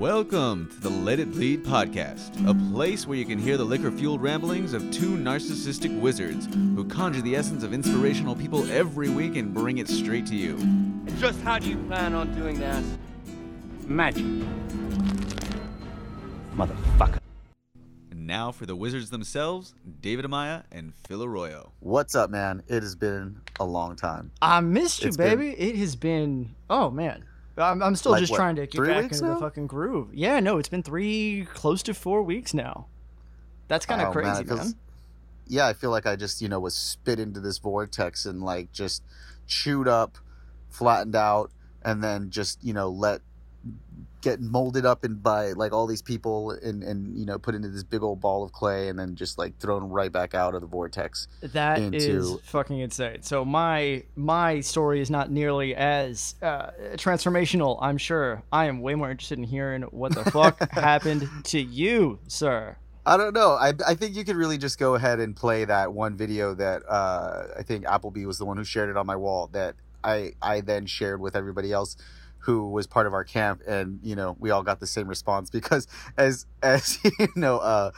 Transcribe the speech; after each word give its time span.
Welcome 0.00 0.70
to 0.70 0.80
the 0.80 0.88
Let 0.88 1.20
It 1.20 1.30
Bleed 1.30 1.62
podcast, 1.62 2.30
a 2.48 2.54
place 2.72 3.06
where 3.06 3.18
you 3.18 3.26
can 3.26 3.38
hear 3.38 3.58
the 3.58 3.64
liquor 3.66 3.90
fueled 3.90 4.22
ramblings 4.22 4.72
of 4.72 4.90
two 4.90 5.10
narcissistic 5.10 6.00
wizards 6.00 6.46
who 6.74 6.86
conjure 6.86 7.20
the 7.20 7.36
essence 7.36 7.62
of 7.62 7.74
inspirational 7.74 8.34
people 8.34 8.66
every 8.70 9.10
week 9.10 9.36
and 9.36 9.52
bring 9.52 9.76
it 9.76 9.88
straight 9.88 10.24
to 10.28 10.34
you. 10.34 10.56
Just 11.18 11.38
how 11.42 11.58
do 11.58 11.68
you 11.68 11.76
plan 11.86 12.14
on 12.14 12.34
doing 12.34 12.58
that? 12.60 12.82
Magic. 13.86 14.24
Motherfucker. 16.56 17.18
And 18.10 18.26
now 18.26 18.52
for 18.52 18.64
the 18.64 18.74
wizards 18.74 19.10
themselves, 19.10 19.74
David 20.00 20.24
Amaya 20.24 20.62
and 20.72 20.94
Phil 21.06 21.22
Arroyo. 21.22 21.72
What's 21.80 22.14
up, 22.14 22.30
man? 22.30 22.62
It 22.68 22.82
has 22.82 22.94
been 22.94 23.42
a 23.60 23.66
long 23.66 23.96
time. 23.96 24.30
I 24.40 24.60
missed 24.60 25.02
you, 25.02 25.08
It's 25.08 25.18
been- 25.18 25.38
baby. 25.38 25.50
It 25.60 25.76
has 25.76 25.94
been. 25.94 26.54
Oh 26.70 26.90
man, 26.90 27.24
I'm, 27.60 27.82
I'm 27.82 27.96
still 27.96 28.12
Like 28.12 28.20
just 28.20 28.30
what, 28.32 28.36
trying 28.38 28.56
to 28.56 28.66
get 28.66 28.82
back 28.86 29.04
into 29.12 29.24
now? 29.24 29.34
the 29.34 29.40
fucking 29.40 29.66
groove. 29.66 30.14
Yeah, 30.14 30.40
no, 30.40 30.58
it's 30.58 30.68
been 30.68 30.82
three, 30.82 31.46
close 31.54 31.82
to 31.84 31.94
four 31.94 32.22
weeks 32.22 32.54
now. 32.54 32.86
That's 33.68 33.86
kind 33.86 34.00
of 34.00 34.08
Oh, 34.08 34.12
crazy, 34.12 34.42
it 34.42 34.46
man. 34.48 34.74
Yeah, 35.46 35.66
I 35.66 35.72
feel 35.72 35.90
like 35.90 36.06
I 36.06 36.16
just, 36.16 36.40
you 36.40 36.48
know, 36.48 36.60
was 36.60 36.74
spit 36.74 37.18
into 37.18 37.40
this 37.40 37.58
vortex 37.58 38.24
and 38.26 38.42
like 38.42 38.72
just 38.72 39.02
chewed 39.46 39.88
up, 39.88 40.18
flattened 40.68 41.16
out, 41.16 41.50
and 41.82 42.02
then 42.02 42.30
just, 42.30 42.62
you 42.62 42.72
know, 42.72 42.88
let 42.88 43.20
get 44.20 44.40
molded 44.40 44.84
up 44.84 45.04
and 45.04 45.22
by 45.22 45.52
like 45.52 45.72
all 45.72 45.86
these 45.86 46.02
people 46.02 46.50
and 46.50 46.82
and 46.82 47.16
you 47.18 47.26
know 47.26 47.38
put 47.38 47.54
into 47.54 47.68
this 47.68 47.82
big 47.82 48.02
old 48.02 48.20
ball 48.20 48.42
of 48.42 48.52
clay 48.52 48.88
and 48.88 48.98
then 48.98 49.14
just 49.14 49.38
like 49.38 49.58
thrown 49.58 49.84
right 49.84 50.12
back 50.12 50.34
out 50.34 50.54
of 50.54 50.60
the 50.60 50.66
vortex. 50.66 51.28
That 51.40 51.78
is 51.94 52.04
into- 52.06 52.40
fucking 52.44 52.78
insane. 52.78 53.22
So 53.22 53.44
my 53.44 54.04
my 54.16 54.60
story 54.60 55.00
is 55.00 55.10
not 55.10 55.30
nearly 55.30 55.74
as 55.74 56.34
uh, 56.42 56.70
transformational. 56.94 57.78
I'm 57.80 57.98
sure. 57.98 58.42
I 58.52 58.66
am 58.66 58.80
way 58.80 58.94
more 58.94 59.10
interested 59.10 59.38
in 59.38 59.44
hearing 59.44 59.82
what 59.82 60.14
the 60.14 60.30
fuck 60.30 60.70
happened 60.72 61.28
to 61.44 61.60
you, 61.60 62.18
sir. 62.28 62.76
I 63.06 63.16
don't 63.16 63.32
know. 63.32 63.52
I, 63.52 63.72
I 63.86 63.94
think 63.94 64.14
you 64.14 64.24
could 64.24 64.36
really 64.36 64.58
just 64.58 64.78
go 64.78 64.94
ahead 64.94 65.20
and 65.20 65.34
play 65.34 65.64
that 65.64 65.92
one 65.92 66.16
video 66.16 66.54
that 66.54 66.82
uh, 66.88 67.44
I 67.58 67.62
think 67.62 67.86
Appleby 67.86 68.26
was 68.26 68.38
the 68.38 68.44
one 68.44 68.56
who 68.58 68.64
shared 68.64 68.90
it 68.90 68.96
on 68.96 69.06
my 69.06 69.16
wall 69.16 69.48
that 69.52 69.74
I 70.04 70.32
I 70.40 70.60
then 70.60 70.86
shared 70.86 71.20
with 71.20 71.36
everybody 71.36 71.72
else 71.72 71.96
who 72.40 72.68
was 72.70 72.86
part 72.86 73.06
of 73.06 73.12
our 73.12 73.24
camp 73.24 73.60
and 73.66 74.00
you 74.02 74.16
know 74.16 74.34
we 74.38 74.50
all 74.50 74.62
got 74.62 74.80
the 74.80 74.86
same 74.86 75.06
response 75.06 75.50
because 75.50 75.86
as 76.16 76.46
as 76.62 76.98
you 77.04 77.28
know 77.36 77.58
uh 77.58 77.90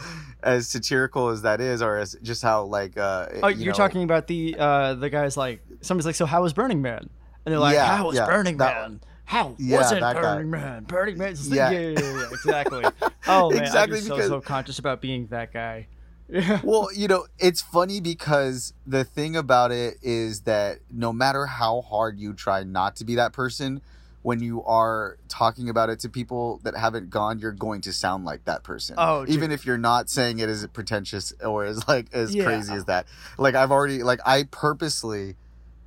as 0.43 0.69
satirical 0.69 1.29
as 1.29 1.43
that 1.43 1.61
is 1.61 1.81
or 1.81 1.97
as 1.97 2.17
just 2.23 2.43
how 2.43 2.65
like 2.65 2.99
uh 2.99 3.29
Oh, 3.43 3.49
you 3.49 3.59
you're 3.65 3.73
know, 3.73 3.77
talking 3.77 4.03
about 4.03 4.27
the 4.27 4.57
uh, 4.59 4.95
the 4.95 5.09
guys 5.11 5.37
like 5.37 5.61
somebody's 5.81 6.07
like, 6.07 6.15
so 6.17 6.27
how 6.27 6.43
was 6.43 6.53
Burning 6.53 6.83
Man? 6.83 7.09
And 7.45 7.53
they're 7.53 7.59
like, 7.59 7.75
Yeah, 7.75 7.97
how 7.97 8.07
was 8.07 8.17
yeah, 8.17 8.27
Burning 8.27 8.57
that 8.59 8.81
Man? 8.91 9.01
How 9.25 9.55
Yeah, 9.59 9.79
wasn't 9.79 10.01
that 10.01 10.17
guy. 10.17 10.23
Burning 10.35 10.51
Man? 10.51 10.85
Burning 10.85 11.19
Man, 11.19 11.35
Yeah. 11.45 11.71
yeah, 11.71 11.81
yeah, 11.81 11.99
yeah, 12.01 12.27
exactly. 12.33 12.85
Oh 13.29 13.51
man, 13.51 13.63
Exactly, 13.63 13.99
I'm 13.99 14.05
so 14.05 14.15
because- 14.17 14.29
so 14.29 14.41
conscious 14.41 14.79
about 14.81 15.01
being 15.01 15.29
that 15.29 15.53
guy. 15.53 15.87
Yeah. 16.29 16.61
well, 16.65 16.89
you 16.95 17.09
know, 17.09 17.27
it's 17.39 17.61
funny 17.63 18.01
because 18.01 18.73
the 18.87 19.05
thing 19.05 19.37
about 19.37 19.71
it 19.71 19.99
is 20.03 20.41
that 20.43 20.79
no 20.91 21.13
matter 21.13 21.47
how 21.47 21.83
hard 21.83 22.19
you 22.19 22.33
try 22.33 22.65
not 22.65 22.97
to 22.97 23.05
be 23.05 23.15
that 23.17 23.33
person, 23.33 23.83
when 24.23 24.41
you 24.41 24.63
are 24.65 25.19
talking 25.29 25.69
about 25.69 25.91
it 25.91 25.99
to 26.01 26.09
people 26.09 26.61
that 26.63 26.77
haven't 26.77 27.11
gone, 27.11 27.39
you're 27.41 27.51
going 27.53 27.81
to 27.83 27.93
sound 27.93 28.25
like 28.25 28.45
that 28.45 28.63
person. 28.63 28.95
Oh, 28.99 29.25
dude. 29.25 29.35
even 29.35 29.51
if 29.51 29.67
you're 29.67 29.79
not 29.79 30.09
saying 30.09 30.39
it 30.39 30.49
as 30.49 30.67
pretentious 30.69 31.33
or 31.45 31.65
as 31.65 31.87
like 31.89 32.07
as 32.13 32.35
Yeah. 32.35 32.45
crazy 32.45 32.73
as 32.75 32.85
that. 32.85 33.07
Like 33.37 33.55
I've 33.55 33.73
already 33.73 34.03
like 34.03 34.21
I 34.25 34.45
purposely 34.45 35.37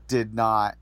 did 0.08 0.33
not 0.33 0.75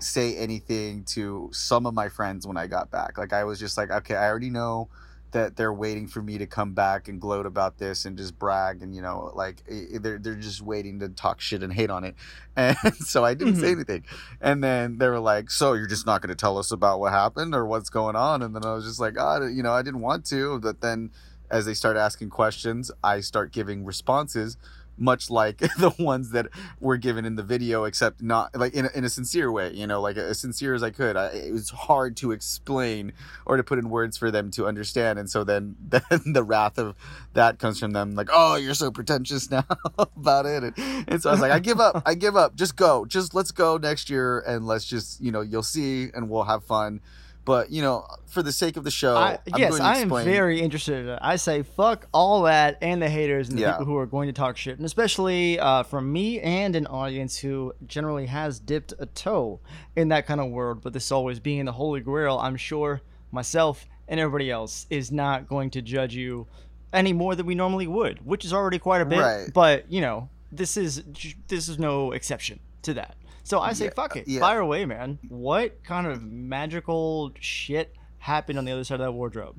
say 0.00 0.36
anything 0.36 1.02
to 1.04 1.48
some 1.52 1.86
of 1.86 1.94
my 1.94 2.08
friends 2.08 2.46
when 2.46 2.56
I 2.56 2.66
got 2.66 2.90
back. 2.90 3.18
Like 3.18 3.32
I 3.32 3.44
was 3.44 3.58
just 3.58 3.76
like, 3.76 3.90
okay, 3.90 4.14
I 4.14 4.28
already 4.28 4.50
know 4.50 4.88
that 5.32 5.56
they're 5.56 5.72
waiting 5.72 6.06
for 6.06 6.22
me 6.22 6.38
to 6.38 6.46
come 6.46 6.72
back 6.72 7.08
and 7.08 7.20
gloat 7.20 7.46
about 7.46 7.78
this 7.78 8.04
and 8.04 8.16
just 8.16 8.38
brag 8.38 8.82
and 8.82 8.94
you 8.94 9.02
know 9.02 9.30
like 9.34 9.62
eh, 9.68 9.98
they're 10.00 10.18
they're 10.18 10.34
just 10.34 10.62
waiting 10.62 11.00
to 11.00 11.08
talk 11.08 11.40
shit 11.40 11.62
and 11.62 11.72
hate 11.72 11.90
on 11.90 12.04
it. 12.04 12.14
And 12.56 12.76
so 12.96 13.24
i 13.24 13.34
didn't 13.34 13.54
say 13.56 13.70
anything. 13.70 14.02
And 14.40 14.64
then 14.64 14.98
they 14.98 15.06
were 15.08 15.20
like 15.20 15.48
so 15.50 15.74
you're 15.74 15.86
just 15.86 16.06
not 16.06 16.22
going 16.22 16.30
to 16.30 16.34
tell 16.34 16.58
us 16.58 16.72
about 16.72 16.98
what 16.98 17.12
happened 17.12 17.54
or 17.54 17.64
what's 17.64 17.88
going 17.88 18.16
on? 18.16 18.42
And 18.42 18.54
then 18.54 18.64
i 18.64 18.74
was 18.74 18.84
just 18.84 18.98
like 18.98 19.14
ah, 19.18 19.44
you 19.44 19.62
know 19.62 19.72
i 19.72 19.82
didn't 19.82 20.00
want 20.00 20.24
to. 20.26 20.58
But 20.58 20.80
then 20.80 21.10
as 21.50 21.66
they 21.66 21.74
start 21.74 21.96
asking 21.96 22.28
questions 22.28 22.90
i 23.02 23.20
start 23.20 23.52
giving 23.52 23.84
responses 23.84 24.56
much 24.98 25.30
like 25.30 25.58
the 25.78 25.92
ones 25.98 26.30
that 26.30 26.46
were 26.80 26.96
given 26.96 27.24
in 27.24 27.36
the 27.36 27.42
video 27.42 27.84
except 27.84 28.22
not 28.22 28.54
like 28.56 28.74
in 28.74 28.86
a, 28.86 28.90
in 28.94 29.04
a 29.04 29.08
sincere 29.08 29.50
way 29.50 29.72
you 29.72 29.86
know 29.86 30.00
like 30.00 30.16
as 30.16 30.38
sincere 30.38 30.74
as 30.74 30.82
i 30.82 30.90
could. 30.90 31.16
I, 31.16 31.26
it 31.28 31.52
was 31.52 31.70
hard 31.70 32.16
to 32.18 32.32
explain 32.32 33.12
or 33.46 33.56
to 33.56 33.62
put 33.62 33.78
in 33.78 33.90
words 33.90 34.16
for 34.16 34.30
them 34.30 34.50
to 34.52 34.66
understand 34.66 35.18
and 35.18 35.30
so 35.30 35.44
then 35.44 35.76
then 35.88 36.02
the 36.26 36.42
wrath 36.42 36.78
of 36.78 36.94
that 37.34 37.58
comes 37.58 37.78
from 37.78 37.92
them 37.92 38.14
like 38.14 38.28
oh 38.32 38.56
you're 38.56 38.74
so 38.74 38.90
pretentious 38.90 39.50
now 39.50 39.64
about 39.98 40.46
it. 40.46 40.62
And, 40.62 41.04
and 41.08 41.22
so 41.22 41.30
i 41.30 41.32
was 41.32 41.40
like 41.40 41.52
i 41.52 41.58
give 41.58 41.80
up 41.80 42.02
i 42.04 42.14
give 42.14 42.36
up. 42.36 42.56
Just 42.56 42.76
go. 42.76 43.04
Just 43.04 43.34
let's 43.34 43.50
go 43.50 43.76
next 43.76 44.10
year 44.10 44.40
and 44.40 44.66
let's 44.66 44.84
just 44.84 45.20
you 45.20 45.30
know 45.30 45.40
you'll 45.40 45.62
see 45.62 46.08
and 46.14 46.28
we'll 46.28 46.44
have 46.44 46.64
fun 46.64 47.00
but 47.48 47.70
you 47.70 47.82
know 47.82 48.06
for 48.26 48.42
the 48.42 48.52
sake 48.52 48.76
of 48.76 48.84
the 48.84 48.90
show 48.90 49.16
I, 49.16 49.38
I'm 49.52 49.60
yes, 49.60 49.70
going 49.70 49.82
to 49.82 49.88
I 49.88 49.96
am 49.96 50.08
very 50.24 50.60
interested 50.60 51.06
in. 51.08 51.18
I 51.20 51.36
say 51.36 51.62
fuck 51.62 52.06
all 52.12 52.42
that 52.42 52.78
and 52.82 53.02
the 53.02 53.08
haters 53.08 53.48
and 53.48 53.58
the 53.58 53.62
Yeah. 53.62 53.72
people 53.72 53.86
who 53.86 53.96
are 53.96 54.06
going 54.06 54.28
to 54.28 54.32
talk 54.32 54.56
shit, 54.56 54.76
and 54.76 54.86
especially 54.86 55.58
uh, 55.58 55.82
from 55.82 56.12
me 56.12 56.38
and 56.40 56.76
an 56.76 56.86
audience 56.86 57.38
who 57.38 57.72
generally 57.86 58.26
has 58.26 58.60
dipped 58.60 58.92
a 59.00 59.06
toe 59.06 59.58
in 59.96 60.08
that 60.08 60.26
kind 60.26 60.40
of 60.40 60.50
world. 60.50 60.80
But 60.82 60.92
this 60.92 61.10
always 61.10 61.40
being 61.40 61.64
the 61.64 61.72
holy 61.72 62.00
grail, 62.00 62.38
I'm 62.38 62.56
sure 62.56 63.00
myself 63.32 63.86
and 64.06 64.20
everybody 64.20 64.50
else 64.50 64.86
is 64.90 65.10
not 65.10 65.48
going 65.48 65.70
to 65.70 65.82
judge 65.82 66.14
you 66.14 66.46
any 66.92 67.12
more 67.12 67.34
than 67.34 67.44
we 67.46 67.54
normally 67.54 67.86
would, 67.86 68.24
which 68.24 68.44
is 68.44 68.52
already 68.52 68.78
quite 68.78 69.00
a 69.02 69.04
bit. 69.06 69.18
Right. 69.20 69.50
But 69.52 69.90
you 69.90 70.00
know, 70.00 70.28
this 70.52 70.76
is 70.76 71.02
this 71.48 71.68
is 71.68 71.78
no 71.78 72.12
exception 72.12 72.60
to 72.82 72.94
that. 72.94 73.16
So 73.48 73.60
I 73.60 73.72
say 73.72 73.86
Yeah, 73.86 73.90
fuck 73.96 74.14
it, 74.14 74.28
yeah. 74.28 74.40
fire 74.40 74.60
away, 74.60 74.84
man. 74.84 75.18
What 75.30 75.82
kind 75.82 76.06
of 76.06 76.22
magical 76.22 77.32
shit 77.40 77.94
happened 78.18 78.58
on 78.58 78.66
the 78.66 78.72
other 78.72 78.84
side 78.84 79.00
of 79.00 79.06
that 79.06 79.12
wardrobe? 79.12 79.58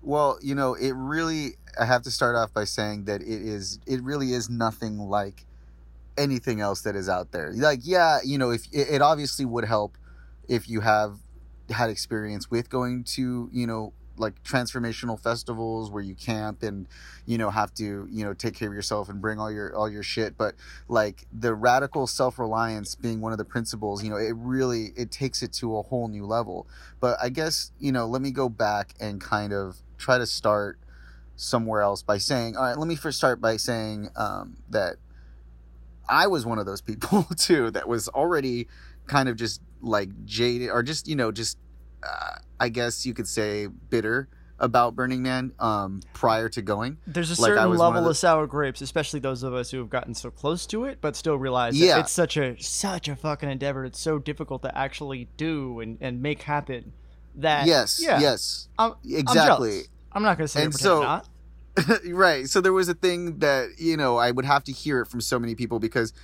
Well, 0.00 0.38
you 0.40 0.54
know, 0.54 0.72
it 0.72 0.92
really 0.92 1.56
I 1.78 1.84
have 1.84 2.00
to 2.04 2.10
start 2.10 2.36
off 2.36 2.54
by 2.54 2.64
saying 2.64 3.04
that 3.04 3.20
it 3.20 3.28
is 3.28 3.80
it 3.86 4.02
really 4.02 4.32
is 4.32 4.48
nothing 4.48 4.96
like 4.96 5.44
anything 6.16 6.62
else 6.62 6.80
that 6.82 6.96
is 6.96 7.06
out 7.06 7.32
there. 7.32 7.52
Like, 7.54 7.80
yeah, 7.82 8.20
you 8.24 8.38
know, 8.38 8.48
if 8.48 8.64
it, 8.72 8.88
it 8.88 9.02
obviously 9.02 9.44
would 9.44 9.66
help 9.66 9.98
if 10.48 10.66
you 10.66 10.80
have 10.80 11.18
had 11.68 11.90
experience 11.90 12.50
with 12.50 12.70
going 12.70 13.04
to, 13.04 13.50
you 13.52 13.66
know, 13.66 13.92
like 14.18 14.42
transformational 14.42 15.20
festivals 15.20 15.90
where 15.90 16.02
you 16.02 16.14
camp 16.14 16.62
and 16.62 16.86
you 17.26 17.38
know 17.38 17.50
have 17.50 17.72
to 17.74 18.06
you 18.10 18.24
know 18.24 18.34
take 18.34 18.54
care 18.54 18.68
of 18.68 18.74
yourself 18.74 19.08
and 19.08 19.20
bring 19.20 19.38
all 19.38 19.50
your 19.50 19.74
all 19.74 19.90
your 19.90 20.02
shit. 20.02 20.36
But 20.36 20.54
like 20.88 21.26
the 21.32 21.54
radical 21.54 22.06
self-reliance 22.06 22.94
being 22.94 23.20
one 23.20 23.32
of 23.32 23.38
the 23.38 23.44
principles 23.44 24.02
you 24.02 24.10
know 24.10 24.16
it 24.16 24.34
really 24.36 24.92
it 24.96 25.10
takes 25.10 25.42
it 25.42 25.52
to 25.54 25.76
a 25.76 25.82
whole 25.82 26.08
new 26.08 26.26
level. 26.26 26.66
But 27.00 27.18
i 27.22 27.28
guess 27.28 27.72
you 27.78 27.92
know 27.92 28.06
let 28.06 28.22
me 28.22 28.30
go 28.30 28.48
back 28.48 28.94
and 29.00 29.20
kind 29.20 29.52
of 29.52 29.76
try 29.98 30.18
to 30.18 30.26
start 30.26 30.78
somewhere 31.36 31.82
else 31.82 32.02
by 32.02 32.18
saying 32.18 32.56
all 32.56 32.62
right 32.62 32.78
let 32.78 32.88
me 32.88 32.96
first 32.96 33.18
start 33.18 33.40
by 33.40 33.56
saying 33.56 34.08
um, 34.16 34.56
that 34.70 34.96
i 36.08 36.26
was 36.26 36.46
one 36.46 36.58
of 36.58 36.66
those 36.66 36.80
people 36.80 37.24
too 37.36 37.70
that 37.70 37.86
was 37.86 38.08
already 38.08 38.66
kind 39.06 39.28
of 39.28 39.36
just 39.36 39.60
like 39.82 40.08
jaded 40.24 40.70
or 40.70 40.82
just 40.82 41.06
you 41.06 41.14
know 41.14 41.30
just 41.30 41.58
uh, 42.02 42.36
i 42.60 42.68
guess 42.68 43.04
you 43.06 43.14
could 43.14 43.28
say 43.28 43.66
bitter 43.66 44.28
about 44.58 44.96
burning 44.96 45.22
man 45.22 45.52
um, 45.58 46.00
prior 46.14 46.48
to 46.48 46.62
going 46.62 46.96
There's 47.06 47.28
a 47.36 47.40
Like, 47.42 47.50
certain 47.50 47.70
level 47.76 47.98
of 47.98 48.04
the- 48.04 48.10
of 48.10 48.16
sour 48.16 48.46
grapes, 48.46 48.80
especially 48.80 49.20
those 49.20 49.42
of 49.42 49.52
us 49.52 49.70
who 49.70 49.76
have 49.78 49.90
gotten 49.90 50.14
so 50.14 50.30
close 50.30 50.64
to 50.68 50.84
it, 50.86 50.98
but 51.02 51.14
still 51.14 51.36
realize 51.36 51.76
Yeah. 51.78 51.96
that 51.96 52.00
it's 52.04 52.12
such 52.12 52.38
a 52.38 52.56
such 52.58 53.06
a 53.06 53.16
fucking 53.16 53.50
endeavor. 53.50 53.84
It's 53.84 54.00
so 54.00 54.18
difficult 54.18 54.62
to 54.62 54.74
actually 54.78 55.28
do 55.36 55.80
and, 55.80 55.98
and 56.00 56.22
make 56.22 56.40
happen. 56.42 56.94
That 57.34 57.66
yes 57.66 58.00
yeah, 58.02 58.18
yes 58.18 58.68
I'm, 58.78 58.94
exactly 59.04 59.80
I'm. 59.80 59.84
I'm 60.12 60.22
not 60.22 60.38
gonna 60.38 60.48
say 60.48 60.64
And 60.64 60.74
so- 60.74 61.02
not. 61.02 61.28
right. 62.06 62.48
So 62.48 62.62
there 62.62 62.72
was 62.72 62.88
a 62.88 62.94
thing 62.94 63.40
that, 63.40 63.68
you 63.76 63.98
know, 63.98 64.16
I 64.16 64.30
would 64.30 64.46
have 64.46 64.64
to 64.64 64.72
hear 64.72 65.02
it 65.02 65.06
from 65.08 65.20
so 65.20 65.38
many 65.38 65.54
people 65.54 65.78
because 65.78 66.14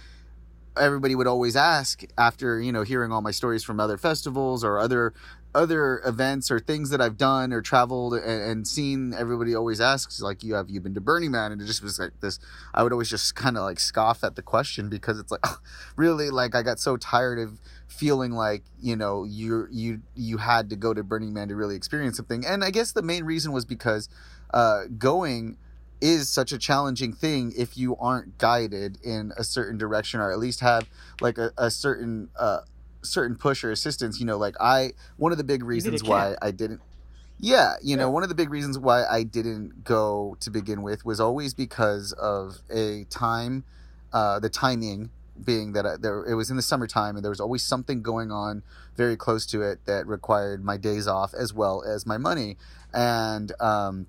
everybody 0.76 1.14
would 1.14 1.26
always 1.26 1.54
ask 1.56 2.02
after, 2.16 2.58
you 2.60 2.72
know, 2.72 2.82
hearing 2.82 3.12
all 3.12 3.20
my 3.20 3.30
stories 3.30 3.62
from 3.62 3.78
other 3.78 3.98
festivals 3.98 4.64
or 4.64 4.78
other 4.78 5.12
other 5.54 6.00
events 6.04 6.50
or 6.50 6.58
things 6.58 6.90
that 6.90 7.00
I've 7.00 7.16
done 7.16 7.52
or 7.52 7.60
traveled 7.60 8.14
and, 8.14 8.42
and 8.42 8.66
seen, 8.66 9.12
everybody 9.12 9.54
always 9.54 9.80
asks, 9.80 10.20
like, 10.20 10.42
you 10.42 10.54
have 10.54 10.70
you 10.70 10.80
been 10.80 10.94
to 10.94 11.00
Burning 11.00 11.30
Man? 11.30 11.52
And 11.52 11.60
it 11.60 11.66
just 11.66 11.82
was 11.82 11.98
like 11.98 12.20
this. 12.20 12.38
I 12.74 12.82
would 12.82 12.92
always 12.92 13.10
just 13.10 13.34
kind 13.34 13.56
of 13.56 13.64
like 13.64 13.80
scoff 13.80 14.24
at 14.24 14.36
the 14.36 14.42
question 14.42 14.88
because 14.88 15.18
it's 15.18 15.30
like, 15.30 15.44
really, 15.96 16.30
like, 16.30 16.54
I 16.54 16.62
got 16.62 16.78
so 16.78 16.96
tired 16.96 17.38
of 17.38 17.60
feeling 17.92 18.32
like 18.32 18.62
you 18.80 18.96
know 18.96 19.22
you 19.24 19.68
you 19.70 20.00
you 20.14 20.38
had 20.38 20.70
to 20.70 20.76
go 20.76 20.94
to 20.94 21.02
Burning 21.02 21.32
Man 21.32 21.48
to 21.48 21.56
really 21.56 21.76
experience 21.76 22.16
something. 22.16 22.44
And 22.46 22.64
I 22.64 22.70
guess 22.70 22.92
the 22.92 23.02
main 23.02 23.24
reason 23.24 23.52
was 23.52 23.64
because 23.64 24.08
uh, 24.52 24.84
going 24.98 25.58
is 26.00 26.28
such 26.28 26.50
a 26.50 26.58
challenging 26.58 27.12
thing 27.12 27.52
if 27.56 27.76
you 27.78 27.96
aren't 27.96 28.36
guided 28.36 28.98
in 29.04 29.32
a 29.36 29.44
certain 29.44 29.78
direction 29.78 30.18
or 30.18 30.32
at 30.32 30.38
least 30.38 30.58
have 30.58 30.88
like 31.20 31.38
a, 31.38 31.52
a 31.56 31.70
certain 31.70 32.28
uh 32.36 32.58
certain 33.02 33.36
push 33.36 33.64
or 33.64 33.70
assistance 33.70 34.20
you 34.20 34.26
know 34.26 34.38
like 34.38 34.54
i 34.60 34.92
one 35.16 35.32
of 35.32 35.38
the 35.38 35.44
big 35.44 35.62
reasons 35.64 36.02
why 36.04 36.34
i 36.40 36.50
didn't 36.50 36.80
Yeah, 37.38 37.74
you 37.82 37.96
know, 37.96 38.08
one 38.08 38.22
of 38.22 38.28
the 38.28 38.36
big 38.36 38.50
reasons 38.50 38.78
why 38.78 39.04
I 39.04 39.24
didn't 39.24 39.82
go 39.82 40.36
to 40.38 40.48
begin 40.48 40.80
with 40.82 41.04
was 41.04 41.18
always 41.18 41.54
because 41.54 42.12
of 42.12 42.58
a 42.70 43.04
time, 43.10 43.64
uh, 44.12 44.38
the 44.38 44.48
timing 44.48 45.10
being 45.42 45.72
that 45.72 45.84
I, 45.84 45.96
there 45.96 46.24
it 46.24 46.34
was 46.34 46.50
in 46.50 46.56
the 46.56 46.62
summertime 46.62 47.16
and 47.16 47.24
there 47.24 47.30
was 47.30 47.40
always 47.40 47.64
something 47.64 48.00
going 48.00 48.30
on 48.30 48.62
very 48.96 49.16
close 49.16 49.44
to 49.46 49.62
it 49.62 49.80
that 49.86 50.06
required 50.06 50.62
my 50.62 50.76
days 50.76 51.08
off 51.08 51.34
as 51.34 51.52
well 51.52 51.82
as 51.82 52.06
my 52.06 52.16
money, 52.16 52.58
and 52.94 53.50
um, 53.60 54.06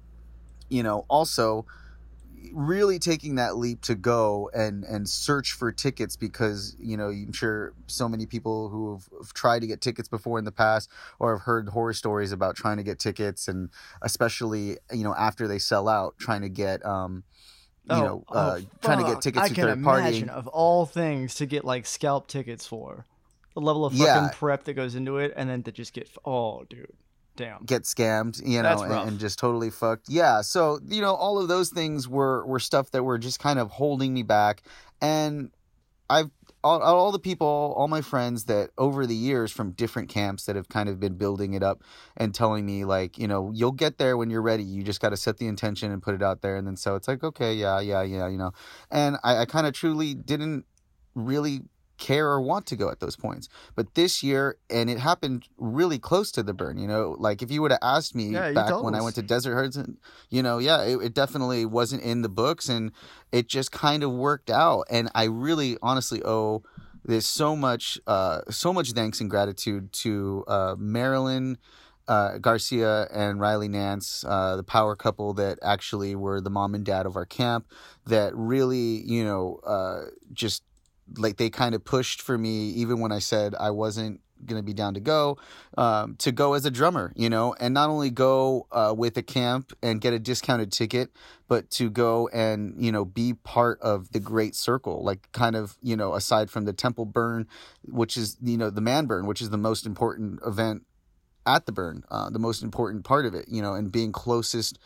you 0.69 0.83
know, 0.83 1.05
also 1.09 1.65
really 2.51 2.99
taking 2.99 3.35
that 3.35 3.55
leap 3.57 3.81
to 3.81 3.95
go 3.95 4.49
and 4.53 4.83
and 4.83 5.07
search 5.07 5.53
for 5.53 5.71
tickets 5.71 6.15
because 6.15 6.75
you 6.79 6.97
know 6.97 7.07
I'm 7.09 7.31
sure 7.33 7.73
so 7.87 8.09
many 8.09 8.25
people 8.25 8.69
who 8.69 8.93
have, 8.93 9.33
tried 9.33 9.59
to 9.59 9.67
get 9.67 9.81
tickets 9.81 10.07
before 10.09 10.39
in 10.39 10.45
the 10.45 10.51
past 10.51 10.89
or 11.19 11.37
have 11.37 11.45
heard 11.45 11.69
horror 11.69 11.93
stories 11.93 12.31
about 12.31 12.55
trying 12.55 12.77
to 12.77 12.83
get 12.83 12.99
tickets 12.99 13.47
and 13.47 13.69
especially 14.01 14.77
you 14.91 15.03
know 15.03 15.15
after 15.15 15.47
they 15.47 15.59
sell 15.59 15.87
out 15.87 16.15
trying 16.17 16.41
to 16.41 16.49
get 16.49 16.85
um 16.85 17.23
you 17.89 17.95
know 17.95 18.23
uh, 18.29 18.59
trying 18.81 19.03
to 19.03 19.11
get 19.11 19.21
tickets 19.21 19.45
I 19.45 19.47
to 19.49 19.53
can 19.53 19.63
third 19.65 19.83
party. 19.83 20.29
of 20.29 20.47
all 20.47 20.85
things 20.85 21.35
to 21.35 21.45
get 21.45 21.65
like 21.65 21.85
scalp 21.85 22.27
tickets 22.27 22.65
for. 22.65 23.05
The 23.55 23.61
level 23.61 23.85
of 23.85 23.93
fucking 23.93 24.05
Yeah. 24.05 24.29
prep 24.33 24.63
that 24.63 24.73
goes 24.73 24.95
into 24.95 25.17
it, 25.17 25.31
and 25.35 25.47
then 25.49 25.61
to 25.63 25.71
just 25.71 25.93
get 25.93 26.09
oh, 26.25 26.63
dude, 26.69 26.87
damn. 27.35 27.63
get 27.65 27.83
scammed, 27.83 28.45
you 28.45 28.61
know, 28.61 28.81
and, 28.83 29.09
and 29.09 29.19
just 29.19 29.39
totally 29.39 29.69
fucked. 29.69 30.09
Yeah, 30.09 30.41
so 30.41 30.79
you 30.85 31.01
know, 31.01 31.15
all 31.15 31.39
of 31.39 31.47
those 31.47 31.69
things 31.69 32.07
were 32.07 32.45
were 32.45 32.59
stuff 32.59 32.91
that 32.91 33.03
were 33.03 33.17
just 33.17 33.39
kind 33.39 33.59
of 33.59 33.71
holding 33.71 34.13
me 34.13 34.23
back, 34.23 34.63
and 35.01 35.51
I've 36.09 36.29
all, 36.63 36.81
all 36.81 37.11
the 37.11 37.19
people, 37.19 37.73
all 37.77 37.87
my 37.87 38.01
friends 38.01 38.45
that 38.45 38.69
over 38.77 39.05
the 39.05 39.15
years 39.15 39.51
from 39.51 39.71
different 39.71 40.07
camps 40.07 40.45
that 40.45 40.55
have 40.55 40.69
kind 40.69 40.87
of 40.87 40.99
been 40.99 41.15
building 41.15 41.53
it 41.53 41.61
up 41.61 41.83
and 42.15 42.33
telling 42.33 42.65
me 42.65 42.85
like, 42.85 43.17
you 43.17 43.27
know, 43.27 43.51
you'll 43.53 43.73
get 43.73 43.97
there 43.97 44.15
when 44.15 44.29
you're 44.29 44.41
ready. 44.41 44.63
You 44.63 44.81
just 44.81 45.01
got 45.01 45.09
to 45.09 45.17
set 45.17 45.37
the 45.37 45.47
intention 45.47 45.91
and 45.91 46.01
put 46.01 46.15
it 46.15 46.23
out 46.23 46.41
there, 46.41 46.55
and 46.55 46.65
then 46.65 46.77
so 46.77 46.95
it's 46.95 47.07
like, 47.07 47.23
okay, 47.23 47.53
yeah, 47.53 47.79
yeah, 47.79 48.01
yeah, 48.01 48.27
you 48.27 48.37
know, 48.37 48.51
and 48.89 49.17
I, 49.23 49.39
I 49.39 49.45
kind 49.45 49.67
of 49.67 49.73
truly 49.73 50.13
didn't 50.13 50.65
really 51.15 51.61
care 51.97 52.27
or 52.29 52.41
want 52.41 52.65
to 52.67 52.75
go 52.75 52.89
at 52.89 52.99
those 52.99 53.15
points. 53.15 53.47
But 53.75 53.95
this 53.95 54.23
year, 54.23 54.57
and 54.69 54.89
it 54.89 54.99
happened 54.99 55.47
really 55.57 55.99
close 55.99 56.31
to 56.31 56.43
the 56.43 56.53
burn, 56.53 56.77
you 56.77 56.87
know, 56.87 57.15
like 57.19 57.41
if 57.41 57.51
you 57.51 57.61
would 57.61 57.71
have 57.71 57.79
asked 57.81 58.15
me 58.15 58.31
Yeah, 58.31 58.51
back 58.51 58.81
when 58.81 58.95
I 58.95 59.01
went 59.01 59.15
to 59.15 59.21
Desert 59.21 59.53
Hearts, 59.53 59.75
and, 59.75 59.97
you 60.29 60.41
know, 60.41 60.57
yeah, 60.57 60.83
it, 60.83 60.97
it 60.97 61.13
definitely 61.13 61.65
wasn't 61.65 62.03
in 62.03 62.21
the 62.21 62.29
books 62.29 62.69
and 62.69 62.91
it 63.31 63.47
just 63.47 63.71
kind 63.71 64.03
of 64.03 64.11
worked 64.11 64.49
out. 64.49 64.85
And 64.89 65.09
I 65.13 65.25
really 65.25 65.77
honestly 65.81 66.21
owe 66.23 66.63
this 67.05 67.27
so 67.27 67.55
much, 67.55 67.99
uh, 68.07 68.41
so 68.49 68.73
much 68.73 68.91
thanks 68.93 69.21
and 69.21 69.29
gratitude 69.29 69.91
to 69.93 70.43
uh, 70.47 70.75
Marilyn. 70.77 71.57
Uh, 72.05 72.37
Garcia 72.37 73.07
and 73.13 73.39
Riley 73.39 73.69
Nance, 73.69 74.25
uh, 74.27 74.57
the 74.57 74.63
power 74.63 74.93
couple 74.93 75.33
that 75.35 75.57
actually 75.61 76.15
were 76.15 76.41
the 76.41 76.49
mom 76.49 76.75
and 76.75 76.83
dad 76.83 77.05
of 77.05 77.15
our 77.15 77.25
camp, 77.25 77.65
that 78.05 78.35
really, 78.35 79.01
you 79.05 79.23
know, 79.23 79.61
uh, 79.65 80.09
just 80.33 80.63
like 81.17 81.37
they 81.37 81.49
kind 81.49 81.75
of 81.75 81.83
pushed 81.83 82.21
for 82.21 82.37
me 82.37 82.69
even 82.69 82.99
when 82.99 83.11
I 83.11 83.19
said 83.19 83.55
I 83.55 83.71
wasn't 83.71 84.21
going 84.45 84.59
to 84.59 84.65
be 84.65 84.73
down 84.73 84.93
to 84.93 84.99
go 84.99 85.37
um, 85.77 86.15
to 86.17 86.31
go 86.31 86.53
as 86.53 86.65
a 86.65 86.71
drummer, 86.71 87.13
you 87.15 87.29
know, 87.29 87.55
and 87.59 87.73
not 87.73 87.89
only 87.89 88.09
go 88.09 88.67
uh, 88.71 88.93
with 88.95 89.17
a 89.17 89.21
camp 89.21 89.73
and 89.81 90.01
get 90.01 90.13
a 90.13 90.19
discounted 90.19 90.71
ticket, 90.71 91.11
but 91.47 91.69
to 91.71 91.89
go 91.89 92.27
and 92.29 92.75
you 92.77 92.91
know 92.91 93.05
be 93.05 93.33
part 93.33 93.79
of 93.81 94.11
the 94.11 94.19
great 94.19 94.55
circle, 94.55 95.03
like 95.03 95.31
kind 95.31 95.55
of 95.55 95.77
you 95.81 95.95
know 95.95 96.13
aside 96.13 96.49
from 96.49 96.65
the 96.65 96.73
temple 96.73 97.05
burn, 97.05 97.47
which 97.85 98.17
is 98.17 98.37
you 98.41 98.57
know 98.57 98.69
the 98.69 98.81
man 98.81 99.05
burn, 99.05 99.25
which 99.25 99.41
is 99.41 99.49
the 99.49 99.57
most 99.57 99.85
important 99.85 100.39
event 100.45 100.83
at 101.45 101.65
the 101.65 101.71
burn, 101.71 102.03
uh, 102.09 102.29
the 102.29 102.39
most 102.39 102.63
important 102.63 103.03
part 103.03 103.25
of 103.25 103.33
it, 103.33 103.45
you 103.49 103.61
know, 103.61 103.73
and 103.73 103.91
being 103.91 104.11
closest 104.11 104.79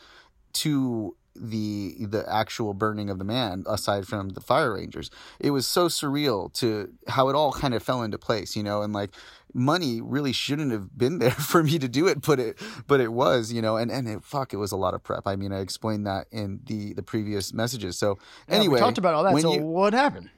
to 0.54 1.16
the 1.40 1.96
the 2.06 2.24
actual 2.32 2.74
burning 2.74 3.10
of 3.10 3.20
the 3.20 3.24
man 3.26 3.64
aside 3.68 4.08
from 4.08 4.30
the 4.30 4.42
fire 4.42 4.74
rangers 4.74 5.10
it 5.40 5.52
was 5.52 5.68
so 5.68 5.88
surreal 5.88 6.52
to 6.54 6.92
how 7.08 7.30
it 7.30 7.36
all 7.36 7.52
kind 7.52 7.74
of 7.74 7.84
fell 7.84 8.02
into 8.04 8.18
place 8.18 8.56
you 8.56 8.64
know 8.64 8.82
and 8.82 8.94
like 8.94 9.12
money 9.54 10.02
really 10.02 10.34
shouldn't 10.34 10.72
have 10.72 10.98
been 10.98 11.20
there 11.24 11.32
for 11.32 11.64
me 11.64 11.78
to 11.80 11.88
do 11.88 12.08
it 12.08 12.22
but 12.22 12.40
it 12.40 12.60
but 12.88 13.00
it 13.00 13.12
was 13.14 13.52
you 13.54 13.62
know 13.62 13.78
and 13.78 13.90
and 13.92 14.08
it, 14.08 14.24
fuck 14.24 14.52
it 14.54 14.58
was 14.58 14.72
a 14.72 14.78
lot 14.78 14.94
of 14.94 15.04
prep 15.04 15.24
i 15.26 15.36
mean 15.36 15.52
i 15.52 15.60
explained 15.60 16.06
that 16.06 16.28
in 16.32 16.60
the 16.66 16.94
the 16.94 17.04
previous 17.04 17.54
messages 17.54 17.98
so 17.98 18.18
Yeah, 18.50 18.56
anyway 18.56 18.76
we 18.76 18.80
talked 18.80 18.98
about 18.98 19.14
all 19.14 19.24
that. 19.24 19.40
So 19.42 19.54
you- 19.54 19.62
what 19.64 19.94
happened? 19.94 20.30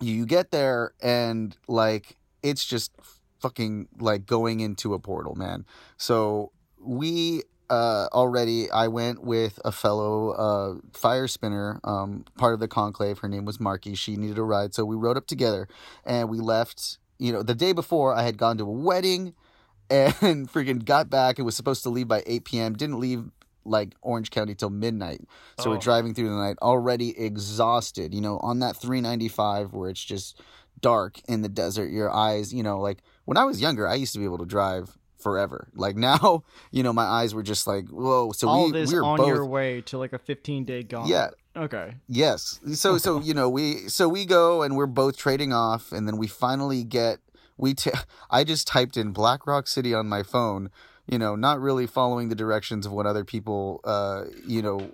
you 0.00 0.26
get 0.26 0.50
there 0.50 0.92
and 1.00 1.56
like 1.68 2.16
it's 2.42 2.64
just 2.64 2.92
fucking 3.40 3.88
like 3.98 4.26
going 4.26 4.60
into 4.60 4.92
a 4.94 4.98
portal 4.98 5.34
man 5.34 5.64
so 5.96 6.52
we 6.80 7.42
uh 7.70 8.06
already 8.12 8.70
i 8.70 8.86
went 8.88 9.22
with 9.22 9.58
a 9.64 9.72
fellow 9.72 10.30
uh 10.30 10.74
fire 10.92 11.26
spinner 11.26 11.80
um 11.84 12.24
part 12.38 12.54
of 12.54 12.60
the 12.60 12.68
conclave. 12.68 13.18
Her 13.18 13.28
name 13.28 13.44
was 13.44 13.58
marky. 13.58 13.94
She 13.94 14.16
needed 14.16 14.38
a 14.38 14.42
ride 14.42 14.74
so 14.74 14.84
we 14.84 14.96
rode 14.96 15.16
up 15.16 15.26
together 15.26 15.66
and 16.04 16.28
we 16.28 16.38
left 16.38 16.98
you 17.18 17.32
know 17.32 17.42
the 17.42 17.54
day 17.54 17.72
before 17.72 18.14
i 18.14 18.22
had 18.22 18.36
gone 18.38 18.58
to 18.58 18.64
a 18.64 18.70
wedding 18.70 19.34
and 19.90 20.50
freaking 20.52 20.84
got 20.84 21.08
back. 21.08 21.38
And 21.38 21.46
was 21.46 21.54
supposed 21.56 21.82
to 21.84 21.90
leave 21.90 22.08
by 22.08 22.22
8 22.26 22.44
p.m 22.44 22.74
didn't 22.74 22.98
leave 23.00 23.24
like 23.64 23.94
orange 24.00 24.30
county 24.30 24.54
till 24.54 24.70
midnight. 24.70 25.22
So 25.58 25.70
we're 25.70 25.76
Oh. 25.76 25.80
driving 25.80 26.14
through 26.14 26.28
the 26.28 26.36
night 26.36 26.56
already 26.62 27.18
exhausted 27.18 28.14
you 28.14 28.20
know 28.20 28.38
on 28.38 28.60
that 28.60 28.76
395 28.76 29.72
where 29.72 29.90
it's 29.90 30.04
just 30.04 30.40
dark 30.80 31.18
in 31.26 31.42
the 31.42 31.48
desert 31.48 31.90
your 31.90 32.10
eyes 32.12 32.52
you 32.52 32.62
know 32.62 32.78
like 32.78 32.98
when 33.24 33.38
i 33.38 33.44
was 33.44 33.62
younger 33.62 33.88
i 33.88 33.94
used 33.94 34.12
to 34.12 34.18
be 34.18 34.26
able 34.26 34.36
to 34.36 34.44
drive 34.44 34.98
forever 35.26 35.66
like 35.74 35.96
now 35.96 36.44
you 36.70 36.84
know 36.84 36.92
my 36.92 37.02
eyes 37.04 37.34
were 37.34 37.42
just 37.42 37.66
like 37.66 37.88
whoa 37.88 38.30
so 38.30 38.48
all 38.48 38.66
we, 38.66 38.72
this 38.72 38.92
we 38.92 38.96
were 38.96 39.04
on 39.04 39.16
both 39.16 39.26
your 39.26 39.44
way 39.44 39.80
to 39.80 39.98
like 39.98 40.12
a 40.12 40.18
15 40.18 40.64
day 40.64 40.82
gone. 40.84 41.08
yeah 41.08 41.30
Okay. 41.56 41.94
Yes. 42.06 42.60
So 42.74 42.98
so 42.98 43.20
you 43.28 43.34
know 43.34 43.48
we 43.48 43.88
so 43.88 44.08
we 44.08 44.26
go 44.26 44.62
and 44.62 44.76
we're 44.76 44.86
both 44.86 45.16
trading 45.16 45.52
off 45.52 45.90
and 45.90 46.06
then 46.06 46.18
we 46.18 46.26
finally 46.26 46.84
get 46.84 47.18
we 47.56 47.74
t- 47.74 47.90
I 48.30 48.44
just 48.44 48.68
typed 48.68 48.96
in 48.96 49.12
Black 49.12 49.46
Rock 49.46 49.66
City 49.66 49.94
on 49.94 50.06
my 50.06 50.22
phone, 50.22 50.70
you 51.06 51.18
know, 51.18 51.34
not 51.34 51.60
really 51.60 51.86
following 51.86 52.28
the 52.28 52.34
directions 52.34 52.84
of 52.84 52.92
what 52.92 53.06
other 53.06 53.24
people 53.24 53.80
uh 53.84 54.24
you 54.46 54.60
know 54.62 54.90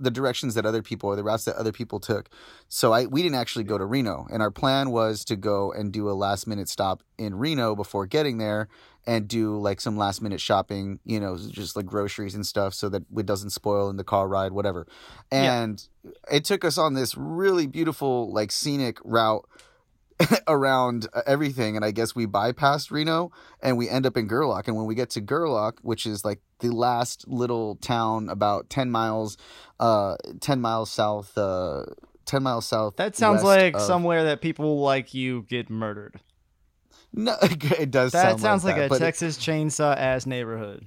the 0.00 0.10
directions 0.10 0.54
that 0.54 0.66
other 0.66 0.82
people 0.82 1.08
or 1.08 1.14
the 1.14 1.22
routes 1.22 1.44
that 1.44 1.54
other 1.54 1.70
people 1.70 2.00
took. 2.00 2.28
So 2.68 2.92
I 2.92 3.06
we 3.06 3.22
didn't 3.22 3.36
actually 3.36 3.64
go 3.64 3.78
to 3.78 3.84
Reno 3.84 4.26
and 4.32 4.42
our 4.42 4.50
plan 4.50 4.90
was 4.90 5.24
to 5.26 5.36
go 5.36 5.70
and 5.70 5.92
do 5.92 6.10
a 6.10 6.12
last 6.12 6.48
minute 6.48 6.68
stop 6.68 7.04
in 7.18 7.36
Reno 7.36 7.76
before 7.76 8.06
getting 8.06 8.38
there 8.38 8.68
and 9.06 9.28
do 9.28 9.58
like 9.58 9.80
some 9.80 9.96
last 9.96 10.22
minute 10.22 10.40
shopping, 10.40 10.98
you 11.04 11.20
know, 11.20 11.36
just 11.36 11.76
like 11.76 11.86
groceries 11.86 12.34
and 12.34 12.46
stuff 12.46 12.72
so 12.74 12.88
that 12.88 13.02
it 13.16 13.26
doesn't 13.26 13.50
spoil 13.50 13.90
in 13.90 13.96
the 13.96 14.04
car 14.04 14.26
ride 14.28 14.52
whatever. 14.52 14.86
Yeah. 15.30 15.62
And 15.62 15.86
it 16.30 16.44
took 16.44 16.64
us 16.64 16.78
on 16.78 16.94
this 16.94 17.16
really 17.16 17.66
beautiful 17.66 18.32
like 18.32 18.50
scenic 18.50 18.98
route 19.04 19.46
around 20.46 21.08
uh, 21.12 21.22
everything 21.26 21.74
and 21.74 21.84
i 21.84 21.90
guess 21.90 22.14
we 22.14 22.24
bypassed 22.24 22.92
reno 22.92 23.32
and 23.60 23.76
we 23.76 23.88
end 23.88 24.06
up 24.06 24.16
in 24.16 24.28
gerlach 24.28 24.68
and 24.68 24.76
when 24.76 24.86
we 24.86 24.94
get 24.94 25.10
to 25.10 25.20
gerlach 25.20 25.80
which 25.82 26.06
is 26.06 26.24
like 26.24 26.40
the 26.60 26.70
last 26.70 27.26
little 27.26 27.74
town 27.76 28.28
about 28.28 28.70
10 28.70 28.92
miles 28.92 29.36
uh 29.80 30.14
10 30.40 30.60
miles 30.60 30.88
south 30.88 31.36
uh 31.36 31.82
10 32.26 32.44
miles 32.44 32.64
south 32.64 32.94
That 32.96 33.16
sounds 33.16 33.42
like 33.42 33.74
of- 33.74 33.82
somewhere 33.82 34.22
that 34.24 34.40
people 34.40 34.78
like 34.80 35.14
you 35.14 35.42
get 35.42 35.68
murdered. 35.68 36.20
No 37.16 37.36
it 37.42 37.90
does 37.90 38.12
That 38.12 38.22
sound 38.22 38.40
sounds 38.40 38.64
like, 38.64 38.76
that, 38.76 38.86
a 38.86 38.88
but 38.88 38.96
it- 38.96 38.98
Texas 39.04 39.38
chainsaw 39.38 39.96
ass 39.96 40.26
neighborhood. 40.26 40.86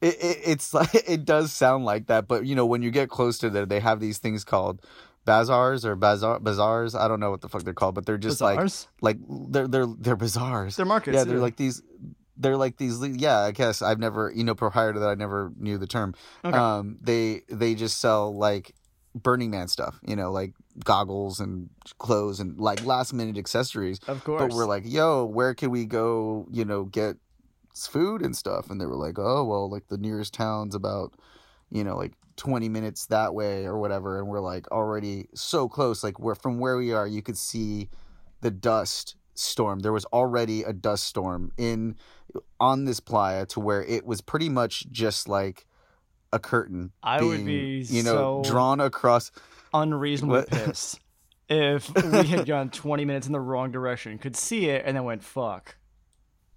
it, 0.00 0.14
it, 0.22 0.38
it's 0.44 0.72
like 0.74 0.94
it 1.08 1.24
does 1.24 1.52
sound 1.52 1.84
like 1.84 2.06
that 2.08 2.28
but 2.28 2.44
you 2.46 2.54
know 2.54 2.66
when 2.66 2.82
you 2.82 2.90
get 2.90 3.08
close 3.08 3.38
to 3.38 3.50
there 3.50 3.66
they 3.66 3.80
have 3.80 3.98
these 4.00 4.18
things 4.18 4.44
called 4.44 4.80
bazaars 5.24 5.86
or 5.86 5.96
bazaar 5.96 6.38
bazaars 6.38 6.94
i 6.94 7.08
don't 7.08 7.18
know 7.20 7.30
what 7.30 7.40
the 7.40 7.48
fuck 7.48 7.62
they're 7.62 7.72
called 7.72 7.94
but 7.94 8.04
they're 8.04 8.18
just 8.18 8.40
like 8.42 8.56
Bazaars? 8.58 8.88
like 9.00 9.16
they're 9.48 9.66
they're 9.66 9.86
they're 9.86 10.16
bazaars 10.16 10.76
They're 10.76 10.84
markets. 10.86 11.14
yeah 11.16 11.24
they're 11.24 11.38
like 11.38 11.56
these 11.56 11.80
they're 12.36 12.56
like 12.58 12.76
these 12.76 13.00
yeah 13.08 13.38
i 13.38 13.50
guess 13.52 13.80
i've 13.80 13.98
never 13.98 14.30
you 14.34 14.44
know 14.44 14.54
prior 14.54 14.92
to 14.92 14.98
that 15.00 15.08
i 15.08 15.14
never 15.14 15.50
knew 15.58 15.78
the 15.78 15.86
term 15.86 16.14
Okay. 16.44 16.56
um 16.56 16.98
they 17.00 17.40
they 17.48 17.74
just 17.74 17.98
sell 17.98 18.36
like 18.36 18.74
burning 19.14 19.50
man 19.50 19.68
stuff 19.68 19.98
you 20.06 20.14
know 20.16 20.30
like 20.30 20.52
goggles 20.82 21.40
and 21.40 21.70
clothes 21.98 22.40
and 22.40 22.58
like 22.58 22.84
last 22.84 23.12
minute 23.12 23.38
accessories. 23.38 24.00
Of 24.08 24.24
course. 24.24 24.40
but 24.42 24.52
we're 24.52 24.66
like 24.66 24.84
yo 24.86 25.24
where 25.24 25.54
can 25.54 25.70
we 25.70 25.84
go 25.84 26.46
you 26.50 26.64
know 26.64 26.84
get 26.84 27.16
food 27.74 28.22
and 28.22 28.36
stuff? 28.36 28.70
And 28.70 28.80
they 28.80 28.86
were 28.86 28.96
like 28.96 29.18
oh 29.18 29.44
well 29.44 29.70
like 29.70 29.88
the 29.88 29.98
nearest 29.98 30.34
town's 30.34 30.74
about 30.74 31.14
you 31.70 31.84
know 31.84 31.96
like 31.96 32.12
20 32.36 32.68
minutes 32.68 33.06
that 33.06 33.34
way 33.34 33.64
or 33.64 33.78
whatever. 33.78 34.18
And 34.18 34.28
we're 34.28 34.40
like 34.40 34.70
already 34.72 35.28
so 35.34 35.68
close 35.68 36.02
like 36.02 36.18
we're 36.18 36.34
from 36.34 36.58
where 36.58 36.76
we 36.76 36.92
are 36.92 37.06
you 37.06 37.22
could 37.22 37.38
see 37.38 37.88
the 38.40 38.50
dust 38.50 39.16
storm. 39.34 39.80
There 39.80 39.92
was 39.92 40.04
already 40.06 40.62
a 40.62 40.72
dust 40.72 41.04
storm 41.04 41.52
in 41.56 41.96
on 42.58 42.84
this 42.84 43.00
playa 43.00 43.46
to 43.46 43.60
where 43.60 43.82
it 43.84 44.04
was 44.04 44.20
pretty 44.20 44.48
much 44.48 44.90
just 44.90 45.28
like 45.28 45.66
a 46.32 46.38
curtain 46.40 46.90
I 47.02 47.22
would 47.22 47.46
be 47.46 47.84
you 47.88 48.02
know 48.02 48.42
so- 48.42 48.50
drawn 48.50 48.80
across 48.80 49.30
unreasonably 49.74 50.40
What? 50.40 50.50
pissed 50.50 51.00
if 51.48 51.92
we 51.94 52.26
had 52.26 52.46
gone 52.46 52.70
20 52.70 53.04
minutes 53.04 53.26
in 53.26 53.32
the 53.32 53.40
wrong 53.40 53.70
direction, 53.70 54.18
could 54.18 54.36
see 54.36 54.66
it, 54.68 54.84
and 54.86 54.96
then 54.96 55.04
went 55.04 55.22
fuck. 55.22 55.76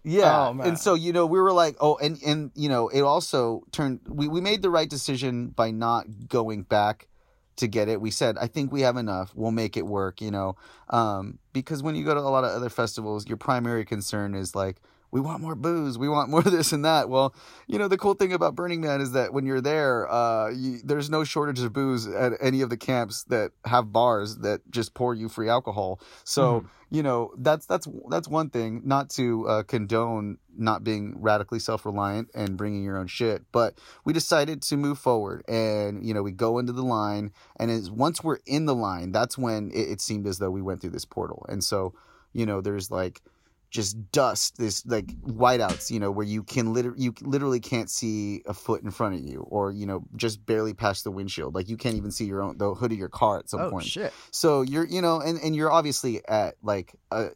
Yeah. 0.03 0.47
Oh, 0.47 0.62
and 0.62 0.79
so, 0.79 0.93
you 0.93 1.12
know, 1.12 1.25
we 1.25 1.39
were 1.39 1.51
like, 1.51 1.75
oh, 1.81 1.97
and, 1.97 2.17
and, 2.25 2.51
you 2.55 2.69
know, 2.69 2.88
it 2.88 3.01
also 3.01 3.63
turned, 3.71 4.00
we, 4.07 4.27
we 4.27 4.39
made 4.39 4.62
the 4.62 4.69
right 4.69 4.89
decision 4.89 5.47
by 5.47 5.71
not 5.71 6.05
going 6.29 6.63
back 6.63 7.09
to 7.57 7.67
get 7.67 7.89
it. 7.89 8.00
We 8.00 8.12
said, 8.12 8.38
I 8.38 8.47
think 8.47 8.71
we 8.71 8.81
have 8.81 8.95
enough. 8.95 9.33
We'll 9.36 9.51
make 9.51 9.75
it 9.75 9.86
work, 9.86 10.21
you 10.21 10.31
know, 10.31 10.55
um, 10.89 11.39
because 11.51 11.83
when 11.83 11.95
you 11.95 12.05
go 12.05 12.13
to 12.13 12.19
a 12.19 12.21
lot 12.21 12.45
of 12.45 12.51
other 12.51 12.69
festivals, 12.69 13.27
your 13.27 13.38
primary 13.38 13.83
concern 13.83 14.33
is 14.33 14.55
like, 14.55 14.77
we 15.12 15.22
want 15.22 15.42
more 15.42 15.56
booze. 15.56 15.98
We 15.98 16.10
want 16.10 16.30
more 16.30 16.42
of 16.42 16.52
this 16.52 16.74
and 16.74 16.84
that. 16.86 17.10
Well, 17.10 17.34
you 17.66 17.80
know, 17.80 17.88
the 17.88 17.98
cool 17.98 18.14
thing 18.14 18.34
about 18.34 18.56
Burning 18.56 18.82
Man 18.82 19.00
is 19.00 19.14
that 19.14 19.34
when 19.34 19.46
you're 19.46 19.62
there, 19.62 20.12
uh, 20.12 20.50
you, 20.52 20.80
there's 20.84 21.10
no 21.10 21.24
shortage 21.24 21.60
of 21.62 21.72
booze 21.74 22.08
at 22.08 22.34
any 22.42 22.62
of 22.62 22.70
the 22.70 22.78
camps 22.78 23.24
that 23.26 23.52
have 23.66 23.94
bars 23.94 24.38
that 24.40 24.70
just 24.70 24.94
pour 24.94 25.16
you 25.16 25.30
free 25.30 25.50
alcohol. 25.50 26.00
So, 26.24 26.66
you 26.90 27.04
know, 27.04 27.32
that's, 27.38 27.66
that's, 27.66 27.88
that's 28.10 28.28
one 28.28 28.50
thing 28.50 28.82
not 28.84 29.10
to 29.12 29.48
uh, 29.48 29.64
condone 29.64 30.38
not 30.58 30.84
being 30.84 31.16
radically 31.22 31.60
self-reliant 31.60 32.30
and 32.34 32.58
bringing 32.58 32.84
your 32.84 32.98
own 32.98 33.08
shit, 33.08 33.44
but 33.52 33.78
we 34.04 34.12
decided 34.12 34.62
to 34.64 34.76
move 34.76 34.98
forward 34.98 35.44
and, 35.48 36.06
you 36.06 36.14
know, 36.14 36.24
we 36.24 36.32
go 36.32 36.58
into 36.58 36.74
the 36.74 36.84
line 36.84 37.32
and 37.58 37.70
as 37.70 37.92
once 37.92 38.24
we're 38.24 38.40
in 38.46 38.66
the 38.66 38.76
line, 38.76 39.12
that's 39.12 39.38
when 39.38 39.70
it, 39.72 39.90
it 39.90 40.02
seemed 40.02 40.28
as 40.28 40.40
though 40.40 40.50
we 40.50 40.62
went 40.62 40.82
through 40.82 40.90
this 40.90 41.06
portal. 41.06 41.46
And 41.48 41.64
so, 41.64 41.94
you 42.34 42.46
know, 42.46 42.60
there's 42.60 42.90
like, 42.92 43.22
just 43.69 44.12
dust, 44.12 44.57
this 44.57 44.86
like 44.86 45.07
whiteouts, 45.24 45.91
you 45.91 46.00
know, 46.00 46.09
where 46.09 46.25
you 46.25 46.43
can 46.43 46.74
literally 46.74 47.01
you 47.03 47.13
literally 47.21 47.59
can't 47.59 47.89
see 47.89 48.41
a 48.45 48.53
foot 48.53 48.81
in 48.81 48.91
front 48.91 49.15
of 49.15 49.21
you, 49.21 49.41
or 49.50 49.71
you 49.71 49.86
know, 49.86 50.05
just 50.15 50.45
barely 50.45 50.74
past 50.74 51.03
the 51.03 51.12
windshield. 51.12 51.53
Like 51.53 51.67
you 51.67 51.77
can't 51.77 51.95
even 51.95 52.12
see 52.12 52.25
your 52.25 52.41
own 52.41 52.57
the 52.57 52.74
hood 52.74 52.91
of 52.91 52.97
your 52.97 53.09
car 53.09 53.39
at 53.39 53.50
some 53.50 53.62
Oh 53.62 53.69
point. 53.71 53.86
shit. 53.86 54.13
So 54.31 54.62
you're 54.62 54.86
you 54.86 55.01
know, 55.01 55.19
and 55.19 55.39
and 55.41 55.55
you're 55.55 55.71
obviously 55.71 56.21
at 56.27 56.55
like 56.63 56.93
uh, 57.12 57.29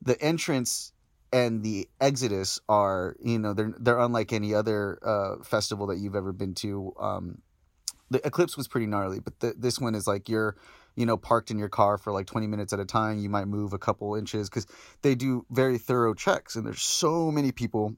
the 0.00 0.20
entrance 0.22 0.92
and 1.32 1.62
the 1.62 1.86
exodus 2.00 2.58
are 2.70 3.14
you 3.22 3.38
know 3.38 3.52
they're 3.52 3.74
they're 3.78 3.98
unlike 3.98 4.32
any 4.32 4.54
other 4.54 4.98
uh, 5.02 5.44
festival 5.44 5.86
that 5.88 5.98
you've 5.98 6.16
ever 6.16 6.32
been 6.32 6.54
to. 6.54 6.94
Um, 6.98 7.42
the 8.10 8.26
eclipse 8.26 8.56
was 8.56 8.68
pretty 8.68 8.86
gnarly, 8.86 9.20
but 9.20 9.38
the, 9.40 9.54
this 9.58 9.78
one 9.78 9.94
is 9.94 10.06
like 10.06 10.30
you're 10.30 10.56
you 10.98 11.06
know 11.06 11.16
parked 11.16 11.50
in 11.50 11.58
your 11.58 11.68
car 11.68 11.96
for 11.96 12.12
like 12.12 12.26
20 12.26 12.46
minutes 12.48 12.72
at 12.72 12.80
a 12.80 12.84
time. 12.84 13.18
You 13.18 13.30
might 13.30 13.46
move 13.46 13.72
a 13.72 13.78
couple 13.78 14.14
inches 14.16 14.48
because 14.50 14.66
they 15.02 15.14
do 15.14 15.46
very 15.50 15.78
thorough 15.78 16.14
checks, 16.14 16.56
and 16.56 16.66
there's 16.66 16.82
so 16.82 17.30
many 17.30 17.52
people. 17.52 17.94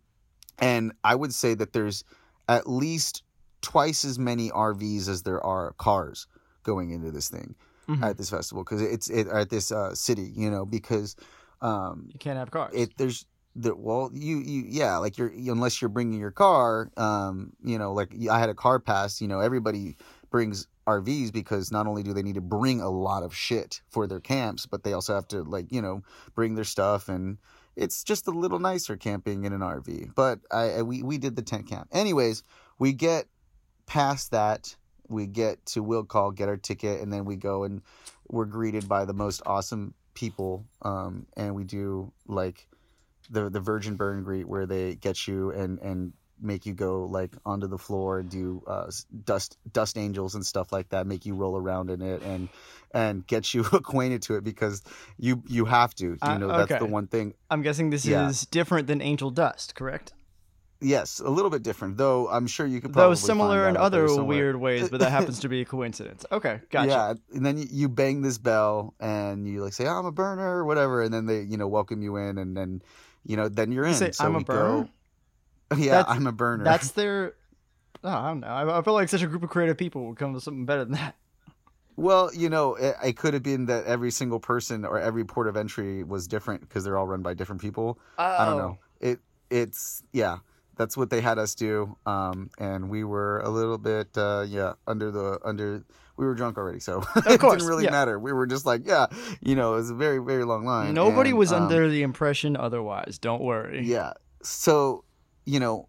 And 0.59 0.93
I 1.03 1.15
would 1.15 1.33
say 1.35 1.55
that 1.55 1.73
there's 1.73 2.05
at 2.49 2.69
least 2.69 3.23
twice 3.63 4.05
as 4.05 4.19
many 4.19 4.51
RVs 4.51 5.09
as 5.09 5.23
there 5.23 5.43
are 5.45 5.73
cars 5.79 6.27
going 6.63 6.91
into 6.91 7.11
this 7.11 7.29
thing 7.31 7.55
Mhm. 7.89 8.03
at 8.05 8.17
this 8.19 8.31
festival 8.31 8.63
because 8.65 8.83
it's 8.83 9.09
it, 9.09 9.27
at 9.29 9.49
this 9.51 9.73
uh, 9.73 9.95
city, 9.95 10.31
you 10.35 10.51
know, 10.51 10.65
because 10.67 11.17
um, 11.63 12.09
You 12.13 12.19
can't 12.19 12.39
have 12.39 12.51
cars. 12.51 12.73
it 12.75 12.97
there's 12.99 13.25
the 13.57 13.75
well 13.75 14.11
you 14.15 14.39
you 14.39 14.65
yeah 14.69 14.97
like 14.99 15.19
you're 15.19 15.33
unless 15.55 15.81
you're 15.83 15.89
bringing 15.89 16.21
your 16.21 16.31
car 16.31 16.89
um 16.97 17.53
you 17.65 17.79
know 17.81 17.93
like 17.93 18.15
I 18.31 18.39
had 18.39 18.49
a 18.49 18.55
car 18.55 18.79
pass 18.79 19.21
you 19.21 19.27
know 19.27 19.41
everybody 19.41 19.97
brings 20.31 20.69
RVs 20.99 21.33
because 21.33 21.71
not 21.71 21.87
only 21.87 22.03
do 22.03 22.13
they 22.13 22.23
need 22.23 22.35
to 22.35 22.41
bring 22.41 22.81
a 22.81 22.91
lot 22.91 23.23
of 23.23 23.35
shit 23.35 23.81
for 23.89 24.07
their 24.07 24.21
camps 24.21 24.67
but 24.67 24.83
they 24.83 24.93
also 24.93 25.15
have 25.15 25.29
to 25.29 25.43
like 25.43 25.71
you 25.71 25.83
know 25.83 26.03
bring 26.35 26.55
their 26.55 26.65
stuff 26.65 27.09
and 27.09 27.39
it's 27.77 28.03
just 28.05 28.27
a 28.27 28.31
little 28.31 28.59
nicer 28.59 28.97
camping 28.97 29.45
in 29.45 29.53
an 29.53 29.61
RV 29.61 30.15
but 30.15 30.41
I, 30.51 30.79
I 30.79 30.83
we 30.83 31.03
we 31.03 31.19
did 31.19 31.37
the 31.37 31.43
tent 31.43 31.69
camp. 31.69 31.89
Anyways 31.93 32.43
we 32.79 32.93
get 32.93 33.27
past 33.87 34.31
that. 34.31 34.77
We 35.09 35.27
get 35.27 35.65
to 35.67 35.83
will 35.83 36.05
call 36.05 36.31
get 36.31 36.49
our 36.49 36.57
ticket 36.57 37.01
and 37.01 37.13
then 37.13 37.25
we 37.25 37.37
go 37.37 37.65
and 37.65 37.83
we're 38.29 38.45
greeted 38.45 38.89
by 38.89 39.05
the 39.05 39.13
most 39.13 39.43
awesome 39.45 39.95
people 40.15 40.65
um 40.83 41.27
and 41.37 41.55
we 41.55 41.65
do 41.65 42.13
like 42.27 42.67
the 43.31 43.49
the 43.49 43.61
virgin 43.61 43.97
burn 43.97 44.23
greet 44.23 44.47
where 44.47 44.67
they 44.67 44.95
get 44.97 45.27
you 45.27 45.51
and 45.51 45.79
and 45.81 46.13
make 46.43 46.67
you 46.67 46.73
go 46.75 47.05
like 47.07 47.33
onto 47.45 47.67
the 47.67 47.79
floor 47.79 48.19
and 48.21 48.31
do 48.31 48.63
uh, 48.67 48.91
dust 49.25 49.59
dust 49.73 49.97
angels 49.99 50.35
and 50.35 50.45
stuff 50.45 50.73
like 50.73 50.89
that 50.91 51.07
make 51.07 51.25
you 51.27 51.35
roll 51.35 51.57
around 51.57 51.91
in 51.91 52.01
it 52.03 52.23
and 52.23 52.49
and 52.93 53.27
get 53.27 53.53
you 53.55 53.61
acquainted 53.73 54.23
to 54.23 54.37
it 54.37 54.45
because 54.45 54.83
you 55.19 55.43
you 55.47 55.65
have 55.65 55.95
to 55.95 56.05
you 56.07 56.19
Uh, 56.23 56.39
know 56.39 56.49
that's 56.49 56.79
the 56.79 56.87
one 56.87 57.07
thing 57.07 57.35
I'm 57.51 57.63
guessing 57.63 57.91
this 57.91 58.05
Yeah. 58.07 58.29
is 58.29 58.47
different 58.47 58.87
than 58.87 59.01
Angel 59.01 59.31
Dust, 59.31 59.75
correct? 59.75 60.13
yes 60.83 61.21
a 61.21 61.29
little 61.29 61.51
bit 61.51 61.63
different 61.63 61.99
though 61.99 62.27
i'm 62.31 62.47
sure 62.47 62.67
you 62.67 62.81
could 62.81 62.91
probably 62.95 63.11
Though 63.11 63.15
similar 63.17 63.69
in 63.69 63.75
that 63.75 63.81
out 63.83 63.93
there 63.93 64.07
other 64.07 64.25
weird 64.25 64.57
ways, 64.57 64.89
but 64.89 65.01
that 65.01 65.11
happens 65.19 65.41
to 65.41 65.49
be 65.51 65.61
a 65.61 65.65
coincidence. 65.67 66.25
Okay, 66.33 66.61
gotcha. 66.71 66.89
Yeah, 66.89 67.15
and 67.37 67.45
then 67.45 67.59
you, 67.71 67.91
bang 67.91 68.23
this 68.23 68.39
bell 68.39 68.95
and 68.99 69.47
you 69.47 69.63
like 69.63 69.75
say 69.75 69.87
I'm 69.87 70.07
a 70.07 70.11
burner 70.13 70.57
or 70.57 70.65
whatever, 70.65 71.03
and 71.03 71.13
then 71.13 71.27
they 71.27 71.43
you 71.43 71.59
know 71.59 71.69
welcome 71.69 72.01
you 72.01 72.17
in, 72.17 72.39
and 72.39 72.57
then 72.57 72.81
you 73.27 73.37
know 73.37 73.51
then 73.51 73.73
you're 73.73 73.85
in. 73.85 73.93
say, 73.95 74.13
so 74.13 74.25
"I'm 74.25 74.37
a 74.37 74.41
burner"? 74.41 74.85
Go, 74.85 74.89
yeah, 75.77 75.91
That's- 75.99 76.17
I'm 76.17 76.27
a 76.27 76.33
burner. 76.33 76.65
That's 76.65 76.91
their. 76.93 77.35
Oh, 78.03 78.09
I 78.09 78.29
don't 78.29 78.41
know. 78.41 78.47
I, 78.47 78.79
I 78.79 78.83
feel 78.83 78.95
like 78.95 79.09
such 79.11 79.23
a 79.23 79.27
group 79.27 79.43
of 79.43 79.51
creative 79.51 79.77
people 79.77 80.07
would 80.07 80.17
come 80.17 80.33
to 80.35 80.41
something 80.41 80.65
better 80.65 80.85
than 80.85 80.95
that. 80.95 81.17
well, 81.97 82.31
you 82.35 82.49
know, 82.49 82.75
it, 82.77 82.97
it 83.05 83.17
could 83.19 83.35
have 83.35 83.43
been 83.43 83.67
that 83.67 83.85
every 83.85 84.11
single 84.11 84.41
person 84.41 84.85
or 84.87 84.99
every 84.99 85.25
port 85.25 85.49
of 85.49 85.57
entry 85.57 86.03
was 86.03 86.27
different 86.27 86.63
because 86.63 86.83
they're 86.85 86.97
all 86.97 87.07
run 87.07 87.21
by 87.23 87.35
different 87.35 87.61
people. 87.61 87.99
I 88.19 88.45
don't 88.47 88.55
Oh. 88.55 88.59
know. 88.59 88.79
It 89.01 89.21
it's 89.51 90.03
yeah. 90.13 90.39
That's 90.77 90.97
what 90.97 91.11
they 91.11 91.21
had 91.21 91.39
us 91.39 91.55
do, 91.55 91.95
um, 92.07 92.49
and 92.57 92.89
we 92.89 93.05
were 93.05 93.41
a 93.41 93.51
little 93.51 93.77
bit, 93.77 94.17
uh, 94.17 94.47
yeah, 94.49 94.73
under 94.87 95.11
the 95.11 95.39
under. 95.45 95.85
We 96.17 96.25
were 96.25 96.35
drunk 96.35 96.57
already, 96.57 96.81
so 96.81 97.03
it 97.27 97.39
course, 97.39 97.57
didn't 97.57 97.69
really 97.69 97.85
yeah. 97.85 97.91
matter. 97.91 98.19
We 98.19 98.33
were 98.33 98.47
just 98.47 98.65
like, 98.65 98.87
yeah, 98.87 99.07
you 99.43 99.57
know, 99.57 99.75
it 99.75 99.77
was 99.77 99.91
a 99.91 99.95
very, 99.95 100.19
very 100.23 100.45
long 100.45 100.65
line. 100.65 100.95
Nobody 100.95 101.31
and, 101.31 101.39
was 101.39 101.53
um, 101.53 101.65
under 101.65 101.91
the 101.91 102.01
impression 102.03 102.57
otherwise. 102.57 103.19
Don't 103.21 103.43
worry. 103.43 103.83
Yeah. 103.85 104.15
So, 104.43 105.05
you 105.51 105.59
know, 105.59 105.89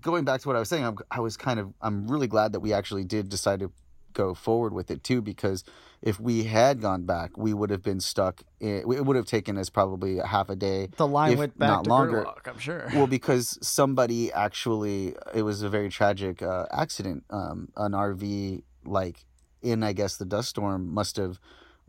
going 0.00 0.24
back 0.24 0.40
to 0.40 0.48
what 0.48 0.56
I 0.56 0.60
was 0.60 0.70
saying, 0.70 0.84
I'm, 0.84 0.96
I 1.10 1.20
was 1.20 1.36
kind 1.36 1.60
of, 1.60 1.72
I'm 1.82 2.08
really 2.08 2.26
glad 2.26 2.52
that 2.52 2.60
we 2.60 2.72
actually 2.72 3.04
did 3.04 3.28
decide 3.28 3.60
to 3.60 3.70
go 4.14 4.32
forward 4.32 4.72
with 4.72 4.90
it 4.90 5.04
too, 5.04 5.20
because 5.20 5.64
if 6.00 6.18
we 6.18 6.44
had 6.44 6.80
gone 6.80 7.04
back, 7.04 7.36
we 7.36 7.52
would 7.52 7.68
have 7.68 7.82
been 7.82 8.00
stuck. 8.00 8.42
In, 8.58 8.78
it 8.78 9.04
would 9.04 9.16
have 9.16 9.26
taken 9.26 9.58
us 9.58 9.68
probably 9.68 10.18
a 10.18 10.26
half 10.26 10.48
a 10.48 10.56
day. 10.56 10.88
The 10.96 11.06
line 11.06 11.36
went 11.36 11.58
back 11.58 11.68
not 11.68 11.84
to 11.84 11.90
longer. 11.90 12.24
Gridlock, 12.24 12.48
I'm 12.48 12.58
sure. 12.58 12.88
Well, 12.94 13.06
because 13.06 13.58
somebody 13.60 14.32
actually, 14.32 15.14
it 15.34 15.42
was 15.42 15.60
a 15.60 15.68
very 15.68 15.90
tragic 15.90 16.40
uh, 16.40 16.64
accident. 16.72 17.24
Um, 17.28 17.68
an 17.76 17.92
RV, 17.92 18.62
like 18.86 19.26
in, 19.60 19.82
I 19.82 19.92
guess, 19.92 20.16
the 20.16 20.24
dust 20.24 20.48
storm, 20.48 20.88
must 20.94 21.16
have 21.16 21.38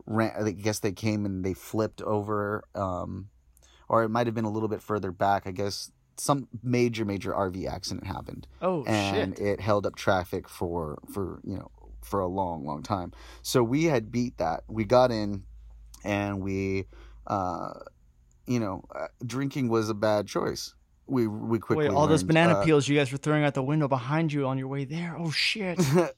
ran. 0.04 0.32
I 0.38 0.50
guess 0.50 0.80
they 0.80 0.92
came 0.92 1.24
and 1.24 1.42
they 1.42 1.54
flipped 1.54 2.02
over, 2.02 2.64
um, 2.74 3.30
or 3.88 4.02
it 4.02 4.10
might 4.10 4.26
have 4.26 4.34
been 4.34 4.44
a 4.44 4.50
little 4.50 4.68
bit 4.68 4.82
further 4.82 5.10
back. 5.10 5.46
I 5.46 5.52
guess 5.52 5.90
some 6.18 6.48
major, 6.62 7.04
major 7.04 7.32
RV 7.32 7.68
accident 7.68 8.06
happened, 8.06 8.46
oh 8.60 8.84
and 8.84 9.36
shit! 9.36 9.46
it 9.46 9.60
held 9.60 9.86
up 9.86 9.96
traffic 9.96 10.48
for 10.48 10.98
for 11.12 11.40
you 11.44 11.56
know 11.56 11.70
for 12.02 12.20
a 12.20 12.26
long, 12.26 12.64
long 12.64 12.82
time. 12.82 13.12
So 13.42 13.62
we 13.62 13.84
had 13.84 14.10
beat 14.10 14.38
that. 14.38 14.64
We 14.68 14.84
got 14.84 15.10
in, 15.10 15.44
and 16.04 16.42
we, 16.42 16.86
uh, 17.26 17.74
you 18.46 18.60
know, 18.60 18.84
uh, 18.94 19.08
drinking 19.24 19.68
was 19.68 19.88
a 19.90 19.94
bad 19.94 20.26
choice. 20.26 20.74
We 21.06 21.26
we 21.26 21.58
quickly 21.58 21.88
Wait, 21.88 21.94
all 21.94 22.06
those 22.06 22.22
banana 22.22 22.54
uh, 22.54 22.64
peels 22.64 22.88
you 22.88 22.96
guys 22.96 23.10
were 23.10 23.18
throwing 23.18 23.44
out 23.44 23.54
the 23.54 23.62
window 23.62 23.88
behind 23.88 24.32
you 24.32 24.46
on 24.46 24.58
your 24.58 24.68
way 24.68 24.84
there. 24.84 25.16
Oh 25.18 25.30
shit! 25.30 25.78
uh, 25.96 26.08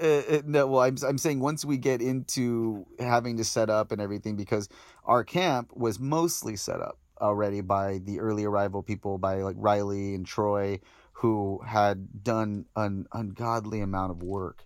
uh, 0.00 0.42
no, 0.44 0.66
well, 0.66 0.82
I'm 0.82 0.96
I'm 1.06 1.18
saying 1.18 1.40
once 1.40 1.64
we 1.64 1.78
get 1.78 2.00
into 2.00 2.86
having 2.98 3.36
to 3.38 3.44
set 3.44 3.70
up 3.70 3.90
and 3.90 4.00
everything, 4.00 4.36
because 4.36 4.68
our 5.04 5.24
camp 5.24 5.72
was 5.74 5.98
mostly 5.98 6.56
set 6.56 6.80
up 6.80 6.98
already 7.20 7.60
by 7.60 7.98
the 7.98 8.20
early 8.20 8.44
arrival 8.44 8.82
people, 8.82 9.18
by 9.18 9.36
like 9.36 9.56
Riley 9.58 10.14
and 10.14 10.26
Troy, 10.26 10.80
who 11.12 11.60
had 11.66 12.22
done 12.22 12.66
an 12.76 13.06
ungodly 13.12 13.80
amount 13.80 14.10
of 14.10 14.22
work 14.22 14.64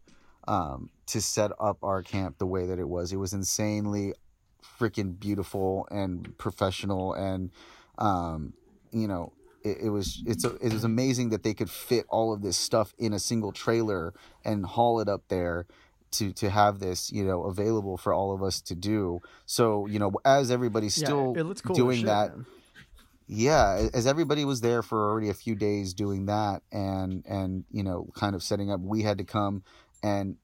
um, 0.49 0.91
to 1.07 1.21
set 1.21 1.53
up 1.61 1.79
our 1.83 2.03
camp 2.03 2.39
the 2.39 2.47
way 2.47 2.67
that 2.67 2.79
it 2.79 2.89
was. 2.89 3.13
It 3.13 3.17
was 3.17 3.33
insanely 3.33 4.15
freaking 4.79 5.19
beautiful 5.19 5.87
and 5.91 6.37
professional, 6.39 7.13
and 7.15 7.51
um, 7.99 8.55
you 8.93 9.07
know, 9.07 9.33
it, 9.63 9.79
it 9.83 9.89
was 9.91 10.23
it's 10.27 10.45
it 10.45 10.73
was 10.73 10.85
amazing 10.85 11.31
that 11.31 11.43
they 11.43 11.55
could 11.55 11.71
fit 11.71 12.07
all 12.09 12.33
of 12.33 12.43
this 12.43 12.57
stuff 12.57 12.95
in 12.99 13.13
a 13.13 13.19
single 13.19 13.53
trailer 13.53 14.15
and 14.45 14.65
haul 14.65 15.01
it 15.01 15.09
up 15.09 15.23
there 15.29 15.67
to 16.13 16.33
to 16.35 16.51
have 16.51 16.79
this 16.81 17.11
you 17.13 17.25
know 17.25 17.45
available 17.45 17.97
for 17.97 18.13
all 18.13 18.33
of 18.35 18.43
us 18.43 18.61
to 18.63 18.75
do. 18.75 19.21
So 19.47 19.87
you 19.87 19.99
know, 19.99 20.13
as 20.25 20.51
everybody's 20.51 20.95
still 20.95 21.35
yeah, 21.37 21.43
cool 21.65 21.77
doing 21.77 21.99
shit, 21.99 22.07
that 22.07 22.37
man. 22.37 22.47
yeah 23.27 23.89
as 23.95 24.07
everybody 24.07 24.45
was 24.45 24.61
there 24.61 24.83
for 24.83 25.09
already 25.11 25.29
a 25.29 25.35
few 25.35 25.55
days 25.55 25.95
doing 25.95 26.27
that 26.27 26.63
and 26.73 27.25
and 27.27 27.65
you 27.71 27.83
know 27.83 28.09
kind 28.15 28.35
of 28.35 28.43
setting 28.43 28.71
up 28.73 28.81
we 28.81 29.03
had 29.03 29.19
to 29.19 29.25
come 29.25 29.63
and 30.03 30.37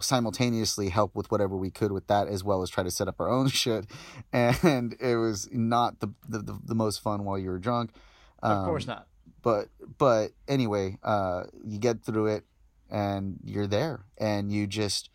simultaneously 0.00 0.88
help 0.88 1.14
with 1.14 1.30
whatever 1.30 1.56
we 1.56 1.70
could 1.70 1.92
with 1.92 2.06
that 2.08 2.26
as 2.28 2.42
well 2.44 2.62
as 2.62 2.68
try 2.68 2.82
to 2.84 2.90
set 2.90 3.08
up 3.08 3.20
our 3.20 3.30
own 3.30 3.48
shit 3.62 3.86
and 4.32 4.94
it 5.00 5.16
was 5.16 5.48
not 5.52 6.00
the 6.00 6.08
the, 6.28 6.38
the, 6.40 6.58
the 6.66 6.74
most 6.74 7.00
fun 7.00 7.24
while 7.24 7.38
you 7.38 7.48
were 7.48 7.58
drunk 7.58 7.90
Of 8.42 8.66
course 8.66 8.84
Um, 8.84 8.88
not. 8.96 9.06
but 9.42 9.68
but 9.98 10.32
anyway 10.48 10.98
uh 11.02 11.44
you 11.64 11.78
get 11.78 12.02
through 12.04 12.26
it 12.26 12.44
and 12.90 13.38
you're 13.42 13.66
there 13.68 14.04
and 14.18 14.52
you 14.52 14.66
just 14.66 15.08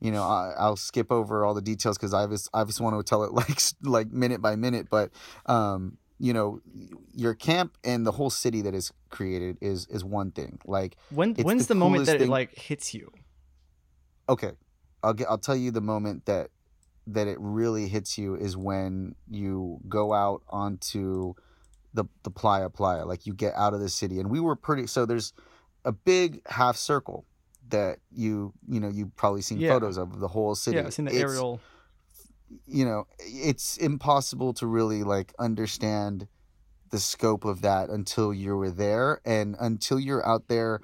you 0.00 0.10
know 0.10 0.22
I, 0.22 0.54
i'll 0.58 0.76
skip 0.76 1.10
over 1.12 1.44
all 1.44 1.54
the 1.54 1.62
details 1.62 1.96
because 1.96 2.12
i 2.14 2.26
just 2.26 2.48
i 2.52 2.64
just 2.64 2.80
want 2.80 2.98
to 2.98 3.08
tell 3.08 3.24
it 3.24 3.32
like 3.40 3.58
like 3.82 4.10
minute 4.12 4.40
by 4.42 4.56
minute 4.56 4.88
but 4.90 5.10
um 5.46 5.98
you 6.20 6.32
know, 6.32 6.60
your 7.12 7.34
camp 7.34 7.76
and 7.82 8.06
the 8.06 8.12
whole 8.12 8.30
city 8.30 8.62
that 8.62 8.72
is 8.72 8.92
created 9.10 9.58
is 9.60 9.88
is 9.88 10.04
one 10.04 10.30
thing. 10.30 10.60
Like, 10.64 10.96
When 11.10 11.34
when's 11.34 11.66
the 11.66 11.74
the, 11.74 11.80
moment 11.80 12.06
that 12.06 12.18
thing- 12.20 12.28
it 12.28 12.30
like 12.30 12.56
hits 12.56 12.94
you? 12.94 13.10
okay, 14.28 14.52
I'll 15.02 15.12
get 15.12 15.28
I'll 15.28 15.38
tell 15.38 15.56
you 15.56 15.72
the 15.72 15.80
moment 15.80 16.26
that 16.26 16.50
that 17.08 17.26
it 17.26 17.36
really 17.40 17.88
hits 17.88 18.16
you 18.16 18.36
is 18.36 18.56
when 18.56 19.16
you 19.28 19.80
go 19.88 20.12
out 20.14 20.42
onto 20.48 21.34
the 21.92 22.04
the 22.22 22.30
playa 22.30 22.70
playa 22.70 23.04
like 23.04 23.26
you 23.26 23.34
get 23.34 23.52
out 23.54 23.74
of 23.74 23.80
the 23.80 23.88
city 23.88 24.20
and 24.20 24.30
we 24.30 24.38
were 24.40 24.56
pretty 24.56 24.86
so 24.86 25.04
there's 25.04 25.32
a 25.84 25.92
big 25.92 26.40
half 26.48 26.76
circle 26.76 27.24
that 27.70 27.98
you 28.12 28.52
you 28.68 28.80
know 28.80 28.88
you've 28.88 29.14
probably 29.16 29.42
seen 29.42 29.58
Yeah. 29.58 29.70
photos 29.72 29.96
of 29.96 30.20
the 30.20 30.28
whole 30.28 30.54
city 30.54 30.76
Yeah, 30.76 30.86
I've 30.86 30.94
seen 30.94 31.06
the 31.06 31.12
It's- 31.12 31.22
aerial. 31.30 31.60
you 32.66 32.84
know 32.84 33.06
it's 33.18 33.76
impossible 33.78 34.52
to 34.54 34.66
really 34.66 35.02
like 35.02 35.34
understand 35.38 36.28
the 36.90 37.00
scope 37.00 37.44
of 37.44 37.62
that 37.62 37.90
until 37.90 38.32
you 38.32 38.54
were 38.56 38.70
there 38.70 39.20
and 39.24 39.56
until 39.58 39.98
you're 39.98 40.24
out 40.26 40.46
there 40.48 40.80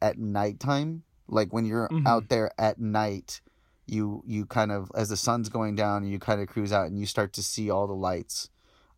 at 0.00 0.18
nighttime 0.18 1.04
like 1.28 1.52
when 1.52 1.64
you're 1.64 1.88
Mhm. 1.88 2.06
out 2.06 2.28
there 2.28 2.50
at 2.58 2.80
night 2.80 3.40
you 3.86 4.22
you 4.26 4.46
kind 4.46 4.72
of 4.72 4.90
as 4.94 5.10
the 5.10 5.16
sun's 5.16 5.48
going 5.48 5.74
down 5.76 6.02
and 6.02 6.10
you 6.10 6.18
kind 6.18 6.40
of 6.40 6.48
cruise 6.48 6.72
out 6.72 6.86
and 6.86 6.98
you 6.98 7.06
start 7.06 7.32
to 7.34 7.42
see 7.42 7.70
all 7.70 7.86
the 7.86 7.92
lights 7.94 8.48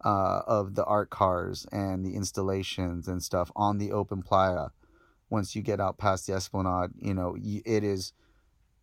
uh, 0.05 0.43
of 0.47 0.75
the 0.75 0.85
art 0.85 1.09
cars 1.11 1.67
and 1.73 2.05
the 2.05 2.14
installations 2.14 3.09
and 3.09 3.23
stuff 3.23 3.50
on 3.57 3.79
the 3.79 3.91
open 3.91 4.23
playa 4.23 4.69
once 5.37 5.49
you 5.57 5.62
get 5.71 5.79
out 5.85 5.95
past 6.05 6.26
the 6.26 6.33
esplanade 6.38 6.91
you 7.09 7.14
know 7.21 7.31
it 7.76 7.83
is 7.95 8.12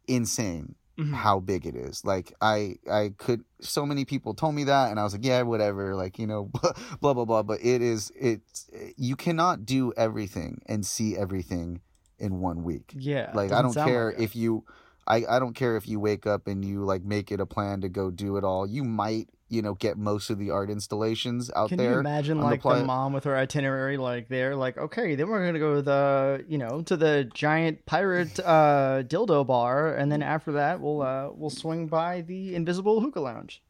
insane 0.07 0.75
Mhm. 0.97 1.13
how 1.13 1.39
big 1.39 1.65
it 1.65 1.75
is. 1.75 2.03
Like 2.03 2.33
I 2.41 2.75
I 2.91 3.13
could 3.17 3.41
so 3.61 3.85
many 3.85 4.03
people 4.05 4.33
told 4.33 4.53
me 4.55 4.65
that 4.65 4.91
and 4.91 4.99
I 4.99 5.03
was 5.03 5.13
like, 5.13 5.25
yeah, 5.25 5.41
whatever, 5.43 5.95
like, 5.95 6.19
you 6.19 6.27
know, 6.27 6.51
blah 7.01 7.13
blah 7.13 7.25
blah, 7.25 7.43
but 7.43 7.59
it 7.63 7.81
is 7.81 8.11
it's 8.31 8.69
you 8.97 9.15
cannot 9.15 9.65
do 9.65 9.93
everything 9.95 10.61
and 10.65 10.85
see 10.85 11.15
everything 11.17 11.79
in 12.19 12.31
one 12.41 12.63
week. 12.63 12.93
Yeah. 13.11 13.31
Like 13.33 13.51
I 13.53 13.61
don't 13.61 13.73
care 13.87 14.07
like 14.11 14.19
if 14.19 14.35
you 14.35 14.63
I, 15.07 15.17
I 15.29 15.39
don't 15.39 15.55
care 15.55 15.77
if 15.77 15.87
you 15.87 15.99
wake 15.99 16.27
up 16.27 16.45
and 16.45 16.63
you 16.63 16.83
like 16.83 17.03
make 17.03 17.31
it 17.31 17.39
a 17.39 17.45
plan 17.45 17.81
to 17.81 17.89
go 17.89 18.11
do 18.11 18.35
it 18.37 18.43
all. 18.43 18.67
You 18.67 18.83
might, 18.83 19.29
you 19.51 19.61
know, 19.61 19.73
get 19.75 19.97
most 19.97 20.29
of 20.29 20.39
the 20.39 20.49
art 20.49 20.69
installations 20.69 21.51
out 21.55 21.69
Can 21.69 21.77
there. 21.77 21.93
you 21.93 21.99
imagine 21.99 22.39
on 22.39 22.45
the 22.45 22.49
like 22.51 22.63
the, 22.63 22.83
mom 22.83 23.13
with 23.13 23.25
her 23.25 23.35
itinerary 23.35 23.97
like 23.97 24.29
there 24.29 24.55
like 24.55 24.77
okay 24.77 25.15
then 25.15 25.27
we're 25.27 25.45
gonna 25.45 25.59
go 25.59 25.75
to 25.75 25.81
the 25.81 26.45
you 26.47 26.57
know 26.57 26.81
to 26.83 26.95
the 26.95 27.29
giant 27.33 27.85
pirate 27.85 28.39
uh 28.45 29.03
dildo 29.05 29.45
bar 29.45 29.93
and 29.93 30.11
then 30.11 30.23
after 30.23 30.53
that 30.53 30.79
we'll 30.79 31.01
uh 31.01 31.29
we'll 31.33 31.49
swing 31.49 31.87
by 31.87 32.21
the 32.21 32.55
invisible 32.55 33.01
hookah 33.01 33.19
lounge 33.19 33.61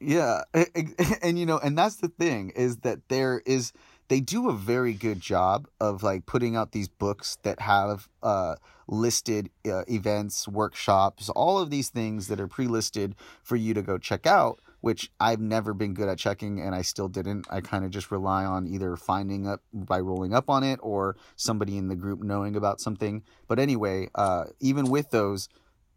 Yeah, 0.00 0.42
e- 0.56 0.64
and 1.22 1.38
you 1.38 1.46
know, 1.46 1.58
and 1.58 1.76
that's 1.76 1.96
the 1.96 2.08
thing 2.08 2.50
is 2.50 2.78
that 2.78 3.08
there 3.08 3.42
is 3.46 3.72
they 4.08 4.20
do 4.20 4.48
a 4.48 4.52
very 4.54 4.92
good 4.92 5.20
job 5.20 5.68
of 5.80 6.02
like 6.02 6.26
putting 6.26 6.56
out 6.56 6.72
these 6.72 6.88
books 6.88 7.38
that 7.42 7.60
have 7.60 8.08
uh 8.22 8.56
listed 8.88 9.50
uh, 9.66 9.84
events, 9.86 10.48
workshops, 10.48 11.28
all 11.30 11.58
of 11.58 11.70
these 11.70 11.90
things 11.90 12.26
that 12.26 12.40
are 12.40 12.48
pre-listed 12.48 13.14
for 13.42 13.54
you 13.56 13.72
to 13.72 13.82
go 13.82 13.98
check 13.98 14.26
out, 14.26 14.58
which 14.80 15.10
I've 15.20 15.40
never 15.40 15.74
been 15.74 15.94
good 15.94 16.08
at 16.08 16.18
checking 16.18 16.60
and 16.60 16.74
I 16.74 16.82
still 16.82 17.08
didn't. 17.08 17.46
I 17.50 17.60
kind 17.60 17.84
of 17.84 17.90
just 17.90 18.10
rely 18.10 18.44
on 18.44 18.66
either 18.66 18.96
finding 18.96 19.46
up 19.46 19.62
by 19.72 20.00
rolling 20.00 20.34
up 20.34 20.48
on 20.48 20.64
it 20.64 20.80
or 20.82 21.16
somebody 21.36 21.76
in 21.76 21.88
the 21.88 21.96
group 21.96 22.22
knowing 22.22 22.56
about 22.56 22.80
something. 22.80 23.22
But 23.48 23.58
anyway, 23.58 24.08
uh 24.14 24.44
even 24.60 24.90
with 24.90 25.10
those 25.10 25.48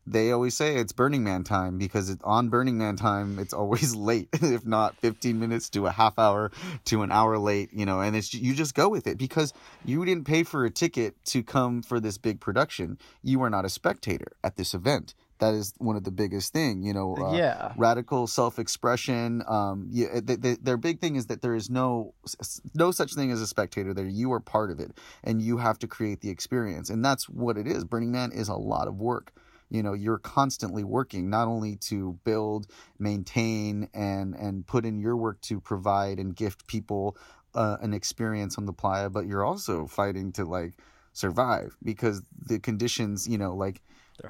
they 0.05 0.31
always 0.31 0.53
say 0.53 0.75
it's 0.75 0.91
Burning 0.91 1.23
Man 1.23 1.43
time 1.43 1.77
because 1.77 2.09
it, 2.09 2.19
on 2.23 2.49
Burning 2.49 2.77
Man 2.77 2.95
time 2.95 3.39
it's 3.39 3.53
always 3.53 3.95
late, 4.09 4.29
if 4.33 4.65
not 4.65 4.97
15 4.97 5.39
minutes 5.39 5.69
to 5.71 5.87
a 5.87 5.91
half 5.91 6.19
hour 6.19 6.51
to 6.85 7.03
an 7.03 7.11
hour 7.11 7.37
late, 7.37 7.69
you 7.73 7.85
know, 7.85 8.01
and 8.01 8.15
it's 8.15 8.33
you 8.33 8.53
just 8.53 8.75
go 8.75 8.89
with 8.89 9.07
it 9.07 9.17
because 9.17 9.53
you 9.85 10.03
didn't 10.05 10.25
pay 10.25 10.43
for 10.43 10.65
a 10.65 10.69
ticket 10.69 11.15
to 11.25 11.43
come 11.43 11.81
for 11.81 11.99
this 11.99 12.17
big 12.17 12.39
production. 12.39 12.97
You 13.21 13.41
are 13.43 13.49
not 13.49 13.65
a 13.65 13.69
spectator 13.69 14.33
at 14.43 14.57
this 14.57 14.73
event. 14.73 15.13
That 15.39 15.53
is 15.53 15.73
one 15.77 15.95
of 15.95 16.03
the 16.03 16.12
biggest 16.12 16.53
thing, 16.53 16.84
you 16.84 16.93
know. 16.93 17.15
uh, 17.17 17.34
yeah. 17.34 17.73
radical 17.77 18.27
self-expression 18.27 19.43
um 19.47 19.88
yeah, 19.91 20.19
th 20.21 20.41
th 20.41 20.60
their 20.62 20.77
big 20.77 20.99
thing 20.99 21.15
is 21.15 21.25
that 21.27 21.41
there 21.41 21.55
is 21.55 21.69
no 21.69 22.13
no 22.73 22.91
such 22.91 23.13
thing 23.15 23.31
as 23.31 23.41
a 23.41 23.47
spectator 23.47 23.93
there. 23.93 24.05
You 24.05 24.31
are 24.34 24.39
part 24.39 24.71
of 24.71 24.79
it 24.79 24.91
and 25.23 25.41
you 25.41 25.58
have 25.58 25.79
to 25.79 25.88
create 25.88 26.21
the 26.21 26.29
experience 26.29 26.89
and 26.89 27.03
that's 27.03 27.27
what 27.27 27.58
it 27.58 27.67
is. 27.67 27.84
Burning 27.84 28.12
man 28.12 28.31
is 28.31 28.47
a 28.47 28.55
lot 28.55 28.88
of 28.88 28.99
work. 28.99 29.34
You 29.69 29.81
know 29.81 29.93
you're 29.93 30.19
constantly 30.19 30.84
working 30.84 31.29
not 31.29 31.47
only 31.47 31.75
to 31.89 32.17
build 32.23 32.67
maintain 32.99 33.89
and 33.93 34.36
and 34.36 34.65
put 34.67 34.86
in 34.86 34.99
your 34.99 35.17
work 35.17 35.41
to 35.41 35.60
provide 35.60 36.19
and 36.19 36.36
gift 36.36 36.67
people 36.67 37.17
uh, 37.55 37.77
an 37.81 37.93
experience 37.93 38.58
on 38.58 38.65
the 38.65 38.73
playa 38.73 39.10
but 39.10 39.25
you're 39.25 39.43
also 39.43 39.88
fighting 39.88 40.31
to 40.34 40.45
like 40.45 40.73
survive 41.13 41.75
because 41.84 42.21
the 42.47 42.60
conditions 42.60 43.27
you 43.27 43.38
know 43.38 43.55
like 43.55 43.81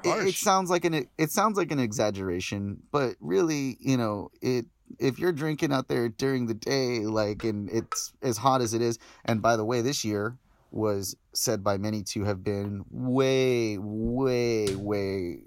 it, 0.04 0.28
it 0.28 0.34
sounds 0.34 0.70
like 0.70 0.84
an 0.84 1.06
it 1.18 1.30
sounds 1.30 1.56
like 1.56 1.70
an 1.72 1.78
exaggeration, 1.78 2.82
but 2.90 3.16
really, 3.20 3.76
you 3.80 3.96
know, 3.96 4.30
it 4.42 4.66
if 4.98 5.18
you're 5.18 5.32
drinking 5.32 5.72
out 5.72 5.88
there 5.88 6.08
during 6.08 6.46
the 6.46 6.54
day, 6.54 7.00
like 7.00 7.44
and 7.44 7.68
it's 7.70 8.12
as 8.22 8.36
hot 8.38 8.60
as 8.60 8.74
it 8.74 8.82
is, 8.82 8.98
and 9.24 9.40
by 9.42 9.56
the 9.56 9.64
way, 9.64 9.80
this 9.82 10.04
year 10.04 10.36
was 10.70 11.14
said 11.32 11.62
by 11.62 11.78
many 11.78 12.02
to 12.02 12.24
have 12.24 12.42
been 12.42 12.84
way, 12.90 13.78
way, 13.78 14.74
way 14.74 15.38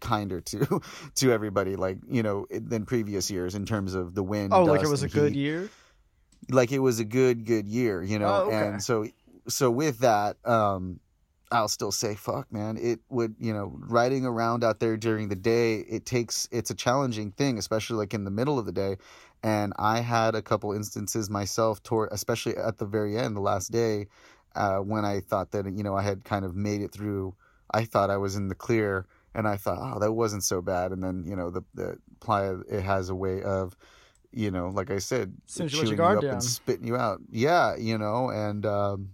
kinder 0.00 0.40
to 0.40 0.80
to 1.16 1.32
everybody, 1.32 1.76
like 1.76 1.98
you 2.08 2.22
know, 2.22 2.46
than 2.50 2.84
previous 2.84 3.30
years 3.30 3.54
in 3.54 3.64
terms 3.66 3.94
of 3.94 4.14
the 4.14 4.22
wind. 4.22 4.52
oh 4.52 4.64
like 4.64 4.82
it 4.82 4.88
was 4.88 5.02
a 5.02 5.06
and 5.06 5.12
good 5.12 5.36
year 5.36 5.68
like 6.50 6.70
it 6.70 6.78
was 6.78 7.00
a 7.00 7.04
good 7.04 7.44
good 7.44 7.66
year 7.66 8.02
you 8.02 8.18
know 8.20 8.28
Oh, 8.28 8.46
okay. 8.46 8.56
and 8.68 8.82
so 8.82 9.06
so 9.48 9.68
with 9.70 9.98
that 10.00 10.36
um 10.46 11.00
i'll 11.52 11.68
still 11.68 11.92
say 11.92 12.14
fuck 12.14 12.50
man 12.52 12.76
it 12.76 13.00
would 13.08 13.34
you 13.38 13.52
know 13.52 13.72
riding 13.78 14.24
around 14.24 14.64
out 14.64 14.80
there 14.80 14.96
during 14.96 15.28
the 15.28 15.36
day 15.36 15.78
it 15.88 16.04
takes 16.04 16.48
it's 16.50 16.70
a 16.70 16.74
challenging 16.74 17.30
thing 17.32 17.58
especially 17.58 17.96
like 17.96 18.14
in 18.14 18.24
the 18.24 18.30
middle 18.30 18.58
of 18.58 18.66
the 18.66 18.72
day 18.72 18.96
and 19.42 19.72
i 19.78 20.00
had 20.00 20.34
a 20.34 20.42
couple 20.42 20.72
instances 20.72 21.30
myself 21.30 21.82
toward 21.82 22.08
especially 22.12 22.56
at 22.56 22.78
the 22.78 22.86
very 22.86 23.16
end 23.16 23.36
the 23.36 23.40
last 23.40 23.70
day 23.70 24.06
uh 24.54 24.78
when 24.78 25.04
i 25.04 25.20
thought 25.20 25.50
that 25.52 25.66
you 25.76 25.82
know 25.82 25.96
i 25.96 26.02
had 26.02 26.24
kind 26.24 26.44
of 26.44 26.56
made 26.56 26.80
it 26.80 26.92
through 26.92 27.34
i 27.72 27.84
thought 27.84 28.10
i 28.10 28.16
was 28.16 28.34
in 28.36 28.48
the 28.48 28.54
clear 28.54 29.06
and 29.34 29.46
i 29.46 29.56
thought 29.56 29.78
oh 29.80 29.98
that 30.00 30.12
wasn't 30.12 30.42
so 30.42 30.60
bad 30.60 30.90
and 30.90 31.02
then 31.02 31.22
you 31.26 31.36
know 31.36 31.50
the 31.50 31.62
the 31.74 31.96
playa 32.20 32.56
it 32.68 32.82
has 32.82 33.08
a 33.08 33.14
way 33.14 33.42
of 33.42 33.76
you 34.36 34.50
know, 34.50 34.68
like 34.68 34.90
I 34.90 34.98
said, 34.98 35.34
Soon 35.46 35.66
as 35.66 35.72
you 35.72 35.82
chewing 35.82 35.96
guard 35.96 36.18
up 36.18 36.22
down. 36.22 36.32
and 36.34 36.42
spitting 36.44 36.86
you 36.86 36.94
out. 36.94 37.20
Yeah, 37.30 37.74
you 37.76 37.96
know, 37.96 38.28
and 38.28 38.66
um, 38.66 39.10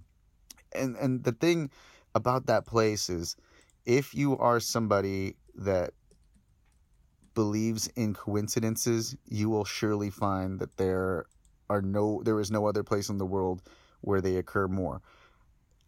and 0.75 0.97
and 0.97 1.23
the 1.23 1.31
thing 1.31 1.71
about 2.15 2.47
that 2.47 2.67
place 2.67 3.09
is, 3.09 3.37
if 3.85 4.15
you 4.15 4.37
are 4.39 4.61
somebody 4.61 5.37
that 5.55 5.93
believes 7.35 7.89
in 7.97 8.15
coincidences, 8.15 9.17
you 9.27 9.49
will 9.49 9.65
surely 9.65 10.11
find 10.11 10.61
that 10.61 10.77
there 10.77 11.27
are 11.71 11.83
no, 11.83 12.23
there 12.25 12.39
is 12.41 12.51
no 12.51 12.67
other 12.67 12.83
place 12.83 13.09
in 13.09 13.19
the 13.19 13.27
world 13.27 13.63
where 14.03 14.21
they 14.21 14.37
occur 14.37 14.69
more. 14.69 15.01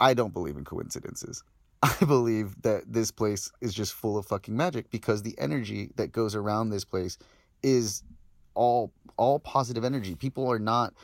I 0.01 0.15
don't 0.15 0.33
believe 0.33 0.57
in 0.57 0.65
coincidences. 0.65 1.43
I 1.83 2.05
believe 2.07 2.63
that 2.63 2.93
this 2.93 3.11
place 3.11 3.51
is 3.61 3.75
just 3.75 3.93
full 3.93 4.17
of 4.17 4.27
fucking 4.27 4.57
magic 4.57 4.91
because 4.91 5.23
the 5.23 5.35
energy 5.39 5.91
that 5.97 6.13
goes 6.13 6.35
around 6.35 6.71
this 6.71 6.85
place 6.85 7.19
is 7.63 8.03
all 8.55 8.93
all 9.17 9.39
positive 9.39 9.85
energy. 9.85 10.15
People 10.15 10.51
are 10.51 10.59
not 10.59 10.95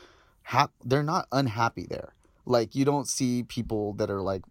hap- 0.43 0.73
they're 0.83 1.03
not 1.03 1.27
unhappy 1.31 1.85
there. 1.89 2.13
Like 2.45 2.75
you 2.75 2.85
don't 2.85 3.07
see 3.07 3.43
people 3.43 3.93
that 3.93 4.09
are 4.09 4.21
like 4.21 4.43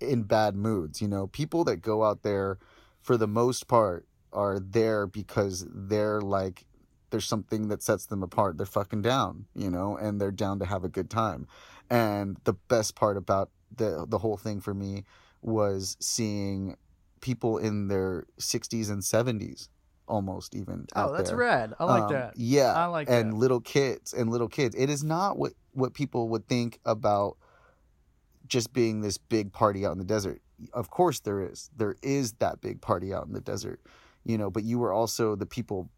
in 0.00 0.22
bad 0.24 0.54
moods, 0.56 1.00
you 1.00 1.08
know. 1.08 1.26
People 1.28 1.64
that 1.64 1.76
go 1.76 2.04
out 2.04 2.22
there 2.22 2.58
for 3.00 3.16
the 3.16 3.26
most 3.28 3.68
part 3.68 4.06
are 4.32 4.58
there 4.60 5.06
because 5.06 5.66
they're 5.70 6.20
like 6.20 6.64
there's 7.10 7.26
something 7.26 7.68
that 7.68 7.82
sets 7.82 8.06
them 8.06 8.22
apart. 8.22 8.56
They're 8.56 8.66
fucking 8.66 9.02
down, 9.02 9.46
you 9.54 9.68
know, 9.68 9.96
and 9.96 10.20
they're 10.20 10.30
down 10.30 10.60
to 10.60 10.64
have 10.64 10.84
a 10.84 10.88
good 10.88 11.10
time. 11.10 11.48
And 11.90 12.36
the 12.44 12.52
best 12.52 12.94
part 12.94 13.16
about 13.16 13.50
the 13.76 14.06
the 14.08 14.18
whole 14.18 14.36
thing 14.36 14.60
for 14.60 14.74
me 14.74 15.04
was 15.42 15.96
seeing 16.00 16.76
people 17.20 17.58
in 17.58 17.88
their 17.88 18.26
60s 18.38 18.90
and 18.90 19.02
70s 19.02 19.68
almost 20.08 20.54
even 20.56 20.86
oh 20.96 21.12
that's 21.12 21.30
there. 21.30 21.38
rad 21.38 21.74
i 21.78 21.84
like 21.84 22.02
Um, 22.08 22.12
that 22.12 22.32
Yeah, 22.36 22.72
I 22.72 22.86
like 22.86 23.08
and 23.08 23.32
that. 23.32 23.36
little 23.36 23.60
kids 23.60 24.12
and 24.12 24.28
little 24.30 24.48
kids. 24.48 24.74
It 24.76 24.90
is 24.90 25.04
not 25.04 25.38
what 25.38 25.52
what 25.72 25.94
people 25.94 26.28
would 26.30 26.48
think 26.48 26.80
about 26.84 27.36
just 28.50 28.72
being 28.72 29.00
this 29.00 29.16
big 29.16 29.52
party 29.52 29.86
out 29.86 29.92
in 29.92 29.98
the 29.98 30.04
desert. 30.04 30.42
Of 30.74 30.90
course 30.90 31.20
there 31.20 31.40
is. 31.40 31.70
There 31.74 31.96
is 32.02 32.32
that 32.34 32.60
big 32.60 32.82
party 32.82 33.14
out 33.14 33.26
in 33.26 33.32
the 33.32 33.40
desert. 33.40 33.80
You 34.24 34.36
know, 34.36 34.50
but 34.50 34.64
you 34.64 34.78
were 34.78 34.92
also 34.92 35.34
the 35.34 35.46
people 35.46 35.88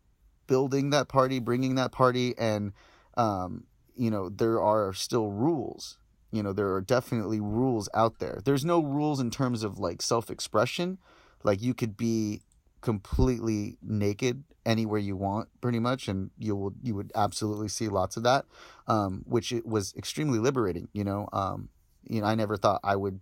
building 0.47 0.91
that 0.91 1.09
party, 1.09 1.41
bringing 1.41 1.75
that 1.77 1.91
party 1.91 2.35
and 2.38 2.73
um 3.17 3.65
you 3.95 4.11
know, 4.11 4.29
there 4.29 4.61
are 4.61 4.93
still 4.95 5.31
rules. 5.31 5.99
You 6.31 6.43
know, 6.43 6.55
there 6.55 6.73
are 6.73 6.81
definitely 6.81 7.41
rules 7.41 7.91
out 7.93 8.21
there. 8.21 8.41
There's 8.43 8.65
no 8.65 8.83
rules 8.83 9.21
in 9.21 9.31
terms 9.31 9.62
of 9.62 9.79
like 9.79 10.01
self-expression. 10.01 10.97
Like 11.45 11.61
you 11.61 11.75
could 11.75 11.97
be 11.97 12.41
completely 12.81 13.77
naked 13.83 14.45
anywhere 14.65 14.99
you 14.99 15.17
want 15.17 15.49
pretty 15.61 15.79
much 15.79 16.09
and 16.09 16.31
you 16.38 16.55
will 16.55 16.73
you 16.83 16.95
would 16.95 17.11
absolutely 17.15 17.69
see 17.69 17.88
lots 17.88 18.17
of 18.17 18.23
that 18.23 18.45
um 18.87 19.25
which 19.27 19.51
it 19.53 19.67
was 19.67 19.93
extremely 19.97 20.38
liberating 20.38 20.88
you 20.93 21.03
know 21.03 21.29
um 21.33 21.69
you 22.09 22.21
know 22.21 22.27
i 22.27 22.35
never 22.35 22.57
thought 22.57 22.81
i 22.85 22.97
would 22.97 23.21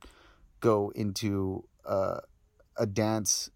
go 0.61 0.93
into 0.95 1.65
uh, 1.87 2.21
a 2.77 2.87
dance 2.87 3.51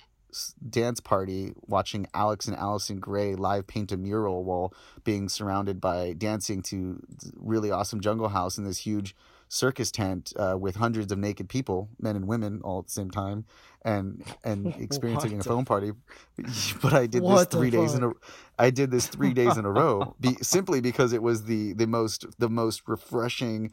dance 0.69 1.01
party 1.01 1.53
watching 1.67 2.07
Alex 2.13 2.47
and 2.49 2.57
Allyson 2.57 2.99
Grey 2.99 3.35
live 3.35 3.67
paint 3.67 3.93
a 3.93 3.97
mural 3.97 4.45
while 4.45 4.75
being 5.05 5.29
surrounded 5.29 5.81
by 5.81 6.13
dancing 6.13 6.63
to 6.63 7.01
really 7.37 7.71
awesome 7.71 8.01
Jungle 8.01 8.29
House 8.29 8.59
in 8.59 8.65
this 8.65 8.79
huge 8.79 9.15
circus 9.49 9.91
tent 9.91 10.33
uh, 10.37 10.57
with 10.59 10.77
hundreds 10.77 11.13
of 11.13 11.19
naked 11.19 11.49
people, 11.49 11.89
men 12.01 12.17
and 12.17 12.27
women, 12.27 12.61
all 12.65 12.81
at 12.81 12.87
the 12.87 12.93
same 12.93 13.11
time, 13.11 13.45
and 13.85 14.25
and 14.43 14.75
experiencing 14.79 15.39
a 15.39 15.43
phone 15.43 15.65
party. 15.65 15.93
But 16.83 16.93
I 16.93 17.07
did 17.07 17.23
this 17.23 17.45
three 17.47 17.71
days 17.71 17.95
in 17.95 18.03
a 18.03 18.09
fuck? 18.09 18.23
I 18.59 18.71
did 18.71 18.91
this 18.91 19.07
three 19.07 19.33
days 19.33 19.57
in 19.57 19.65
a 19.65 19.71
row, 19.71 20.17
be, 20.21 20.35
simply 20.43 20.81
because 20.81 21.13
it 21.13 21.23
was 21.23 21.45
the 21.45 21.73
the 21.75 21.87
most 21.87 22.27
the 22.39 22.49
most 22.49 22.83
refreshing 22.87 23.73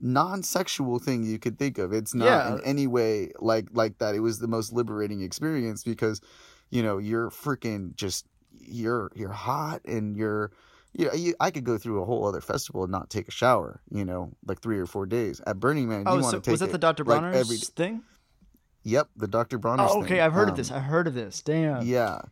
non-sexual 0.00 0.98
thing 0.98 1.24
you 1.24 1.38
could 1.38 1.58
think 1.58 1.78
of 1.78 1.92
it's 1.92 2.14
not 2.14 2.24
Yeah. 2.24 2.54
in 2.54 2.60
any 2.64 2.86
way 2.86 3.32
like 3.38 3.68
like 3.72 3.98
that 3.98 4.14
it 4.14 4.20
was 4.20 4.38
the 4.38 4.48
most 4.48 4.72
liberating 4.72 5.22
experience 5.22 5.84
because 5.84 6.20
you 6.70 6.82
know 6.82 6.98
you're 6.98 7.30
freaking 7.30 7.94
just 7.96 8.26
you're 8.58 9.10
you're 9.14 9.32
hot 9.32 9.82
and 9.84 10.16
you're 10.16 10.50
you 10.92 11.06
know, 11.06 11.12
you, 11.12 11.34
I 11.38 11.52
could 11.52 11.62
go 11.62 11.78
through 11.78 12.02
a 12.02 12.04
whole 12.04 12.26
other 12.26 12.40
festival 12.40 12.82
and 12.82 12.90
not 12.90 13.10
take 13.10 13.28
a 13.28 13.30
shower, 13.30 13.80
you 13.92 14.04
know, 14.04 14.32
like 14.44 14.60
three 14.60 14.76
or 14.76 14.86
four 14.86 15.06
days. 15.06 15.40
At 15.46 15.60
Burning 15.60 15.88
Man, 15.88 16.02
Oh, 16.04 16.16
you 16.16 16.22
want 16.22 16.32
so 16.32 16.38
to 16.40 16.42
take 16.44 16.50
was 16.50 16.58
that 16.60 16.72
the 16.72 16.78
Dr. 16.78 17.04
like, 17.04 17.20
Bronner's 17.20 17.36
every- 17.36 17.58
thing? 17.58 18.02
Yep, 18.82 19.08
the 19.16 19.28
Dr. 19.28 19.58
Bronner's 19.58 19.88
Oh, 19.92 20.00
okay. 20.00 20.08
thing. 20.08 20.20
I've 20.20 20.32
heard 20.32 20.48
of 20.48 20.54
Um, 20.54 20.56
this. 20.56 20.72
I 20.72 20.80
heard 20.80 21.06
of 21.06 21.14
this. 21.14 21.42
Damn. 21.42 21.86
Yeah, 21.86 22.22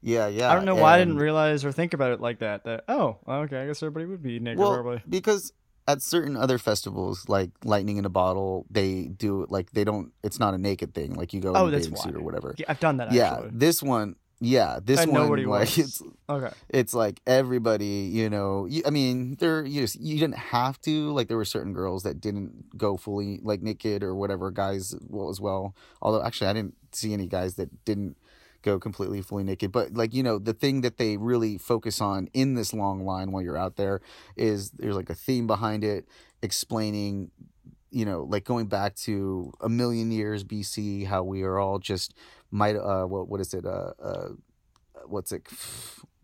yeah, 0.00 0.28
yeah. 0.28 0.48
I 0.48 0.54
don't 0.54 0.64
know 0.64 0.76
why 0.76 0.94
I 0.94 0.98
didn't 1.00 1.16
realize 1.16 1.64
or 1.64 1.72
think 1.72 1.92
about 1.92 2.12
it 2.12 2.20
like 2.20 2.38
that. 2.38 2.62
That 2.62 2.84
oh, 2.86 3.16
okay. 3.26 3.62
I 3.62 3.66
guess 3.66 3.82
everybody 3.82 4.06
would 4.06 4.22
be 4.22 4.38
naked 4.38 4.60
well, 4.60 4.74
probably. 4.74 5.02
because 5.08 5.52
at 5.86 6.00
certain 6.02 6.36
other 6.36 6.58
festivals, 6.58 7.28
like 7.28 7.50
Lightning 7.64 7.96
in 7.98 8.04
a 8.04 8.08
Bottle, 8.10 8.66
they 8.70 9.04
do 9.04 9.46
like 9.48 9.70
they 9.72 9.84
don't. 9.84 10.12
It's 10.22 10.38
not 10.38 10.54
a 10.54 10.58
naked 10.58 10.94
thing. 10.94 11.14
Like 11.14 11.32
you 11.34 11.40
go 11.40 11.52
Oh, 11.54 11.66
in 11.68 11.74
a 11.74 11.76
bathing 11.78 11.96
suit 11.96 12.14
or 12.14 12.22
whatever. 12.22 12.54
Yeah, 12.56 12.66
I've 12.68 12.80
done 12.80 12.96
that. 12.98 13.12
yeah, 13.12 13.34
Actually. 13.34 13.50
this 13.52 13.82
one. 13.82 14.16
Yeah, 14.40 14.80
this 14.82 15.06
one. 15.06 15.28
like 15.46 15.46
was. 15.46 15.78
it's 15.78 16.02
Okay. 16.28 16.50
it's 16.68 16.92
like 16.92 17.20
everybody 17.26 18.10
you 18.12 18.28
know 18.28 18.66
you, 18.66 18.82
i 18.84 18.90
mean 18.90 19.36
there 19.38 19.64
you 19.64 19.82
just, 19.82 19.98
you 20.00 20.18
didn't 20.18 20.36
have 20.38 20.78
to 20.82 21.12
like 21.12 21.28
there 21.28 21.36
were 21.36 21.44
certain 21.44 21.72
girls 21.72 22.02
that 22.02 22.20
didn't 22.20 22.76
go 22.76 22.96
fully 22.96 23.40
like 23.42 23.62
naked 23.62 24.02
or 24.02 24.14
whatever 24.14 24.50
guys 24.50 24.94
well 25.08 25.30
as 25.30 25.40
well 25.40 25.74
although 26.02 26.22
actually 26.22 26.48
i 26.48 26.52
didn't 26.52 26.74
see 26.92 27.12
any 27.14 27.26
guys 27.26 27.54
that 27.54 27.84
didn't 27.84 28.16
go 28.64 28.78
completely 28.78 29.20
fully 29.20 29.44
naked 29.44 29.70
but 29.70 29.92
like 29.92 30.14
you 30.14 30.22
know 30.22 30.38
the 30.38 30.54
thing 30.54 30.80
that 30.80 30.96
they 30.96 31.16
really 31.18 31.58
focus 31.58 32.00
on 32.00 32.28
in 32.32 32.54
this 32.54 32.72
long 32.72 33.04
line 33.04 33.30
while 33.30 33.42
you're 33.42 33.58
out 33.58 33.76
there 33.76 34.00
is 34.36 34.70
there's 34.70 34.96
like 34.96 35.10
a 35.10 35.14
theme 35.14 35.46
behind 35.46 35.84
it 35.84 36.08
explaining 36.42 37.30
you 37.90 38.06
know 38.06 38.22
like 38.22 38.44
going 38.44 38.66
back 38.66 38.94
to 38.96 39.52
a 39.60 39.68
million 39.68 40.10
years 40.10 40.42
bc 40.42 41.06
how 41.06 41.22
we 41.22 41.42
are 41.42 41.58
all 41.58 41.78
just 41.78 42.14
might 42.50 42.74
uh 42.74 43.04
what 43.04 43.28
what 43.28 43.40
is 43.40 43.52
it 43.52 43.66
uh 43.66 43.92
uh 44.02 44.28
what's 45.08 45.32
it 45.32 45.46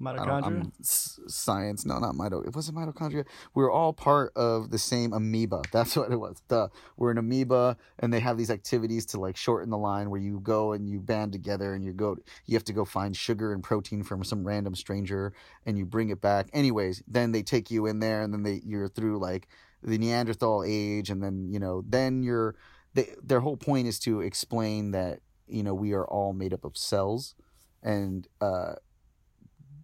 Mitochondria. 0.00 0.72
Science. 0.82 1.84
No, 1.84 1.98
not 1.98 2.14
mito. 2.14 2.46
It 2.46 2.54
wasn't 2.54 2.78
mitochondria. 2.78 3.26
We're 3.54 3.70
all 3.70 3.92
part 3.92 4.32
of 4.34 4.70
the 4.70 4.78
same 4.78 5.12
amoeba. 5.12 5.62
That's 5.72 5.96
what 5.96 6.10
it 6.10 6.16
was. 6.16 6.40
Duh. 6.48 6.68
We're 6.96 7.10
an 7.10 7.18
amoeba, 7.18 7.76
and 7.98 8.12
they 8.12 8.20
have 8.20 8.38
these 8.38 8.50
activities 8.50 9.04
to 9.06 9.20
like 9.20 9.36
shorten 9.36 9.70
the 9.70 9.78
line 9.78 10.10
where 10.10 10.20
you 10.20 10.40
go 10.40 10.72
and 10.72 10.88
you 10.88 11.00
band 11.00 11.32
together 11.32 11.74
and 11.74 11.84
you 11.84 11.92
go. 11.92 12.16
You 12.46 12.54
have 12.56 12.64
to 12.64 12.72
go 12.72 12.84
find 12.84 13.14
sugar 13.14 13.52
and 13.52 13.62
protein 13.62 14.02
from 14.02 14.24
some 14.24 14.46
random 14.46 14.74
stranger, 14.74 15.34
and 15.66 15.76
you 15.76 15.84
bring 15.84 16.08
it 16.08 16.20
back. 16.20 16.48
Anyways, 16.52 17.02
then 17.06 17.32
they 17.32 17.42
take 17.42 17.70
you 17.70 17.86
in 17.86 18.00
there, 18.00 18.22
and 18.22 18.32
then 18.32 18.42
they 18.42 18.62
you're 18.64 18.88
through 18.88 19.18
like 19.18 19.48
the 19.82 19.98
Neanderthal 19.98 20.64
age, 20.66 21.10
and 21.10 21.22
then 21.22 21.48
you 21.50 21.58
know 21.58 21.84
then 21.86 22.22
you're. 22.22 22.56
They, 22.92 23.10
their 23.22 23.38
whole 23.38 23.56
point 23.56 23.86
is 23.86 24.00
to 24.00 24.20
explain 24.20 24.90
that 24.92 25.20
you 25.46 25.62
know 25.62 25.74
we 25.74 25.92
are 25.92 26.04
all 26.04 26.32
made 26.32 26.52
up 26.52 26.64
of 26.64 26.76
cells, 26.76 27.36
and 27.82 28.26
uh 28.40 28.74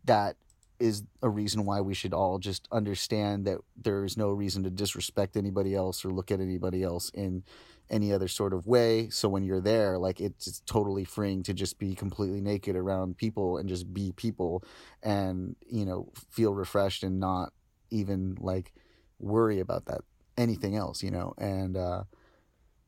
that 0.05 0.37
is 0.79 1.03
a 1.23 1.29
reason 1.29 1.65
why 1.65 1.81
we 1.81 1.95
should 1.95 2.13
all 2.13 2.39
just 2.39 2.69
understand 2.71 3.47
that 3.47 3.59
there 3.83 4.05
is 4.05 4.17
no 4.17 4.29
reason 4.31 4.63
to 4.63 4.71
disrespect 4.71 5.37
anybody 5.37 5.75
else 5.75 6.05
or 6.05 6.11
look 6.11 6.31
at 6.31 6.39
anybody 6.41 6.83
else 6.83 7.11
in 7.15 7.43
any 7.89 8.13
other 8.13 8.29
sort 8.29 8.53
of 8.53 8.67
way. 8.67 9.09
So 9.09 9.29
when 9.29 9.43
you're 9.43 9.61
there, 9.61 9.97
like 9.97 10.21
it's, 10.21 10.47
it's 10.47 10.61
totally 10.67 11.05
freeing 11.05 11.43
to 11.45 11.55
just 11.55 11.79
be 11.79 11.95
completely 11.95 12.41
naked 12.43 12.77
around 12.77 13.17
people 13.17 13.57
and 13.57 13.69
just 13.69 13.93
be 13.95 14.13
people 14.13 14.63
and, 15.03 15.57
you 15.67 15.87
know, 15.87 16.13
feel 16.31 16.53
refreshed 16.53 17.03
and 17.03 17.19
not 17.19 17.53
even 17.91 18.37
like 18.41 18.73
worry 19.19 19.61
about 19.61 19.87
that 19.87 20.03
anything 20.37 20.77
else, 20.77 21.03
you 21.03 21.11
know. 21.11 21.33
And 21.39 21.77
uh 21.77 22.03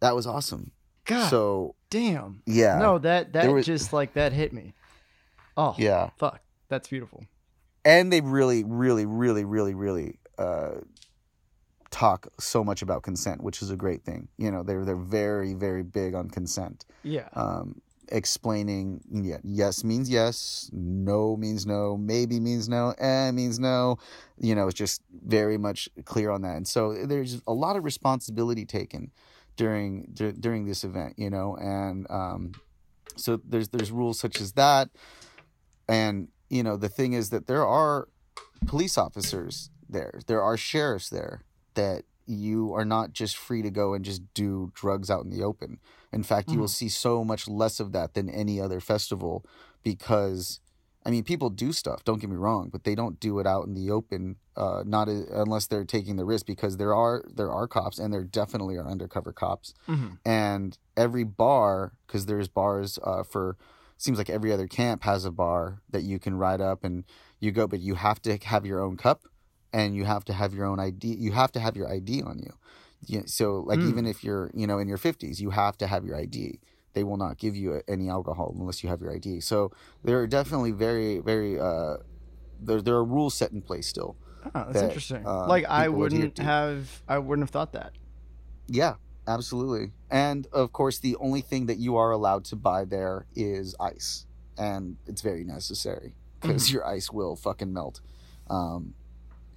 that 0.01 0.15
was 0.15 0.27
awesome. 0.27 0.73
God 1.07 1.29
So 1.31 1.75
damn. 1.89 2.43
yeah. 2.45 2.79
No, 2.79 2.99
that 2.99 3.33
that 3.33 3.51
was- 3.51 3.65
just 3.65 3.95
like 3.95 4.13
that 4.13 4.33
hit 4.35 4.53
me. 4.53 4.75
Oh 5.59 5.75
Yeah. 5.77 6.11
fuck. 6.17 6.41
That's 6.71 6.89
beautiful. 6.89 7.25
and 7.85 8.11
they 8.13 8.21
really 8.21 8.65
really 8.65 9.05
really 9.07 9.45
really 9.45 9.75
really 9.75 10.19
uh 10.39 10.77
talk 11.91 12.29
so 12.39 12.63
much 12.63 12.83
about 12.83 13.03
consent 13.03 13.43
which 13.43 13.63
is 13.63 13.71
a 13.71 13.77
great 13.77 14.03
thing 14.05 14.29
you 14.37 14.51
know 14.51 14.63
they're 14.63 14.85
they're 14.85 14.95
very 15.21 15.55
very 15.55 15.83
big 15.83 16.15
on 16.15 16.29
consent 16.29 16.85
Yeah. 17.03 17.29
um 17.35 17.81
explaining 18.11 19.01
yeah 19.11 19.39
yes 19.43 19.83
means 19.85 20.11
yes 20.11 20.69
no 20.73 21.37
means 21.37 21.65
no 21.67 21.97
maybe 21.97 22.41
means 22.41 22.69
no 22.69 22.95
eh 22.99 23.31
means 23.31 23.59
no 23.59 23.97
you 24.39 24.55
know 24.55 24.67
it's 24.69 24.79
just 24.79 25.01
very 25.27 25.57
much 25.57 25.89
clear 26.05 26.31
on 26.31 26.43
that 26.43 26.57
and 26.57 26.69
so 26.69 26.81
there's 27.07 27.41
a 27.47 27.53
lot 27.55 27.77
of 27.77 27.85
responsibility 27.85 28.65
taken 28.67 29.11
during 29.57 30.09
dur- 30.13 30.33
during 30.33 30.67
this 30.67 30.85
event 30.85 31.15
you 31.17 31.31
know 31.31 31.57
and 31.57 32.07
um 32.11 32.53
so 33.17 33.41
there's 33.45 33.69
there's 33.71 33.91
rules 33.91 34.19
such 34.21 34.41
as 34.41 34.53
that 34.53 34.89
and 35.89 36.29
you 36.49 36.63
know 36.63 36.77
the 36.77 36.89
thing 36.89 37.13
is 37.15 37.31
that 37.31 37.47
there 37.47 37.67
are 37.67 38.09
police 38.67 38.99
officers 38.99 39.71
there. 39.89 40.21
There 40.27 40.43
are 40.43 40.57
sheriffs 40.57 41.09
there 41.09 41.43
that 41.75 42.05
you 42.27 42.75
are 42.75 42.85
not 42.85 43.13
just 43.13 43.37
free 43.37 43.63
to 43.63 43.71
go 43.71 43.95
and 43.95 44.05
just 44.05 44.23
do 44.35 44.71
drugs 44.75 45.09
out 45.11 45.25
in 45.25 45.31
the 45.31 45.43
open. 45.43 45.79
In 46.13 46.23
fact 46.23 46.51
you 46.51 46.59
will 46.59 46.69
see 46.69 46.89
so 46.89 47.25
much 47.25 47.49
less 47.49 47.81
of 47.81 47.93
that 47.93 48.15
than 48.15 48.29
any 48.29 48.61
other 48.61 48.81
festival 48.81 49.45
because 49.83 50.61
i 51.07 51.11
mean 51.11 51.23
people 51.23 51.49
do 51.49 51.73
stuff 51.73 52.03
don't 52.05 52.21
get 52.21 52.29
me 52.29 52.37
wrong 52.37 52.69
but 52.71 52.83
they 52.85 52.95
don't 52.95 53.21
do 53.21 53.39
it 53.39 53.47
out 53.47 53.67
in 53.67 53.75
the 53.75 53.91
open 53.91 54.37
uh, 54.57 54.83
not 54.85 55.09
a, 55.09 55.25
unless 55.41 55.67
they're 55.69 55.85
taking 55.85 56.17
the 56.17 56.25
risk 56.25 56.45
because 56.45 56.77
there 56.77 56.95
are 56.95 57.23
there 57.33 57.53
are 57.53 57.69
cops 57.69 57.99
and 57.99 58.13
there 58.13 58.25
definitely 58.25 58.77
are 58.77 58.87
undercover 58.89 59.33
cops. 59.33 59.73
Mhm. 59.87 60.19
and 60.25 60.77
every 60.97 61.23
bar 61.25 61.93
because 62.07 62.27
there's 62.27 62.49
bars 62.49 62.99
uh, 63.05 63.23
for 63.23 63.57
seems 63.99 64.17
like 64.17 64.31
every 64.31 64.53
other 64.53 64.67
camp 64.67 65.03
has 65.03 65.25
a 65.25 65.31
bar 65.31 65.83
that 65.91 66.03
you 66.03 66.19
can 66.19 66.35
ride 66.37 66.61
up 66.61 66.85
and 66.85 67.05
you 67.41 67.53
go 67.53 67.67
but 67.67 67.81
you 67.81 67.95
have 67.95 68.23
to 68.23 68.39
have 68.45 68.65
your 68.65 68.81
own 68.81 68.97
cup 68.97 69.25
and 69.73 69.95
you 69.95 70.05
have 70.05 70.25
to 70.25 70.33
have 70.33 70.55
your 70.55 70.65
own 70.65 70.81
id 70.81 71.07
you 71.07 71.33
have 71.33 71.53
to 71.53 71.61
have 71.61 71.77
your 71.77 71.89
id 71.93 72.23
on 72.23 72.39
you 72.39 72.53
yeah, 73.07 73.23
so 73.27 73.61
like 73.67 73.79
Mm. 73.81 73.91
even 73.91 74.07
if 74.07 74.25
you're 74.25 74.51
you 74.55 74.67
know 74.67 74.79
in 74.79 74.89
your 74.89 74.99
50s 74.99 75.39
you 75.41 75.51
have 75.51 75.77
to 75.79 75.87
have 75.87 76.05
your 76.05 76.17
id 76.17 76.59
they 76.95 77.05
will 77.05 77.17
not 77.17 77.37
give 77.39 77.55
you 77.55 77.81
any 77.87 78.09
alcohol 78.09 78.55
unless 78.59 78.83
you 78.83 78.89
have 78.89 79.01
your 79.01 79.13
id 79.13 79.41
so 79.41 79.71
there 80.03 80.19
are 80.19 80.27
definitely 80.27 80.73
very 80.73 81.19
very 81.19 81.61
uh 81.61 81.97
there, 82.61 82.81
there 82.83 82.95
are 82.95 83.05
rules 83.05 83.35
set 83.35 83.53
in 83.53 83.63
place 83.63 83.87
still 83.87 84.17
Oh, 84.45 84.51
that's 84.55 84.75
that, 84.75 84.85
interesting. 84.85 85.27
uh, 85.27 85.49
like 85.49 85.65
I 85.67 85.89
wouldn't 85.89 86.39
have 86.39 87.03
I 87.09 87.19
wouldn't 87.19 87.43
have 87.43 87.51
thought 87.51 87.73
that. 87.73 87.93
Yeah, 88.69 88.95
absolutely. 89.29 89.93
And 90.11 90.47
of 90.53 90.73
course, 90.73 90.99
the 90.99 91.17
only 91.17 91.43
thing 91.43 91.67
that 91.67 91.79
you 91.79 91.97
are 91.97 92.11
allowed 92.11 92.45
to 92.47 92.57
buy 92.57 92.85
there 92.85 93.27
is 93.37 93.77
ice, 93.79 94.27
and 94.57 94.97
it's 95.07 95.21
very 95.21 95.45
necessary 95.45 96.15
because 96.41 96.73
your 96.73 96.87
ice 96.87 97.11
will 97.13 97.37
fucking 97.37 97.73
melt. 97.73 98.01
Um, 98.51 98.95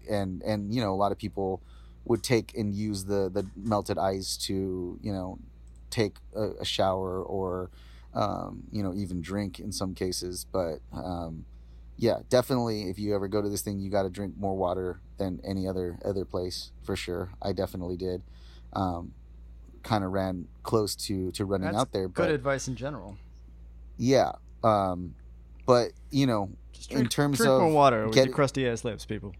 and 0.10 0.44
and 0.44 0.74
you 0.74 0.82
know 0.82 0.94
a 0.94 0.96
lot 0.96 1.12
of 1.12 1.18
people 1.18 1.62
would 2.06 2.24
take 2.24 2.56
and 2.58 2.74
use 2.74 3.06
the 3.06 3.30
the 3.30 3.46
melted 3.56 3.98
ice 3.98 4.36
to 4.36 5.00
you 5.02 5.14
know 5.14 5.40
take 5.90 6.18
a, 6.36 6.50
a 6.62 6.66
shower 6.66 7.22
or 7.24 7.70
um, 8.14 8.64
you 8.72 8.84
know 8.84 8.94
even 8.94 9.22
drink 9.22 9.60
in 9.60 9.72
some 9.72 9.96
cases, 9.96 10.46
but 10.52 10.80
um, 10.92 11.46
yeah, 11.98 12.20
definitely. 12.30 12.90
If 12.90 12.98
you 12.98 13.16
ever 13.16 13.28
go 13.28 13.42
to 13.42 13.50
this 13.50 13.62
thing, 13.62 13.80
you 13.80 13.90
got 13.90 14.04
to 14.04 14.10
drink 14.10 14.34
more 14.38 14.58
water 14.58 15.00
than 15.18 15.40
any 15.46 15.68
other 15.68 16.00
other 16.04 16.26
place 16.26 16.72
for 16.84 16.96
sure. 16.96 17.32
I 17.42 17.54
definitely 17.54 17.98
did. 17.98 18.24
Um, 18.74 19.14
kind 19.84 20.04
of 20.04 20.12
ran 20.12 20.48
close 20.64 20.96
to 21.08 21.32
to 21.32 21.46
running 21.46 21.66
That's 21.68 21.78
out 21.78 21.92
there, 21.92 22.08
But, 22.08 22.24
Good 22.24 22.32
advice 22.32 22.68
in 22.68 22.76
general. 22.76 23.18
yeah. 23.98 24.32
Um, 24.64 25.16
but 25.66 25.92
you 26.12 26.26
know, 26.28 26.50
Just 26.74 26.92
in 26.92 27.08
terms 27.08 27.38
drink 27.38 27.50
more 27.52 27.68
of 27.68 27.74
water 27.74 28.06
with 28.06 28.16
get- 28.16 28.26
your 28.28 28.36
crusty 28.36 28.68
ass 28.68 28.84
lips, 28.84 29.06
people. 29.06 29.34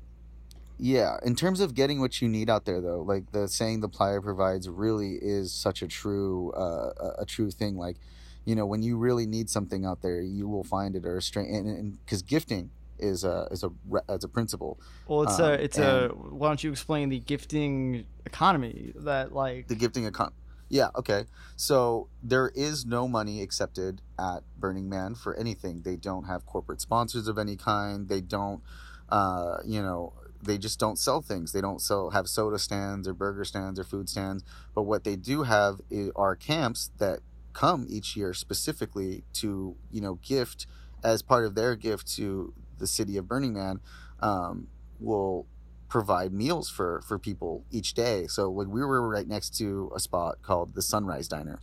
Yeah, 0.84 1.18
in 1.24 1.36
terms 1.36 1.60
of 1.60 1.76
getting 1.76 2.00
what 2.00 2.22
you 2.24 2.28
need 2.28 2.50
out 2.50 2.66
there, 2.66 2.82
though, 2.82 3.02
like 3.02 3.32
the 3.32 3.48
saying 3.48 3.82
"the 3.82 3.90
playa 3.90 4.20
provides" 4.20 4.68
really 4.68 5.20
is 5.22 5.54
such 5.54 5.84
a 5.84 5.88
true, 5.88 6.52
uh, 6.54 6.92
a- 7.00 7.22
a 7.22 7.26
true 7.26 7.52
thing. 7.52 7.76
Like, 7.78 7.98
you 8.46 8.56
know 8.56 8.66
when 8.66 8.82
you 8.82 8.98
really 8.98 9.28
need 9.28 9.48
something 9.52 9.86
out 9.86 10.02
there 10.02 10.20
you 10.20 10.48
will 10.48 10.64
find 10.64 10.96
it 10.96 11.06
or 11.06 11.18
a 11.18 11.22
strange 11.22 11.50
and 11.56 12.00
because 12.04 12.24
gifting 12.24 12.72
is 13.02 13.24
a 13.24 13.48
is 13.52 13.64
a 13.64 13.72
as 14.10 14.24
a 14.24 14.28
principle 14.28 14.80
Well, 15.08 15.24
it's 15.24 15.40
Um, 15.40 15.46
a 15.46 15.54
it's 15.54 15.78
a. 15.78 16.10
Why 16.10 16.48
don't 16.50 16.64
you 16.64 16.72
explain 16.72 17.10
the 17.10 17.20
gifting 17.20 18.06
economy 18.26 18.94
that 18.96 19.34
like? 19.34 19.68
the 19.68 19.76
gifting 19.76 20.06
account 20.06 20.34
yeah 20.70 20.88
okay 20.96 21.26
so 21.58 22.08
there 22.24 22.50
is 22.56 22.86
no 22.86 23.08
money 23.08 23.42
accepted 23.42 24.02
at 24.18 24.44
burning 24.58 24.88
man 24.88 25.16
for 25.16 25.36
anything 25.36 25.82
they 25.82 25.98
don't 25.98 26.26
have 26.26 26.46
corporate 26.46 26.80
sponsors 26.80 27.28
of 27.28 27.38
any 27.38 27.58
kind 27.58 28.08
they 28.08 28.22
don't 28.22 28.62
uh, 29.10 29.58
you 29.66 29.82
know 29.82 30.14
they 30.42 30.58
just 30.58 30.80
don't 30.80 30.98
sell 30.98 31.22
things 31.22 31.52
they 31.52 31.60
don't 31.62 31.82
sell 31.82 32.12
have 32.12 32.28
soda 32.28 32.58
stands 32.58 33.06
or 33.08 33.14
burger 33.14 33.44
stands 33.44 33.78
or 33.80 33.84
food 33.84 34.08
stands 34.08 34.44
but 34.74 34.84
what 34.84 35.04
they 35.04 35.16
do 35.18 35.44
have 35.44 35.82
are 36.16 36.36
camps 36.38 36.90
that 37.00 37.20
come 37.54 37.86
each 37.90 38.16
year 38.16 38.34
specifically 38.34 39.24
to 39.34 39.76
you 39.92 40.00
know 40.00 40.16
gift 40.16 40.66
as 41.04 41.22
part 41.22 41.44
of 41.46 41.54
their 41.56 41.76
gift 41.76 42.08
to 42.16 42.54
the 42.82 42.88
city 42.88 43.16
of 43.18 43.28
burning 43.28 43.54
man 43.54 43.80
um, 44.20 44.68
will 45.00 45.48
provide 45.88 46.32
meals 46.32 46.70
for 46.70 47.02
for 47.02 47.20
people 47.20 47.66
each 47.72 47.94
day. 47.94 48.26
So 48.28 48.50
like 48.50 48.68
we 48.68 48.82
were 48.82 49.08
right 49.08 49.28
next 49.28 49.58
to 49.58 49.92
a 49.96 50.00
spot 50.00 50.42
called 50.42 50.74
the 50.74 50.82
Sunrise 50.82 51.28
Diner, 51.28 51.60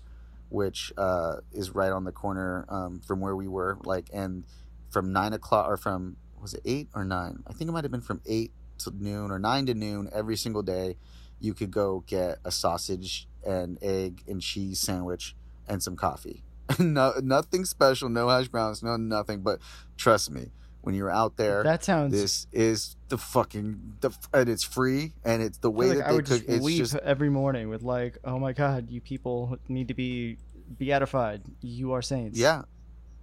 which 0.48 0.92
uh, 0.96 1.37
is 1.52 1.74
right 1.74 1.90
on 1.90 2.04
the 2.04 2.12
corner 2.12 2.66
um, 2.68 3.00
from 3.00 3.20
where 3.20 3.35
we 3.35 3.48
were. 3.48 3.78
Like 3.85 4.09
and 4.12 4.44
from 4.90 5.12
nine 5.12 5.33
o'clock 5.33 5.68
or 5.68 5.76
from 5.76 6.16
was 6.40 6.54
it 6.54 6.62
eight 6.64 6.88
or 6.94 7.04
nine? 7.04 7.42
I 7.46 7.52
think 7.52 7.68
it 7.68 7.72
might 7.72 7.85
have 7.85 7.90
been 7.90 8.00
from 8.00 8.20
eight 8.26 8.52
to 8.78 8.92
noon 8.96 9.31
or 9.31 9.38
nine 9.38 9.66
to 9.66 9.74
noon 9.74 10.09
every 10.12 10.37
single 10.37 10.62
day. 10.62 10.96
You 11.40 11.54
could 11.54 11.70
go 11.70 12.04
get 12.07 12.38
a 12.44 12.50
sausage 12.50 13.28
and 13.46 13.78
egg 13.83 14.22
and 14.26 14.40
cheese 14.42 14.81
sandwich 14.81 15.35
and 15.68 15.83
some 15.83 15.96
coffee. 15.96 16.42
no, 16.78 17.14
nothing 17.22 17.64
special, 17.64 18.09
no 18.09 18.28
hash 18.28 18.48
browns, 18.48 18.83
no 18.83 18.96
nothing. 18.96 19.40
But 19.40 19.61
trust 19.96 20.31
me, 20.31 20.50
when 20.82 20.94
you're 20.94 21.10
out 21.10 21.36
there, 21.36 21.62
That 21.64 21.84
sounds. 21.84 22.12
this 22.12 22.46
is 22.52 22.96
the 23.08 23.18
fucking 23.18 23.94
the 24.00 24.10
and 24.32 24.48
it's 24.48 24.64
free 24.64 25.12
and 25.24 25.42
it's 25.42 25.58
the 25.58 25.70
way 25.70 25.88
like 25.88 25.98
that 25.98 26.06
I 26.06 26.10
they 26.10 26.16
would 26.16 26.26
cook. 26.26 26.46
just 26.46 26.62
weep 26.62 26.78
just 26.78 26.94
every 26.96 27.30
morning 27.30 27.68
with 27.68 27.82
like, 27.82 28.18
oh 28.24 28.38
my 28.38 28.52
god, 28.52 28.90
you 28.90 29.00
people 29.00 29.58
need 29.68 29.88
to 29.88 29.94
be 29.94 30.38
beatified. 30.78 31.42
You 31.60 31.92
are 31.92 32.02
saints. 32.02 32.38
yeah, 32.38 32.62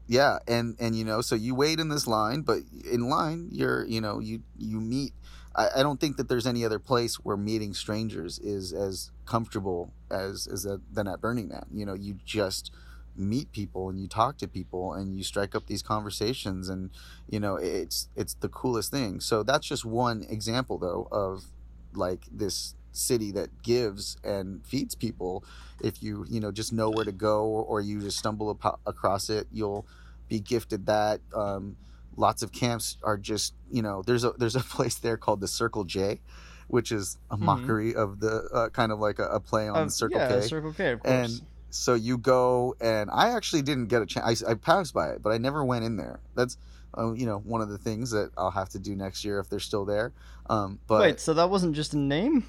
yeah, 0.08 0.40
and 0.48 0.76
and 0.80 0.96
you 0.96 1.06
know, 1.06 1.22
so 1.22 1.36
you 1.36 1.56
wait 1.56 1.80
in 1.80 1.90
this 1.90 2.08
line, 2.08 2.42
but 2.42 2.60
in 2.92 3.10
line, 3.10 3.50
you're 3.52 3.86
you 3.86 4.02
know 4.02 4.20
you 4.20 4.42
you 4.58 4.80
meet. 4.80 5.14
I, 5.56 5.70
I 5.78 5.84
don't 5.84 6.00
think 6.02 6.18
that 6.18 6.28
there's 6.28 6.46
any 6.46 6.66
other 6.66 6.80
place 6.80 7.16
where 7.16 7.38
meeting 7.38 7.74
strangers 7.74 8.38
is 8.40 8.74
as 8.74 9.12
comfortable 9.26 9.94
as 10.12 10.48
as 10.52 10.66
a, 10.66 10.82
than 10.92 11.08
at 11.08 11.22
Burning 11.22 11.48
Man. 11.48 11.66
You 11.72 11.86
know, 11.86 11.94
you 11.94 12.18
just 12.26 12.72
meet 13.18 13.52
people 13.52 13.90
and 13.90 14.00
you 14.00 14.08
talk 14.08 14.38
to 14.38 14.48
people 14.48 14.94
and 14.94 15.18
you 15.18 15.24
strike 15.24 15.56
up 15.56 15.68
these 15.68 15.82
conversations 15.82 16.70
and 16.70 16.90
you 17.30 17.40
know 17.40 17.56
it's 17.56 18.10
it's 18.16 18.34
the 18.36 18.50
coolest 18.50 18.92
thing 18.92 19.20
so 19.20 19.42
that's 19.44 19.66
just 19.68 19.86
one 19.86 20.24
example 20.30 20.78
though 20.78 21.08
of 21.12 21.46
like 21.94 22.26
this 22.32 22.76
city 22.92 23.32
that 23.32 23.62
gives 23.64 24.18
and 24.24 24.66
feeds 24.66 24.96
people 24.96 25.44
if 25.82 26.02
you 26.02 26.26
you 26.30 26.40
know 26.40 26.52
just 26.52 26.72
know 26.74 26.90
where 26.90 27.06
to 27.06 27.12
go 27.12 27.44
or, 27.46 27.64
or 27.64 27.82
you 27.82 28.00
just 28.02 28.18
stumble 28.18 28.58
ap- 28.64 28.80
across 28.86 29.30
it 29.30 29.48
you'll 29.52 29.86
be 30.28 30.40
gifted 30.40 30.86
that 30.86 31.20
um, 31.34 31.76
lots 32.18 32.42
of 32.42 32.52
camps 32.52 32.98
are 33.04 33.18
just 33.18 33.54
you 33.72 33.82
know 33.82 34.02
there's 34.06 34.24
a 34.24 34.32
there's 34.38 34.56
a 34.56 34.60
place 34.76 34.96
there 34.96 35.18
called 35.18 35.40
the 35.42 35.48
circle 35.48 35.84
j 35.84 36.20
which 36.68 36.92
is 36.92 37.18
a 37.30 37.38
Mhm. 37.38 37.42
mockery 37.42 37.94
of 37.94 38.20
the 38.20 38.50
uh, 38.54 38.70
kind 38.70 38.92
of 38.92 39.00
like 39.00 39.20
a, 39.20 39.26
a 39.28 39.40
play 39.40 39.68
on 39.70 39.84
Um, 39.84 39.90
circle 39.90 40.20
yeah, 40.20 40.40
k 40.40 40.48
Circle 40.48 40.74
K, 40.74 40.92
of 40.94 41.00
course. 41.02 41.14
and 41.40 41.48
so 41.76 41.94
you 41.94 42.18
go 42.18 42.76
and 42.80 43.10
i 43.12 43.36
actually 43.36 43.62
didn't 43.62 43.88
get 43.88 44.02
a 44.02 44.06
chance 44.06 44.44
I, 44.44 44.52
I 44.52 44.54
passed 44.56 44.94
by 44.94 45.10
it 45.10 45.22
but 45.22 45.32
i 45.32 45.38
never 45.38 45.64
went 45.64 45.84
in 45.84 45.98
there 45.98 46.22
that's 46.36 46.58
uh, 46.98 47.14
you 47.14 47.26
know 47.26 47.40
one 47.40 47.62
of 47.62 47.70
the 47.70 47.78
things 47.78 48.12
that 48.12 48.32
i'll 48.38 48.52
have 48.52 48.70
to 48.70 48.80
do 48.80 48.96
next 48.96 49.26
year 49.26 49.40
if 49.40 49.50
they're 49.50 49.60
still 49.60 49.86
there 49.86 50.14
um, 50.50 50.80
but 50.88 51.02
Wait, 51.02 51.20
so 51.20 51.34
that 51.34 51.50
wasn't 51.50 51.76
just 51.76 51.94
a 51.94 51.98
name? 51.98 52.46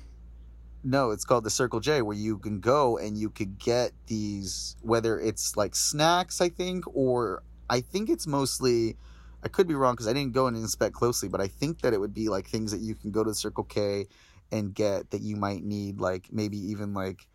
no 0.84 1.10
it's 1.10 1.24
called 1.24 1.44
the 1.44 1.50
circle 1.50 1.80
j 1.80 2.02
where 2.02 2.16
you 2.16 2.38
can 2.38 2.60
go 2.60 2.96
and 2.98 3.18
you 3.18 3.28
could 3.28 3.58
get 3.58 3.92
these 4.06 4.76
whether 4.82 5.18
it's 5.18 5.56
like 5.56 5.74
snacks 5.74 6.40
i 6.40 6.48
think 6.48 6.84
or 6.94 7.42
i 7.68 7.80
think 7.80 8.08
it's 8.08 8.26
mostly 8.26 8.96
i 9.42 9.48
could 9.48 9.66
be 9.66 9.74
wrong 9.74 9.94
because 9.94 10.06
i 10.06 10.12
didn't 10.12 10.32
go 10.32 10.46
and 10.46 10.56
inspect 10.56 10.94
closely 10.94 11.28
but 11.28 11.40
i 11.40 11.48
think 11.48 11.80
that 11.80 11.92
it 11.92 11.98
would 11.98 12.14
be 12.14 12.28
like 12.28 12.46
things 12.46 12.70
that 12.70 12.80
you 12.80 12.94
can 12.94 13.10
go 13.10 13.24
to 13.24 13.30
the 13.30 13.34
circle 13.34 13.64
k 13.64 14.06
and 14.52 14.74
get 14.74 15.10
that 15.10 15.22
you 15.22 15.34
might 15.34 15.64
need 15.64 16.00
like 16.00 16.28
maybe 16.30 16.56
even 16.56 16.94
like 16.94 17.26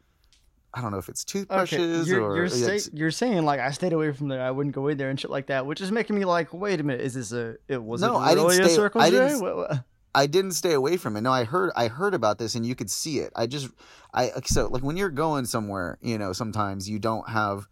i 0.73 0.81
don't 0.81 0.91
know 0.91 0.97
if 0.97 1.09
it's 1.09 1.23
Okay, 1.23 1.39
toothbrushes 1.39 2.07
you're 2.07 2.23
or 2.23 2.35
you're, 2.35 2.47
say, 2.49 2.75
it's- 2.75 2.89
you're 2.93 3.11
saying 3.11 3.43
like 3.45 3.59
I 3.59 3.71
stayed 3.71 3.93
away 3.93 4.11
from 4.13 4.27
there. 4.29 4.41
I 4.41 4.51
wouldn't 4.51 4.73
go 4.75 4.87
in 4.87 4.97
there 4.97 5.09
and 5.09 5.19
shit 5.19 5.29
like 5.31 5.47
that, 5.47 5.65
which 5.65 5.81
is 5.81 5.91
making 5.91 6.17
me 6.17 6.25
like, 6.25 6.53
wait 6.53 6.79
a 6.79 6.83
minute, 6.83 7.01
is 7.01 7.13
this 7.13 7.31
a? 7.33 7.55
It 7.67 7.83
was 7.83 8.01
No, 8.01 8.15
I 8.15 8.35
didn't 8.35 8.51
stay- 8.51 8.75
Circle 8.75 9.01
I 9.01 9.09
didn't- 9.09 9.41
What- 9.41 9.55
what- 9.57 9.83
I 10.13 10.27
didn't 10.27 10.51
stay 10.51 10.73
away 10.73 10.97
from 10.97 11.15
it. 11.15 11.21
No, 11.21 11.31
I 11.31 11.45
heard 11.45 11.71
I 11.75 11.87
heard 11.87 12.13
about 12.13 12.37
this 12.37 12.55
and 12.55 12.65
you 12.65 12.75
could 12.75 12.91
see 12.91 13.19
it. 13.19 13.31
I 13.35 13.47
just 13.47 13.69
I 14.13 14.31
so 14.45 14.67
like 14.67 14.83
when 14.83 14.97
you're 14.97 15.09
going 15.09 15.45
somewhere, 15.45 15.97
you 16.01 16.17
know, 16.17 16.33
sometimes 16.33 16.89
you 16.89 16.99
don't 16.99 17.29
have 17.29 17.67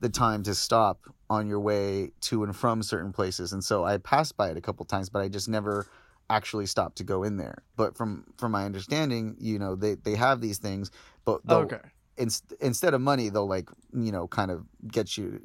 the 0.00 0.08
time 0.08 0.42
to 0.44 0.54
stop 0.54 0.98
on 1.30 1.46
your 1.46 1.60
way 1.60 2.10
to 2.22 2.42
and 2.44 2.54
from 2.54 2.82
certain 2.82 3.12
places. 3.12 3.52
And 3.52 3.62
so 3.64 3.84
I 3.84 3.98
passed 3.98 4.36
by 4.36 4.50
it 4.50 4.56
a 4.56 4.60
couple 4.60 4.84
times, 4.86 5.08
but 5.08 5.20
I 5.22 5.28
just 5.28 5.48
never 5.48 5.86
actually 6.28 6.66
stopped 6.66 6.96
to 6.96 7.04
go 7.04 7.22
in 7.22 7.36
there. 7.36 7.62
But 7.76 7.96
from 7.96 8.24
from 8.38 8.50
my 8.52 8.64
understanding, 8.64 9.36
you 9.38 9.58
know, 9.60 9.76
they 9.76 9.94
they 9.94 10.16
have 10.16 10.40
these 10.40 10.58
things, 10.58 10.90
but 11.24 11.42
okay. 11.72 11.80
Ins- 12.16 12.42
instead 12.60 12.94
of 12.94 13.00
money, 13.00 13.28
they'll 13.28 13.46
like, 13.48 13.68
you 13.92 14.12
know, 14.12 14.26
kind 14.28 14.50
of 14.50 14.64
get 14.90 15.16
you 15.16 15.40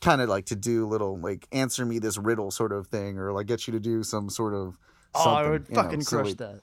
kind 0.00 0.20
of 0.20 0.28
like 0.28 0.46
to 0.46 0.56
do 0.56 0.86
little 0.86 1.18
like 1.18 1.46
answer 1.52 1.84
me 1.86 1.98
this 1.98 2.18
riddle 2.18 2.50
sort 2.50 2.72
of 2.72 2.86
thing 2.88 3.18
or 3.18 3.32
like 3.32 3.46
get 3.46 3.66
you 3.66 3.72
to 3.72 3.80
do 3.80 4.02
some 4.02 4.28
sort 4.30 4.54
of 4.54 4.76
Oh, 5.14 5.30
I 5.30 5.48
would 5.48 5.66
you 5.68 5.76
know, 5.76 5.82
fucking 5.82 6.02
silly 6.02 6.34
crush 6.34 6.34
that. 6.34 6.60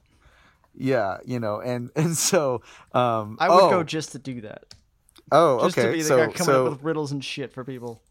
yeah, 0.75 1.17
you 1.25 1.39
know, 1.39 1.59
and 1.61 1.89
and 1.95 2.15
so 2.17 2.61
um 2.93 3.37
I 3.39 3.49
would 3.49 3.63
oh, 3.63 3.69
go 3.69 3.83
just 3.83 4.11
to 4.13 4.19
do 4.19 4.41
that. 4.41 4.65
oh 5.31 5.61
Just 5.61 5.77
okay. 5.77 5.87
to 5.87 5.93
be 5.93 6.01
the 6.01 6.07
so 6.07 6.17
guy 6.17 6.31
coming 6.33 6.45
so, 6.45 6.65
up 6.67 6.71
with 6.73 6.83
riddles 6.83 7.11
and 7.11 7.23
shit 7.23 7.51
for 7.53 7.63
people. 7.63 8.01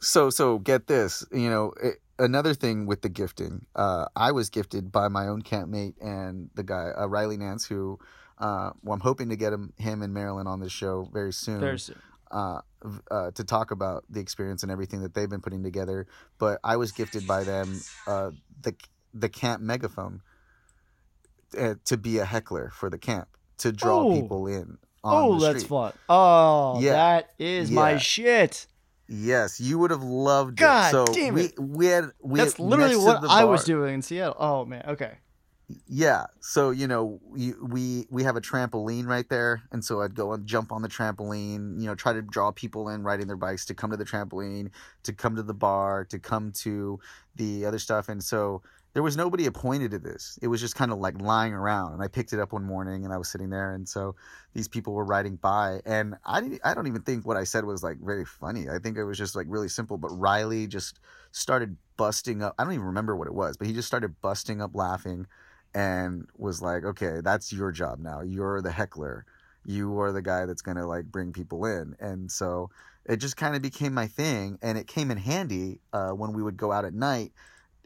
so 0.00 0.30
so 0.30 0.58
get 0.58 0.86
this, 0.86 1.24
you 1.32 1.48
know, 1.50 1.72
it, 1.82 1.96
another 2.18 2.54
thing 2.54 2.86
with 2.86 3.02
the 3.02 3.08
gifting. 3.08 3.66
Uh 3.74 4.06
I 4.14 4.30
was 4.32 4.48
gifted 4.50 4.92
by 4.92 5.08
my 5.08 5.26
own 5.26 5.42
campmate 5.42 5.96
and 6.00 6.50
the 6.54 6.62
guy 6.62 6.90
uh, 6.96 7.06
Riley 7.06 7.36
Nance 7.36 7.64
who 7.66 7.98
uh 8.42 8.70
well, 8.82 8.94
I'm 8.94 9.00
hoping 9.00 9.28
to 9.30 9.36
get 9.36 9.52
him 9.52 9.72
him 9.78 10.02
and 10.02 10.12
Marilyn 10.12 10.46
on 10.46 10.60
this 10.60 10.72
show 10.72 11.08
very 11.12 11.32
soon. 11.32 11.60
Very 11.60 11.78
soon. 11.78 11.96
uh, 12.30 12.60
uh, 13.10 13.30
to 13.32 13.44
talk 13.44 13.70
about 13.70 14.04
the 14.10 14.18
experience 14.20 14.62
and 14.64 14.72
everything 14.72 15.02
that 15.02 15.14
they've 15.14 15.30
been 15.30 15.40
putting 15.42 15.62
together. 15.62 16.06
But 16.38 16.58
I 16.64 16.76
was 16.76 16.90
gifted 16.90 17.26
by 17.26 17.44
them 17.44 17.80
uh, 18.06 18.30
the 18.60 18.74
the 19.14 19.28
camp 19.28 19.62
megaphone 19.62 20.22
uh, 21.58 21.74
to 21.84 21.96
be 21.96 22.18
a 22.18 22.24
heckler 22.24 22.70
for 22.74 22.88
the 22.90 22.98
camp 22.98 23.28
to 23.58 23.70
draw 23.72 24.00
Oh. 24.04 24.20
people 24.20 24.46
in. 24.46 24.78
Oh, 25.04 25.38
that's 25.38 25.64
fun. 25.64 25.92
Oh, 26.08 26.80
Yeah. 26.80 26.92
that 26.92 27.30
is 27.38 27.70
my 27.70 27.96
shit. 27.98 28.66
Yes, 29.08 29.60
you 29.60 29.78
would 29.78 29.90
have 29.90 30.02
loved 30.02 30.56
God 30.56 30.88
it. 30.88 30.90
So 30.92 31.04
damn 31.12 31.34
we 31.34 31.42
it. 31.46 31.58
we 31.60 31.86
had 31.86 32.12
we 32.22 32.38
That's 32.38 32.54
had- 32.56 32.64
literally 32.64 32.96
what 32.96 33.22
I 33.28 33.44
was 33.44 33.64
doing 33.64 33.94
in 33.94 34.02
Seattle. 34.02 34.36
Oh 34.38 34.64
man, 34.64 34.84
okay. 34.88 35.18
Yeah. 35.86 36.26
So 36.40 36.70
you 36.70 36.86
know, 36.86 37.20
we 37.24 38.06
we 38.10 38.22
have 38.22 38.36
a 38.36 38.40
trampoline 38.40 39.06
right 39.06 39.28
there, 39.28 39.62
and 39.70 39.84
so 39.84 40.02
I'd 40.02 40.14
go 40.14 40.32
and 40.32 40.46
jump 40.46 40.72
on 40.72 40.82
the 40.82 40.88
trampoline. 40.88 41.80
You 41.80 41.86
know, 41.86 41.94
try 41.94 42.12
to 42.12 42.22
draw 42.22 42.50
people 42.50 42.88
in 42.88 43.02
riding 43.02 43.26
their 43.26 43.36
bikes 43.36 43.66
to 43.66 43.74
come 43.74 43.90
to 43.90 43.96
the 43.96 44.04
trampoline, 44.04 44.70
to 45.04 45.12
come 45.12 45.36
to 45.36 45.42
the 45.42 45.54
bar, 45.54 46.04
to 46.06 46.18
come 46.18 46.52
to 46.62 47.00
the 47.36 47.64
other 47.64 47.78
stuff, 47.78 48.08
and 48.08 48.22
so 48.22 48.62
there 48.94 49.02
was 49.02 49.16
nobody 49.16 49.46
appointed 49.46 49.90
to 49.92 49.98
this. 49.98 50.38
It 50.42 50.48
was 50.48 50.60
just 50.60 50.74
kind 50.74 50.92
of 50.92 50.98
like 50.98 51.20
lying 51.20 51.54
around, 51.54 51.94
and 51.94 52.02
I 52.02 52.08
picked 52.08 52.32
it 52.32 52.40
up 52.40 52.52
one 52.52 52.64
morning, 52.64 53.04
and 53.04 53.12
I 53.12 53.16
was 53.16 53.28
sitting 53.28 53.48
there, 53.50 53.74
and 53.74 53.88
so 53.88 54.14
these 54.52 54.68
people 54.68 54.92
were 54.92 55.04
riding 55.04 55.36
by, 55.36 55.80
and 55.86 56.14
I 56.26 56.40
didn't, 56.40 56.60
I 56.64 56.74
don't 56.74 56.86
even 56.86 57.02
think 57.02 57.26
what 57.26 57.36
I 57.36 57.44
said 57.44 57.64
was 57.64 57.82
like 57.82 57.98
very 57.98 58.24
funny. 58.24 58.68
I 58.68 58.78
think 58.78 58.98
it 58.98 59.04
was 59.04 59.16
just 59.16 59.34
like 59.34 59.46
really 59.48 59.68
simple. 59.68 59.96
But 59.96 60.08
Riley 60.08 60.66
just 60.66 61.00
started 61.30 61.76
busting 61.96 62.42
up. 62.42 62.54
I 62.58 62.64
don't 62.64 62.74
even 62.74 62.86
remember 62.86 63.16
what 63.16 63.28
it 63.28 63.34
was, 63.34 63.56
but 63.56 63.66
he 63.66 63.72
just 63.72 63.88
started 63.88 64.20
busting 64.20 64.60
up 64.60 64.74
laughing 64.74 65.26
and 65.74 66.26
was 66.36 66.60
like, 66.60 66.84
okay, 66.84 67.20
that's 67.22 67.52
your 67.52 67.72
job 67.72 67.98
now. 67.98 68.20
You're 68.20 68.60
the 68.60 68.70
heckler. 68.70 69.24
You 69.64 70.00
are 70.00 70.12
the 70.12 70.22
guy 70.22 70.46
that's 70.46 70.62
going 70.62 70.76
to 70.76 70.86
like 70.86 71.06
bring 71.06 71.32
people 71.32 71.64
in. 71.64 71.96
And 72.00 72.30
so 72.30 72.70
it 73.06 73.16
just 73.16 73.36
kind 73.36 73.56
of 73.56 73.62
became 73.62 73.94
my 73.94 74.06
thing. 74.06 74.58
And 74.62 74.76
it 74.76 74.86
came 74.86 75.10
in 75.10 75.18
handy 75.18 75.80
uh, 75.92 76.10
when 76.10 76.32
we 76.32 76.42
would 76.42 76.56
go 76.56 76.72
out 76.72 76.84
at 76.84 76.94
night 76.94 77.32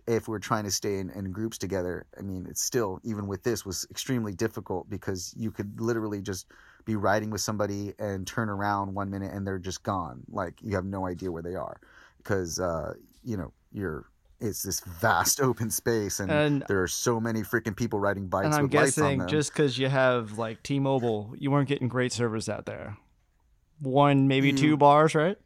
if 0.07 0.29
we 0.29 0.33
were 0.33 0.40
trying 0.40 0.64
to 0.64 0.70
stay 0.70 0.99
in, 0.99 1.11
in 1.11 1.33
groups 1.33 1.59
together. 1.59 2.07
I 2.18 2.22
mean, 2.22 2.46
it's 2.49 2.62
still, 2.62 3.01
even 3.03 3.27
with 3.27 3.42
this, 3.42 3.66
was 3.66 3.87
extremely 3.90 4.33
difficult 4.33 4.88
because 4.88 5.35
you 5.37 5.51
could 5.51 5.81
literally 5.81 6.22
just 6.22 6.46
be 6.85 6.96
riding 6.96 7.31
with 7.31 7.40
somebody 7.40 7.92
and 7.99 8.27
turn 8.27 8.49
around 8.49 8.94
one 8.94 9.11
minute 9.11 9.33
and 9.33 9.46
they're 9.46 9.59
just 9.59 9.83
gone. 9.83 10.22
Like 10.31 10.55
you 10.62 10.77
have 10.77 10.85
no 10.85 11.07
idea 11.07 11.33
where 11.33 11.42
they 11.42 11.57
are 11.57 11.81
because, 12.18 12.59
uh, 12.59 12.94
you 13.22 13.37
know, 13.37 13.53
you're. 13.72 14.07
It's 14.40 14.62
this 14.62 14.81
vast 14.81 15.40
open 15.42 15.70
space, 15.70 16.20
and 16.20 16.31
And 16.31 16.64
there 16.68 16.83
are 16.83 16.88
so 16.88 17.20
many 17.20 17.42
freaking 17.42 17.77
people 17.77 17.99
riding 17.99 18.29
bikes 18.29 18.46
and 18.46 18.55
I'm 18.55 18.62
with 18.64 18.75
lights 18.75 18.99
on 18.99 19.18
guessing 19.18 19.29
just 19.29 19.53
because 19.53 19.79
you 19.79 19.88
have 19.88 20.38
like 20.38 20.62
T-Mobile, 20.62 21.35
you 21.38 21.51
weren't 21.51 21.68
getting 21.68 21.88
great 21.88 22.12
service 22.12 22.49
out 22.49 22.66
there. 22.66 22.96
One, 23.81 24.29
maybe 24.29 24.53
two 24.53 24.77
mm. 24.77 24.79
bars, 24.79 25.14
right? 25.14 25.38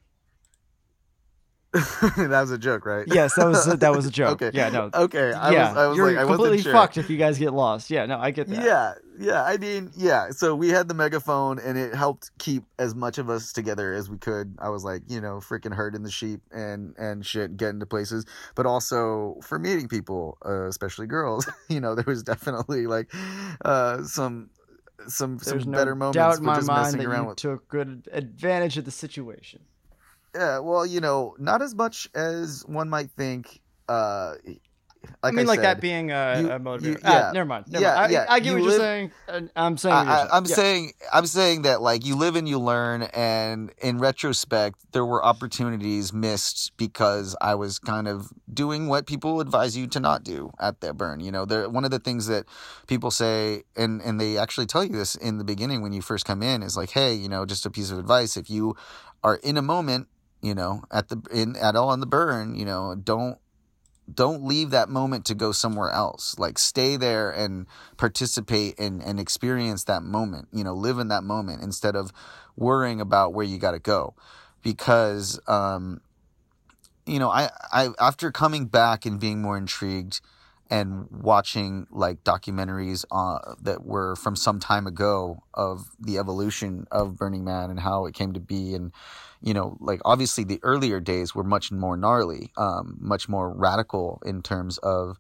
that 1.73 2.41
was 2.41 2.51
a 2.51 2.59
joke, 2.59 2.85
right? 2.85 3.07
Yes, 3.07 3.35
that 3.37 3.47
was 3.47 3.65
that 3.65 3.95
was 3.95 4.05
a 4.05 4.11
joke. 4.21 4.43
Okay. 4.43 4.51
Yeah, 4.53 4.71
no. 4.71 4.91
Okay. 4.93 5.33
I 5.33 5.53
yeah, 5.53 5.69
was, 5.69 5.77
I 5.77 5.87
was 5.87 5.97
you're 5.97 6.13
like, 6.13 6.25
I 6.25 6.27
completely 6.27 6.63
sure. 6.63 6.73
fucked 6.73 6.97
if 6.97 7.09
you 7.09 7.17
guys 7.17 7.39
get 7.39 7.53
lost. 7.53 7.91
Yeah, 7.91 8.07
no, 8.07 8.19
I 8.19 8.33
get 8.33 8.49
that. 8.49 8.65
Yeah, 8.65 8.95
yeah. 9.21 9.45
I 9.45 9.57
mean, 9.57 9.93
yeah. 9.97 10.31
So 10.31 10.57
we 10.57 10.71
had 10.71 10.89
the 10.89 10.95
megaphone, 10.95 11.61
and 11.61 11.79
it 11.79 11.95
helped 11.95 12.33
keep 12.41 12.65
as 12.81 12.97
much 12.97 13.19
of 13.19 13.31
us 13.31 13.53
together 13.53 13.95
as 13.95 14.11
we 14.11 14.19
could. 14.19 14.57
I 14.59 14.71
was 14.71 14.83
like, 14.83 15.03
you 15.07 15.21
know, 15.21 15.37
freaking 15.37 15.73
herding 15.73 16.03
the 16.03 16.11
sheep 16.11 16.41
and 16.51 16.93
and 16.99 17.25
shit, 17.25 17.57
getting 17.57 17.79
to 17.79 17.87
places, 17.87 18.27
but 18.57 18.67
also 18.67 19.37
for 19.41 19.61
meeting 19.61 19.87
people, 19.87 20.39
uh, 20.45 20.65
especially 20.67 21.07
girls. 21.07 21.49
you 21.69 21.79
know, 21.79 21.95
there 21.95 22.05
was 22.05 22.25
definitely 22.25 22.89
like 22.89 23.13
uh, 23.65 24.03
some 24.03 24.51
some 25.07 25.39
There's 25.39 25.63
some 25.63 25.71
no 25.71 25.79
better 25.79 25.95
moments 25.95 26.17
doubt 26.17 26.39
in 26.39 26.45
my 26.45 26.57
just 26.57 26.67
mind 26.67 26.83
messing 26.83 26.99
that 26.99 27.07
around 27.07 27.23
you 27.23 27.29
with. 27.29 27.37
took 27.37 27.69
good 27.69 28.09
advantage 28.13 28.77
of 28.77 28.85
the 28.85 28.91
situation. 28.91 29.61
Yeah, 30.35 30.59
well, 30.61 30.87
you 30.87 31.01
know, 31.01 31.35
not 31.39 31.61
as 31.63 31.75
much 31.75 32.09
as 32.15 32.65
one 32.67 32.89
might 32.89 33.11
think. 33.11 33.61
Uh, 33.89 34.35
like 35.25 35.33
I 35.33 35.37
mean, 35.37 35.47
like 35.47 35.61
said, 35.61 35.65
that 35.65 35.81
being 35.81 36.11
a, 36.13 36.41
you- 36.43 36.51
a 36.51 36.61
motivator. 36.61 36.83
you- 36.83 36.99
ah, 37.05 37.11
yeah. 37.11 37.31
never 37.33 37.47
mind. 37.47 37.65
Never 37.69 37.83
Yeah, 37.83 37.95
mind. 37.95 38.07
I, 38.07 38.09
yeah, 38.11 38.27
I 38.29 38.39
get 38.41 38.47
you 38.49 38.55
what 38.55 38.63
you're 38.63 38.79
saying. 38.79 39.13
I'm 39.57 39.77
saying. 39.77 39.95
I, 39.97 40.23
I, 40.25 40.37
I'm 40.37 40.45
Yeah. 40.45 40.55
saying 40.55 40.93
I'm 41.13 41.27
saying 41.27 41.63
that 41.63 41.81
like 41.83 42.05
you 42.05 42.15
live 42.15 42.37
and 42.37 42.49
you 42.49 42.59
learn, 42.61 43.03
and 43.15 43.73
in 43.83 43.99
retrospect, 43.99 44.77
there 44.93 45.05
were 45.05 45.25
opportunities 45.25 46.13
missed 46.13 46.73
because 46.77 47.35
I 47.41 47.55
was 47.55 47.79
kind 47.79 48.07
of 48.07 48.31
doing 48.53 48.87
what 48.89 49.07
people 49.07 49.41
advise 49.41 49.77
you 49.77 49.87
to 49.89 50.01
not 50.01 50.23
do 50.23 50.53
at 50.61 50.81
that 50.83 50.97
burn. 50.97 51.21
You 51.21 51.33
know, 51.33 51.45
there 51.45 51.69
one 51.69 51.85
of 51.85 51.91
the 51.91 51.99
things 51.99 52.27
that 52.29 52.45
people 52.87 53.11
say, 53.11 53.63
and 53.77 54.01
and 54.03 54.21
they 54.21 54.37
actually 54.39 54.67
tell 54.67 54.85
you 54.85 54.93
this 54.93 55.17
in 55.17 55.39
the 55.39 55.45
beginning 55.45 55.81
when 55.83 55.93
you 55.93 56.03
first 56.03 56.25
come 56.25 56.43
in, 56.43 56.63
is 56.63 56.77
like, 56.77 56.91
hey, 56.91 57.15
you 57.15 57.29
know, 57.29 57.45
just 57.47 57.67
a 57.67 57.71
piece 57.71 57.91
of 57.91 57.99
advice: 57.99 58.37
if 58.37 58.49
you 58.51 58.77
are 59.25 59.37
in 59.37 59.57
a 59.57 59.63
moment, 59.63 60.07
you 60.43 60.55
know, 60.55 60.83
at 60.91 61.09
the 61.09 61.21
in 61.33 61.57
at 61.57 61.77
all 61.77 61.91
on 61.91 62.01
the 62.01 62.07
burn, 62.07 62.55
you 62.55 62.65
know, 62.65 62.95
don't 62.95 63.39
don't 64.13 64.45
leave 64.45 64.71
that 64.71 64.89
moment 64.89 65.25
to 65.27 65.35
go 65.35 65.53
somewhere 65.53 65.91
else. 65.91 66.39
Like 66.39 66.59
stay 66.59 66.97
there 66.97 67.31
and 67.31 67.67
participate 67.97 68.79
and, 68.79 69.03
and 69.03 69.21
experience 69.21 69.85
that 69.85 70.03
moment, 70.03 70.49
you 70.53 70.65
know, 70.65 70.75
live 70.75 70.99
in 70.99 71.09
that 71.09 71.23
moment 71.23 71.63
instead 71.63 71.97
of 71.97 72.13
worrying 72.57 73.01
about 73.01 73.35
where 73.35 73.47
you 73.47 73.59
got 73.59 73.73
to 73.73 73.79
go. 73.79 74.15
Because, 74.63 75.41
um, 75.47 76.01
you 77.07 77.19
know, 77.19 77.31
I, 77.31 77.51
I, 77.73 77.91
after 77.99 78.31
coming 78.31 78.67
back 78.67 79.07
and 79.07 79.19
being 79.19 79.41
more 79.41 79.57
intrigued 79.57 80.21
and 80.71 81.07
watching 81.11 81.87
like 81.91 82.23
documentaries 82.23 83.05
uh, 83.11 83.55
that 83.61 83.85
were 83.85 84.15
from 84.17 84.37
some 84.37 84.61
time 84.61 84.87
ago 84.87 85.43
of 85.53 85.87
the 85.99 86.19
evolution 86.19 86.87
of 86.91 87.17
Burning 87.17 87.45
Man 87.45 87.71
and 87.71 87.81
how 87.81 88.07
it 88.07 88.15
came 88.15 88.33
to 88.35 88.41
be 88.41 88.75
and, 88.75 88.93
you 89.43 89.53
know, 89.53 89.77
like 89.81 90.01
obviously 90.05 90.45
the 90.45 90.61
earlier 90.63 91.01
days 91.01 91.35
were 91.35 91.45
much 91.45 91.73
more 91.73 91.97
gnarly, 91.97 92.53
um, 92.57 92.97
much 93.01 93.29
more 93.29 93.51
radical 93.53 94.23
in 94.25 94.43
terms 94.43 94.79
of 94.79 95.19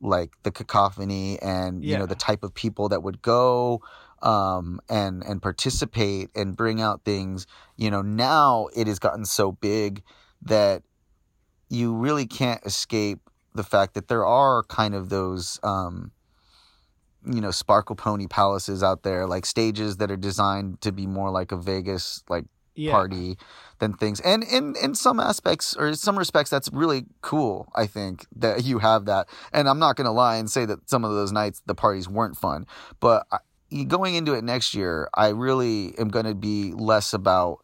like 0.00 0.30
the 0.42 0.50
cacophony 0.50 1.38
and 1.42 1.84
you 1.84 1.96
know 1.98 2.06
the 2.06 2.14
type 2.14 2.44
of 2.44 2.54
people 2.54 2.88
that 2.88 3.02
would 3.02 3.20
go 3.20 3.82
um, 4.22 4.80
and 4.88 5.22
and 5.24 5.42
participate 5.42 6.30
and 6.34 6.56
bring 6.56 6.80
out 6.80 7.04
things. 7.04 7.46
You 7.76 7.90
know, 7.90 8.02
now 8.02 8.68
it 8.74 8.86
has 8.86 8.98
gotten 8.98 9.24
so 9.24 9.52
big 9.52 10.02
that 10.42 10.82
you 11.68 11.94
really 11.94 12.26
can't 12.26 12.64
escape 12.64 13.27
the 13.58 13.64
fact 13.64 13.92
that 13.92 14.08
there 14.08 14.24
are 14.24 14.62
kind 14.64 14.94
of 14.94 15.10
those. 15.10 15.60
Um, 15.62 16.12
you 17.26 17.40
know, 17.40 17.50
sparkle 17.50 17.96
pony 17.96 18.28
palaces 18.28 18.82
out 18.82 19.02
there, 19.02 19.26
like 19.26 19.44
stages 19.44 19.96
that 19.96 20.10
are 20.10 20.16
designed 20.16 20.80
to 20.80 20.92
be 20.92 21.06
more 21.06 21.30
like 21.30 21.50
a 21.50 21.56
Vegas, 21.56 22.22
like 22.28 22.44
yeah. 22.78 22.92
party 22.92 23.36
than 23.80 23.92
things 23.92 24.20
and 24.20 24.44
in 24.44 24.76
in 24.82 24.94
some 24.94 25.18
aspects 25.18 25.76
or 25.76 25.88
in 25.88 25.96
some 25.96 26.16
respects 26.16 26.48
that's 26.48 26.70
really 26.72 27.04
cool 27.20 27.70
i 27.74 27.86
think 27.86 28.24
that 28.34 28.64
you 28.64 28.78
have 28.78 29.04
that 29.04 29.28
and 29.52 29.68
i'm 29.68 29.78
not 29.78 29.96
going 29.96 30.04
to 30.04 30.12
lie 30.12 30.36
and 30.36 30.50
say 30.50 30.64
that 30.64 30.88
some 30.88 31.04
of 31.04 31.10
those 31.10 31.32
nights 31.32 31.60
the 31.66 31.74
parties 31.74 32.08
weren't 32.08 32.36
fun 32.36 32.66
but 33.00 33.26
I, 33.32 33.38
going 33.84 34.14
into 34.14 34.32
it 34.34 34.44
next 34.44 34.74
year 34.74 35.08
i 35.14 35.28
really 35.28 35.98
am 35.98 36.08
going 36.08 36.26
to 36.26 36.34
be 36.34 36.72
less 36.72 37.12
about 37.12 37.58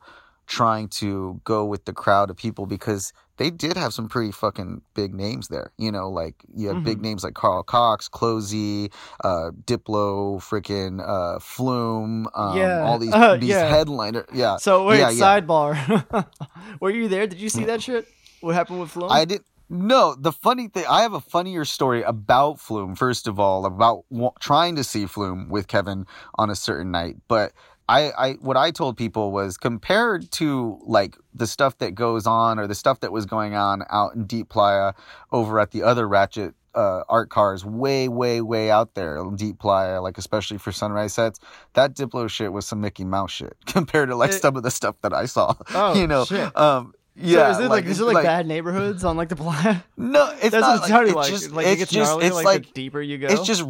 trying 0.47 0.89
to 0.89 1.41
go 1.45 1.65
with 1.65 1.85
the 1.85 1.93
crowd 1.93 2.29
of 2.29 2.37
people 2.37 2.67
because 2.67 3.13
they 3.37 3.51
did 3.51 3.77
have 3.77 3.93
some 3.93 4.09
pretty 4.09 4.31
fucking 4.33 4.83
big 4.95 5.13
names 5.15 5.49
there. 5.49 5.73
You 5.79 5.91
know, 5.93 6.09
like 6.09 6.35
you 6.55 6.69
have 6.69 6.85
big 6.85 7.01
names 7.01 7.25
like 7.25 7.35
Carl 7.35 7.63
Cox, 7.63 8.09
Closey, 8.09 8.91
uh, 9.25 9.51
Diplo, 9.65 10.39
freaking 10.41 11.01
uh, 11.07 11.39
Flume, 11.41 12.29
um, 12.35 12.57
Yeah. 12.57 12.83
all 12.83 12.99
these 12.99 13.13
Uh, 13.15 13.37
these 13.37 13.51
yeah. 13.51 13.69
headliner. 13.69 14.27
Yeah, 14.33 14.57
So 14.59 14.87
wait, 14.87 14.99
yeah, 15.01 15.11
yeah. 15.11 15.41
sidebar. 15.41 16.27
Were 16.81 16.91
you 16.91 17.09
there? 17.09 17.27
Did 17.27 17.41
you 17.41 17.49
see 17.49 17.65
that 17.65 17.83
shit? 17.87 18.07
What 18.41 18.55
happened 18.55 18.81
with 18.81 18.91
Flume? 18.91 19.11
I 19.11 19.25
didn't. 19.25 19.47
No, 19.71 20.15
the 20.15 20.31
funny 20.31 20.69
thing, 20.69 20.85
I 20.89 21.01
have 21.03 21.15
a 21.15 21.21
funnier 21.21 21.65
story 21.65 22.03
about 22.03 22.61
Flume, 22.61 22.95
first 22.95 23.27
of 23.27 23.41
all, 23.41 23.65
about 23.65 24.05
w- 24.11 24.31
trying 24.39 24.77
to 24.77 24.85
see 24.85 25.07
Flume 25.07 25.49
with 25.49 25.69
Kevin 25.69 26.07
on 26.35 26.51
a 26.51 26.55
certain 26.55 26.91
night. 26.91 27.17
But 27.29 27.53
I, 27.89 28.11
I, 28.13 28.33
what 28.35 28.57
I 28.57 28.71
told 28.71 28.97
people 28.97 29.31
was 29.31 29.59
compared 29.59 30.31
to 30.33 30.79
like 30.87 31.17
the 31.35 31.47
stuff 31.47 31.79
that 31.79 31.95
goes 31.95 32.27
on 32.27 32.59
or 32.59 32.67
the 32.67 32.75
stuff 32.75 33.01
that 33.01 33.13
was 33.13 33.27
going 33.27 33.55
on 33.55 33.83
out 33.91 34.15
in 34.15 34.25
Deep 34.25 34.49
Playa 34.49 34.95
over 35.33 35.61
at 35.61 35.71
the 35.73 35.83
other 35.83 36.09
Ratchet 36.09 36.55
uh, 36.75 37.03
art 37.09 37.31
cars 37.31 37.65
way, 37.65 38.09
way, 38.09 38.41
way 38.41 38.71
out 38.71 38.95
there 38.95 39.19
in 39.19 39.37
Deep 39.37 39.59
Playa, 39.59 40.01
like 40.01 40.19
especially 40.19 40.59
for 40.59 40.73
sunrise 40.73 41.15
sets. 41.15 41.39
That 41.75 41.95
Diplo 41.95 42.29
shit 42.29 42.53
was 42.53 42.67
some 42.67 42.81
Mickey 42.81 43.05
Mouse 43.05 43.31
shit 43.33 43.57
compared 43.67 44.09
to 44.09 44.17
like 44.17 44.31
It- 44.31 44.41
some 44.41 44.57
of 44.57 44.63
the 44.63 44.71
stuff 44.71 44.97
that 45.03 45.13
I 45.13 45.27
saw. 45.27 45.55
Oh, 45.75 45.95
you 45.95 46.07
know, 46.07 46.25
shit. 46.25 46.57
um, 46.57 46.95
yeah. 47.17 47.53
So 47.53 47.59
is 47.61 47.67
it 47.67 47.69
like, 47.69 47.85
is 47.85 48.01
it 48.01 48.05
like, 48.05 48.25
bad 48.25 48.47
neighborhoods 48.47 49.05
on 49.05 49.17
like 49.17 49.29
the 49.29 49.37
playa? 49.37 49.85
No, 49.97 50.31
it's 50.41 50.51
That's 50.51 50.55
not 50.55 50.69
what 50.69 50.79
it's 50.79 50.89
sounding 50.89 51.09
it's 51.09 51.17
like. 51.17 51.31
Just, 51.31 51.51
like 51.53 51.67
it's 51.67 51.83
it 51.83 51.89
just, 51.91 52.11
gnarly, 52.11 52.27
it's 52.27 52.35
like, 52.35 52.45
like, 52.45 52.67
the 52.67 52.73
deeper 52.73 53.01
you 53.01 53.19
go. 53.19 53.29
it's 53.29 53.47
just, 53.47 53.65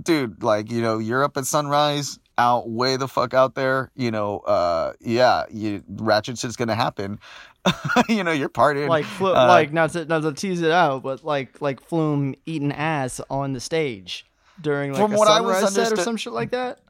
dude, 0.00 0.42
like 0.42 0.70
you 0.70 0.80
know, 0.80 0.98
you're 0.98 1.24
at 1.24 1.46
sunrise, 1.46 2.18
out 2.38 2.68
way 2.68 2.96
the 2.96 3.08
fuck 3.08 3.34
out 3.34 3.54
there. 3.54 3.90
You 3.94 4.10
know, 4.10 4.38
uh, 4.40 4.92
yeah, 5.00 5.44
you 5.50 5.82
ratchet 5.88 6.38
shit's 6.38 6.56
gonna 6.56 6.74
happen. 6.74 7.18
you 8.08 8.22
know, 8.24 8.32
you're 8.32 8.48
partying. 8.48 8.88
like 8.88 9.04
flu- 9.04 9.34
uh, 9.34 9.46
like 9.46 9.72
not 9.72 9.90
to 9.92 10.04
not 10.04 10.22
to 10.22 10.32
tease 10.32 10.60
it 10.62 10.70
out, 10.70 11.02
but 11.02 11.24
like 11.24 11.60
like 11.62 11.80
Flume 11.80 12.34
eating 12.46 12.72
ass 12.72 13.20
on 13.30 13.52
the 13.52 13.60
stage 13.60 14.26
during 14.60 14.92
like 14.92 15.00
From 15.00 15.14
a 15.14 15.16
what 15.18 15.28
I 15.28 15.40
was 15.40 15.56
sunrise 15.56 15.74
set 15.90 15.98
or 15.98 16.02
some 16.02 16.16
shit 16.16 16.32
like 16.32 16.50
that. 16.50 16.80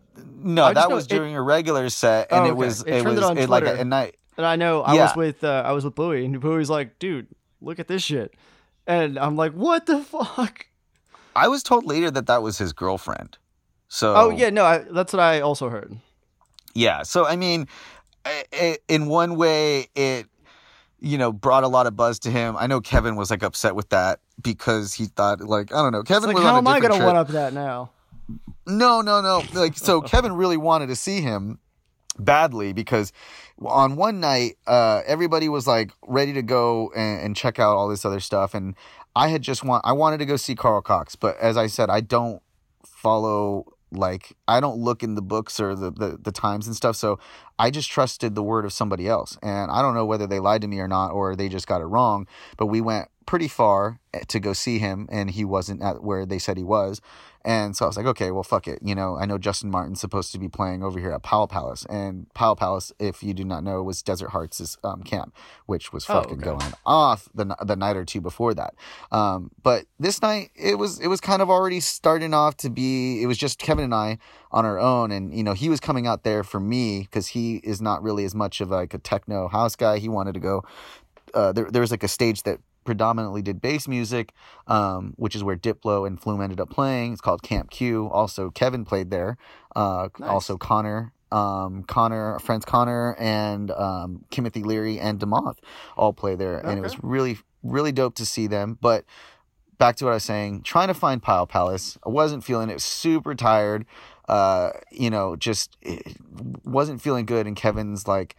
no, 0.42 0.72
that 0.72 0.88
know 0.88 0.96
was 0.96 1.04
it- 1.07 1.11
during 1.11 1.35
a 1.37 1.42
regular 1.42 1.88
set, 1.90 2.33
and 2.33 2.44
Oh, 2.44 2.48
it 2.48 2.57
was 2.57 2.83
It 2.83 2.88
it, 2.94 3.04
was 3.04 3.18
on 3.22 3.38
it, 3.38 3.48
like 3.48 3.64
at 3.64 3.87
night. 3.87 4.16
And 4.37 4.44
I 4.44 4.57
know 4.57 4.83
I 4.83 4.94
Yeah. 4.94 5.02
was 5.04 5.16
with 5.16 5.44
uh, 5.44 5.62
I 5.64 5.72
was 5.72 5.85
with 5.85 5.94
Bowie, 5.94 6.24
and 6.24 6.40
Bowie's 6.40 6.68
like, 6.70 6.98
dude, 6.98 7.28
look 7.61 7.78
at 7.78 7.87
this 7.87 8.02
shit, 8.02 8.35
and 8.87 9.16
I'm 9.18 9.37
like, 9.37 9.52
what 9.52 9.87
the 9.87 10.00
fuck? 10.00 10.66
I 11.37 11.46
was 11.48 11.62
told 11.62 11.85
later 11.85 12.11
that 12.11 12.26
that 12.26 12.42
was 12.42 12.59
his 12.59 12.72
girlfriend. 12.72 13.38
So 13.94 14.12
Oh 14.16 14.30
yeah, 14.30 14.50
no, 14.50 14.64
I, 14.64 14.78
that's 14.78 15.12
what 15.12 15.20
I 15.20 15.40
also 15.40 15.68
heard. 15.68 15.96
Yeah. 16.74 17.04
So 17.04 17.24
I 17.26 17.37
mean, 17.37 17.68
i- 18.26 18.44
i- 18.52 18.78
in 18.88 19.07
one 19.07 19.37
way, 19.37 19.87
it 19.94 20.26
you 20.98 21.16
know 21.16 21.33
brought 21.33 21.62
a 21.62 21.68
lot 21.68 21.87
of 21.87 21.94
buzz 21.94 22.18
to 22.20 22.30
him. 22.33 22.57
I 22.59 22.66
know 22.66 22.80
Kevin 22.80 23.14
was 23.14 23.30
like 23.30 23.44
upset 23.44 23.76
with 23.76 23.90
that 23.90 24.18
because 24.42 24.94
he 24.94 25.04
thought 25.07 25.40
like 25.42 25.72
I 25.72 25.76
don't 25.80 25.92
know. 25.92 26.02
Kevin 26.02 26.30
like, 26.33 26.42
how 26.42 26.59
am 26.59 26.66
I 26.66 26.80
gonna 26.80 26.94
trip. 26.96 27.07
one 27.07 27.14
up 27.16 27.28
that 27.28 27.52
now? 27.52 27.90
No, 28.66 29.00
no, 29.00 29.20
no. 29.20 29.42
Like 29.52 29.76
so, 29.78 30.00
Kevin 30.12 30.33
really 30.33 30.57
wanted 30.57 30.88
to 30.88 30.96
see 30.96 31.20
him 31.20 31.61
badly 32.18 32.72
because 32.72 33.12
on 33.64 33.94
one 33.94 34.18
night, 34.18 34.57
uh, 34.66 35.02
everybody 35.07 35.48
was 35.48 35.68
like 35.68 35.92
ready 36.04 36.33
to 36.33 36.42
go 36.42 36.90
and, 36.96 37.20
and 37.20 37.37
check 37.37 37.61
out 37.61 37.76
all 37.76 37.87
this 37.87 38.04
other 38.04 38.18
stuff, 38.18 38.54
and 38.54 38.74
I 39.14 39.28
had 39.28 39.42
just 39.42 39.62
want 39.62 39.87
I 39.87 39.92
wanted 39.92 40.18
to 40.18 40.26
go 40.26 40.35
see 40.35 40.57
Carl 40.57 40.83
Cox, 40.83 41.14
but 41.14 41.37
as 41.38 41.57
I 41.57 41.68
said, 41.68 41.90
I 41.90 42.00
don't 42.00 42.42
follow 42.85 43.66
like 43.96 44.37
I 44.48 44.61
don't 44.61 44.78
look 44.78 45.02
in 45.02 45.14
the 45.14 45.22
books 45.22 45.61
or 45.61 45.74
the, 45.74 45.90
the 45.90 46.18
the 46.20 46.33
times 46.33 46.66
and 46.66 46.76
stuff, 46.76 46.96
so 46.96 47.18
I 47.59 47.70
just 47.70 47.90
trusted 47.90 48.35
the 48.35 48.42
word 48.42 48.64
of 48.64 48.72
somebody 48.72 49.09
else, 49.09 49.38
and 49.42 49.70
I 49.70 49.83
don't 49.83 49.94
know 49.94 50.07
whether 50.07 50.26
they 50.26 50.40
lied 50.40 50.62
to 50.62 50.68
me 50.68 50.80
or 50.80 50.88
not, 50.88 51.12
or 51.12 51.37
they 51.37 51.48
just 51.48 51.66
got 51.66 51.80
it 51.80 51.87
wrong. 51.87 52.26
But 52.57 52.66
we 52.66 52.80
went 52.80 53.09
pretty 53.26 53.48
far 53.48 54.00
eh, 54.12 54.20
to 54.28 54.40
go 54.40 54.52
see 54.52 54.78
him, 54.78 55.08
and 55.10 55.30
he 55.30 55.44
wasn't 55.44 55.82
at 55.82 56.02
where 56.02 56.26
they 56.26 56.38
said 56.38 56.56
he 56.56 56.64
was. 56.64 57.00
And 57.46 57.76
so 57.76 57.84
I 57.84 57.88
was 57.88 57.98
like, 57.98 58.06
okay, 58.06 58.31
well, 58.31 58.42
fuck 58.42 58.66
it. 58.66 58.79
You 58.83 58.94
know, 58.94 59.18
I 59.18 59.27
know 59.27 59.37
Justin 59.37 59.70
Martin's 59.70 60.00
supposed 60.00 60.33
to 60.33 60.38
be 60.38 60.48
playing 60.48 60.83
over 60.83 60.98
here 60.98 61.12
at 61.12 61.22
Powell 61.22 61.46
Palace. 61.46 61.85
And 61.90 62.33
Powell 62.33 62.56
Palace, 62.56 62.90
if 62.98 63.22
you 63.22 63.35
do 63.35 63.44
not 63.44 63.62
know, 63.62 63.83
was 63.83 64.02
Desert 64.02 64.31
Hearts' 64.31 64.79
um, 64.83 65.02
camp, 65.02 65.35
which 65.66 65.92
was 65.92 66.08
Oh, 66.08 66.14
fucking 66.14 66.38
okay. 66.38 66.44
going 66.44 66.72
off 66.87 67.29
the, 67.35 67.54
the 67.62 67.77
night 67.77 67.98
or 67.98 68.04
two 68.06 68.22
before 68.22 68.54
that. 68.54 68.75
Um, 69.12 69.50
but 69.62 69.85
this 69.98 70.22
night, 70.22 70.52
it 70.54 70.79
was 70.79 70.98
it 70.98 71.08
was 71.08 71.20
kind 71.20 71.42
of 71.42 71.50
already 71.50 71.81
starting 71.81 72.33
off 72.33 72.56
to 72.58 72.70
be, 72.70 73.22
it 73.22 73.27
was 73.27 73.37
just 73.37 73.58
Kevin 73.58 73.85
and 73.85 73.94
I 73.94 74.16
on 74.50 74.64
our 74.64 74.79
own. 74.79 75.10
And, 75.10 75.35
you 75.35 75.44
know, 75.44 75.52
he 75.52 75.68
was 75.68 75.81
coming 75.81 76.06
out 76.06 76.25
there 76.25 76.44
for 76.44 76.60
me 76.60 77.00
because 77.00 77.27
he 77.29 77.56
is 77.56 77.83
not 77.83 78.02
really 78.02 78.25
as 78.25 78.35
much 78.35 78.62
of 78.62 78.70
like 78.70 78.94
a 78.94 78.98
techno 78.98 79.48
house 79.48 79.77
guy. 79.77 79.98
He 79.98 80.08
wanted 80.08 80.33
to 80.33 80.40
go 80.40 80.64
uh, 81.35 81.52
there, 81.52 81.70
there 81.70 81.81
was 81.81 81.90
like 81.90 82.02
a 82.02 82.08
stage 82.08 82.42
that 82.44 82.60
predominantly 82.85 83.42
did 83.42 83.60
bass 83.60 83.88
music, 83.88 84.32
um, 84.66 85.14
which 85.16 85.35
is 85.35 85.42
where 85.42 85.56
Diplo 85.56 86.06
and 86.06 86.20
Flume 86.20 86.40
ended 86.40 86.60
up 86.60 86.70
playing. 86.70 87.12
It's 87.12 87.20
called 87.20 87.42
Camp 87.42 87.70
Q. 87.70 88.08
Also, 88.10 88.50
Kevin 88.50 88.85
played 88.85 89.10
there. 89.10 89.37
Uh, 89.74 90.08
Nice. 90.18 90.30
Also, 90.30 90.56
Connor 90.56 91.12
um, 91.35 91.82
Connor, 91.82 92.38
friends 92.38 92.64
Connor 92.64 93.16
and 93.18 93.70
um, 93.72 94.24
Timothy 94.30 94.62
Leary 94.62 95.00
and 95.00 95.18
Demoth 95.18 95.58
all 95.96 96.12
play 96.12 96.37
there, 96.37 96.58
and 96.58 96.78
it 96.78 96.82
was 96.82 97.02
really 97.02 97.38
really 97.64 97.92
dope 97.92 98.14
to 98.16 98.26
see 98.26 98.46
them. 98.46 98.78
But 98.80 99.04
back 99.78 99.96
to 99.96 100.04
what 100.04 100.12
I 100.12 100.14
was 100.14 100.24
saying, 100.24 100.62
trying 100.62 100.88
to 100.88 100.94
find 100.94 101.20
Pile 101.20 101.46
Palace, 101.46 101.98
I 102.06 102.10
wasn't 102.10 102.44
feeling 102.44 102.70
it. 102.70 102.80
Super 102.80 103.35
tired. 103.35 103.85
Uh, 104.28 104.70
you 104.90 105.10
know, 105.10 105.35
just 105.37 105.76
wasn't 106.64 107.02
feeling 107.02 107.26
good. 107.26 107.46
And 107.46 107.56
Kevin's 107.56 108.06
like, 108.06 108.37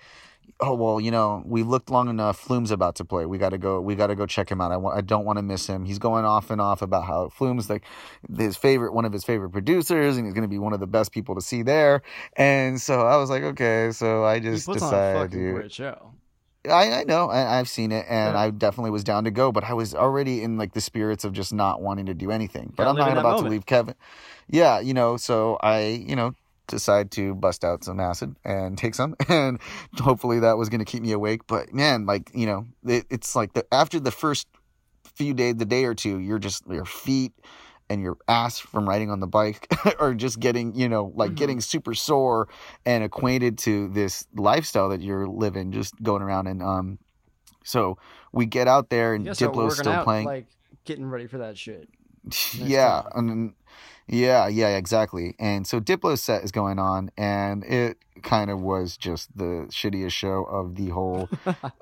oh 0.59 0.73
well, 0.73 0.99
you 1.01 1.11
know, 1.11 1.43
we've 1.45 1.67
looked 1.67 1.89
long 1.89 2.09
enough. 2.09 2.39
Flume's 2.39 2.71
about 2.71 2.95
to 2.95 3.05
play. 3.05 3.25
We 3.25 3.37
got 3.37 3.49
to 3.49 3.57
go. 3.57 3.81
We 3.81 3.95
got 3.95 4.07
to 4.07 4.15
go 4.15 4.25
check 4.25 4.49
him 4.49 4.61
out. 4.61 4.71
I 4.71 4.77
want. 4.77 4.97
I 4.97 5.01
don't 5.01 5.25
want 5.25 5.37
to 5.37 5.43
miss 5.43 5.67
him. 5.67 5.85
He's 5.85 5.99
going 5.99 6.25
off 6.25 6.49
and 6.49 6.61
off 6.61 6.81
about 6.81 7.05
how 7.05 7.29
Flume's 7.29 7.69
like 7.69 7.83
his 8.37 8.57
favorite, 8.57 8.93
one 8.93 9.05
of 9.05 9.13
his 9.13 9.23
favorite 9.23 9.49
producers, 9.51 10.17
and 10.17 10.25
he's 10.25 10.33
going 10.33 10.43
to 10.43 10.49
be 10.49 10.59
one 10.59 10.73
of 10.73 10.79
the 10.79 10.87
best 10.87 11.11
people 11.11 11.35
to 11.35 11.41
see 11.41 11.61
there. 11.61 12.01
And 12.35 12.79
so 12.81 13.01
I 13.01 13.17
was 13.17 13.29
like, 13.29 13.43
okay. 13.43 13.91
So 13.91 14.23
I 14.23 14.39
just 14.39 14.65
puts 14.65 14.81
on 14.81 14.93
a 14.93 15.27
decided 15.27 15.63
to. 15.63 15.69
show. 15.69 16.11
I, 16.69 17.01
I 17.01 17.03
know 17.03 17.29
I, 17.29 17.59
I've 17.59 17.69
seen 17.69 17.91
it 17.91 18.05
and 18.09 18.33
Yeah. 18.33 18.39
I 18.39 18.49
definitely 18.49 18.91
was 18.91 19.03
down 19.03 19.25
to 19.25 19.31
go, 19.31 19.51
but 19.51 19.63
I 19.63 19.73
was 19.73 19.93
already 19.93 20.41
in 20.41 20.57
like 20.57 20.73
the 20.73 20.81
spirits 20.81 21.23
of 21.23 21.31
just 21.31 21.53
not 21.53 21.81
wanting 21.81 22.07
to 22.07 22.15
do 22.15 22.31
anything. 22.31 22.73
But 22.75 22.85
Gotta 22.85 23.01
I'm 23.03 23.09
not 23.09 23.17
about 23.19 23.43
to 23.43 23.49
leave 23.49 23.65
Kevin. 23.65 23.93
Yeah, 24.47 24.79
you 24.79 24.93
know, 24.93 25.17
so 25.17 25.57
I, 25.61 26.03
you 26.07 26.15
know, 26.15 26.33
decide 26.68 27.11
to 27.11 27.36
bust 27.36 27.63
out 27.63 27.84
some 27.84 27.99
acid 27.99 28.36
and 28.43 28.78
take 28.78 28.95
some, 28.95 29.16
and 29.30 29.59
hopefully 29.99 30.39
that 30.39 30.57
was 30.57 30.70
going 30.70 30.80
to 30.80 30.86
keep 30.86 31.01
me 31.03 31.11
awake. 31.11 31.41
But 31.47 31.74
man, 31.74 32.05
like 32.05 32.32
you 32.34 32.45
know, 32.45 32.68
it, 32.86 33.05
it's 33.09 33.36
like 33.36 33.53
the 33.53 33.66
after 33.74 33.99
the 33.99 34.11
first 34.11 34.47
few 35.03 35.34
days, 35.34 35.55
the 35.55 35.66
day 35.66 35.86
or 35.86 35.93
two, 35.93 36.20
you're 36.20 36.39
just 36.39 36.66
your 36.68 36.86
feet 36.86 37.32
and 37.89 38.01
your 38.01 38.18
ass 38.28 38.57
from 38.57 38.89
riding 38.89 39.11
on 39.11 39.20
the 39.20 39.28
bike 39.28 39.68
are 39.99 40.13
just 40.16 40.39
getting, 40.39 40.74
you 40.76 40.89
know, 40.89 41.13
like 41.16 41.32
Mhm. 41.32 41.36
getting 41.36 41.61
super 41.61 41.93
sore 41.93 42.47
and 42.86 43.03
acquainted 43.03 43.59
to 43.59 43.88
this 43.89 44.26
lifestyle 44.36 44.89
that 44.89 45.01
you're 45.01 45.28
living, 45.28 45.72
just 45.72 45.93
going 46.01 46.22
around 46.24 46.47
and 46.47 46.63
um. 46.63 46.97
So 47.63 47.97
we 48.32 48.45
get 48.45 48.68
out 48.68 48.89
there 48.89 49.13
and 49.13 49.26
You 49.26 49.32
Diplo's 49.32 49.55
working 49.55 49.76
still 49.76 49.93
out, 49.93 50.03
playing. 50.03 50.26
like 50.26 50.47
getting 50.86 51.05
ready 51.05 51.28
for 51.28 51.38
that 51.39 51.57
shit. 51.57 51.89
yeah, 52.53 53.03
time. 53.03 53.30
and 53.30 53.53
yeah, 54.07 54.47
yeah, 54.47 54.77
exactly. 54.77 55.35
And 55.39 55.65
so 55.65 55.79
Diplo's 55.79 56.21
set 56.21 56.43
is 56.43 56.51
going 56.51 56.77
on, 56.77 57.09
and 57.17 57.63
it 57.63 57.97
kind 58.21 58.51
of 58.51 58.61
was 58.61 58.97
just 58.97 59.35
the 59.35 59.67
shittiest 59.69 60.11
show 60.11 60.43
of 60.43 60.75
the 60.75 60.89
whole, 60.89 61.27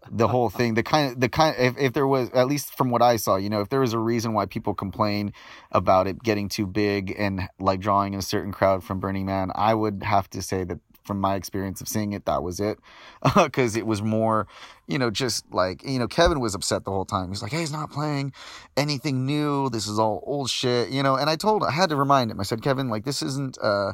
the 0.09 0.30
whole 0.30 0.49
thing. 0.57 0.76
The 0.76 0.84
kind 0.84 1.11
of 1.11 1.19
the 1.19 1.28
kind 1.28 1.55
if 1.59 1.78
if 1.78 1.93
there 1.93 2.07
was 2.07 2.30
at 2.30 2.47
least 2.47 2.78
from 2.78 2.91
what 2.91 3.01
I 3.01 3.17
saw, 3.17 3.36
you 3.36 3.49
know, 3.49 3.59
if 3.59 3.69
there 3.69 3.82
was 3.82 3.91
a 3.91 3.99
reason 3.99 4.34
why 4.34 4.45
people 4.45 4.74
complain 4.74 5.34
about 5.71 6.07
it 6.07 6.24
getting 6.24 6.47
too 6.47 6.65
big 6.65 7.13
and 7.17 7.49
like 7.59 7.82
drawing 7.82 8.15
a 8.15 8.21
certain 8.21 8.53
crowd 8.53 8.86
from 8.86 8.99
Burning 8.99 9.26
Man, 9.26 9.51
I 9.53 9.74
would 9.74 10.03
have 10.03 10.30
to 10.30 10.41
say 10.41 10.63
that 10.63 10.80
from 11.04 11.20
my 11.20 11.36
experience 11.36 11.82
of 11.82 11.88
seeing 11.88 12.14
it, 12.14 12.26
that 12.26 12.43
was 12.43 12.60
it, 12.60 12.80
because 13.36 13.76
it 13.76 13.86
was 13.86 14.01
more, 14.01 14.47
you 14.88 14.97
know, 14.97 15.10
just 15.10 15.51
like 15.54 15.84
you 15.84 15.99
know, 15.99 16.08
Kevin 16.08 16.39
was 16.39 16.56
upset 16.56 16.84
the 16.84 16.91
whole 16.91 17.06
time. 17.06 17.30
He's 17.30 17.41
like, 17.41 17.51
"Hey, 17.51 17.60
he's 17.60 17.72
not 17.72 17.91
playing." 17.91 18.34
anything 18.78 19.26
new. 19.26 19.70
This 19.70 19.88
is 19.88 19.99
all 19.99 20.24
old 20.26 20.49
shit, 20.49 20.89
you 20.89 21.04
know. 21.04 21.16
And 21.16 21.30
I 21.30 21.36
told, 21.36 21.64
I 21.64 21.72
had 21.72 21.89
to 21.89 21.95
remind 21.95 22.32
him. 22.32 22.39
I 22.39 22.43
said, 22.43 22.62
Kevin, 22.62 22.89
like 22.89 23.06
this 23.06 23.22
isn't, 23.22 23.58
uh, 23.62 23.93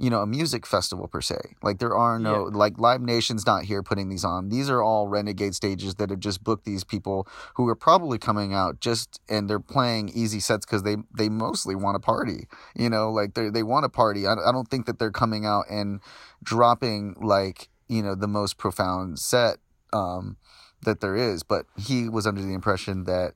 you 0.00 0.10
know, 0.10 0.20
a 0.20 0.26
music 0.26 0.64
festival 0.64 1.08
per 1.08 1.20
se. 1.20 1.36
Like 1.60 1.78
there 1.78 1.96
are 1.96 2.20
no, 2.20 2.44
like 2.44 2.78
Live 2.78 3.00
Nation's 3.00 3.44
not 3.44 3.64
here 3.64 3.82
putting 3.82 4.08
these 4.08 4.24
on. 4.24 4.48
These 4.48 4.70
are 4.70 4.80
all 4.80 5.08
renegade 5.08 5.56
stages 5.56 5.96
that 5.96 6.10
have 6.10 6.20
just 6.20 6.44
booked 6.44 6.64
these 6.64 6.84
people 6.84 7.26
who 7.54 7.66
are 7.68 7.74
probably 7.74 8.16
coming 8.16 8.54
out 8.54 8.78
just 8.78 9.20
and 9.28 9.50
they're 9.50 9.58
playing 9.58 10.10
easy 10.10 10.38
sets 10.38 10.64
because 10.64 10.84
they 10.84 10.98
they 11.16 11.28
mostly 11.28 11.74
want 11.74 11.96
to 11.96 11.98
party. 11.98 12.46
You 12.76 12.88
know, 12.88 13.10
like 13.10 13.34
they 13.34 13.50
they 13.50 13.64
want 13.64 13.84
to 13.84 13.88
party. 13.88 14.24
I, 14.24 14.34
I 14.34 14.52
don't 14.52 14.68
think 14.68 14.86
that 14.86 15.00
they're 15.00 15.10
coming 15.10 15.44
out 15.44 15.64
and 15.68 16.00
dropping 16.42 17.16
like 17.20 17.68
you 17.88 18.02
know 18.02 18.14
the 18.14 18.28
most 18.28 18.58
profound 18.58 19.18
set 19.18 19.58
um 19.92 20.36
that 20.82 21.00
there 21.00 21.16
is. 21.16 21.42
But 21.42 21.66
he 21.76 22.08
was 22.08 22.26
under 22.26 22.42
the 22.42 22.54
impression 22.54 23.04
that 23.04 23.34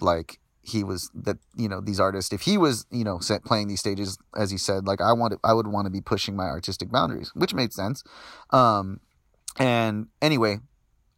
like 0.00 0.38
he 0.62 0.82
was 0.82 1.10
that 1.14 1.38
you 1.56 1.68
know 1.68 1.80
these 1.80 2.00
artists 2.00 2.32
if 2.32 2.42
he 2.42 2.58
was 2.58 2.86
you 2.90 3.04
know 3.04 3.20
playing 3.44 3.68
these 3.68 3.80
stages 3.80 4.18
as 4.36 4.50
he 4.50 4.58
said 4.58 4.84
like 4.84 5.00
i 5.00 5.12
wanted 5.12 5.38
i 5.44 5.52
would 5.52 5.68
want 5.68 5.86
to 5.86 5.90
be 5.90 6.00
pushing 6.00 6.34
my 6.34 6.46
artistic 6.46 6.90
boundaries 6.90 7.30
which 7.34 7.54
made 7.54 7.72
sense. 7.72 8.02
Um 8.50 9.00
and 9.58 10.08
anyway 10.20 10.58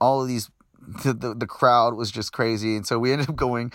all 0.01 0.23
of 0.23 0.29
these 0.29 0.51
the, 1.05 1.13
the, 1.13 1.35
the 1.35 1.47
crowd 1.47 1.95
was 1.95 2.11
just 2.11 2.33
crazy. 2.33 2.77
And 2.77 2.87
so 2.87 2.99
we 2.99 3.13
ended 3.13 3.29
up 3.29 3.37
going 3.37 3.73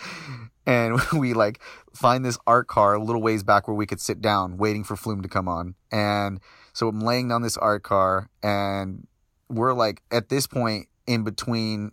and 0.66 1.00
we 1.12 1.34
like 1.34 1.60
find 1.94 2.24
this 2.24 2.38
art 2.46 2.66
car 2.66 2.94
a 2.94 3.02
little 3.02 3.22
ways 3.22 3.42
back 3.42 3.68
where 3.68 3.76
we 3.76 3.86
could 3.86 4.00
sit 4.00 4.20
down 4.20 4.56
waiting 4.56 4.84
for 4.84 4.96
flume 4.96 5.22
to 5.22 5.28
come 5.28 5.48
on. 5.48 5.74
And 5.90 6.40
so 6.74 6.88
i'm 6.88 7.00
laying 7.00 7.28
down 7.28 7.40
this 7.40 7.56
art 7.56 7.82
car 7.82 8.28
and 8.42 9.06
we're 9.48 9.72
like 9.72 10.02
at 10.10 10.28
this 10.28 10.46
point 10.46 10.86
in 11.06 11.24
between 11.24 11.92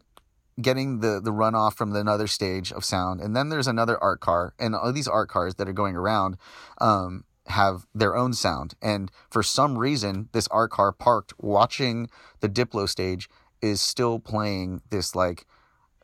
getting 0.61 0.99
the 0.99 1.21
the 1.23 1.31
runoff 1.31 1.75
from 1.75 1.91
the 1.91 1.99
another 1.99 2.27
stage 2.27 2.73
of 2.73 2.83
sound 2.83 3.21
and 3.21 3.33
then 3.35 3.47
there's 3.47 3.67
another 3.67 3.97
art 4.03 4.19
car 4.19 4.53
and 4.59 4.75
all 4.75 4.91
these 4.91 5.07
art 5.07 5.29
cars 5.29 5.55
that 5.55 5.69
are 5.69 5.73
going 5.73 5.95
around 5.95 6.35
um 6.79 7.23
have 7.47 7.85
their 7.93 8.15
own 8.15 8.33
sound. 8.33 8.73
And 8.81 9.11
for 9.29 9.43
some 9.43 9.77
reason 9.77 10.29
this 10.31 10.47
art 10.47 10.71
car 10.71 10.91
parked 10.91 11.33
watching 11.39 12.09
the 12.39 12.49
diplo 12.49 12.89
stage 12.89 13.29
is 13.61 13.81
still 13.81 14.19
playing 14.19 14.81
this 14.89 15.15
like 15.15 15.45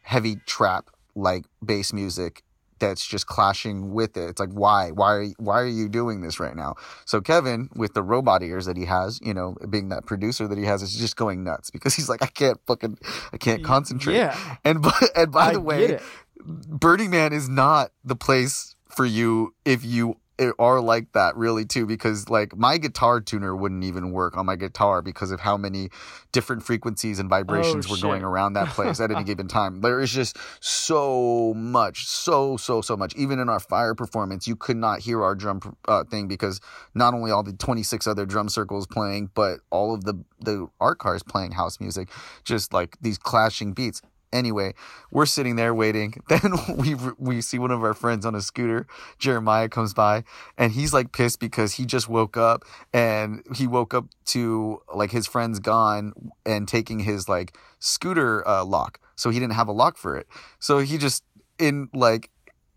heavy 0.04 0.38
trap 0.46 0.90
like 1.16 1.46
bass 1.66 1.92
music 1.92 2.44
that's 2.80 3.06
just 3.06 3.28
clashing 3.28 3.92
with 3.94 4.18
it. 4.18 4.30
It's 4.30 4.40
like 4.40 4.52
why? 4.52 4.92
Why 4.92 5.14
are 5.14 5.24
you, 5.24 5.36
why 5.38 5.60
are 5.60 5.68
you 5.68 5.90
doing 5.90 6.22
this 6.22 6.40
right 6.40 6.56
now? 6.56 6.76
So 7.06 7.22
Kevin 7.22 7.70
with 7.76 7.94
the 7.94 8.04
robot 8.04 8.44
ears 8.44 8.66
that 8.66 8.78
he 8.78 8.86
has, 8.86 9.20
you 9.22 9.34
know, 9.34 9.56
being 9.70 9.90
that 9.90 10.06
producer 10.06 10.48
that 10.48 10.58
he 10.58 10.66
has 10.66 10.82
is 10.82 10.96
just 10.96 11.16
going 11.16 11.44
nuts 11.44 11.72
because 11.72 11.96
he's 11.96 12.10
like 12.10 12.22
I 12.22 12.28
can't 12.28 12.60
fucking 12.66 12.98
I 13.34 13.38
can't 13.38 13.64
concentrate. 13.64 14.16
Yeah. 14.16 14.58
And 14.64 14.82
by, 14.82 15.00
and 15.16 15.32
by 15.32 15.50
I 15.50 15.54
the 15.54 15.62
way. 15.62 16.00
Burning 16.46 17.10
Man 17.10 17.34
is 17.34 17.50
not 17.50 17.92
the 18.06 18.16
place 18.16 18.76
for 18.90 19.06
you 19.06 19.54
if 19.66 19.84
you 19.84 20.18
are 20.60 20.80
like 20.80 21.12
that 21.14 21.36
really 21.36 21.66
too 21.66 21.86
because 21.86 22.30
like 22.30 22.56
my 22.56 22.78
guitar 22.78 23.20
tuner 23.20 23.56
wouldn't 23.56 23.84
even 23.84 24.12
work 24.12 24.38
on 24.38 24.46
my 24.46 24.56
guitar 24.56 25.02
because 25.02 25.32
of 25.32 25.40
how 25.40 25.58
many 25.58 25.90
different 26.32 26.62
frequencies 26.64 27.20
and 27.20 27.30
vibrations 27.30 27.88
Oh, 27.88 27.92
were 27.92 27.96
shit. 27.98 28.04
going 28.04 28.24
around 28.24 28.54
that 28.54 28.68
place 28.70 29.00
at 29.00 29.10
any 29.12 29.24
given 29.32 29.48
time. 29.48 29.82
There 29.82 30.00
is 30.00 30.12
just 30.12 30.38
so 30.60 31.54
much 31.56 32.06
so 32.06 32.58
so 32.58 32.82
so 32.82 32.96
much. 32.96 33.16
Even 33.16 33.40
in 33.40 33.50
our 33.50 33.60
fire 33.60 33.96
performance 33.96 34.48
you 34.48 34.56
could 34.56 34.78
not 34.78 35.00
hear 35.00 35.24
our 35.24 35.34
drum 35.36 35.60
uh, 35.88 36.04
thing 36.04 36.28
because 36.28 36.62
not 36.94 37.14
only 37.14 37.32
all 37.32 37.44
the 37.44 37.54
26 37.54 38.06
other 38.08 38.26
drum 38.26 38.50
circles 38.50 38.86
playing 38.86 39.30
but 39.34 39.60
all 39.72 39.94
of 39.94 40.04
the 40.04 40.14
the 40.40 40.68
art 40.80 41.00
cars 41.00 41.24
playing 41.24 41.52
house 41.54 41.80
music. 41.80 42.10
Just 42.44 42.74
like 42.74 42.96
these 43.02 43.18
clashing 43.18 43.74
beats 43.74 44.02
Anyway, 44.38 44.74
we're 45.12 45.26
sitting 45.26 45.56
there 45.56 45.74
waiting. 45.74 46.14
Then 46.28 46.54
we 46.78 46.96
we 47.18 47.42
see 47.42 47.58
one 47.58 47.72
of 47.72 47.84
our 47.84 47.94
friends 47.94 48.26
on 48.26 48.36
a 48.36 48.42
scooter. 48.42 48.86
Jeremiah 49.18 49.70
comes 49.70 49.94
by, 49.94 50.24
and 50.58 50.72
he's 50.72 50.94
like 50.94 51.12
pissed 51.12 51.40
because 51.40 51.74
he 51.74 51.86
just 51.86 52.08
woke 52.08 52.38
up 52.38 52.64
and 52.94 53.44
he 53.56 53.66
woke 53.66 53.94
up 53.94 54.06
to 54.26 54.82
like 54.94 55.12
his 55.12 55.26
friend's 55.26 55.60
gone 55.60 56.14
and 56.46 56.68
taking 56.68 57.00
his 57.00 57.28
like 57.28 57.58
scooter 57.80 58.48
uh, 58.48 58.64
lock, 58.64 59.00
so 59.16 59.30
he 59.30 59.40
didn't 59.40 59.54
have 59.54 59.68
a 59.68 59.72
lock 59.72 59.98
for 59.98 60.16
it. 60.16 60.28
So 60.60 60.80
he 60.80 60.98
just 60.98 61.24
in 61.58 61.90
like 61.94 62.30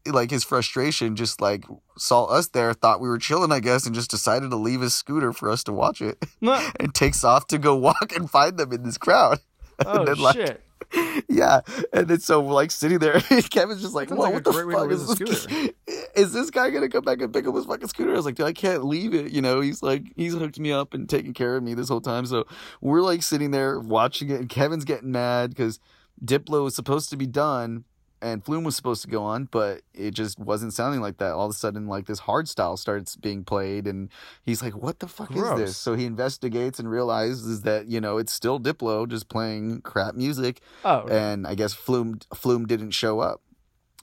like 0.07 0.31
his 0.31 0.45
frustration 0.45 1.15
just 1.15 1.41
like 1.41 1.67
saw 1.99 2.25
us 2.25 2.49
there 2.49 2.73
thought 2.73 3.01
we 3.01 3.09
were 3.09 3.19
chilling 3.19 3.53
i 3.53 3.61
guess 3.61 3.85
and 3.85 3.95
just 3.95 4.11
decided 4.11 4.49
to 4.51 4.57
leave 4.57 4.81
his 4.81 4.95
scooter 4.95 5.31
for 5.31 5.51
us 5.51 5.63
to 5.63 5.73
watch 5.73 6.01
it 6.01 6.17
and 6.81 6.95
takes 6.95 7.23
off 7.23 7.47
to 7.47 7.59
go 7.59 7.75
walk 7.89 8.11
and 8.17 8.31
find 8.31 8.57
them 8.57 8.73
in 8.73 8.83
this 8.83 8.97
crowd 8.97 9.39
oh 9.85 10.05
then, 10.05 10.17
like, 10.17 10.37
shit. 10.37 10.63
yeah, 11.29 11.61
and 11.93 12.09
then 12.09 12.21
so 12.21 12.41
we're 12.41 12.53
like 12.53 12.71
sitting 12.71 12.99
there, 12.99 13.21
Kevin's 13.51 13.83
just 13.83 13.95
like, 13.95 14.09
Sounds 14.09 14.21
like 14.21 14.35
what 14.35 14.45
the 14.45 14.53
great 14.53 14.67
way 14.67 14.75
to 14.75 14.81
fuck 14.81 15.21
is 15.21 15.47
this? 15.47 15.47
Is 16.17 16.33
this 16.33 16.51
guy 16.51 16.71
gonna 16.71 16.89
come 16.89 17.05
back 17.05 17.21
and 17.21 17.33
pick 17.33 17.47
up 17.47 17.55
his 17.55 17.67
fucking 17.67 17.89
scooter?" 17.89 18.13
I 18.13 18.17
was 18.17 18.27
like, 18.27 18.35
"Dude, 18.35 18.47
I 18.47 18.53
can't 18.53 18.85
leave 18.85 19.15
it." 19.15 19.31
You 19.31 19.41
know, 19.41 19.61
he's 19.61 19.83
like, 19.83 20.13
he's 20.17 20.35
hooked 20.35 20.59
me 20.59 20.73
up 20.73 20.93
and 20.95 21.09
taking 21.09 21.33
care 21.33 21.57
of 21.57 21.63
me 21.63 21.75
this 21.75 21.89
whole 21.89 22.01
time. 22.01 22.27
So 22.27 22.47
we're 22.81 23.03
like 23.03 23.23
sitting 23.23 23.51
there 23.53 23.79
watching 23.79 24.31
it, 24.31 24.41
and 24.41 24.49
Kevin's 24.49 24.85
getting 24.85 25.13
mad 25.13 25.51
because 25.51 25.79
Diplo 26.25 26.67
is 26.67 26.75
supposed 26.75 27.11
to 27.11 27.17
be 27.17 27.27
done. 27.27 27.85
And 28.23 28.45
Flume 28.45 28.65
was 28.65 28.77
supposed 28.77 29.01
to 29.03 29.09
go 29.09 29.23
on, 29.23 29.47
but 29.47 29.81
it 29.95 30.13
just 30.13 30.39
wasn't 30.39 30.75
sounding 30.75 31.01
like 31.01 31.17
that. 31.19 31.33
All 31.33 31.47
of 31.47 31.51
a 31.51 31.55
sudden, 31.55 31.87
like 31.87 32.07
this 32.07 32.19
hard 32.19 32.49
style 32.49 32.77
starts 32.77 33.17
being 33.17 33.45
played, 33.45 33.87
and 33.87 34.11
he's 34.43 34.63
like, 34.63 34.77
"What 34.77 34.99
the 34.99 35.09
fuck 35.09 35.31
is 35.31 35.43
this?" 35.57 35.77
So 35.79 35.95
he 35.95 36.05
investigates 36.05 36.79
and 36.79 36.91
realizes 36.91 37.63
that 37.63 37.87
you 37.89 38.01
know 38.01 38.19
it's 38.19 38.33
still 38.33 38.61
Diplo 38.61 39.09
just 39.09 39.29
playing 39.31 39.81
crap 39.83 40.15
music, 40.15 40.61
Oh, 40.85 41.07
and 41.09 41.47
I 41.47 41.55
guess 41.55 41.73
Flume 41.73 42.19
Flume 42.35 42.67
didn't 42.67 42.91
show 42.91 43.21
up. 43.21 43.41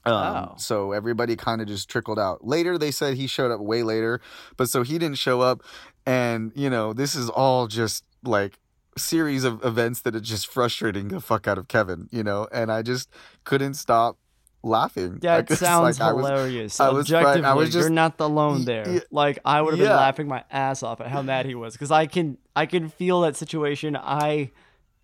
Um, 0.04 0.14
Oh. 0.14 0.54
So 0.56 0.92
everybody 0.92 1.36
kind 1.36 1.60
of 1.60 1.68
just 1.68 1.88
trickled 1.88 2.18
out. 2.18 2.44
Later, 2.46 2.78
they 2.78 2.90
said 2.90 3.14
he 3.14 3.26
showed 3.26 3.50
up 3.52 3.60
way 3.60 3.82
later, 3.82 4.20
but 4.56 4.68
so 4.68 4.82
he 4.82 4.98
didn't 4.98 5.18
show 5.18 5.40
up, 5.42 5.62
and 6.06 6.50
you 6.56 6.70
know 6.70 6.92
this 6.92 7.14
is 7.14 7.28
all 7.28 7.66
just 7.68 8.04
like 8.24 8.58
series 8.98 9.44
of 9.44 9.64
events 9.64 10.00
that 10.02 10.14
are 10.14 10.20
just 10.20 10.46
frustrating 10.46 11.08
the 11.08 11.20
fuck 11.20 11.46
out 11.48 11.58
of 11.58 11.68
Kevin, 11.68 12.08
you 12.10 12.22
know, 12.22 12.48
and 12.52 12.70
I 12.72 12.82
just 12.82 13.08
couldn't 13.44 13.74
stop 13.74 14.16
laughing. 14.62 15.18
That 15.20 15.42
Because, 15.46 15.58
sounds 15.68 16.00
like, 16.00 16.08
I 16.08 16.12
was- 16.12 16.26
hilarious. 16.26 16.80
I 16.80 16.88
was. 16.90 17.12
I 17.12 17.54
was 17.54 17.68
just- 17.72 17.84
you're 17.84 17.90
not 17.90 18.14
alone 18.20 18.64
there. 18.64 19.02
like 19.10 19.38
I 19.44 19.62
would 19.62 19.70
have 19.74 19.78
been 19.78 19.88
yeah. 19.88 19.96
laughing 19.96 20.28
my 20.28 20.44
ass 20.50 20.82
off 20.82 21.00
at 21.00 21.08
how 21.08 21.22
mad 21.22 21.46
he 21.46 21.54
was 21.54 21.74
because 21.74 21.90
I 21.90 22.06
can 22.06 22.38
I 22.56 22.66
can 22.66 22.88
feel 22.88 23.20
that 23.22 23.36
situation. 23.36 23.96
I, 23.96 24.50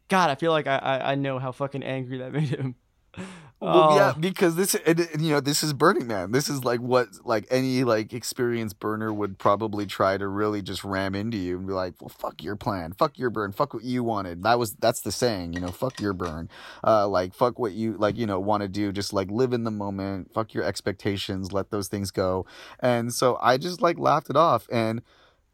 God, 0.08 0.30
I 0.30 0.34
feel 0.34 0.50
like 0.52 0.66
I 0.66 0.76
I, 0.78 1.12
I 1.12 1.14
know 1.14 1.38
how 1.38 1.52
fucking 1.52 1.82
angry 1.82 2.18
that 2.18 2.32
made 2.32 2.48
him. 2.48 2.74
Well, 3.72 3.96
yeah, 3.96 4.12
Oh, 4.14 4.20
because 4.20 4.56
this, 4.56 4.74
and, 4.74 5.00
and, 5.00 5.22
you 5.22 5.32
know, 5.32 5.40
this 5.40 5.62
is 5.62 5.72
Burning 5.72 6.06
Man. 6.06 6.32
This 6.32 6.48
is 6.50 6.64
like 6.64 6.80
what, 6.80 7.08
like 7.24 7.46
any 7.50 7.82
like 7.84 8.12
experienced 8.12 8.78
burner 8.78 9.12
would 9.12 9.38
probably 9.38 9.86
try 9.86 10.18
to 10.18 10.28
really 10.28 10.60
just 10.60 10.84
ram 10.84 11.14
into 11.14 11.38
you 11.38 11.56
and 11.56 11.66
be 11.66 11.72
like, 11.72 11.94
"Well, 12.00 12.10
fuck 12.10 12.42
your 12.42 12.56
plan, 12.56 12.92
fuck 12.92 13.18
your 13.18 13.30
burn, 13.30 13.52
fuck 13.52 13.72
what 13.72 13.82
you 13.84 14.04
wanted." 14.04 14.42
That 14.42 14.58
was 14.58 14.74
that's 14.74 15.00
the 15.00 15.12
saying, 15.12 15.54
you 15.54 15.60
know, 15.60 15.68
fuck 15.68 16.00
your 16.00 16.12
burn, 16.12 16.50
uh, 16.84 17.08
like 17.08 17.34
fuck 17.34 17.58
what 17.58 17.72
you 17.72 17.94
like, 17.96 18.16
you 18.18 18.26
know, 18.26 18.38
want 18.38 18.62
to 18.62 18.68
do. 18.68 18.92
Just 18.92 19.12
like 19.14 19.30
live 19.30 19.52
in 19.54 19.64
the 19.64 19.70
moment, 19.70 20.32
fuck 20.34 20.52
your 20.52 20.64
expectations, 20.64 21.52
let 21.52 21.70
those 21.70 21.88
things 21.88 22.10
go. 22.10 22.44
And 22.80 23.14
so 23.14 23.38
I 23.40 23.56
just 23.56 23.80
like 23.80 23.98
laughed 23.98 24.28
it 24.30 24.36
off 24.36 24.68
and 24.70 25.00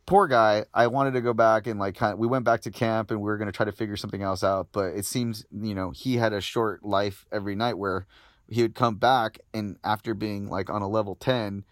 poor 0.07 0.26
guy 0.26 0.64
i 0.74 0.86
wanted 0.86 1.12
to 1.12 1.20
go 1.20 1.32
back 1.32 1.66
and 1.66 1.78
like 1.78 1.94
kind 1.94 2.12
of, 2.12 2.18
we 2.18 2.26
went 2.26 2.44
back 2.44 2.61
to 2.61 2.70
camp 2.70 3.11
and 3.11 3.20
we 3.20 3.24
were 3.26 3.36
going 3.36 3.46
to 3.46 3.53
try 3.53 3.64
to 3.64 3.72
figure 3.72 3.96
something 3.96 4.22
else 4.22 4.42
out 4.42 4.68
but 4.72 4.94
it 4.94 5.05
seems 5.05 5.44
you 5.53 5.74
know 5.74 5.90
he 5.90 6.16
had 6.16 6.32
a 6.32 6.40
short 6.40 6.84
life 6.84 7.26
every 7.30 7.55
night 7.55 7.78
where 7.78 8.07
he 8.48 8.62
would 8.62 8.74
come 8.74 8.96
back 8.96 9.38
and 9.55 9.76
after 9.84 10.14
being 10.14 10.48
like 10.48 10.68
on 10.68 10.82
a 10.82 10.88
level 10.88 11.14
10 11.14 11.64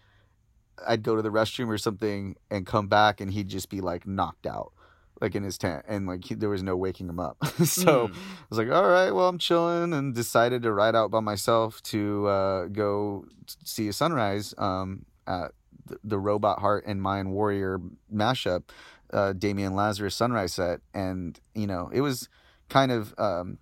i'd 0.87 1.03
go 1.03 1.15
to 1.15 1.21
the 1.21 1.31
restroom 1.31 1.67
or 1.67 1.77
something 1.77 2.35
and 2.49 2.65
come 2.65 2.87
back 2.87 3.19
and 3.19 3.31
he'd 3.31 3.49
just 3.49 3.69
be 3.69 3.81
like 3.81 4.07
knocked 4.07 4.45
out 4.45 4.71
like 5.21 5.35
in 5.35 5.43
his 5.43 5.57
tent 5.57 5.83
and 5.87 6.07
like 6.07 6.23
he, 6.23 6.33
there 6.33 6.47
was 6.47 6.63
no 6.63 6.77
waking 6.77 7.09
him 7.09 7.19
up 7.19 7.35
so 7.65 8.07
Hmm. 8.07 8.13
I 8.13 8.45
was 8.49 8.57
like, 8.57 8.71
all 8.71 8.87
right, 8.87 9.11
well, 9.11 9.27
I'm 9.27 9.37
chilling, 9.37 9.93
and 9.93 10.15
decided 10.15 10.63
to 10.63 10.71
ride 10.71 10.95
out 10.95 11.11
by 11.11 11.19
myself 11.19 11.83
to 11.83 12.25
uh, 12.27 12.65
go 12.67 13.25
see 13.63 13.87
a 13.89 13.93
sunrise 13.93 14.55
um, 14.57 15.05
at 15.27 15.51
the, 16.03 16.19
Robot 16.19 16.59
Heart 16.59 16.85
and 16.85 17.01
Mayan 17.01 17.31
Warrior 17.31 17.79
mashup, 18.13 18.63
uh, 19.11 19.33
Damian 19.33 19.75
Lazarus 19.75 20.15
sunrise 20.15 20.53
set, 20.53 20.81
and 20.93 21.39
you 21.55 21.67
know, 21.67 21.89
it 21.93 22.01
was 22.01 22.29
kind 22.69 22.91
of 22.91 23.13
um, 23.17 23.57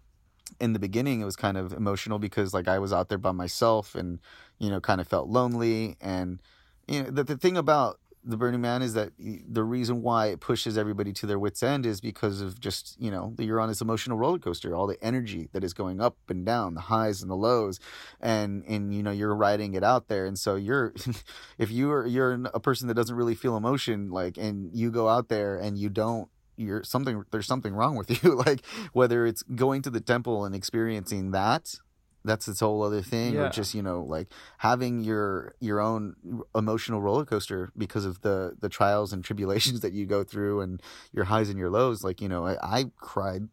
in 0.59 0.73
the 0.73 0.79
beginning, 0.79 1.21
it 1.21 1.25
was 1.25 1.35
kind 1.35 1.57
of 1.57 1.73
emotional 1.73 2.19
because 2.19 2.53
like 2.53 2.67
I 2.67 2.79
was 2.79 2.91
out 2.93 3.09
there 3.09 3.17
by 3.17 3.31
myself, 3.31 3.95
and 3.95 4.19
you 4.59 4.69
know, 4.69 4.79
kind 4.79 5.01
of 5.01 5.07
felt 5.07 5.29
lonely, 5.29 5.95
and 6.01 6.39
you 6.87 7.03
know, 7.03 7.09
the, 7.09 7.23
the 7.23 7.37
thing 7.37 7.57
about 7.57 7.99
the 8.27 8.37
Burning 8.37 8.61
Man 8.61 8.81
is 8.81 8.93
that 8.93 9.13
the 9.17 9.63
reason 9.63 10.01
why 10.01 10.27
it 10.27 10.41
pushes 10.41 10.77
everybody 10.77 11.13
to 11.13 11.25
their 11.25 11.39
wits' 11.39 11.63
end 11.63 11.85
is 11.85 12.01
because 12.01 12.41
of 12.41 12.59
just 12.59 12.99
you 12.99 13.09
know 13.09 13.33
you're 13.39 13.59
on 13.59 13.69
this 13.69 13.81
emotional 13.81 14.17
roller 14.17 14.37
coaster, 14.37 14.75
all 14.75 14.85
the 14.85 15.01
energy 15.03 15.49
that 15.53 15.63
is 15.63 15.73
going 15.73 16.01
up 16.01 16.17
and 16.27 16.45
down, 16.45 16.73
the 16.73 16.81
highs 16.81 17.21
and 17.21 17.31
the 17.31 17.35
lows, 17.35 17.79
and 18.19 18.63
and 18.67 18.93
you 18.93 19.01
know 19.01 19.11
you're 19.11 19.33
riding 19.33 19.73
it 19.73 19.83
out 19.83 20.09
there, 20.09 20.25
and 20.25 20.37
so 20.37 20.55
you're 20.55 20.93
if 21.57 21.71
you're 21.71 22.05
you're 22.05 22.33
a 22.53 22.59
person 22.59 22.87
that 22.89 22.95
doesn't 22.95 23.15
really 23.15 23.35
feel 23.35 23.55
emotion, 23.55 24.09
like, 24.09 24.37
and 24.37 24.69
you 24.73 24.91
go 24.91 25.07
out 25.07 25.29
there 25.29 25.57
and 25.57 25.77
you 25.77 25.89
don't. 25.89 26.29
You're 26.59 26.83
something. 26.83 27.23
There's 27.31 27.45
something 27.45 27.73
wrong 27.73 27.95
with 27.95 28.23
you. 28.23 28.33
like 28.33 28.65
whether 28.91 29.25
it's 29.25 29.43
going 29.43 29.83
to 29.83 29.91
the 29.91 30.01
temple 30.01 30.43
and 30.43 30.55
experiencing 30.55 31.31
that, 31.31 31.75
that's 32.27 32.47
its 32.47 32.59
whole 32.59 32.83
other 32.83 33.01
thing, 33.01 33.33
Yeah. 33.33 33.45
or 33.47 33.49
just 33.49 33.73
you 33.73 33.81
know 33.81 34.03
like 34.03 34.27
having 34.59 35.03
your 35.03 35.55
your 35.59 35.79
own 35.79 36.15
emotional 36.53 37.01
roller 37.01 37.25
coaster 37.25 37.71
because 37.77 38.05
of 38.05 38.21
the 38.21 38.55
the 38.59 38.69
trials 38.69 39.13
and 39.13 39.23
tribulations 39.23 39.79
that 39.83 39.93
you 39.93 40.05
go 40.05 40.23
through 40.23 40.61
and 40.61 40.81
your 41.11 41.25
highs 41.25 41.49
and 41.49 41.57
your 41.57 41.69
lows 41.69 42.03
like 42.03 42.21
you 42.21 42.29
know 42.29 42.45
i, 42.45 42.55
I 42.79 42.91
cried 42.97 43.43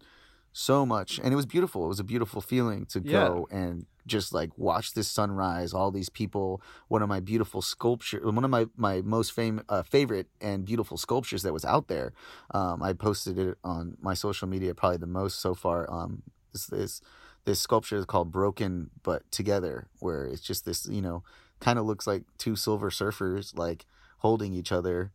so 0.57 0.87
much 0.87 1.19
and 1.19 1.33
it 1.33 1.37
was 1.37 1.47
beautiful. 1.47 1.85
It 1.85 1.89
was 1.89 1.99
a 1.99 2.05
beautiful 2.05 2.41
feeling 2.41 2.87
to 2.87 3.01
go 3.01 3.49
and 3.51 3.87
just 4.07 4.33
like 4.33 4.51
watch 4.57 4.93
this 4.95 5.09
sunrise 5.11 5.75
all 5.75 5.91
these 5.91 6.09
people 6.11 6.63
one 6.89 7.03
of 7.03 7.09
my 7.09 7.19
beautiful 7.19 7.61
sculpture 7.63 8.21
one 8.23 8.45
of 8.45 8.51
my 8.51 8.67
my 8.77 9.01
most 9.03 9.33
fame 9.33 9.63
uh, 9.69 9.83
favorite 9.83 10.29
and 10.41 10.65
beautiful 10.65 10.97
sculptures 10.97 11.43
that 11.43 11.53
was 11.53 11.65
out 11.65 11.89
there. 11.89 12.13
Um 12.53 12.83
i 12.83 12.93
posted 12.93 13.37
it 13.39 13.59
on 13.65 13.97
my 14.01 14.15
social 14.15 14.47
media 14.47 14.75
probably 14.75 14.99
the 14.99 15.07
most 15.21 15.41
so 15.41 15.55
far 15.55 15.91
um 15.91 16.23
is 16.55 16.67
this 16.69 17.01
this 17.45 17.61
sculpture 17.61 17.97
is 17.97 18.05
called 18.05 18.31
broken 18.31 18.91
but 19.03 19.31
together 19.31 19.89
where 20.01 20.25
it's 20.25 20.43
just 20.43 20.65
this 20.65 20.87
you 20.87 21.03
know 21.03 21.23
kind 21.61 21.79
of 21.79 21.85
looks 21.85 22.07
like 22.07 22.25
two 22.39 22.57
silver 22.57 22.91
surfers 22.91 23.57
like 23.57 23.87
holding 24.19 24.53
each 24.53 24.73
other 24.73 25.13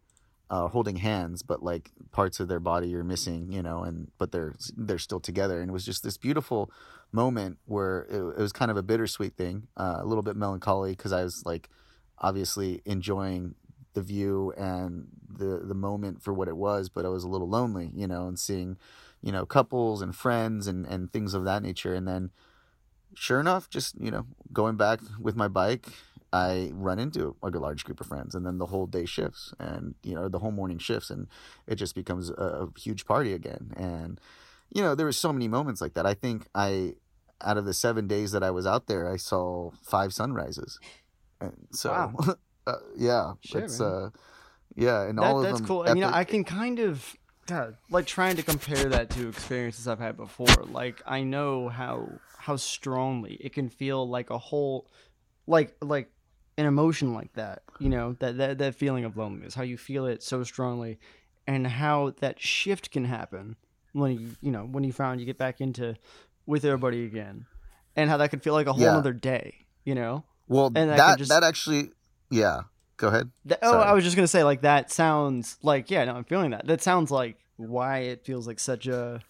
uh, 0.50 0.68
holding 0.68 0.96
hands 0.98 1.44
but 1.44 1.62
like 1.62 1.92
parts 2.12 2.40
of 2.40 2.48
their 2.48 2.60
body 2.60 2.96
are 2.96 3.04
missing 3.04 3.52
you 3.52 3.62
know 3.62 3.84
and 3.84 4.12
but 4.18 4.32
they're 4.32 4.56
they're 4.76 4.98
still 4.98 5.20
together. 5.20 5.62
And 5.62 5.70
it 5.70 5.74
was 5.74 5.86
just 5.86 6.04
this 6.04 6.18
beautiful 6.18 6.72
moment 7.12 7.58
where 7.66 8.08
it, 8.10 8.20
it 8.20 8.42
was 8.42 8.52
kind 8.54 8.72
of 8.72 8.78
a 8.78 8.84
bittersweet 8.84 9.36
thing 9.36 9.68
uh, 9.78 9.98
a 10.00 10.06
little 10.06 10.22
bit 10.22 10.36
melancholy 10.36 10.92
because 10.92 11.12
i 11.12 11.24
was 11.24 11.46
like 11.46 11.70
obviously 12.20 12.82
enjoying 12.86 13.56
the 13.94 14.02
view 14.02 14.54
and 14.58 15.08
the 15.28 15.62
the 15.64 15.74
moment 15.74 16.22
for 16.22 16.34
what 16.34 16.48
it 16.48 16.56
was 16.56 16.90
but 16.90 17.06
i 17.06 17.10
was 17.10 17.24
a 17.24 17.28
little 17.28 17.50
lonely 17.50 17.92
you 17.96 18.08
know 18.08 18.28
and 18.28 18.40
seeing 18.40 18.78
you 19.22 19.32
know 19.32 19.46
couples 19.46 20.02
and 20.02 20.16
friends 20.16 20.68
and 20.68 20.86
and 20.86 21.12
things 21.12 21.34
of 21.34 21.44
that 21.46 21.62
nature 21.64 21.94
and 21.94 22.08
then 22.08 22.32
sure 23.16 23.40
enough 23.40 23.70
just 23.70 24.00
you 24.00 24.12
know 24.12 24.26
going 24.54 24.76
back 24.78 25.00
with 25.20 25.36
my 25.36 25.48
bike 25.48 25.88
i 26.32 26.70
run 26.74 27.00
into 27.00 27.36
like 27.42 27.56
a 27.56 27.60
large 27.60 27.84
group 27.84 28.00
of 28.00 28.08
friends 28.08 28.36
and 28.36 28.46
then 28.46 28.58
the 28.60 28.68
whole 28.68 28.86
day 28.86 29.06
shifts 29.06 29.54
and 29.60 29.96
you 30.04 30.14
know 30.14 30.30
the 30.30 30.40
whole 30.40 30.52
morning 30.52 30.78
shifts 30.78 31.10
and 31.10 31.28
it 31.68 31.76
just 31.76 31.96
becomes 31.96 32.30
a, 32.30 32.34
a 32.34 32.80
huge 32.80 33.06
party 33.06 33.34
again 33.34 33.74
and 33.76 34.22
you 34.74 34.82
know 34.82 34.94
there 34.96 35.06
were 35.06 35.12
so 35.12 35.34
many 35.34 35.48
moments 35.48 35.82
like 35.82 35.96
that 35.96 36.06
i 36.06 36.14
think 36.14 36.46
i 36.54 36.94
out 37.42 37.58
of 37.58 37.66
the 37.66 37.74
seven 37.74 38.08
days 38.08 38.32
that 38.32 38.44
i 38.44 38.52
was 38.52 38.68
out 38.68 38.86
there 38.88 39.12
i 39.12 39.18
saw 39.18 39.72
five 39.84 40.14
sunrises 40.14 40.80
and 41.42 41.68
so 41.72 41.90
Wow. 41.92 42.14
uh, 42.68 42.76
yeah 42.96 43.34
Shit, 43.42 43.64
it's 43.64 43.80
man. 43.80 43.90
uh 43.90 44.10
yeah 44.76 45.02
and 45.08 45.18
that, 45.18 45.24
all 45.24 45.38
of 45.38 45.44
that's 45.44 45.60
them 45.60 45.68
cool. 45.68 45.84
I 45.88 45.94
mean. 45.96 46.04
I 46.04 46.24
can 46.24 46.44
kind 46.44 46.80
of, 46.80 47.16
God, 47.50 47.78
like 47.89 48.06
trying 48.06 48.36
to 48.38 48.43
compare 48.43 48.89
that 48.89 49.10
to 49.12 49.28
experiences 49.30 49.88
I've 49.88 50.00
had 50.00 50.16
before. 50.18 50.47
Like 50.66 51.02
I 51.06 51.24
know 51.24 51.70
how 51.70 52.10
how 52.38 52.56
strongly 52.56 53.34
it 53.41 53.54
can 53.54 53.70
feel 53.70 54.08
like 54.08 54.30
a 54.30 54.38
whole, 54.38 54.88
like 55.47 55.76
like 55.82 56.12
an 56.58 56.66
emotion 56.66 57.14
like 57.14 57.34
that. 57.34 57.64
You 57.80 57.89
know 57.89 58.16
that 58.20 58.38
that 58.38 58.58
that 58.60 58.76
feeling 58.76 59.06
of 59.06 59.18
loneliness, 59.18 59.56
how 59.56 59.64
you 59.64 59.78
feel 59.78 60.06
it 60.06 60.22
so 60.24 60.43
strongly, 60.43 61.00
and 61.47 61.66
how 61.68 62.14
that 62.20 62.39
shift 62.39 62.91
can 62.91 63.06
happen 63.06 63.56
when 63.93 64.12
you 64.20 64.36
you 64.41 64.52
know 64.52 64.64
when 64.66 64.84
you 64.84 64.93
found 64.93 65.20
you 65.20 65.26
get 65.26 65.38
back 65.38 65.60
into 65.62 65.95
with 66.45 66.64
everybody 66.66 67.06
again, 67.06 67.45
and 67.95 68.10
how 68.10 68.18
that 68.18 68.30
could 68.30 68.43
feel 68.43 68.54
like 68.54 68.68
a 68.68 68.74
whole 68.74 68.82
Yeah. 68.84 68.97
other 68.97 69.14
day. 69.14 69.66
You 69.86 69.95
know. 69.95 70.24
well 70.47 70.72
and 70.76 70.91
I 70.91 70.97
that 70.97 71.18
just- 71.20 71.30
that 71.30 71.43
actually 71.43 71.91
yeah 72.30 72.62
go 73.00 73.08
ahead 73.08 73.32
That, 73.45 73.60
oh, 73.64 73.72
Sorry. 73.72 73.84
I 73.86 73.93
was 73.93 74.04
just 74.04 74.16
gonna 74.16 74.28
say 74.28 74.43
like 74.43 74.62
that 74.62 74.91
sounds 74.91 75.58
like 75.64 75.89
yeah, 75.89 76.06
no, 76.06 76.16
I'm 76.16 76.24
feeling 76.26 76.52
that. 76.52 76.68
That 76.68 76.82
sounds 76.84 77.10
like 77.10 77.38
why 77.58 78.00
it 78.00 78.24
feels 78.26 78.45
like 78.45 78.60
such 78.60 78.86
a 78.88 79.22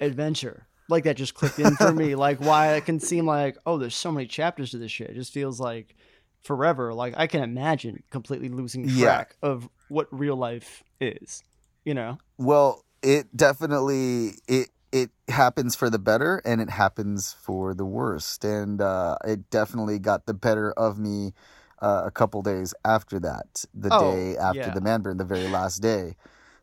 adventure. 0.00 0.66
Like 0.88 1.04
that 1.04 1.16
just 1.16 1.34
clicked 1.34 1.58
in 1.58 1.76
for 1.76 1.92
me. 1.92 2.14
Like 2.26 2.38
why 2.38 2.74
it 2.74 2.84
can 2.84 3.00
seem 3.00 3.26
like 3.26 3.56
oh, 3.66 3.78
there's 3.78 3.96
so 3.96 4.12
many 4.12 4.26
chapters 4.26 4.70
to 4.70 4.78
this 4.78 4.92
shit. 4.92 5.10
It 5.10 5.14
just 5.14 5.32
feels 5.32 5.58
like 5.58 5.94
forever. 6.42 6.92
Like 6.94 7.14
I 7.16 7.26
can 7.26 7.42
imagine 7.42 8.02
completely 8.10 8.48
losing 8.50 8.86
Yeah. 8.88 9.04
track 9.16 9.36
of 9.42 9.68
what 9.88 10.08
real 10.12 10.36
life 10.36 10.82
is. 11.00 11.42
You 11.84 11.94
know? 11.94 12.18
Well, 12.38 12.84
it 13.02 13.34
definitely 13.36 14.34
it 14.46 14.68
it 14.92 15.10
happens 15.28 15.74
for 15.74 15.90
the 15.90 15.98
better 15.98 16.40
and 16.44 16.60
it 16.60 16.70
happens 16.70 17.34
for 17.42 17.74
the 17.74 17.84
worst, 17.84 18.44
and 18.44 18.80
uh, 18.80 19.16
it 19.24 19.50
definitely 19.50 19.98
got 19.98 20.26
the 20.26 20.34
better 20.34 20.70
of 20.72 20.98
me 20.98 21.32
uh, 21.80 22.02
a 22.04 22.10
couple 22.10 22.42
days 22.42 22.74
after 22.84 23.18
that. 23.20 23.64
The 23.74 23.88
Oh, 23.92 24.12
day 24.12 24.36
after 24.36 24.58
yeah. 24.58 24.70
the 24.70 24.80
man 24.80 25.02
burn, 25.02 25.16
the 25.16 25.24
very 25.24 25.48
last 25.48 25.78
day. 25.78 26.16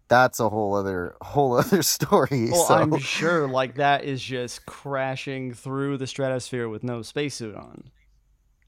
That's 0.07 0.39
a 0.39 0.49
whole 0.49 0.75
other 0.75 1.15
whole 1.21 1.53
other 1.57 1.81
story. 1.83 2.49
Well, 2.51 2.65
so 2.65 2.73
I'm 2.75 2.97
sure 2.99 3.47
like 3.47 3.75
that 3.75 4.03
is 4.03 4.21
just 4.21 4.65
crashing 4.65 5.53
through 5.53 5.97
the 5.97 6.07
stratosphere 6.07 6.67
with 6.67 6.83
no 6.83 7.01
spacesuit 7.01 7.55
on. 7.55 7.91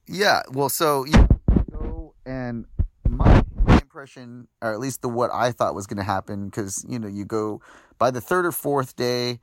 Yeah, 0.07 0.41
well, 0.51 0.69
so 0.69 1.05
you 1.05 1.27
go 1.71 2.13
and 2.25 2.65
my, 3.07 3.43
my 3.65 3.75
impression, 3.77 4.47
or 4.61 4.73
at 4.73 4.79
least 4.79 5.01
the 5.01 5.09
what 5.09 5.31
I 5.33 5.51
thought 5.51 5.75
was 5.75 5.87
going 5.87 5.97
to 5.97 6.03
happen, 6.03 6.45
because 6.45 6.85
you 6.87 6.99
know 6.99 7.07
you 7.07 7.25
go 7.25 7.61
by 7.97 8.11
the 8.11 8.21
third 8.21 8.45
or 8.45 8.51
fourth 8.51 8.95
day, 8.95 9.39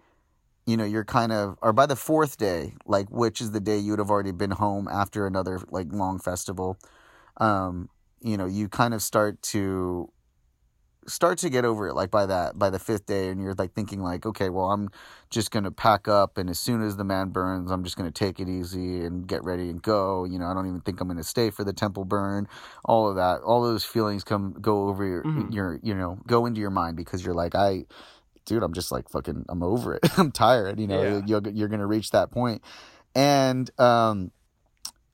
you 0.70 0.76
know 0.76 0.84
you're 0.84 1.04
kind 1.04 1.32
of, 1.32 1.56
or 1.60 1.72
by 1.72 1.86
the 1.86 1.96
fourth 1.96 2.36
day, 2.36 2.74
like 2.86 3.08
which 3.10 3.40
is 3.40 3.50
the 3.50 3.60
day 3.60 3.78
you 3.78 3.90
would 3.92 3.98
have 3.98 4.10
already 4.10 4.32
been 4.32 4.52
home 4.52 4.86
after 4.88 5.26
another 5.26 5.60
like 5.70 5.88
long 5.92 6.18
festival. 6.18 6.78
Um, 7.38 7.88
you 8.22 8.36
know, 8.36 8.46
you 8.46 8.68
kind 8.68 8.94
of 8.94 9.02
start 9.02 9.40
to 9.54 10.10
start 11.06 11.38
to 11.38 11.48
get 11.50 11.64
over 11.64 11.88
it 11.88 11.94
like 11.94 12.10
by 12.10 12.26
that 12.26 12.58
by 12.58 12.70
the 12.70 12.78
fifth 12.78 13.06
day 13.06 13.30
and 13.30 13.40
you're 13.42 13.54
like 13.54 13.72
thinking 13.72 14.00
like 14.00 14.26
okay 14.26 14.48
well 14.50 14.70
i'm 14.70 14.88
just 15.30 15.50
gonna 15.50 15.70
pack 15.70 16.06
up 16.06 16.36
and 16.38 16.48
as 16.50 16.58
soon 16.58 16.82
as 16.82 16.96
the 16.98 17.04
man 17.04 17.30
burns 17.30 17.70
i'm 17.70 17.82
just 17.82 17.96
gonna 17.96 18.10
take 18.12 18.38
it 18.38 18.48
easy 18.48 19.04
and 19.04 19.26
get 19.26 19.42
ready 19.42 19.70
and 19.70 19.82
go 19.82 20.24
you 20.24 20.38
know 20.38 20.46
i 20.46 20.54
don't 20.54 20.68
even 20.68 20.80
think 20.82 21.00
i'm 21.00 21.08
gonna 21.08 21.24
stay 21.24 21.50
for 21.50 21.64
the 21.64 21.72
temple 21.72 22.04
burn 22.04 22.46
all 22.84 23.08
of 23.08 23.16
that 23.16 23.40
all 23.40 23.62
those 23.62 23.82
feelings 23.82 24.22
come 24.22 24.54
go 24.60 24.88
over 24.88 25.04
your 25.04 25.24
Mhm. 25.24 25.52
your 25.52 25.80
you 25.82 25.94
know 25.94 26.18
go 26.26 26.44
into 26.46 26.60
your 26.60 26.70
mind 26.70 26.96
because 26.96 27.24
you're 27.24 27.34
like 27.34 27.54
i 27.54 27.84
dude 28.44 28.62
i'm 28.62 28.72
just 28.72 28.90
like 28.92 29.08
fucking 29.08 29.44
i'm 29.48 29.62
over 29.62 29.94
it 29.94 30.00
i'm 30.18 30.32
tired 30.32 30.78
you 30.80 30.86
know 30.86 31.02
Yeah. 31.02 31.22
you're, 31.26 31.48
you're 31.52 31.68
gonna 31.68 31.86
reach 31.86 32.10
that 32.10 32.30
point 32.30 32.62
and 33.14 33.70
um 33.80 34.32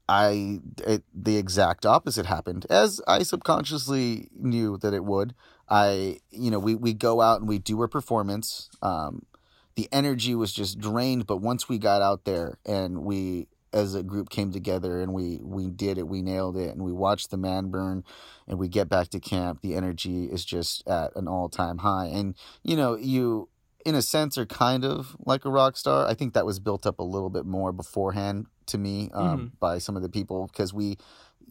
I 0.09 0.61
it, 0.87 1.03
the 1.13 1.37
exact 1.37 1.85
opposite 1.85 2.27
happened, 2.27 2.65
as 2.71 3.01
I 3.09 3.25
subconsciously 3.25 4.29
knew 4.39 4.79
that 4.79 4.95
it 4.95 5.05
would. 5.05 5.35
I, 5.69 6.21
you 6.31 6.49
know, 6.53 6.61
we 6.61 6.77
we 6.77 6.95
go 6.95 7.21
out 7.21 7.41
and 7.41 7.49
we 7.49 7.59
do 7.59 7.81
our 7.81 7.89
performance. 7.89 8.71
Um, 8.83 9.27
the 9.75 9.89
energy 9.91 10.37
was 10.37 10.53
just 10.53 10.79
drained, 10.79 11.27
but 11.27 11.39
once 11.39 11.69
we 11.69 11.79
got 11.79 12.03
out 12.03 12.25
there 12.25 12.59
and 12.65 13.03
we 13.03 13.49
as 13.77 13.95
a 13.95 14.03
group 14.03 14.31
came 14.31 14.51
together 14.51 15.01
and 15.03 15.13
we 15.13 15.39
we 15.43 15.69
did 15.69 15.99
it 15.99 16.09
we 16.09 16.23
nailed 16.23 16.57
it 16.57 16.71
and 16.75 16.83
we 16.83 16.93
watched 16.93 17.31
the 17.31 17.37
man 17.37 17.71
burn 17.71 18.03
and 18.49 18.59
we 18.59 18.69
get 18.69 18.89
back 18.89 19.09
to 19.09 19.21
camp 19.21 19.61
the 19.61 19.75
energy 19.75 20.25
is 20.25 20.45
just 20.45 20.87
at 20.89 21.11
an 21.17 21.29
all-time 21.29 21.79
high. 21.79 22.07
And 22.07 22.35
you 22.63 22.77
know 22.77 22.97
you 22.97 23.49
in 23.85 23.95
a 23.95 24.03
sense 24.03 24.37
are 24.37 24.47
kind 24.47 24.85
of 24.85 25.17
like 25.25 25.45
a 25.45 25.51
rock 25.51 25.77
star. 25.77 26.09
I 26.09 26.15
think 26.15 26.35
that 26.35 26.45
was 26.45 26.59
built 26.59 26.87
up 26.87 26.99
a 26.99 27.05
little 27.05 27.31
bit 27.31 27.47
more 27.47 27.73
beforehand 27.73 28.47
to 28.67 28.79
me 28.79 29.11
um, 29.15 29.27
Mm-hmm. 29.27 29.47
by 29.61 29.79
some 29.79 29.95
of 29.97 30.03
the 30.03 30.09
people 30.09 30.49
because 30.53 30.75
we 30.75 30.97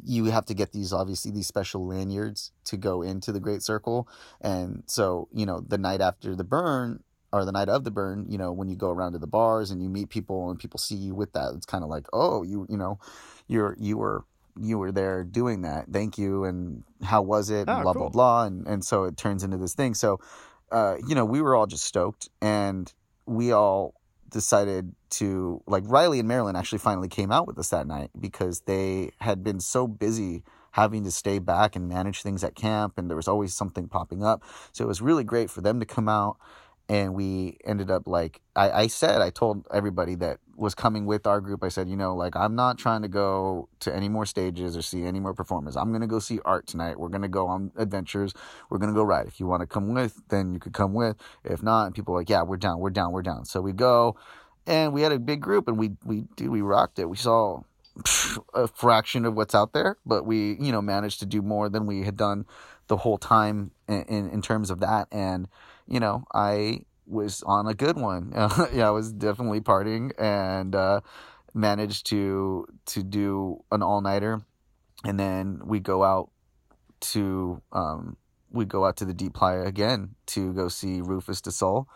you 0.03 0.25
have 0.25 0.45
to 0.45 0.53
get 0.53 0.73
these 0.73 0.91
obviously 0.91 1.31
these 1.31 1.47
special 1.47 1.87
lanyards 1.87 2.51
to 2.65 2.75
go 2.75 3.01
into 3.01 3.31
the 3.31 3.39
great 3.39 3.61
circle. 3.63 4.09
And 4.41 4.83
so 4.87 5.29
you 5.31 5.45
know 5.45 5.61
the 5.61 5.77
night 5.77 6.01
after 6.01 6.35
the 6.35 6.43
burn 6.43 7.04
or 7.35 7.43
the 7.43 7.51
night 7.51 7.67
of 7.67 7.83
the 7.83 7.91
burn, 7.91 8.25
you 8.29 8.37
know, 8.37 8.53
when 8.53 8.69
you 8.69 8.77
go 8.77 8.89
around 8.89 9.11
to 9.11 9.17
the 9.17 9.27
bars 9.27 9.69
and 9.69 9.83
you 9.83 9.89
meet 9.89 10.09
people 10.09 10.49
and 10.49 10.57
people 10.57 10.79
see 10.79 10.95
you 10.95 11.13
with 11.13 11.33
that, 11.33 11.53
it's 11.53 11.65
kind 11.65 11.83
of 11.83 11.89
like, 11.89 12.07
oh, 12.13 12.43
you, 12.43 12.65
you 12.69 12.77
know, 12.77 12.97
you're, 13.47 13.75
you 13.77 13.97
were, 13.97 14.23
you 14.57 14.77
were 14.77 14.93
there 14.93 15.25
doing 15.25 15.63
that. 15.63 15.87
Thank 15.91 16.17
you. 16.17 16.45
And 16.45 16.83
how 17.03 17.21
was 17.21 17.49
it? 17.49 17.67
Oh, 17.67 17.81
blah, 17.81 17.91
cool. 17.91 18.03
blah, 18.03 18.09
blah. 18.09 18.45
And, 18.45 18.65
and 18.67 18.85
so 18.85 19.03
it 19.03 19.17
turns 19.17 19.43
into 19.43 19.57
this 19.57 19.73
thing. 19.73 19.95
So, 19.95 20.21
uh, 20.71 20.95
you 21.05 21.13
know, 21.13 21.25
we 21.25 21.41
were 21.41 21.55
all 21.55 21.67
just 21.67 21.83
stoked 21.83 22.29
and 22.41 22.91
we 23.25 23.51
all 23.51 23.95
decided 24.29 24.95
to 25.09 25.61
like 25.67 25.83
Riley 25.87 26.19
and 26.19 26.27
Marilyn 26.27 26.55
actually 26.55 26.79
finally 26.79 27.09
came 27.09 27.33
out 27.33 27.47
with 27.47 27.59
us 27.59 27.69
that 27.69 27.85
night 27.85 28.11
because 28.17 28.61
they 28.61 29.11
had 29.19 29.43
been 29.43 29.59
so 29.59 29.87
busy 29.87 30.43
having 30.71 31.03
to 31.03 31.11
stay 31.11 31.39
back 31.39 31.75
and 31.75 31.89
manage 31.89 32.21
things 32.21 32.45
at 32.45 32.55
camp 32.55 32.93
and 32.97 33.09
there 33.09 33.17
was 33.17 33.27
always 33.27 33.53
something 33.53 33.89
popping 33.89 34.23
up. 34.23 34.41
So 34.71 34.85
it 34.85 34.87
was 34.87 35.01
really 35.01 35.25
great 35.25 35.49
for 35.49 35.59
them 35.59 35.81
to 35.81 35.85
come 35.85 36.07
out 36.07 36.37
and 36.87 37.13
we 37.15 37.57
ended 37.65 37.89
up 37.89 38.07
like 38.07 38.41
I, 38.55 38.71
I 38.71 38.87
said 38.87 39.21
I 39.21 39.29
told 39.29 39.65
everybody 39.73 40.15
that 40.15 40.39
was 40.55 40.75
coming 40.75 41.05
with 41.05 41.25
our 41.25 41.41
group 41.41 41.63
I 41.63 41.69
said 41.69 41.89
you 41.89 41.95
know 41.95 42.15
like 42.15 42.35
I'm 42.35 42.55
not 42.55 42.77
trying 42.77 43.01
to 43.01 43.07
go 43.07 43.69
to 43.81 43.95
any 43.95 44.09
more 44.09 44.25
stages 44.25 44.77
or 44.77 44.81
see 44.81 45.03
any 45.03 45.19
more 45.19 45.33
performers. 45.33 45.75
I'm 45.75 45.91
gonna 45.91 46.07
go 46.07 46.19
see 46.19 46.39
art 46.45 46.67
tonight. 46.67 46.99
We're 46.99 47.09
gonna 47.09 47.27
go 47.27 47.47
on 47.47 47.71
adventures. 47.75 48.33
We're 48.69 48.77
gonna 48.77 48.93
go 48.93 49.03
ride. 49.03 49.27
If 49.27 49.39
you 49.39 49.47
want 49.47 49.61
to 49.61 49.67
come 49.67 49.93
with 49.93 50.21
then 50.29 50.53
you 50.53 50.59
could 50.59 50.73
come 50.73 50.93
with. 50.93 51.17
If 51.43 51.63
not 51.63 51.93
people 51.93 52.13
like 52.13 52.29
yeah 52.29 52.43
we're 52.43 52.57
down 52.57 52.79
we're 52.79 52.89
down 52.91 53.11
we're 53.11 53.23
down. 53.23 53.45
So 53.45 53.61
we 53.61 53.73
go 53.73 54.15
and 54.67 54.93
we 54.93 55.01
had 55.01 55.11
a 55.11 55.19
big 55.19 55.41
group 55.41 55.67
and 55.67 55.77
we 55.77 55.91
we 56.03 56.25
dude, 56.35 56.49
we 56.49 56.61
rocked 56.61 56.99
it. 56.99 57.05
We 57.05 57.17
saw 57.17 57.61
a 58.53 58.67
fraction 58.67 59.25
of 59.25 59.35
what's 59.35 59.55
out 59.55 59.71
there 59.73 59.97
but 60.05 60.25
we 60.25 60.57
you 60.59 60.71
know 60.71 60.81
managed 60.81 61.19
to 61.19 61.25
do 61.25 61.41
more 61.41 61.69
than 61.69 61.85
we 61.85 62.03
had 62.03 62.17
done 62.17 62.45
the 62.87 62.97
whole 62.97 63.17
time 63.17 63.71
in, 63.87 64.01
in, 64.03 64.29
in 64.29 64.41
terms 64.41 64.69
of 64.69 64.79
that 64.79 65.07
and 65.11 65.47
you 65.87 65.99
know, 65.99 66.25
I 66.33 66.81
was 67.05 67.43
on 67.43 67.67
a 67.67 67.73
good 67.73 67.97
one. 67.97 68.31
yeah, 68.73 68.87
I 68.87 68.91
was 68.91 69.11
definitely 69.11 69.61
partying 69.61 70.11
and 70.19 70.75
uh, 70.75 71.01
managed 71.53 72.07
to 72.07 72.67
to 72.87 73.03
do 73.03 73.63
an 73.71 73.83
all 73.83 74.01
nighter, 74.01 74.41
and 75.03 75.19
then 75.19 75.61
we 75.65 75.79
go 75.79 76.03
out 76.03 76.29
to 77.01 77.61
um, 77.71 78.17
we 78.51 78.65
go 78.65 78.85
out 78.85 78.97
to 78.97 79.05
the 79.05 79.13
Deep 79.13 79.33
Playa 79.33 79.63
again 79.63 80.15
to 80.27 80.53
go 80.53 80.67
see 80.67 81.01
Rüfüs 81.01 81.41
Du 81.41 81.51
Sol 81.51 81.87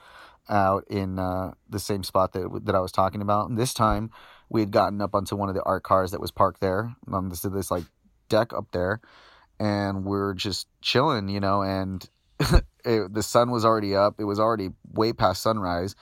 out 0.47 0.83
in 0.87 1.19
uh, 1.19 1.53
the 1.69 1.79
same 1.79 2.03
spot 2.03 2.33
that 2.33 2.61
that 2.65 2.75
I 2.75 2.79
was 2.79 2.91
talking 2.91 3.21
about. 3.21 3.49
And 3.49 3.57
this 3.57 3.73
time, 3.73 4.11
we 4.49 4.61
had 4.61 4.71
gotten 4.71 5.01
up 5.01 5.13
onto 5.15 5.35
one 5.35 5.49
of 5.49 5.55
the 5.55 5.63
art 5.63 5.83
cars 5.83 6.11
that 6.11 6.21
was 6.21 6.31
parked 6.31 6.59
there 6.61 6.93
on 7.11 7.29
this 7.29 7.41
this 7.41 7.71
like 7.71 7.83
deck 8.29 8.53
up 8.53 8.71
there, 8.71 8.99
and 9.59 10.05
we're 10.05 10.33
just 10.33 10.67
chilling, 10.81 11.29
you 11.29 11.39
know, 11.39 11.61
and 11.61 12.09
it, 12.85 13.13
the 13.13 13.23
sun 13.23 13.51
was 13.51 13.65
already 13.65 13.95
up. 13.95 14.15
It 14.19 14.25
was 14.25 14.39
already 14.39 14.69
way 14.93 15.13
past 15.13 15.41
sunrise, 15.41 15.95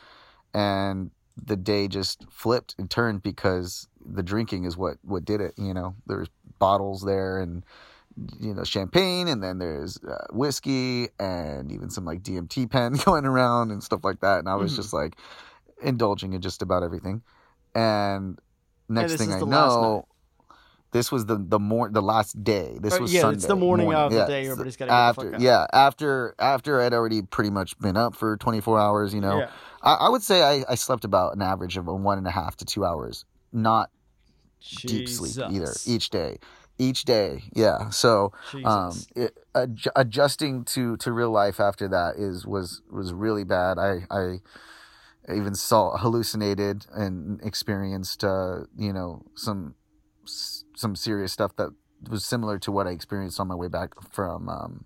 and 0.53 1.11
the 1.35 1.55
day 1.55 1.87
just 1.87 2.25
flipped 2.31 2.73
and 2.79 2.89
turned 2.89 3.21
because 3.21 3.87
the 4.03 4.23
drinking 4.23 4.65
is 4.65 4.75
what 4.77 4.97
what 5.03 5.25
did 5.25 5.41
it. 5.41 5.53
You 5.57 5.73
know, 5.73 5.95
there's 6.07 6.29
bottles 6.59 7.03
there 7.03 7.39
and 7.39 7.63
you 8.39 8.53
know 8.53 8.63
champagne, 8.63 9.27
and 9.27 9.43
then 9.43 9.59
there's 9.59 9.97
uh, 10.03 10.25
whiskey 10.31 11.09
and 11.19 11.71
even 11.71 11.89
some 11.89 12.05
like 12.05 12.23
DMT 12.23 12.69
pen 12.71 12.93
going 13.05 13.25
around 13.25 13.71
and 13.71 13.83
stuff 13.83 14.03
like 14.03 14.21
that. 14.21 14.39
And 14.39 14.49
I 14.49 14.55
was 14.55 14.73
Mhm. 14.73 14.77
just 14.77 14.93
like 14.93 15.17
indulging 15.81 16.33
in 16.33 16.41
just 16.41 16.61
about 16.61 16.81
everything. 16.83 17.21
And 17.77 18.39
next 18.89 19.13
this 19.13 19.21
thing 19.21 19.33
I 19.33 19.39
the 19.39 19.45
last 19.45 19.75
night. 19.75 19.81
know. 19.81 20.07
This 20.91 21.11
was 21.11 21.25
the 21.25 21.35
the 21.37 21.59
more 21.59 21.89
the 21.89 22.01
last 22.01 22.41
day. 22.43 22.77
This 22.79 22.97
was 22.97 23.13
yeah, 23.13 23.21
Sunday 23.21 23.35
it's 23.37 23.45
the 23.45 23.55
morning 23.57 23.93
of 23.93 24.11
the 24.11 24.25
day. 24.25 24.45
Everybody's 24.45 24.77
get 24.77 24.87
the 24.87 24.93
after 24.93 25.35
yeah 25.37 25.67
after 25.73 26.33
after 26.39 26.81
I'd 26.81 26.93
already 26.93 27.21
pretty 27.21 27.49
much 27.49 27.77
been 27.79 27.97
up 27.97 28.15
for 28.15 28.37
24 28.37 28.79
hours. 28.79 29.13
You 29.13 29.21
know, 29.21 29.39
Yeah. 29.39 29.49
I, 29.83 29.93
I 29.93 30.09
would 30.09 30.23
say 30.23 30.41
I, 30.41 30.63
I 30.69 30.75
slept 30.75 31.03
about 31.03 31.35
an 31.35 31.41
average 31.41 31.77
of 31.77 31.85
one 31.87 32.17
and 32.17 32.25
a 32.25 32.31
half 32.31 32.55
to 32.57 32.65
two 32.65 32.85
hours, 32.85 33.25
not 33.51 33.89
deep 34.77 35.09
sleep 35.09 35.37
either 35.51 35.73
each 35.85 36.09
day, 36.09 36.37
each 36.79 37.03
day. 37.03 37.43
Yeah, 37.53 37.89
so 37.89 38.31
um, 38.63 38.97
it, 39.15 39.37
adj- 39.53 39.87
adjusting 39.95 40.63
to 40.65 40.95
to 40.97 41.11
real 41.11 41.31
life 41.31 41.59
after 41.59 41.89
that 41.89 42.15
is 42.15 42.47
was 42.47 42.81
was 42.89 43.13
really 43.13 43.43
bad. 43.43 43.77
I 43.77 44.07
I 44.09 44.37
even 45.35 45.55
saw 45.55 45.97
hallucinated 45.97 46.85
and 46.93 47.41
experienced 47.41 48.23
uh, 48.23 48.59
you 48.77 48.93
know 48.93 49.23
some 49.35 49.75
some 50.25 50.95
serious 50.95 51.31
stuff 51.31 51.55
that 51.55 51.69
was 52.09 52.25
similar 52.25 52.59
to 52.59 52.71
what 52.71 52.87
I 52.87 52.91
experienced 52.91 53.39
on 53.39 53.47
my 53.47 53.55
way 53.55 53.67
back 53.67 53.91
from 54.11 54.49
um, 54.49 54.85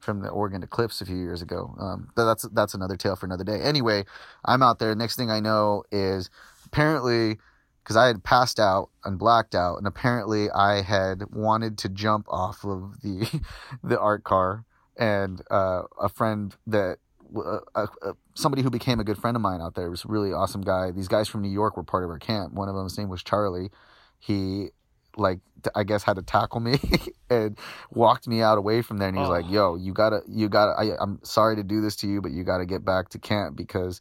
from 0.00 0.20
the 0.20 0.28
Oregon 0.28 0.62
Eclipse 0.62 1.00
a 1.00 1.06
few 1.06 1.16
years 1.16 1.42
ago. 1.42 1.74
Um, 1.78 2.10
that's 2.16 2.44
that's 2.52 2.74
another 2.74 2.96
tale 2.96 3.16
for 3.16 3.26
another 3.26 3.44
day. 3.44 3.60
Anyway, 3.60 4.04
I'm 4.44 4.62
out 4.62 4.78
there. 4.78 4.94
Next 4.94 5.16
thing 5.16 5.30
I 5.30 5.40
know 5.40 5.84
is 5.90 6.30
apparently 6.64 7.38
because 7.82 7.96
I 7.96 8.06
had 8.06 8.22
passed 8.24 8.60
out 8.60 8.90
and 9.04 9.18
blacked 9.18 9.54
out, 9.54 9.76
and 9.76 9.86
apparently 9.86 10.50
I 10.50 10.82
had 10.82 11.30
wanted 11.32 11.78
to 11.78 11.88
jump 11.88 12.26
off 12.28 12.64
of 12.64 13.00
the 13.02 13.40
the 13.82 13.98
art 13.98 14.24
car, 14.24 14.64
and 14.96 15.42
uh, 15.50 15.82
a 16.00 16.08
friend 16.08 16.54
that. 16.66 16.98
Uh, 17.36 17.58
uh, 17.74 18.12
somebody 18.34 18.62
who 18.62 18.70
became 18.70 19.00
a 19.00 19.04
good 19.04 19.18
friend 19.18 19.36
of 19.36 19.40
mine 19.42 19.60
out 19.60 19.74
there 19.74 19.90
was 19.90 20.04
a 20.04 20.08
really 20.08 20.32
awesome 20.32 20.62
guy. 20.62 20.90
These 20.90 21.08
guys 21.08 21.28
from 21.28 21.42
New 21.42 21.50
York 21.50 21.76
were 21.76 21.82
part 21.82 22.04
of 22.04 22.10
our 22.10 22.18
camp. 22.18 22.52
One 22.52 22.68
of 22.68 22.74
them, 22.74 22.84
his 22.84 22.96
name 22.98 23.08
was 23.08 23.22
Charlie. 23.22 23.70
He, 24.18 24.68
like, 25.16 25.38
t- 25.62 25.70
I 25.74 25.84
guess 25.84 26.02
had 26.02 26.16
to 26.16 26.22
tackle 26.22 26.60
me 26.60 26.78
and 27.30 27.58
walked 27.90 28.26
me 28.28 28.42
out 28.42 28.58
away 28.58 28.82
from 28.82 28.98
there. 28.98 29.08
And 29.08 29.16
he 29.16 29.20
was 29.20 29.28
Oh. 29.28 29.32
like, 29.32 29.50
"Yo, 29.50 29.74
you 29.76 29.92
gotta, 29.92 30.20
you 30.28 30.48
gotta. 30.48 30.72
I, 30.78 30.96
I'm 31.02 31.20
sorry 31.22 31.56
to 31.56 31.62
do 31.62 31.80
this 31.80 31.96
to 31.96 32.06
you, 32.08 32.20
but 32.20 32.32
you 32.32 32.44
gotta 32.44 32.66
get 32.66 32.84
back 32.84 33.08
to 33.10 33.18
camp 33.18 33.56
because 33.56 34.00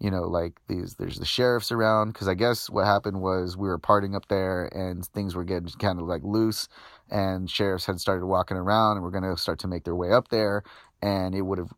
you 0.00 0.12
know, 0.12 0.22
like 0.22 0.52
these, 0.68 0.94
there's 0.94 1.18
the 1.18 1.24
sheriffs 1.24 1.72
around. 1.72 2.14
Cause 2.14 2.28
I 2.28 2.34
guess 2.34 2.70
what 2.70 2.86
happened 2.86 3.20
was 3.20 3.56
we 3.56 3.66
were 3.66 3.80
partying 3.80 4.14
up 4.14 4.28
there 4.28 4.66
and 4.66 5.04
things 5.06 5.34
were 5.34 5.42
getting 5.42 5.68
kind 5.80 5.98
of 6.00 6.06
like 6.06 6.22
loose 6.22 6.68
and 7.10 7.50
sheriffs 7.50 7.86
had 7.86 7.98
started 7.98 8.24
walking 8.24 8.56
around 8.56 8.92
and 8.96 9.02
were 9.02 9.10
going 9.10 9.24
to 9.24 9.36
start 9.36 9.58
to 9.58 9.66
make 9.66 9.82
their 9.82 9.96
way 9.96 10.12
up 10.12 10.28
there 10.28 10.62
and 11.02 11.34
it 11.34 11.42
would 11.42 11.58
have 11.58 11.72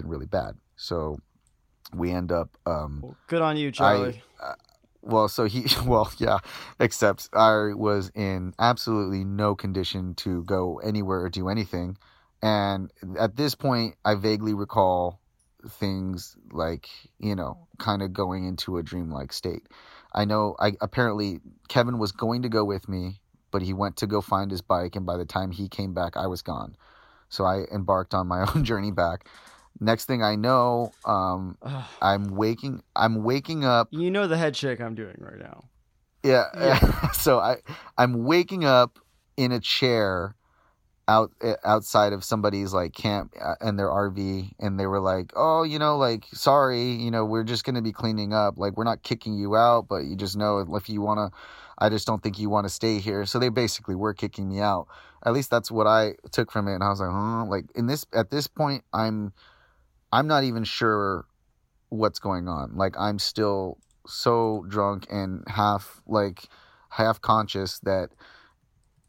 been 0.00 0.08
really 0.08 0.26
bad. 0.26 0.56
So 0.76 1.18
we 1.94 2.10
end 2.10 2.32
up, 2.32 2.56
um, 2.66 3.00
Well, 3.02 3.16
good 3.28 3.42
on 3.42 3.56
you, 3.56 3.70
Charlie. 3.70 4.22
well, 5.02 5.28
so 5.28 5.44
he, 5.44 5.66
well, 5.86 6.10
yeah, 6.18 6.38
except 6.80 7.28
I 7.32 7.72
was 7.74 8.10
in 8.14 8.52
absolutely 8.58 9.24
no 9.24 9.54
condition 9.54 10.14
to 10.16 10.42
go 10.44 10.78
anywhere 10.78 11.20
or 11.22 11.30
do 11.30 11.48
anything. 11.48 11.96
And 12.42 12.90
at 13.18 13.36
this 13.36 13.54
point, 13.54 13.96
I 14.04 14.14
vaguely 14.14 14.54
recall 14.54 15.20
things 15.68 16.36
like, 16.52 16.88
you 17.18 17.34
know, 17.34 17.66
kind 17.78 18.02
of 18.02 18.12
going 18.12 18.46
into 18.46 18.76
a 18.78 18.82
dreamlike 18.82 19.32
state. 19.32 19.66
I 20.12 20.24
know 20.24 20.54
I 20.58 20.72
apparently 20.80 21.40
Kevin 21.68 21.98
was 21.98 22.12
going 22.12 22.42
to 22.42 22.48
go 22.48 22.64
with 22.64 22.88
me, 22.88 23.20
but 23.50 23.62
he 23.62 23.72
went 23.72 23.96
to 23.98 24.06
go 24.06 24.20
find 24.20 24.50
his 24.50 24.62
bike. 24.62 24.96
And 24.96 25.06
by 25.06 25.16
the 25.16 25.24
time 25.24 25.50
he 25.50 25.68
came 25.68 25.94
back, 25.94 26.16
I 26.16 26.26
was 26.26 26.42
gone. 26.42 26.76
So 27.28 27.44
I 27.44 27.64
embarked 27.72 28.14
on 28.14 28.26
my 28.26 28.46
own 28.54 28.64
journey 28.64 28.92
back. 28.92 29.28
Next 29.80 30.06
thing 30.06 30.22
I 30.22 30.36
know, 30.36 30.92
um, 31.04 31.58
I'm 32.02 32.36
waking. 32.36 32.82
I'm 32.94 33.24
waking 33.24 33.64
up 33.64 33.88
you 33.90 34.10
know 34.10 34.26
the 34.26 34.36
head 34.36 34.56
shake 34.56 34.80
I'm 34.80 34.94
doing 34.94 35.16
right 35.18 35.38
now. 35.38 35.64
yeah. 36.56 37.10
so 37.12 37.38
I 37.38 37.56
I'm 37.96 38.24
waking 38.24 38.64
up 38.64 38.98
in 39.36 39.52
a 39.52 39.60
chair 39.60 40.34
out 41.08 41.30
uh, 41.40 41.54
outside 41.64 42.12
of 42.12 42.24
somebody's 42.24 42.72
like 42.72 42.92
camp 42.92 43.34
and 43.60 43.78
their 43.78 43.88
RV 43.88 44.50
and 44.58 44.78
they 44.78 44.86
were 44.86 45.00
like, 45.00 45.32
"Oh, 45.36 45.62
you 45.62 45.78
know, 45.78 45.96
like 45.96 46.26
sorry, 46.32 46.92
you 46.92 47.10
know, 47.10 47.24
we're 47.24 47.44
just 47.44 47.64
going 47.64 47.76
to 47.76 47.82
be 47.82 47.92
cleaning 47.92 48.32
up. 48.32 48.58
Like 48.58 48.76
we're 48.76 48.84
not 48.84 49.02
kicking 49.02 49.34
you 49.34 49.56
out, 49.56 49.86
but 49.88 50.04
you 50.04 50.16
just 50.16 50.36
know 50.36 50.58
if 50.74 50.88
you 50.88 51.00
want 51.00 51.18
to 51.18 51.38
I 51.78 51.90
just 51.90 52.06
don't 52.06 52.22
think 52.22 52.38
you 52.38 52.50
want 52.50 52.64
to 52.64 52.70
stay 52.70 52.98
here." 52.98 53.24
So 53.26 53.38
they 53.38 53.50
basically 53.50 53.94
were 53.94 54.14
kicking 54.14 54.48
me 54.48 54.60
out. 54.60 54.88
At 55.24 55.32
least 55.32 55.50
that's 55.50 55.70
what 55.70 55.86
I 55.86 56.14
took 56.32 56.50
from 56.50 56.68
it 56.68 56.74
and 56.74 56.82
I 56.82 56.88
was 56.88 57.00
like, 57.00 57.10
"Huh?" 57.10 57.44
Like 57.44 57.66
in 57.74 57.86
this 57.86 58.06
at 58.12 58.30
this 58.30 58.46
point 58.46 58.82
I'm 58.92 59.32
I'm 60.16 60.26
not 60.26 60.44
even 60.44 60.64
sure 60.64 61.26
what's 61.90 62.18
going 62.18 62.48
on. 62.48 62.74
Like 62.74 62.94
I'm 62.98 63.18
still 63.18 63.76
so 64.06 64.64
drunk 64.68 65.06
and 65.10 65.44
half 65.46 66.00
like 66.06 66.48
half 66.88 67.20
conscious 67.20 67.80
that 67.80 68.08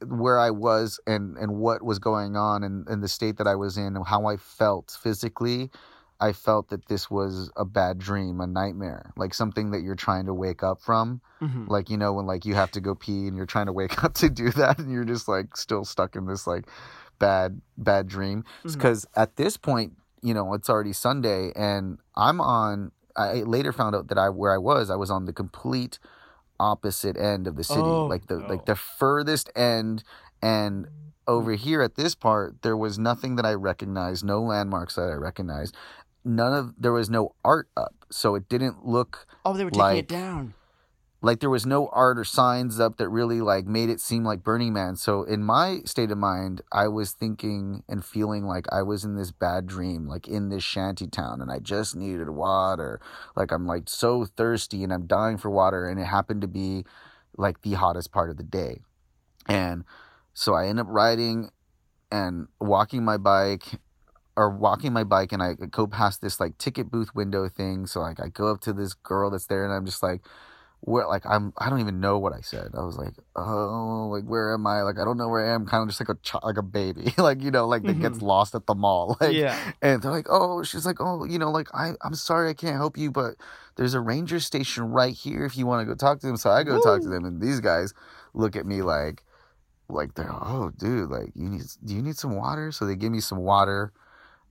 where 0.05 0.37
I 0.37 0.51
was 0.51 0.99
and 1.07 1.37
and 1.37 1.55
what 1.59 1.81
was 1.81 1.97
going 1.97 2.35
on 2.35 2.61
and, 2.61 2.85
and 2.89 3.01
the 3.01 3.07
state 3.07 3.37
that 3.37 3.47
I 3.47 3.55
was 3.55 3.77
in 3.77 3.95
and 3.95 4.05
how 4.05 4.25
I 4.25 4.35
felt 4.35 4.97
physically, 5.01 5.71
I 6.19 6.33
felt 6.33 6.67
that 6.71 6.87
this 6.87 7.09
was 7.09 7.51
a 7.55 7.63
bad 7.63 7.99
dream, 7.99 8.41
a 8.41 8.47
nightmare, 8.47 9.13
like 9.15 9.33
something 9.33 9.71
that 9.71 9.83
you're 9.83 9.95
trying 9.95 10.25
to 10.25 10.33
wake 10.33 10.61
up 10.61 10.81
from. 10.81 11.21
Mhm. 11.41 11.69
Like 11.69 11.89
you 11.89 11.95
know 11.95 12.11
when 12.11 12.25
like 12.25 12.43
you 12.45 12.53
have 12.55 12.71
to 12.71 12.81
go 12.81 12.95
pee 12.95 13.27
and 13.27 13.37
you're 13.37 13.45
trying 13.45 13.67
to 13.67 13.73
wake 13.73 14.03
up 14.03 14.13
to 14.15 14.29
do 14.29 14.51
that 14.51 14.77
and 14.77 14.91
you're 14.91 15.05
just 15.05 15.29
like 15.29 15.55
still 15.55 15.85
stuck 15.85 16.17
in 16.17 16.25
this 16.25 16.45
like 16.45 16.67
bad 17.17 17.61
bad 17.77 18.07
dream. 18.07 18.43
Because 18.63 19.05
at 19.15 19.37
this 19.37 19.55
point, 19.55 19.93
you 20.21 20.33
know, 20.33 20.53
it's 20.53 20.69
already 20.69 20.93
Sunday 20.93 21.51
and 21.55 21.99
I'm 22.15 22.39
on. 22.41 22.91
I 23.15 23.41
later 23.41 23.71
found 23.71 23.95
out 23.95 24.07
that 24.09 24.17
I 24.17 24.29
where 24.29 24.53
I 24.53 24.57
was, 24.57 24.89
I 24.89 24.95
was 24.95 25.09
on 25.09 25.25
the 25.25 25.33
complete 25.33 25.97
opposite 26.59 27.17
end 27.17 27.47
of 27.47 27.55
the 27.55 27.63
city, 27.63 27.79
Oh, 27.81 28.05
like 28.05 28.27
the 28.27 28.37
no. 28.39 28.47
like 28.47 28.65
the 28.65 28.75
furthest 28.75 29.49
end. 29.55 30.03
And 30.41 30.87
over 31.27 31.53
here 31.53 31.81
at 31.81 31.95
this 31.95 32.15
part, 32.15 32.61
there 32.61 32.77
was 32.77 32.97
nothing 32.99 33.35
that 33.35 33.45
I 33.45 33.53
recognized, 33.53 34.23
no 34.23 34.41
landmarks 34.41 34.95
that 34.95 35.09
I 35.09 35.13
recognized. 35.13 35.75
None 36.23 36.53
of 36.53 36.73
there 36.77 36.91
was 36.93 37.09
no 37.09 37.33
art 37.43 37.69
up, 37.77 37.93
so 38.11 38.35
it 38.35 38.49
didn't 38.49 38.85
look 38.85 39.25
Oh, 39.45 39.53
they 39.53 39.63
were 39.63 39.71
taking 39.71 39.81
like- 39.81 39.97
it 39.99 40.07
down. 40.07 40.53
Like 41.21 41.39
there 41.39 41.49
was 41.49 41.65
no 41.65 41.87
art 41.87 42.19
or 42.19 42.23
signs 42.23 42.79
up 42.79 42.97
that 42.97 43.09
really 43.09 43.41
like 43.41 43.65
made 43.65 43.89
it 43.89 43.99
seem 43.99 44.23
like 44.23 44.43
Burning 44.43 44.73
Man. 44.73 44.95
So 44.95 45.23
in 45.23 45.43
my 45.43 45.79
state 45.83 46.11
of 46.11 46.17
mind, 46.17 46.61
I 46.71 46.87
was 46.87 47.11
thinking 47.11 47.83
and 47.89 48.05
feeling 48.05 48.45
like 48.45 48.65
I 48.71 48.83
was 48.83 49.03
in 49.03 49.15
this 49.15 49.31
bad 49.31 49.65
dream, 49.65 50.07
like 50.07 50.27
in 50.27 50.49
this 50.49 50.63
shanty 50.63 51.07
town, 51.07 51.41
and 51.41 51.51
I 51.51 51.59
just 51.59 51.95
needed 51.95 52.29
water. 52.29 53.01
Like 53.35 53.51
I'm 53.51 53.65
like 53.65 53.89
so 53.89 54.25
thirsty 54.25 54.83
and 54.83 54.93
I'm 54.93 55.07
dying 55.07 55.37
for 55.37 55.49
water, 55.49 55.87
and 55.87 55.99
it 55.99 56.05
happened 56.05 56.41
to 56.41 56.47
be 56.47 56.85
like 57.35 57.61
the 57.61 57.73
hottest 57.73 58.11
part 58.11 58.29
of 58.29 58.37
the 58.37 58.43
day. 58.43 58.81
And 59.47 59.85
so 60.33 60.53
I 60.53 60.67
end 60.67 60.79
up 60.79 60.87
riding 60.89 61.49
and 62.11 62.47
walking 62.59 63.03
my 63.03 63.17
bike 63.17 63.79
or 64.35 64.49
walking 64.49 64.93
my 64.93 65.03
bike 65.03 65.31
and 65.31 65.41
I 65.41 65.53
go 65.53 65.87
past 65.87 66.21
this 66.21 66.39
like 66.39 66.57
ticket 66.57 66.91
booth 66.91 67.15
window 67.15 67.49
thing. 67.49 67.87
So 67.87 68.01
like 68.01 68.19
I 68.19 68.27
go 68.27 68.51
up 68.51 68.61
to 68.61 68.73
this 68.73 68.93
girl 68.93 69.31
that's 69.31 69.47
there 69.47 69.65
and 69.65 69.73
I'm 69.73 69.85
just 69.85 70.03
like, 70.03 70.21
where 70.81 71.07
like 71.07 71.25
I'm 71.25 71.53
I 71.57 71.69
don't 71.69 71.79
even 71.79 71.99
know 71.99 72.17
what 72.17 72.33
I 72.33 72.41
said. 72.41 72.71
I 72.77 72.83
was 72.83 72.97
like, 72.97 73.13
oh, 73.35 74.09
like 74.11 74.23
where 74.23 74.53
am 74.53 74.65
I? 74.67 74.83
Like 74.83 74.97
I 74.99 75.03
don't 75.03 75.17
know 75.17 75.27
where 75.27 75.45
I 75.45 75.53
am. 75.53 75.65
Kind 75.65 75.81
of 75.81 75.89
just 75.89 75.99
like 75.99 76.09
a 76.09 76.15
ch- 76.21 76.43
like 76.43 76.57
a 76.57 76.63
baby, 76.63 77.13
like 77.17 77.41
you 77.41 77.51
know, 77.51 77.67
like 77.67 77.83
that 77.83 77.99
gets 77.99 78.17
mm-hmm. 78.17 78.25
lost 78.25 78.55
at 78.55 78.65
the 78.65 78.75
mall. 78.75 79.17
Like, 79.19 79.33
yeah. 79.33 79.57
and 79.81 80.01
they're 80.01 80.11
like, 80.11 80.27
oh, 80.29 80.63
she's 80.63 80.85
like, 80.85 80.97
oh, 80.99 81.25
you 81.25 81.39
know, 81.39 81.49
like 81.49 81.67
I 81.73 81.93
I'm 82.01 82.13
sorry 82.13 82.49
I 82.49 82.53
can't 82.53 82.75
help 82.75 82.97
you, 82.97 83.11
but 83.11 83.35
there's 83.75 83.95
a 83.95 83.99
ranger 83.99 84.39
station 84.39 84.91
right 84.91 85.13
here 85.13 85.45
if 85.45 85.57
you 85.57 85.65
want 85.65 85.81
to 85.81 85.85
go 85.85 85.95
talk 85.95 86.19
to 86.19 86.27
them. 86.27 86.37
So 86.37 86.51
I 86.51 86.63
go 86.63 86.79
talk 86.81 87.01
to 87.01 87.09
them, 87.09 87.25
and 87.25 87.41
these 87.41 87.59
guys 87.59 87.93
look 88.33 88.55
at 88.55 88.65
me 88.65 88.81
like, 88.81 89.23
like 89.89 90.13
they're 90.13 90.31
oh, 90.31 90.71
dude, 90.77 91.09
like 91.09 91.31
you 91.35 91.49
need 91.49 91.63
do 91.83 91.95
you 91.95 92.01
need 92.01 92.17
some 92.17 92.35
water? 92.35 92.71
So 92.71 92.85
they 92.85 92.95
give 92.95 93.11
me 93.11 93.19
some 93.19 93.39
water. 93.39 93.91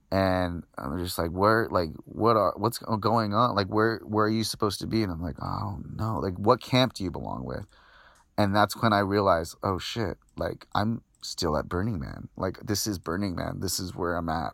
And 0.09 0.63
I'm 0.77 0.97
just 1.03 1.17
like, 1.17 1.31
where, 1.31 1.67
like, 1.69 1.89
what 2.05 2.37
are, 2.37 2.53
what's 2.55 2.77
going 2.77 3.33
on? 3.33 3.55
Like, 3.55 3.67
where, 3.67 3.99
where 4.05 4.25
are 4.25 4.29
you 4.29 4.45
supposed 4.45 4.79
to 4.79 4.87
be? 4.87 5.03
And 5.03 5.11
I'm 5.11 5.21
like, 5.21 5.35
oh 5.41 5.79
no, 5.95 6.19
like, 6.19 6.35
what 6.37 6.61
camp 6.61 6.93
do 6.93 7.03
you 7.03 7.11
belong 7.11 7.43
with? 7.43 7.65
And 8.37 8.55
that's 8.55 8.81
when 8.81 8.93
I 8.93 8.99
realized, 8.99 9.57
oh 9.63 9.79
shit, 9.79 10.17
like, 10.37 10.65
I'm 10.73 11.01
still 11.21 11.57
at 11.57 11.67
Burning 11.67 11.99
Man. 11.99 12.29
Like, 12.37 12.59
this 12.63 12.87
is 12.87 12.99
Burning 12.99 13.35
Man. 13.35 13.59
This 13.59 13.79
is 13.79 13.95
where 13.95 14.15
I'm 14.15 14.29
at. 14.29 14.53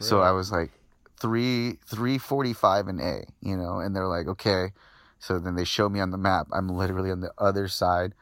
So 0.00 0.20
I 0.20 0.32
was 0.32 0.50
like, 0.50 0.72
three, 1.20 1.78
three 1.86 2.18
forty-five 2.18 2.88
and 2.88 3.00
A, 3.00 3.24
you 3.40 3.56
know, 3.56 3.80
and 3.80 3.94
they're 3.94 4.08
like, 4.08 4.26
okay. 4.26 4.72
So 5.20 5.38
then 5.38 5.56
they 5.56 5.64
show 5.64 5.88
me 5.88 6.00
on 6.00 6.10
the 6.10 6.18
map. 6.18 6.46
I'm 6.52 6.68
literally 6.68 7.10
on 7.10 7.20
the 7.20 7.32
other 7.38 7.68
side, 7.68 8.14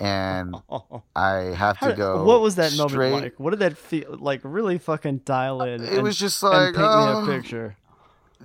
and 0.00 0.54
I 1.16 1.54
have 1.56 1.78
to 1.80 1.92
go. 1.92 2.24
what 2.24 2.40
was 2.40 2.56
that 2.56 2.70
straight. 2.72 3.10
moment 3.10 3.22
like? 3.22 3.40
What 3.40 3.50
did 3.50 3.60
that 3.60 3.76
feel 3.76 4.16
like? 4.18 4.40
Really 4.44 4.78
fucking 4.78 5.18
dial 5.24 5.62
in. 5.62 5.82
It 5.82 5.94
and- 5.94 6.02
was 6.02 6.18
just 6.18 6.42
like, 6.42 6.74
paint 6.74 6.86
oh. 6.86 7.06
me 7.06 7.12
a 7.12 7.16
oh. 7.16 7.40
picture. 7.40 7.76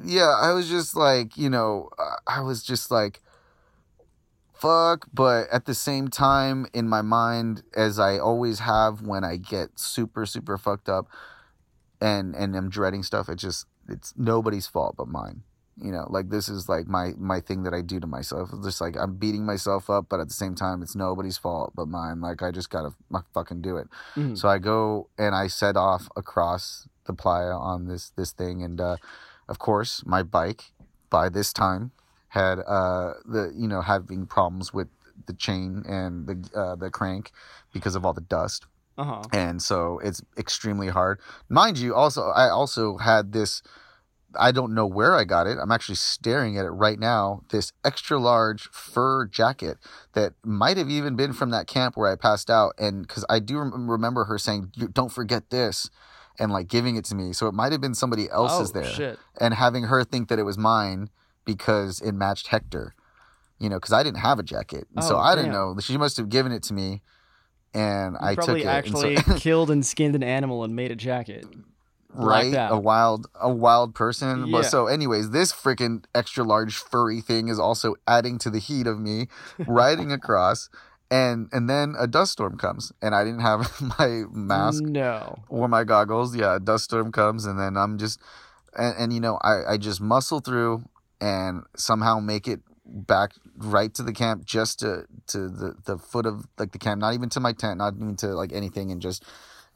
yeah, 0.04 0.36
I 0.42 0.54
was 0.54 0.70
just 0.70 0.96
like, 0.96 1.38
you 1.38 1.50
know, 1.50 1.90
I- 1.98 2.38
I 2.38 2.42
was 2.42 2.64
just 2.64 2.92
like, 2.92 3.22
fuck. 4.54 5.08
But 5.14 5.50
at 5.52 5.66
the 5.66 5.76
same 5.76 6.08
time, 6.08 6.66
in 6.74 6.88
my 6.88 7.02
mind, 7.02 7.64
as 7.76 8.00
I 8.00 8.18
always 8.18 8.60
have 8.60 9.02
when 9.02 9.24
I 9.24 9.38
get 9.38 9.78
super, 9.80 10.26
super 10.26 10.58
fucked 10.58 10.90
up 10.90 11.08
and 12.02 12.36
and 12.36 12.56
am 12.56 12.70
dreading 12.70 13.04
stuff, 13.04 13.30
it 13.30 13.36
just 13.36 13.68
it's 13.88 14.14
nobody's 14.18 14.68
fault 14.68 14.96
but 14.98 15.08
mine. 15.08 15.44
You 15.76 15.92
know, 15.92 16.06
like 16.10 16.30
this 16.30 16.50
is 16.50 16.70
like 16.70 16.88
my 16.88 17.14
my 17.18 17.40
thing 17.40 17.64
that 17.64 17.74
I 17.74 17.82
do 17.82 18.00
to 18.00 18.06
myself. 18.08 18.50
It's 18.54 18.66
just 18.66 18.80
like 18.82 18.96
I'm 18.96 19.16
beating 19.16 19.46
myself 19.46 19.90
up, 19.90 20.06
but 20.08 20.20
at 20.20 20.28
the 20.28 20.34
same 20.34 20.54
time, 20.56 20.84
it's 20.84 20.96
nobody's 20.96 21.38
fault 21.38 21.74
but 21.76 21.88
mine. 21.88 22.22
Like 22.22 22.44
I 22.44 22.52
just 22.52 22.70
gotta 22.70 22.92
f- 23.14 23.24
fucking 23.34 23.62
do 23.62 23.78
it. 23.78 23.88
Mhm. 24.16 24.38
So 24.38 24.48
I 24.50 24.60
go 24.60 25.10
and 25.18 25.34
I 25.34 25.48
set 25.48 25.76
off 25.76 26.08
across 26.16 26.88
the 27.06 27.14
playa 27.14 27.58
on 27.58 27.88
this 27.88 28.12
this 28.16 28.32
thing, 28.32 28.62
and 28.62 28.80
uh, 28.80 28.98
of 29.48 29.58
course 29.58 30.04
my 30.06 30.22
bike 30.22 30.74
by 31.10 31.28
this 31.30 31.52
time 31.52 31.92
had 32.30 32.60
uh, 32.60 33.14
the 33.26 33.52
you 33.56 33.68
know 33.68 33.82
having 33.82 34.28
problems 34.28 34.74
with 34.74 34.90
the 35.26 35.34
chain 35.34 35.84
and 35.88 36.28
the 36.28 36.38
uh, 36.60 36.76
the 36.76 36.92
crank 36.92 37.32
because 37.74 37.96
of 37.96 38.06
all 38.06 38.14
the 38.14 38.22
dust, 38.22 38.68
Uh-huh. 38.98 39.24
and 39.34 39.60
so 39.62 40.00
it's 40.04 40.22
extremely 40.38 40.90
hard. 40.90 41.20
Mind 41.50 41.78
you, 41.80 41.96
also 41.96 42.30
I 42.30 42.50
also 42.50 42.98
had 42.98 43.32
this. 43.34 43.64
I 44.40 44.52
don't 44.52 44.74
know 44.74 44.86
where 44.86 45.14
I 45.16 45.24
got 45.24 45.48
it. 45.48 45.58
I'm 45.62 45.72
actually 45.72 45.96
staring 45.96 46.58
at 46.58 46.66
it 46.66 46.70
right 46.72 47.00
now. 47.00 47.44
This 47.50 47.72
extra 47.84 48.20
large 48.20 48.70
fur 48.72 49.26
jacket 49.26 49.78
that 50.14 50.34
might 50.44 50.78
have 50.78 50.90
even 50.90 51.16
been 51.16 51.34
from 51.34 51.50
that 51.52 51.68
camp 51.68 51.96
where 51.96 52.12
I 52.12 52.16
passed 52.16 52.50
out. 52.50 52.74
And 52.78 53.08
because 53.08 53.26
I 53.30 53.40
do 53.40 53.60
rem- 53.60 53.90
remember 53.90 54.26
her 54.26 54.38
saying, 54.38 54.72
"Don't 54.94 55.12
forget 55.12 55.50
this," 55.50 55.90
and 56.40 56.52
like 56.52 56.68
giving 56.68 56.96
it 56.96 57.06
to 57.06 57.16
me. 57.16 57.34
So 57.34 57.48
it 57.48 57.54
might 57.54 57.72
have 57.72 57.82
been 57.82 57.96
somebody 57.96 58.30
else's 58.30 58.72
oh, 58.76 58.80
there, 58.82 58.92
shit. 58.92 59.20
and 59.40 59.54
having 59.54 59.84
her 59.84 60.04
think 60.04 60.30
that 60.30 60.40
it 60.40 60.44
was 60.44 60.58
mine 60.58 61.10
because 61.46 62.02
it 62.02 62.14
matched 62.14 62.48
Hector. 62.48 62.96
You 63.60 63.70
know, 63.70 63.78
because 63.78 63.94
I 63.94 64.04
didn't 64.04 64.18
have 64.20 64.40
a 64.40 64.44
jacket, 64.44 64.88
and 64.96 65.04
so 65.06 65.16
Oh, 65.16 65.20
I 65.20 65.36
didn't 65.36 65.52
know. 65.52 65.76
She 65.80 65.98
must 65.98 66.18
have 66.18 66.28
given 66.28 66.52
it 66.52 66.64
to 66.64 66.74
me, 66.74 67.02
and 67.74 68.14
You 68.14 68.28
I 68.28 68.36
took 68.36 68.46
probably 68.46 68.64
it. 68.64 68.68
actually 68.68 69.16
and 69.16 69.26
so, 69.26 69.36
killed 69.38 69.72
and 69.72 69.86
skinned 69.86 70.16
an 70.16 70.24
animal 70.24 70.64
and 70.64 70.76
made 70.76 70.92
a 70.92 70.96
jacket. 70.96 71.46
Right 72.16 72.54
out. 72.54 72.72
a 72.72 72.80
wild 72.80 73.28
a 73.40 73.50
wild 73.52 73.96
person 73.96 74.48
Yeah. 74.48 74.52
but 74.52 74.66
so 74.66 74.88
anyways 74.88 75.32
this 75.32 75.52
freaking 75.52 76.04
extra 76.14 76.44
large 76.44 76.78
furry 76.78 77.22
thing 77.22 77.48
is 77.48 77.60
also 77.60 77.96
adding 78.08 78.38
to 78.40 78.50
the 78.50 78.60
heat 78.60 78.88
of 78.88 79.00
me 79.00 79.28
riding 79.68 80.12
across 80.20 80.70
and 81.12 81.50
and 81.52 81.70
then 81.70 81.96
a 82.00 82.08
dust 82.08 82.32
storm 82.34 82.58
comes 82.58 82.92
and 83.02 83.14
i 83.16 83.24
didn't 83.24 83.42
have 83.42 83.70
my 84.00 84.24
mask 84.32 84.84
No. 84.84 85.40
or 85.50 85.68
my 85.68 85.84
goggles 85.84 86.36
yeah 86.36 86.56
a 86.56 86.60
dust 86.60 86.86
storm 86.86 87.12
comes 87.12 87.46
and 87.46 87.60
then 87.60 87.78
i'm 87.78 87.98
just 87.98 88.20
and, 88.78 88.96
and 88.98 89.14
you 89.14 89.20
know 89.20 89.38
i 89.42 89.74
i 89.74 89.78
just 89.78 90.00
muscle 90.02 90.40
through 90.40 90.84
and 91.22 91.64
somehow 91.76 92.20
make 92.20 92.48
it 92.48 92.62
back 92.86 93.32
right 93.58 93.94
to 93.94 94.04
the 94.04 94.12
camp 94.14 94.44
just 94.46 94.80
to 94.80 95.06
to 95.26 95.50
the 95.50 95.76
the 95.86 95.98
foot 95.98 96.26
of 96.26 96.46
like 96.60 96.72
the 96.74 96.78
camp 96.80 97.00
not 97.02 97.14
even 97.14 97.30
to 97.30 97.40
my 97.40 97.54
tent 97.54 97.78
not 97.78 97.94
even 97.96 98.16
to 98.16 98.28
like 98.28 98.52
anything 98.54 98.92
and 98.92 99.02
just 99.02 99.24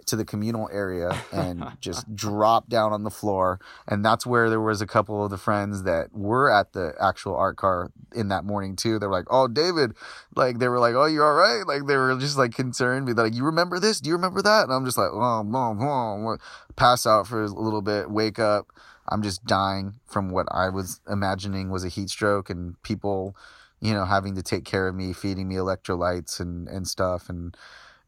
to 0.08 0.16
the 0.16 0.26
communal 0.26 0.70
area 0.72 1.16
and 1.32 1.64
just 1.82 2.16
drop 2.16 2.68
down 2.70 2.92
on 2.94 3.04
the 3.04 3.10
floor. 3.12 3.60
And 3.88 4.04
that's 4.04 4.26
where 4.26 4.50
there 4.50 4.62
was 4.62 4.82
a 4.82 4.88
couple 4.88 5.24
of 5.24 5.30
the 5.30 5.38
friends 5.38 5.84
that 5.84 6.14
were 6.14 6.52
at 6.52 6.74
the 6.74 6.94
actual 7.00 7.36
art 7.36 7.58
car 7.58 7.92
in 8.16 8.30
that 8.30 8.44
morning 8.44 8.76
too. 8.76 9.00
They 9.00 9.06
were 9.06 9.14
like 9.14 9.28
oh 9.30 9.48
david 9.48 9.94
like 10.36 10.60
they 10.60 10.68
were 10.68 10.80
like 10.80 10.96
oh 10.96 11.06
you 11.06 11.22
all 11.22 11.34
right? 11.34 11.64
Like 11.68 11.86
they 11.86 11.98
were 11.98 12.18
just 12.18 12.38
like 12.38 12.54
concerned. 12.54 13.08
They're 13.08 13.26
like 13.26 13.36
you 13.36 13.44
remember 13.44 13.80
this? 13.80 14.00
Do 14.00 14.10
you 14.10 14.16
remember 14.16 14.42
that? 14.42 14.64
And 14.64 14.74
i'm 14.74 14.86
just 14.86 14.98
like 14.98 15.10
oh, 15.12 15.46
oh, 15.54 15.78
oh. 15.80 16.38
pass 16.76 17.06
out 17.06 17.28
for 17.28 17.44
a 17.44 17.48
little 17.48 17.82
bit 17.82 18.10
wake 18.10 18.40
up. 18.40 18.68
I'm 19.10 19.22
just 19.22 19.46
dying 19.46 19.94
from 20.06 20.32
what 20.32 20.48
i 20.52 20.68
was 20.68 21.00
imagining 21.10 21.70
was 21.70 21.86
a 21.86 21.90
heat 21.90 22.10
stroke 22.10 22.50
and 22.50 22.82
people 22.84 23.38
you 23.80 23.94
know 23.94 24.04
having 24.04 24.36
to 24.36 24.44
take 24.44 24.66
care 24.66 24.88
of 24.88 24.96
me 24.96 25.14
feeding 25.14 25.48
me 25.48 25.56
electrolytes 25.56 26.40
and 26.40 26.68
and 26.68 26.88
stuff. 26.88 27.30
And 27.30 27.56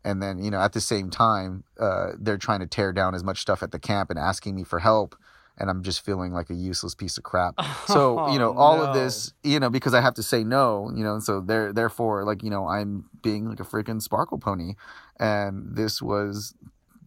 and 0.03 0.21
then 0.21 0.37
you 0.43 0.49
know 0.51 0.59
at 0.61 0.73
the 0.73 0.81
same 0.81 1.09
time 1.09 1.63
uh, 1.79 2.11
they're 2.19 2.37
trying 2.37 2.59
to 2.59 2.67
tear 2.67 2.91
down 2.93 3.13
as 3.15 3.23
much 3.23 3.39
stuff 3.41 3.61
at 3.63 3.71
the 3.71 3.79
camp 3.79 4.09
and 4.09 4.17
asking 4.19 4.55
me 4.55 4.63
for 4.63 4.79
help 4.79 5.15
and 5.57 5.69
i'm 5.69 5.83
just 5.83 6.03
feeling 6.05 6.31
like 6.31 6.49
a 6.49 6.53
useless 6.53 6.95
piece 6.95 7.17
of 7.17 7.23
crap 7.23 7.55
so 7.85 8.29
you 8.31 8.39
know 8.39 8.51
Oh, 8.51 8.57
all 8.57 8.77
no. 8.77 8.83
of 8.85 8.93
this 8.93 9.33
you 9.43 9.59
know 9.59 9.69
because 9.69 9.93
i 9.93 10.01
have 10.01 10.13
to 10.15 10.23
say 10.23 10.43
no 10.43 10.91
you 10.95 11.03
know 11.03 11.13
and 11.13 11.23
so 11.23 11.41
there 11.41 11.73
therefore 11.73 12.23
like 12.23 12.43
you 12.43 12.49
know 12.49 12.67
i'm 12.67 13.09
being 13.21 13.45
like 13.49 13.59
a 13.59 13.63
freaking 13.63 14.01
sparkle 14.01 14.37
pony 14.37 14.73
and 15.19 15.75
this 15.75 16.01
was 16.01 16.53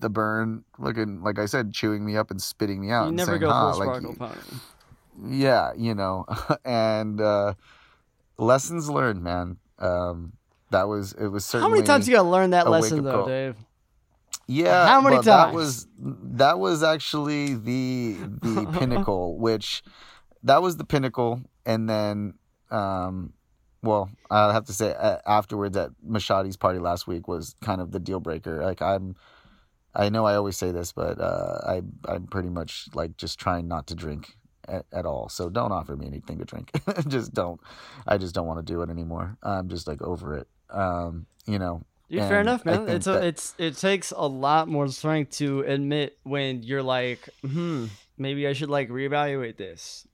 the 0.00 0.10
burn 0.10 0.64
looking 0.78 1.22
like 1.22 1.38
i 1.38 1.46
said 1.46 1.72
chewing 1.72 2.04
me 2.04 2.16
up 2.16 2.30
and 2.30 2.42
spitting 2.42 2.80
me 2.80 2.90
out 2.90 3.06
You 3.06 3.12
never 3.12 3.32
saying, 3.32 3.40
go 3.40 3.52
"Huh," 3.52 3.70
full 3.72 3.78
like, 3.86 4.00
sparkle 4.00 4.14
pony. 4.16 4.58
yeah 5.40 5.72
you 5.76 5.94
know 5.94 6.26
and 6.64 7.20
uh 7.20 7.54
lessons 8.38 8.90
learned 8.90 9.22
man 9.22 9.56
um 9.78 10.32
that 10.72 10.88
was 10.88 11.12
it 11.12 11.28
was 11.28 11.50
How 11.50 11.68
many 11.68 11.82
times 11.82 12.08
you 12.08 12.14
gotta 12.14 12.28
learn 12.28 12.50
that 12.50 12.68
lesson 12.68 13.04
though, 13.04 13.12
call. 13.12 13.26
Dave? 13.26 13.56
Yeah. 14.46 14.86
How 14.88 15.00
many 15.00 15.16
but 15.16 15.24
That 15.24 15.44
times? 15.44 15.54
was 15.54 15.86
that 15.98 16.58
was 16.58 16.82
actually 16.82 17.54
the 17.54 18.16
the 18.42 18.66
pinnacle, 18.78 19.38
which 19.38 19.82
that 20.42 20.60
was 20.60 20.76
the 20.76 20.84
pinnacle, 20.84 21.40
and 21.64 21.88
then 21.88 22.34
um, 22.70 23.32
well, 23.82 24.10
I 24.30 24.52
have 24.52 24.64
to 24.66 24.72
say 24.72 24.94
uh, 24.94 25.18
afterwards 25.26 25.76
at 25.76 25.90
Mashadi's 26.06 26.56
party 26.56 26.78
last 26.78 27.06
week 27.06 27.28
was 27.28 27.54
kind 27.60 27.80
of 27.80 27.92
the 27.92 28.00
deal 28.00 28.20
breaker. 28.20 28.62
Like 28.62 28.80
I'm, 28.82 29.16
I 29.94 30.08
know 30.08 30.24
I 30.24 30.36
always 30.36 30.56
say 30.56 30.70
this, 30.70 30.92
but 30.92 31.20
uh, 31.20 31.58
I 31.66 31.82
I'm 32.06 32.26
pretty 32.26 32.48
much 32.48 32.88
like 32.94 33.16
just 33.16 33.38
trying 33.38 33.68
not 33.68 33.86
to 33.88 33.94
drink 33.94 34.36
at, 34.68 34.86
at 34.92 35.06
all. 35.06 35.28
So 35.28 35.48
don't 35.50 35.72
offer 35.72 35.96
me 35.96 36.06
anything 36.06 36.38
to 36.38 36.44
drink. 36.44 36.70
just 37.08 37.32
don't. 37.32 37.60
I 38.06 38.18
just 38.18 38.34
don't 38.34 38.46
want 38.46 38.64
to 38.64 38.72
do 38.72 38.82
it 38.82 38.90
anymore. 38.90 39.36
I'm 39.42 39.68
just 39.68 39.86
like 39.86 40.02
over 40.02 40.36
it. 40.36 40.48
Um, 40.72 41.26
you 41.46 41.58
know. 41.58 41.84
Yeah, 42.08 42.28
fair 42.28 42.40
enough, 42.42 42.64
man. 42.66 42.88
It's 42.88 43.06
a, 43.06 43.12
that- 43.12 43.24
it's 43.24 43.54
it 43.58 43.76
takes 43.78 44.10
a 44.14 44.26
lot 44.26 44.68
more 44.68 44.88
strength 44.88 45.32
to 45.38 45.60
admit 45.60 46.18
when 46.24 46.62
you're 46.62 46.82
like, 46.82 47.26
hmm, 47.40 47.86
maybe 48.18 48.46
I 48.46 48.52
should 48.52 48.68
like 48.70 48.90
reevaluate 48.90 49.56
this. 49.56 50.06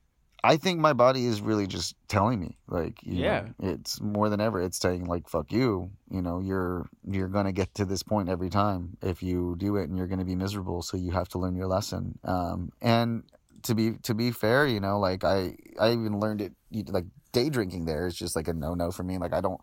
I 0.45 0.57
think 0.57 0.79
my 0.79 0.93
body 0.93 1.27
is 1.27 1.41
really 1.41 1.67
just 1.67 1.97
telling 2.07 2.39
me, 2.39 2.57
like, 2.69 3.03
you 3.03 3.25
Yeah. 3.25 3.49
know, 3.59 3.71
it's 3.73 4.01
more 4.01 4.29
than 4.29 4.41
ever. 4.41 4.63
It's 4.63 4.79
saying, 4.79 5.07
like, 5.07 5.29
fuck 5.29 5.51
you. 5.51 5.91
You 6.09 6.23
know, 6.23 6.39
you're 6.39 6.89
you're 7.05 7.27
gonna 7.27 7.51
get 7.51 7.75
to 7.75 7.85
this 7.85 8.05
point 8.05 8.29
every 8.29 8.49
time 8.49 8.97
if 9.03 9.21
you 9.21 9.57
do 9.59 9.75
it, 9.75 9.89
and 9.89 9.99
you're 9.99 10.07
gonna 10.07 10.25
be 10.25 10.37
miserable. 10.37 10.83
So 10.83 10.97
you 10.97 11.11
have 11.11 11.29
to 11.31 11.39
learn 11.39 11.57
your 11.57 11.67
lesson. 11.67 12.21
Um, 12.23 12.71
and 12.81 13.25
to 13.65 13.75
be 13.75 13.95
to 14.05 14.15
be 14.15 14.31
fair, 14.31 14.69
you 14.69 14.79
know, 14.79 15.01
like 15.01 15.25
I 15.25 15.57
I 15.81 15.91
even 15.91 16.21
learned 16.21 16.41
it. 16.43 16.53
Like 16.89 17.07
day 17.33 17.51
drinking 17.51 17.87
there 17.87 18.07
is 18.07 18.15
just 18.15 18.37
like 18.37 18.47
a 18.47 18.53
no 18.55 18.75
no 18.75 18.93
for 18.93 19.03
me. 19.03 19.19
Like 19.19 19.33
I 19.33 19.41
don't. 19.41 19.61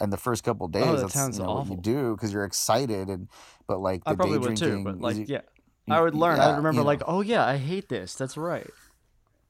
And 0.00 0.12
the 0.12 0.16
first 0.16 0.44
couple 0.44 0.68
days, 0.68 0.84
Oh, 0.84 0.92
that 0.92 1.02
that's 1.02 1.14
sounds 1.14 1.38
you 1.38 1.44
know, 1.44 1.52
what 1.52 1.60
awful. 1.62 1.76
you 1.76 1.82
do 1.82 2.14
because 2.14 2.32
you're 2.32 2.44
excited, 2.44 3.08
and 3.08 3.28
but 3.66 3.78
like 3.80 4.04
the 4.04 4.10
I 4.10 4.14
probably 4.14 4.38
day 4.38 4.46
would 4.48 4.56
too, 4.56 4.82
but 4.84 5.00
like, 5.00 5.16
is- 5.16 5.30
yeah, 5.30 5.40
I 5.88 6.00
would 6.00 6.14
learn. 6.14 6.38
I 6.38 6.42
yeah, 6.42 6.46
would 6.48 6.56
remember 6.58 6.80
you 6.80 6.84
know. 6.84 6.86
like, 6.86 7.02
oh 7.06 7.20
yeah, 7.22 7.44
I 7.46 7.56
hate 7.56 7.88
this. 7.88 8.14
That's 8.14 8.36
right. 8.36 8.68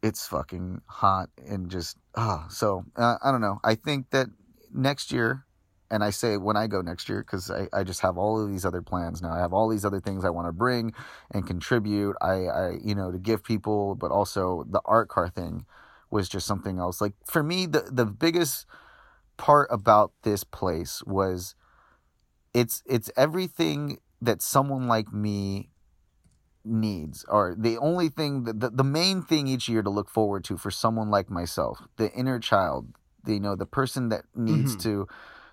it's 0.02 0.26
fucking 0.26 0.82
hot 0.86 1.30
and 1.48 1.70
just 1.70 1.96
ah 2.16 2.46
so 2.48 2.84
uh, 2.96 3.16
i 3.24 3.30
don't 3.32 3.40
know 3.40 3.58
i 3.64 3.74
think 3.74 4.10
that 4.10 4.26
next 4.72 5.10
year 5.10 5.44
and 5.90 6.04
i 6.04 6.10
say 6.10 6.36
when 6.36 6.56
i 6.56 6.66
go 6.66 6.80
next 6.82 7.08
year 7.08 7.22
because 7.22 7.50
I, 7.50 7.66
I 7.72 7.82
just 7.82 8.00
have 8.00 8.18
all 8.18 8.40
of 8.40 8.48
these 8.50 8.64
other 8.64 8.82
plans 8.82 9.22
now 9.22 9.32
i 9.32 9.38
have 9.38 9.52
all 9.52 9.68
these 9.68 9.84
other 9.84 10.00
things 10.00 10.24
i 10.24 10.30
want 10.30 10.48
to 10.48 10.52
bring 10.52 10.92
and 11.30 11.46
contribute 11.46 12.14
i 12.20 12.34
i 12.46 12.72
you 12.84 12.94
know 12.94 13.10
to 13.10 13.18
give 13.18 13.42
people 13.42 13.94
but 13.94 14.10
also 14.10 14.64
the 14.68 14.82
art 14.84 15.08
car 15.08 15.28
thing 15.28 15.64
was 16.10 16.28
just 16.28 16.46
something 16.46 16.78
else 16.78 17.00
like 17.00 17.14
for 17.24 17.42
me 17.42 17.66
the 17.66 17.88
the 17.90 18.06
biggest 18.06 18.66
part 19.36 19.68
about 19.70 20.12
this 20.22 20.44
place 20.44 21.02
was 21.06 21.54
it's 22.54 22.82
it's 22.86 23.10
everything 23.16 23.98
that 24.20 24.42
someone 24.42 24.86
like 24.88 25.12
me 25.12 25.70
needs 26.64 27.24
or 27.28 27.54
the 27.56 27.78
only 27.78 28.08
thing 28.08 28.44
that 28.44 28.58
the, 28.60 28.70
the 28.70 28.84
main 28.84 29.22
thing 29.22 29.46
each 29.46 29.68
year 29.68 29.82
to 29.82 29.90
look 29.90 30.10
forward 30.10 30.42
to 30.42 30.56
for 30.56 30.70
someone 30.70 31.10
like 31.10 31.30
myself 31.30 31.82
the 31.96 32.10
inner 32.12 32.40
child 32.40 32.88
the, 33.24 33.34
you 33.34 33.40
know 33.40 33.54
the 33.54 33.66
person 33.66 34.08
that 34.08 34.24
needs 34.34 34.74
Mhm. 34.74 34.82
to 34.82 35.06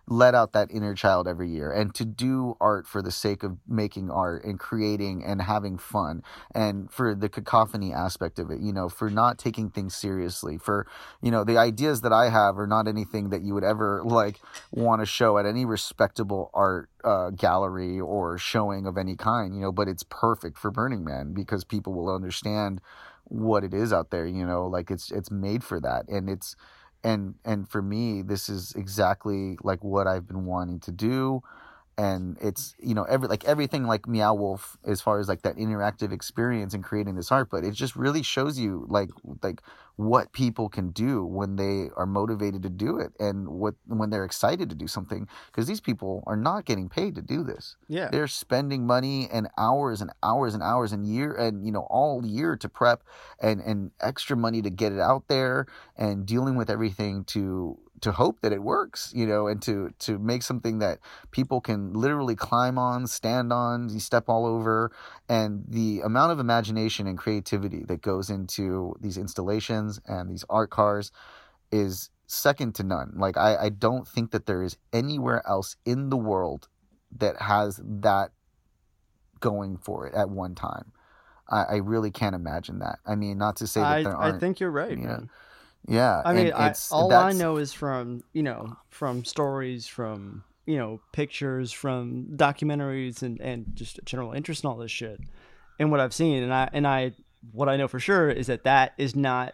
let 0.08 0.36
out 0.36 0.54
that 0.54 0.70
inner 0.72 0.94
child 0.94 1.28
every 1.28 1.50
year 1.50 1.72
and 1.72 1.96
to 1.96 2.06
do 2.06 2.56
art 2.60 2.86
for 2.86 3.02
the 3.02 3.12
sake 3.12 3.44
of 3.44 3.58
making 3.68 4.10
art 4.10 4.44
and 4.44 4.60
creating 4.60 5.24
and 5.24 5.42
having 5.42 5.78
fun 5.78 6.22
and 6.54 6.92
for 6.92 7.16
the 7.16 7.30
cacophony 7.30 7.94
aspect 7.94 8.40
of 8.40 8.52
it 8.52 8.60
you 8.60 8.74
know 8.74 8.90
for 8.90 9.10
not 9.10 9.38
taking 9.38 9.70
things 9.70 9.96
seriously 9.96 10.58
for 10.58 10.86
you 11.22 11.32
know 11.32 11.44
the 11.44 11.58
ideas 11.58 12.02
that 12.02 12.12
i 12.14 12.30
have 12.30 12.58
are 12.58 12.68
not 12.68 12.88
anything 12.88 13.30
that 13.30 13.42
you 13.42 13.54
would 13.54 13.64
ever 13.64 14.02
like 14.04 14.40
want 14.72 15.02
to 15.02 15.06
show 15.06 15.38
at 15.38 15.46
any 15.46 15.66
respectable 15.66 16.50
art 16.54 16.90
uh, 17.04 17.30
gallery 17.32 18.00
or 18.00 18.38
showing 18.38 18.86
of 18.86 18.98
any 18.98 19.16
kind, 19.16 19.56
you 19.56 19.62
know, 19.62 19.72
but 19.72 19.88
it's 19.88 20.04
perfect 20.04 20.58
for 20.58 20.72
Burning 20.72 21.04
Man 21.04 21.34
because 21.34 21.64
people 21.64 21.94
will 21.94 22.14
understand 22.14 22.82
what 23.26 23.64
it 23.64 23.74
is 23.74 23.92
out 23.94 24.10
there, 24.10 24.26
you 24.26 24.46
know, 24.46 24.68
like 24.68 24.92
it's 24.92 25.12
it's 25.12 25.32
made 25.32 25.64
for 25.64 25.80
that 25.80 26.08
and 26.08 26.30
it's 26.30 26.56
and 27.04 27.36
and 27.46 27.70
for 27.70 27.82
me 27.82 28.22
this 28.22 28.50
is 28.50 28.74
exactly 28.76 29.58
like 29.64 29.84
what 29.84 30.08
I've 30.08 30.28
been 30.28 30.46
wanting 30.46 30.80
to 30.82 30.92
do 30.92 31.42
and 31.98 32.38
it's 32.42 32.76
you 32.80 32.96
know 32.96 33.04
every 33.04 33.28
like 33.28 33.46
everything 33.46 33.86
like 33.86 34.08
Meow 34.08 34.34
Wolf 34.34 34.78
as 34.86 35.02
far 35.02 35.20
as 35.20 35.28
like 35.28 35.44
that 35.44 35.58
interactive 35.58 36.12
experience 36.12 36.74
and 36.74 36.84
creating 36.84 37.16
this 37.16 37.32
art 37.32 37.50
but 37.52 37.64
it 37.64 37.72
just 37.72 37.96
really 37.96 38.24
shows 38.24 38.58
you 38.60 38.86
like 38.90 39.10
like 39.44 39.62
what 39.96 40.32
people 40.34 40.70
can 40.70 40.90
do 40.90 41.24
when 41.24 41.56
they 41.56 41.88
are 41.96 42.06
motivated 42.08 42.64
to 42.64 42.70
do 42.70 42.98
it 42.98 43.12
and 43.20 43.48
what 43.48 43.76
when 43.86 44.10
they're 44.10 44.26
excited 44.26 44.70
to 44.70 44.76
do 44.76 44.88
something 44.88 45.28
because 45.48 45.68
these 45.68 45.82
people 45.82 46.24
are 46.26 46.36
not 46.36 46.66
getting 46.66 46.90
paid 46.90 47.14
to 47.14 47.22
do 47.22 47.44
this 47.44 47.76
Yeah. 47.88 48.10
they're 48.10 48.28
spending 48.28 48.88
money 48.88 49.30
and 49.32 49.48
hours 49.58 50.02
and 50.02 50.12
hours 50.24 50.56
and 50.56 50.64
hours 50.64 50.94
and 50.94 51.06
year 51.06 51.34
and 51.34 51.64
you 51.66 51.72
know 51.72 51.86
all 51.92 52.26
year 52.26 52.56
to 52.56 52.68
prep 52.70 53.04
and 53.40 53.62
and 53.62 53.92
extra 54.02 54.36
money 54.36 54.62
to 54.64 54.72
get 54.72 54.92
it 54.92 55.00
out 55.00 55.28
there 55.28 55.68
and 55.96 56.26
dealing 56.26 56.56
with 56.56 56.70
everything 56.72 57.24
to 57.26 57.78
to 58.04 58.12
hope 58.12 58.42
that 58.42 58.52
it 58.52 58.62
works 58.62 59.12
you 59.16 59.26
know 59.26 59.48
and 59.48 59.62
to 59.62 59.90
to 59.98 60.20
make 60.20 60.44
something 60.44 60.80
that 60.80 61.00
people 61.32 61.62
can 61.62 61.94
literally 61.94 62.36
climb 62.36 62.78
on 62.78 63.08
stand 63.08 63.52
on 63.54 63.90
you 63.90 64.00
step 64.00 64.26
all 64.28 64.46
over 64.46 64.92
and 65.30 65.64
the 65.68 66.02
amount 66.02 66.32
of 66.32 66.40
imagination 66.40 67.08
and 67.08 67.18
creativity 67.18 67.84
that 67.88 68.02
goes 68.02 68.30
into 68.30 68.94
these 69.00 69.18
installations 69.18 70.02
and 70.06 70.30
these 70.30 70.44
art 70.50 70.70
cars 70.70 71.12
is 71.72 72.10
second 72.28 72.76
to 72.76 72.84
none. 72.84 73.14
Like 73.16 73.38
i 73.38 73.56
i 73.56 73.70
don't 73.70 74.08
think 74.08 74.32
that 74.32 74.46
there 74.46 74.64
is 74.64 74.78
anywhere 74.92 75.42
else 75.48 75.76
in 75.86 76.10
the 76.10 76.18
world 76.18 76.68
that 77.18 77.42
has 77.42 77.80
that 77.84 78.32
going 79.40 79.78
for 79.78 80.08
it 80.08 80.14
at 80.14 80.30
one 80.30 80.56
time. 80.56 80.92
I 81.50 81.64
i 81.64 81.76
really 81.78 82.12
can't 82.12 82.36
imagine 82.36 82.80
that. 82.80 83.00
I 83.06 83.16
mean 83.16 83.38
not 83.38 83.58
to 83.58 83.68
say 83.68 83.82
that 83.82 83.88
I, 83.88 84.04
there 84.04 84.16
aren't 84.16 84.36
I 84.36 84.40
think 84.40 84.60
you're 84.60 84.72
right, 84.72 84.92
you 84.92 84.98
know, 84.98 85.08
man. 85.08 85.30
Yeah 85.88 86.22
I 86.26 86.34
mean, 86.34 86.54
I, 86.54 86.74
all 86.92 87.12
I 87.14 87.32
know 87.34 87.58
is 87.58 87.74
from 87.74 88.24
you 88.34 88.44
know 88.44 88.78
from 88.90 89.26
stories, 89.26 89.88
from 89.88 90.44
you 90.66 90.78
know 90.78 91.02
pictures, 91.12 91.72
from 91.72 92.28
documentaries, 92.36 93.22
and 93.22 93.42
and 93.42 93.66
just 93.74 94.00
general 94.06 94.32
interest 94.34 94.64
in 94.64 94.70
all 94.70 94.78
this 94.78 94.92
shit, 94.92 95.20
and 95.80 95.92
what 95.92 96.00
I've 96.00 96.14
seen, 96.14 96.44
and 96.44 96.54
I 96.54 96.70
and 96.72 96.88
I 96.88 97.14
what 97.52 97.68
I 97.70 97.76
know 97.76 97.88
for 97.88 98.00
sure 98.00 98.30
is 98.30 98.48
that 98.48 98.64
that 98.64 98.94
is 98.98 99.16
not 99.16 99.54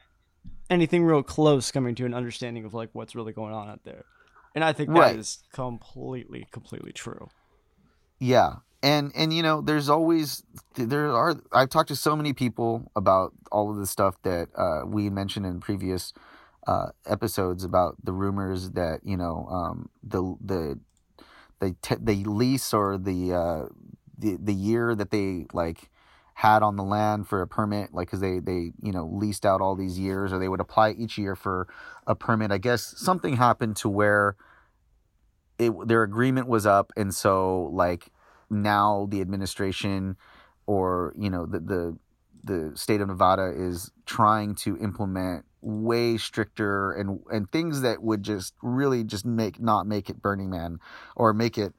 anything 0.70 1.04
real 1.04 1.24
close 1.24 1.72
coming 1.72 1.96
to 1.96 2.06
an 2.06 2.14
understanding 2.14 2.64
of 2.66 2.74
like 2.74 2.90
what's 2.94 3.16
really 3.16 3.34
going 3.34 3.54
on 3.54 3.68
out 3.70 3.84
there, 3.84 4.06
and 4.54 4.64
I 4.64 4.74
think 4.74 4.90
that 4.94 5.16
is 5.16 5.40
Right. 5.42 5.54
completely 5.54 6.48
completely 6.52 6.92
true. 6.92 7.30
Yeah. 8.20 8.58
And 8.82 9.12
and 9.16 9.34
you 9.34 9.44
know, 9.44 9.62
there's 9.62 9.90
always 9.90 10.44
there 10.76 11.12
are 11.12 11.36
I've 11.52 11.70
talked 11.70 11.90
to 11.90 11.96
so 11.96 12.16
many 12.16 12.34
people 12.34 12.90
about 12.96 13.34
all 13.52 13.70
of 13.70 13.78
the 13.78 13.88
stuff 13.88 14.16
that 14.24 14.48
uh, 14.56 14.86
we 14.86 15.10
mentioned 15.10 15.46
in 15.46 15.60
previous 15.60 16.14
uh, 16.66 16.90
episodes 17.06 17.64
about 17.64 17.98
the 18.04 18.14
rumors 18.14 18.72
that 18.72 19.02
you 19.04 19.18
know 19.18 19.48
um, 19.52 19.90
the 20.02 20.36
the 20.40 20.80
the 21.60 21.76
t- 21.82 21.96
the 22.00 22.24
lease 22.24 22.74
or 22.74 22.98
the 22.98 23.34
uh, 23.34 23.66
the 24.18 24.38
the 24.42 24.54
year 24.54 24.96
that 24.96 25.12
they 25.12 25.46
like 25.52 25.90
had 26.36 26.64
on 26.64 26.78
the 26.78 26.84
land 26.84 27.28
for 27.28 27.42
a 27.42 27.48
permit 27.48 27.94
like 27.94 28.08
because 28.08 28.22
they 28.22 28.40
they 28.40 28.72
you 28.82 28.94
know 28.94 29.10
leased 29.12 29.46
out 29.46 29.60
all 29.60 29.76
these 29.76 30.00
years 30.00 30.32
or 30.32 30.40
they 30.40 30.48
would 30.48 30.62
apply 30.62 30.92
each 30.92 31.18
year 31.18 31.36
for 31.36 31.68
a 32.08 32.16
permit. 32.16 32.50
I 32.50 32.58
guess 32.58 32.94
something 32.98 33.36
happened 33.36 33.76
to 33.78 33.90
where 33.90 34.38
it 35.58 35.74
their 35.88 36.04
agreement 36.04 36.48
was 36.48 36.66
up. 36.66 36.94
And 36.96 37.14
so 37.14 37.70
like 37.74 38.10
now 38.50 39.08
the 39.10 39.22
administration 39.22 40.18
or 40.66 41.14
you 41.18 41.30
know 41.30 41.46
the 41.46 41.60
the 41.60 41.98
the 42.44 42.72
state 42.76 43.02
of 43.02 43.08
Nevada 43.08 43.52
is 43.56 43.92
trying 44.06 44.56
to 44.56 44.78
implement 44.78 45.46
way 45.62 46.18
stricter 46.18 46.92
and 46.94 47.20
and 47.32 47.52
things 47.52 47.82
that 47.82 48.02
would 48.02 48.24
just 48.24 48.54
really 48.62 49.04
just 49.04 49.26
make 49.26 49.60
not 49.60 49.86
make 49.86 50.10
it 50.10 50.22
Burning 50.22 50.50
Man 50.50 50.80
or 51.16 51.34
make 51.34 51.58
it 51.58 51.74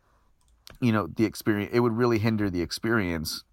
you 0.80 0.92
know 0.92 1.06
the 1.06 1.24
experience 1.24 1.70
it 1.72 1.80
would 1.80 1.96
really 1.96 2.18
hinder 2.18 2.50
the 2.50 2.62
experience 2.62 3.44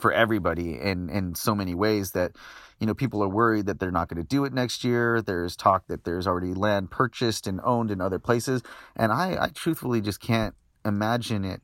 for 0.00 0.12
everybody 0.12 0.78
in 0.80 1.08
in 1.10 1.34
so 1.34 1.54
many 1.54 1.74
ways 1.74 2.12
that 2.12 2.32
you 2.80 2.86
know 2.86 2.94
people 2.94 3.22
are 3.22 3.28
worried 3.28 3.66
that 3.66 3.78
they're 3.78 3.90
not 3.90 4.08
going 4.08 4.22
to 4.22 4.28
do 4.28 4.44
it 4.44 4.52
next 4.52 4.84
year. 4.84 5.20
There's 5.20 5.56
talk 5.56 5.86
that 5.88 6.04
there's 6.04 6.26
already 6.26 6.54
land 6.54 6.90
purchased 6.90 7.46
and 7.46 7.60
owned 7.64 7.90
in 7.90 8.00
other 8.00 8.18
places. 8.18 8.62
And 8.96 9.12
i 9.12 9.36
i 9.40 9.48
truthfully 9.48 10.00
just 10.00 10.20
can't 10.20 10.54
imagine 10.84 11.44
it 11.44 11.62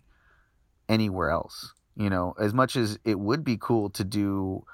anywhere 0.88 1.30
else 1.30 1.72
you 1.96 2.10
know? 2.10 2.34
As 2.40 2.52
much 2.52 2.74
as 2.74 2.98
it 3.04 3.20
would 3.20 3.44
be 3.44 3.56
cool 3.56 3.88
to 3.90 4.02
do 4.02 4.64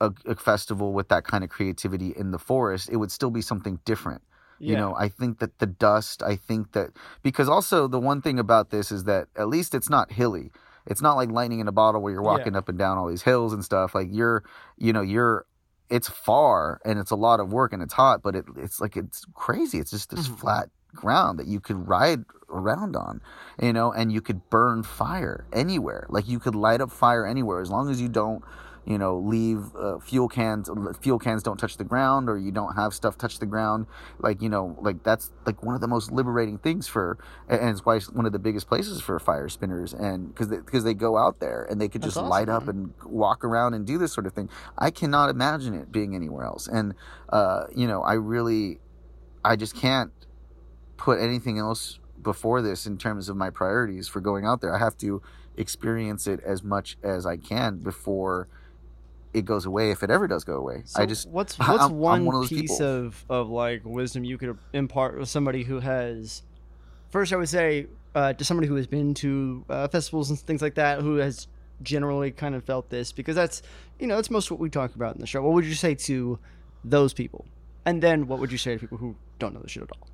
a, 0.00 0.12
a 0.26 0.36
festival 0.36 0.92
with 0.92 1.08
that 1.08 1.24
kind 1.24 1.42
of 1.42 1.50
creativity 1.50 2.12
in 2.16 2.30
the 2.30 2.38
forest 2.38 2.88
it 2.90 2.96
would 2.96 3.10
still 3.10 3.30
be 3.30 3.40
something 3.42 3.80
different. 3.84 4.22
You 4.60 4.76
know 4.76 4.94
i 4.96 5.08
think 5.08 5.38
that 5.38 5.58
the 5.60 5.66
dust 5.66 6.20
i 6.22 6.34
think 6.34 6.72
that 6.72 6.90
because 7.22 7.48
also 7.48 7.86
the 7.86 8.00
one 8.00 8.20
thing 8.20 8.38
about 8.40 8.70
this 8.70 8.90
is 8.90 9.04
that 9.04 9.28
at 9.36 9.48
least 9.48 9.72
it's 9.74 9.88
not 9.88 10.10
hilly. 10.12 10.50
It's 10.84 11.00
not 11.00 11.14
like 11.14 11.30
lightning 11.30 11.60
in 11.60 11.68
a 11.68 11.72
bottle 11.72 12.02
where 12.02 12.12
you're 12.12 12.22
Yeah. 12.24 12.32
walking 12.38 12.56
up 12.56 12.68
and 12.68 12.76
down 12.78 12.98
all 12.98 13.08
these 13.08 13.22
hills 13.22 13.52
and 13.52 13.64
stuff. 13.64 13.94
Like 13.94 14.08
you're 14.10 14.42
you 14.76 14.92
know 14.92 15.00
you're 15.00 15.46
it's 15.88 16.08
far 16.08 16.80
and 16.84 16.98
it's 16.98 17.10
a 17.12 17.16
lot 17.16 17.40
of 17.40 17.52
work 17.52 17.72
and 17.72 17.82
it's 17.82 17.94
hot 17.94 18.20
but 18.22 18.34
it, 18.34 18.44
it's 18.56 18.80
like 18.80 18.96
it's 18.96 19.24
crazy. 19.32 19.78
It's 19.78 19.92
just 19.92 20.10
this 20.10 20.28
Mhm. 20.28 20.38
flat 20.38 20.68
ground 20.94 21.38
that 21.38 21.46
you 21.46 21.60
could 21.60 21.88
ride 21.88 22.24
around 22.50 22.96
on 22.96 23.20
you 23.60 23.72
know 23.72 23.92
and 23.92 24.10
you 24.10 24.20
could 24.20 24.48
burn 24.50 24.82
fire 24.82 25.46
anywhere. 25.52 26.06
Like 26.08 26.28
you 26.28 26.38
could 26.38 26.54
light 26.54 26.80
up 26.80 26.90
fire 26.90 27.26
anywhere. 27.26 27.60
As 27.60 27.70
long 27.70 27.90
as 27.90 28.00
you 28.00 28.08
don't 28.08 28.42
you 28.88 28.96
know 28.96 29.18
leave 29.18 29.76
uh, 29.76 29.98
fuel 29.98 30.28
cans 30.28 30.70
fuel 31.00 31.18
cans 31.18 31.42
don't 31.42 31.58
touch 31.58 31.76
the 31.76 31.84
ground 31.84 32.28
or 32.28 32.38
you 32.38 32.50
don't 32.50 32.74
have 32.74 32.94
stuff 32.94 33.18
touch 33.18 33.38
the 33.38 33.46
ground 33.46 33.86
like 34.18 34.40
you 34.40 34.48
know 34.48 34.76
like 34.80 35.02
that's 35.02 35.30
like 35.44 35.62
one 35.62 35.74
of 35.74 35.82
the 35.82 35.86
most 35.86 36.10
liberating 36.10 36.56
things 36.56 36.88
for 36.88 37.18
and 37.48 37.68
it's 37.68 37.84
why 37.84 37.96
it's 37.96 38.10
one 38.10 38.24
of 38.24 38.32
the 38.32 38.38
biggest 38.38 38.66
places 38.66 39.00
for 39.00 39.18
fire 39.18 39.48
spinners 39.48 39.92
and 39.92 40.28
because 40.28 40.48
they, 40.48 40.56
because 40.56 40.84
they 40.84 40.94
go 40.94 41.18
out 41.18 41.38
there 41.38 41.66
and 41.70 41.78
they 41.78 41.88
could 41.88 42.00
That's 42.00 42.14
just 42.14 42.26
light 42.26 42.48
awesome, 42.48 42.68
up 42.68 42.68
and 42.68 42.94
walk 43.04 43.44
around 43.44 43.74
and 43.74 43.86
do 43.86 43.98
this 43.98 44.12
sort 44.12 44.26
of 44.26 44.32
thing. 44.32 44.48
I 44.78 44.90
cannot 44.90 45.28
imagine 45.28 45.74
it 45.74 45.92
being 45.92 46.14
anywhere 46.14 46.46
else. 46.46 46.66
And 46.66 46.94
uh 47.28 47.64
you 47.74 47.86
know 47.86 48.00
i 48.02 48.14
really 48.14 48.78
i 49.44 49.54
just 49.54 49.76
can't 49.76 50.12
put 50.98 51.18
anything 51.20 51.58
else 51.58 51.98
before 52.20 52.60
this 52.60 52.84
in 52.86 52.98
terms 52.98 53.28
of 53.30 53.36
my 53.36 53.48
priorities 53.48 54.06
for 54.08 54.20
going 54.20 54.44
out 54.44 54.60
there 54.60 54.74
i 54.74 54.78
have 54.78 54.96
to 54.98 55.22
experience 55.56 56.26
it 56.26 56.40
as 56.44 56.62
much 56.62 56.96
as 57.02 57.24
i 57.24 57.36
can 57.36 57.78
before 57.78 58.48
it 59.32 59.44
goes 59.44 59.64
away 59.66 59.90
if 59.90 60.02
it 60.02 60.10
ever 60.10 60.26
does 60.28 60.44
go 60.44 60.54
away 60.54 60.82
So 60.84 61.00
i 61.02 61.06
just 61.06 61.28
what's 61.28 61.56
I'm- 61.60 61.70
what's 61.70 61.84
I'm 61.84 61.98
one, 61.98 62.24
one 62.26 62.42
of 62.42 62.48
piece 62.48 62.72
people. 62.78 62.86
of 62.86 63.24
of 63.30 63.48
like 63.48 63.82
wisdom 63.84 64.24
you 64.24 64.36
could 64.36 64.58
impart 64.72 65.18
with 65.18 65.28
somebody 65.28 65.62
who 65.64 65.80
has 65.80 66.42
first 67.10 67.32
I 67.32 67.36
would 67.36 67.48
say 67.48 67.86
uh, 68.14 68.32
to 68.32 68.44
somebody 68.44 68.66
who 68.66 68.74
has 68.74 68.86
been 68.86 69.14
to 69.14 69.64
uh, 69.70 69.86
festivals 69.88 70.30
and 70.30 70.38
things 70.38 70.60
like 70.62 70.74
that 70.74 71.00
who 71.00 71.16
has 71.16 71.46
generally 71.82 72.30
kind 72.32 72.54
of 72.56 72.64
felt 72.64 72.90
this 72.90 73.12
because 73.12 73.36
that's 73.36 73.62
you 74.00 74.06
know 74.08 74.16
that's 74.16 74.30
most 74.30 74.50
what 74.50 74.58
we 74.58 74.68
talk 74.70 74.94
about 74.96 75.14
in 75.14 75.20
the 75.20 75.26
show. 75.26 75.40
What 75.42 75.52
would 75.52 75.64
you 75.66 75.74
say 75.74 75.94
to 75.94 76.38
those 76.84 77.12
people? 77.12 77.46
And 77.84 78.02
then 78.02 78.26
what 78.26 78.40
would 78.40 78.50
you 78.50 78.58
say 78.58 78.74
to 78.74 78.78
people 78.80 78.98
who 78.98 79.14
don't 79.38 79.54
know 79.54 79.60
the 79.60 79.68
shit 79.68 79.82
at 79.84 79.90
all? 79.92 80.08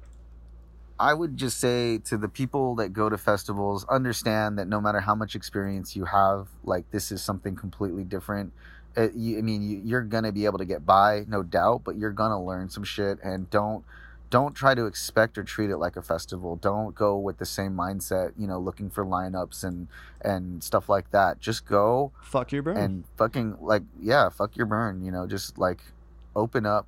I 1.11 1.13
would 1.13 1.37
just 1.37 1.59
say 1.61 1.99
to 2.11 2.17
the 2.17 2.29
people 2.29 2.75
that 2.77 2.91
go 2.95 3.09
to 3.11 3.19
festivals, 3.19 3.85
understand 3.99 4.59
that 4.59 4.69
no 4.69 4.81
matter 4.81 5.01
how 5.01 5.15
much 5.15 5.35
experience 5.37 5.95
you 5.95 6.07
have, 6.07 6.49
like 6.65 6.91
this 6.91 7.13
is 7.13 7.21
something 7.23 7.55
completely 7.57 8.05
different. 8.05 8.53
Uh 8.97 9.09
you, 9.15 9.39
I 9.39 9.43
mean, 9.43 9.61
you, 9.63 9.77
you're 9.85 10.03
gonna 10.15 10.33
be 10.33 10.45
able 10.47 10.59
to 10.59 10.65
get 10.65 10.87
by, 10.87 11.25
no 11.29 11.43
doubt, 11.43 11.83
but 11.85 11.97
you're 11.97 12.13
gonna 12.23 12.43
learn 12.43 12.71
some 12.71 12.85
shit. 12.85 13.19
And 13.23 13.51
don't 13.51 13.85
don't 14.31 14.55
try 14.55 14.75
to 14.75 14.87
expect 14.87 15.37
or 15.39 15.45
treat 15.45 15.71
it 15.71 15.77
like 15.77 15.97
a 15.97 16.03
festival. 16.03 16.57
Don't 16.57 16.95
go 16.95 17.17
with 17.27 17.37
the 17.39 17.47
same 17.47 17.75
mindset, 17.77 18.33
you 18.39 18.47
know, 18.47 18.59
looking 18.59 18.89
for 18.91 19.05
lineups 19.05 19.63
and 19.63 19.89
and 20.23 20.63
stuff 20.65 20.89
like 20.89 21.11
that. 21.11 21.39
Just 21.39 21.67
go 21.67 22.13
Fuck 22.23 22.51
your 22.53 22.63
burn. 22.63 22.77
and 22.79 23.05
fucking 23.19 23.49
like 23.61 23.83
yeah, 24.01 24.29
fuck 24.31 24.57
your 24.57 24.67
burn. 24.67 25.05
You 25.05 25.13
know, 25.13 25.27
just 25.27 25.59
like 25.59 25.81
open 26.35 26.65
up 26.65 26.87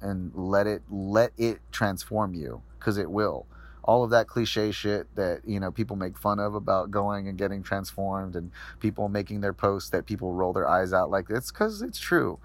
and 0.00 0.32
let 0.34 0.66
it 0.66 0.82
let 0.90 1.32
it 1.36 1.58
transform 1.70 2.32
you 2.34 2.62
because 2.80 2.98
it 2.98 3.10
will. 3.10 3.46
All 3.84 4.02
of 4.04 4.10
that 4.10 4.26
cliche 4.26 4.72
shit 4.72 5.06
that 5.16 5.40
you 5.46 5.58
know 5.60 5.70
people 5.70 5.96
make 5.96 6.18
fun 6.18 6.38
of 6.40 6.54
about 6.54 6.90
going 6.90 7.28
and 7.28 7.38
getting 7.38 7.62
transformed, 7.62 8.34
and 8.36 8.50
people 8.80 9.08
making 9.08 9.40
their 9.40 9.54
posts 9.54 9.90
that 9.90 10.04
people 10.06 10.32
roll 10.34 10.52
their 10.52 10.68
eyes 10.68 10.92
out 10.92 11.10
like 11.10 11.30
it's 11.30 11.50
because 11.52 11.80
it's 11.82 11.98
true. 11.98 12.38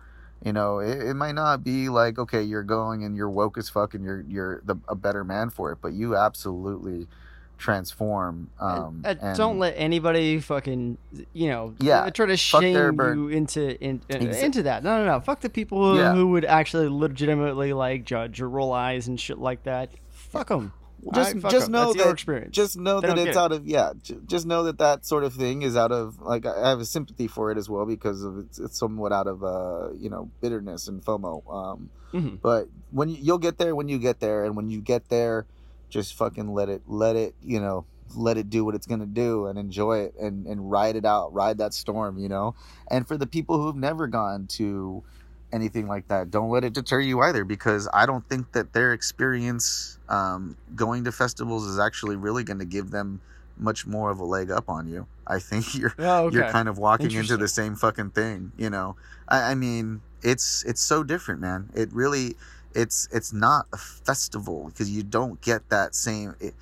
You 0.44 0.54
know, 0.54 0.80
it, 0.80 1.02
it 1.02 1.14
might 1.16 1.34
not 1.36 1.64
be 1.64 1.90
like 1.90 2.18
okay, 2.20 2.42
you're 2.44 2.64
going 2.64 3.04
and 3.04 3.16
you're 3.18 3.30
woke 3.30 3.58
as 3.58 3.68
fuck 3.70 3.94
and 3.94 4.04
you're 4.04 4.24
you're 4.28 4.62
the, 4.64 4.76
a 4.88 4.96
better 4.96 5.24
man 5.24 5.50
for 5.50 5.72
it, 5.72 5.80
but 5.82 5.94
you 5.94 6.16
absolutely 6.16 7.08
transform. 7.58 8.50
Um, 8.60 9.02
Uh, 9.06 9.16
and 9.22 9.38
don't 9.38 9.60
let 9.60 9.74
anybody 9.78 10.40
fucking 10.40 10.98
you 11.34 11.48
know 11.50 11.74
Yeah, 11.80 12.10
try 12.10 12.26
to 12.28 12.38
shame 12.38 13.00
you 13.00 13.28
into 13.30 13.82
in, 13.84 14.02
uh, 14.12 14.16
Exa- 14.16 14.44
into 14.44 14.64
that. 14.64 14.84
No, 14.84 15.00
no, 15.00 15.06
no. 15.06 15.20
Fuck 15.20 15.42
the 15.42 15.50
people 15.50 15.94
who, 15.94 16.00
Yeah. 16.00 16.14
who 16.14 16.28
would 16.28 16.46
actually 16.46 16.90
legitimately 16.90 17.74
like 17.74 18.06
judge 18.06 18.42
or 18.42 18.50
roll 18.50 18.74
eyes 18.74 19.08
and 19.08 19.20
shit 19.20 19.38
like 19.38 19.64
that. 19.64 19.92
Fuck 20.38 20.48
them. 20.50 20.74
just 21.14 21.36
just 21.50 21.70
know 21.70 21.94
that 21.94 22.10
experience. 22.10 22.56
just 22.56 22.78
know 22.78 23.00
They 23.02 23.08
that 23.10 23.18
it's 23.20 23.30
it. 23.36 23.38
out 23.38 23.52
of 23.52 23.68
yeah 23.68 23.94
j- 24.02 24.18
just 24.26 24.46
know 24.46 24.64
that 24.64 24.78
that 24.80 25.06
sort 25.06 25.24
of 25.24 25.34
thing 25.34 25.62
is 25.62 25.76
out 25.78 25.92
of 25.92 26.20
like 26.22 26.46
i 26.48 26.70
have 26.70 26.80
a 26.80 26.86
sympathy 26.86 27.28
for 27.28 27.52
it 27.52 27.58
as 27.58 27.70
well 27.70 27.86
because 27.86 28.24
of 28.24 28.40
it's, 28.40 28.58
it's 28.60 28.78
somewhat 28.80 29.12
out 29.12 29.28
of 29.28 29.44
uh 29.44 29.92
you 29.94 30.10
know 30.10 30.32
bitterness 30.42 30.88
and 30.88 31.04
fomo 31.04 31.44
um 31.54 31.90
Mhm. 32.14 32.40
but 32.42 32.70
when 32.92 33.10
you, 33.10 33.18
you'll 33.22 33.38
get 33.38 33.58
there 33.58 33.76
when 33.76 33.88
you 33.90 34.00
get 34.00 34.20
there 34.20 34.46
and 34.46 34.56
when 34.56 34.70
you 34.70 34.80
get 34.82 35.10
there 35.10 35.46
just 35.90 36.16
fucking 36.16 36.54
let 36.54 36.70
it 36.70 36.82
let 36.88 37.16
it 37.18 37.36
you 37.44 37.60
know 37.60 37.86
let 38.16 38.38
it 38.38 38.50
do 38.50 38.64
what 38.66 38.74
it's 38.74 38.88
gonna 38.88 39.06
do 39.06 39.46
and 39.48 39.60
enjoy 39.60 40.00
it 40.00 40.16
and 40.20 40.48
and 40.48 40.72
ride 40.72 40.96
it 40.96 41.06
out 41.06 41.34
ride 41.34 41.58
that 41.58 41.74
storm 41.74 42.18
you 42.18 42.30
know 42.30 42.56
and 42.90 43.08
for 43.08 43.18
the 43.18 43.28
people 43.28 43.62
who've 43.62 43.76
never 43.76 44.08
gone 44.08 44.48
to 44.48 45.04
anything 45.56 45.88
like 45.88 46.08
that. 46.10 46.30
Don't 46.30 46.50
let 46.50 46.64
it 46.64 46.74
deter 46.74 47.00
you 47.00 47.22
either 47.22 47.44
because 47.46 47.88
i 47.94 48.06
don't 48.06 48.28
think 48.30 48.52
that 48.52 48.74
their 48.74 48.94
experience 48.94 49.98
um, 50.10 50.56
going 50.76 51.04
to 51.06 51.12
festivals 51.12 51.66
is 51.66 51.80
actually 51.80 52.16
really 52.16 52.44
going 52.44 52.60
to 52.60 52.66
give 52.66 52.92
them 52.92 53.22
much 53.58 53.88
more 53.88 54.12
of 54.12 54.20
a 54.20 54.26
leg 54.26 54.52
up 54.52 54.68
on 54.70 54.86
you. 54.88 55.08
I 55.26 55.40
think 55.40 55.74
you're 55.80 55.96
Oh, 55.98 56.26
okay. 56.26 56.36
you're 56.36 56.52
kind 56.52 56.68
of 56.68 56.78
walking 56.78 57.12
into 57.12 57.38
the 57.38 57.48
same 57.48 57.76
fucking 57.76 58.12
thing 58.12 58.52
you 58.58 58.70
know? 58.70 58.96
I, 59.28 59.52
I 59.52 59.56
mean 59.56 60.02
it's 60.22 60.64
it's 60.66 60.82
so 60.82 61.04
different 61.04 61.42
man. 61.42 61.70
It 61.74 61.92
really 61.94 62.36
it's 62.74 63.08
it's 63.12 63.32
not 63.34 63.66
a 63.74 63.78
festival 63.78 64.66
because 64.68 64.92
you 64.92 65.02
don't 65.04 65.40
get 65.42 65.70
that 65.70 65.96
same 65.96 66.36
it, 66.42 66.54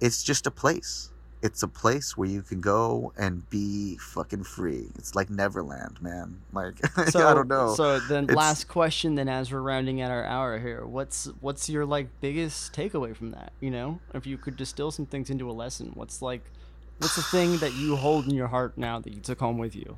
it's 0.00 0.22
just 0.22 0.46
a 0.46 0.50
place 0.50 1.09
it's 1.42 1.62
a 1.62 1.68
place 1.68 2.16
where 2.16 2.28
you 2.28 2.42
can 2.42 2.60
go 2.60 3.12
and 3.16 3.48
be 3.48 3.96
fucking 3.96 4.44
free 4.44 4.88
it's 4.96 5.14
like 5.14 5.30
neverland 5.30 6.00
man 6.02 6.38
like 6.52 6.74
so, 7.08 7.26
i 7.26 7.32
don't 7.32 7.48
know 7.48 7.74
So 7.74 7.98
then, 8.00 8.24
It's- 8.24 8.36
last 8.36 8.68
question. 8.68 9.14
Then, 9.14 9.28
as 9.28 9.50
we're 9.52 9.60
rounding 9.62 10.00
out 10.02 10.10
our 10.10 10.24
hour 10.24 10.58
here, 10.58 10.84
what's 10.84 11.26
what's 11.40 11.68
your 11.70 11.86
like 11.86 12.08
biggest 12.20 12.72
takeaway 12.72 13.16
from 13.16 13.30
that? 13.30 13.52
You 13.60 13.70
know, 13.70 14.00
if 14.14 14.26
you 14.26 14.36
could 14.36 14.56
distill 14.56 14.90
some 14.90 15.06
things 15.06 15.30
into 15.30 15.50
a 15.50 15.52
lesson, 15.52 15.92
what's 15.94 16.20
like, 16.20 16.42
what's 16.98 17.16
the 17.16 17.22
thing 17.22 17.58
that 17.58 17.74
you 17.74 17.96
hold 17.96 18.26
in 18.26 18.34
your 18.34 18.48
heart 18.48 18.76
now 18.76 18.98
that 19.00 19.12
you 19.14 19.20
took 19.20 19.38
home 19.40 19.58
with 19.58 19.74
you? 19.74 19.96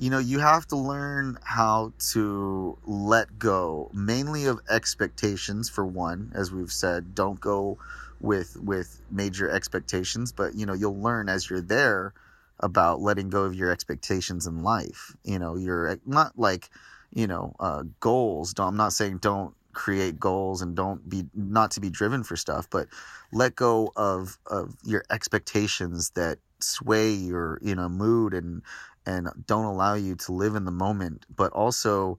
you 0.00 0.10
know 0.10 0.18
you 0.18 0.38
have 0.38 0.64
to 0.68 0.76
learn 0.76 1.36
how 1.42 1.92
to 1.98 2.78
let 2.86 3.36
go 3.38 3.90
mainly 3.92 4.44
of 4.46 4.60
expectations 4.70 5.68
for 5.68 5.84
one 5.84 6.30
as 6.36 6.52
we've 6.52 6.70
said 6.70 7.16
don't 7.16 7.40
go 7.40 7.76
with 8.20 8.56
with 8.60 9.00
major 9.10 9.48
expectations 9.50 10.32
but 10.32 10.54
you 10.54 10.66
know 10.66 10.74
you'll 10.74 11.00
learn 11.00 11.28
as 11.28 11.48
you're 11.48 11.60
there 11.60 12.12
about 12.60 13.00
letting 13.00 13.30
go 13.30 13.44
of 13.44 13.54
your 13.54 13.70
expectations 13.70 14.46
in 14.46 14.62
life. 14.62 15.14
You 15.24 15.38
know 15.38 15.56
you're 15.56 15.98
not 16.06 16.38
like 16.38 16.70
you 17.12 17.26
know 17.26 17.54
uh 17.60 17.84
goals. 18.00 18.54
Don't, 18.54 18.68
i'm 18.68 18.76
not 18.76 18.92
saying 18.92 19.18
don't 19.18 19.54
create 19.72 20.18
goals 20.18 20.60
and 20.60 20.74
don't 20.74 21.08
be 21.08 21.24
not 21.34 21.70
to 21.70 21.80
be 21.80 21.88
driven 21.88 22.24
for 22.24 22.36
stuff 22.36 22.68
but 22.68 22.88
let 23.32 23.54
go 23.54 23.92
of 23.94 24.38
of 24.46 24.74
your 24.84 25.04
expectations 25.10 26.10
that 26.16 26.38
sway 26.58 27.12
your 27.12 27.60
you 27.62 27.74
know 27.74 27.88
mood 27.88 28.34
and 28.34 28.62
and 29.06 29.28
don't 29.46 29.66
allow 29.66 29.94
you 29.94 30.16
to 30.16 30.32
live 30.32 30.56
in 30.56 30.64
the 30.64 30.72
moment 30.72 31.26
but 31.34 31.52
also 31.52 32.18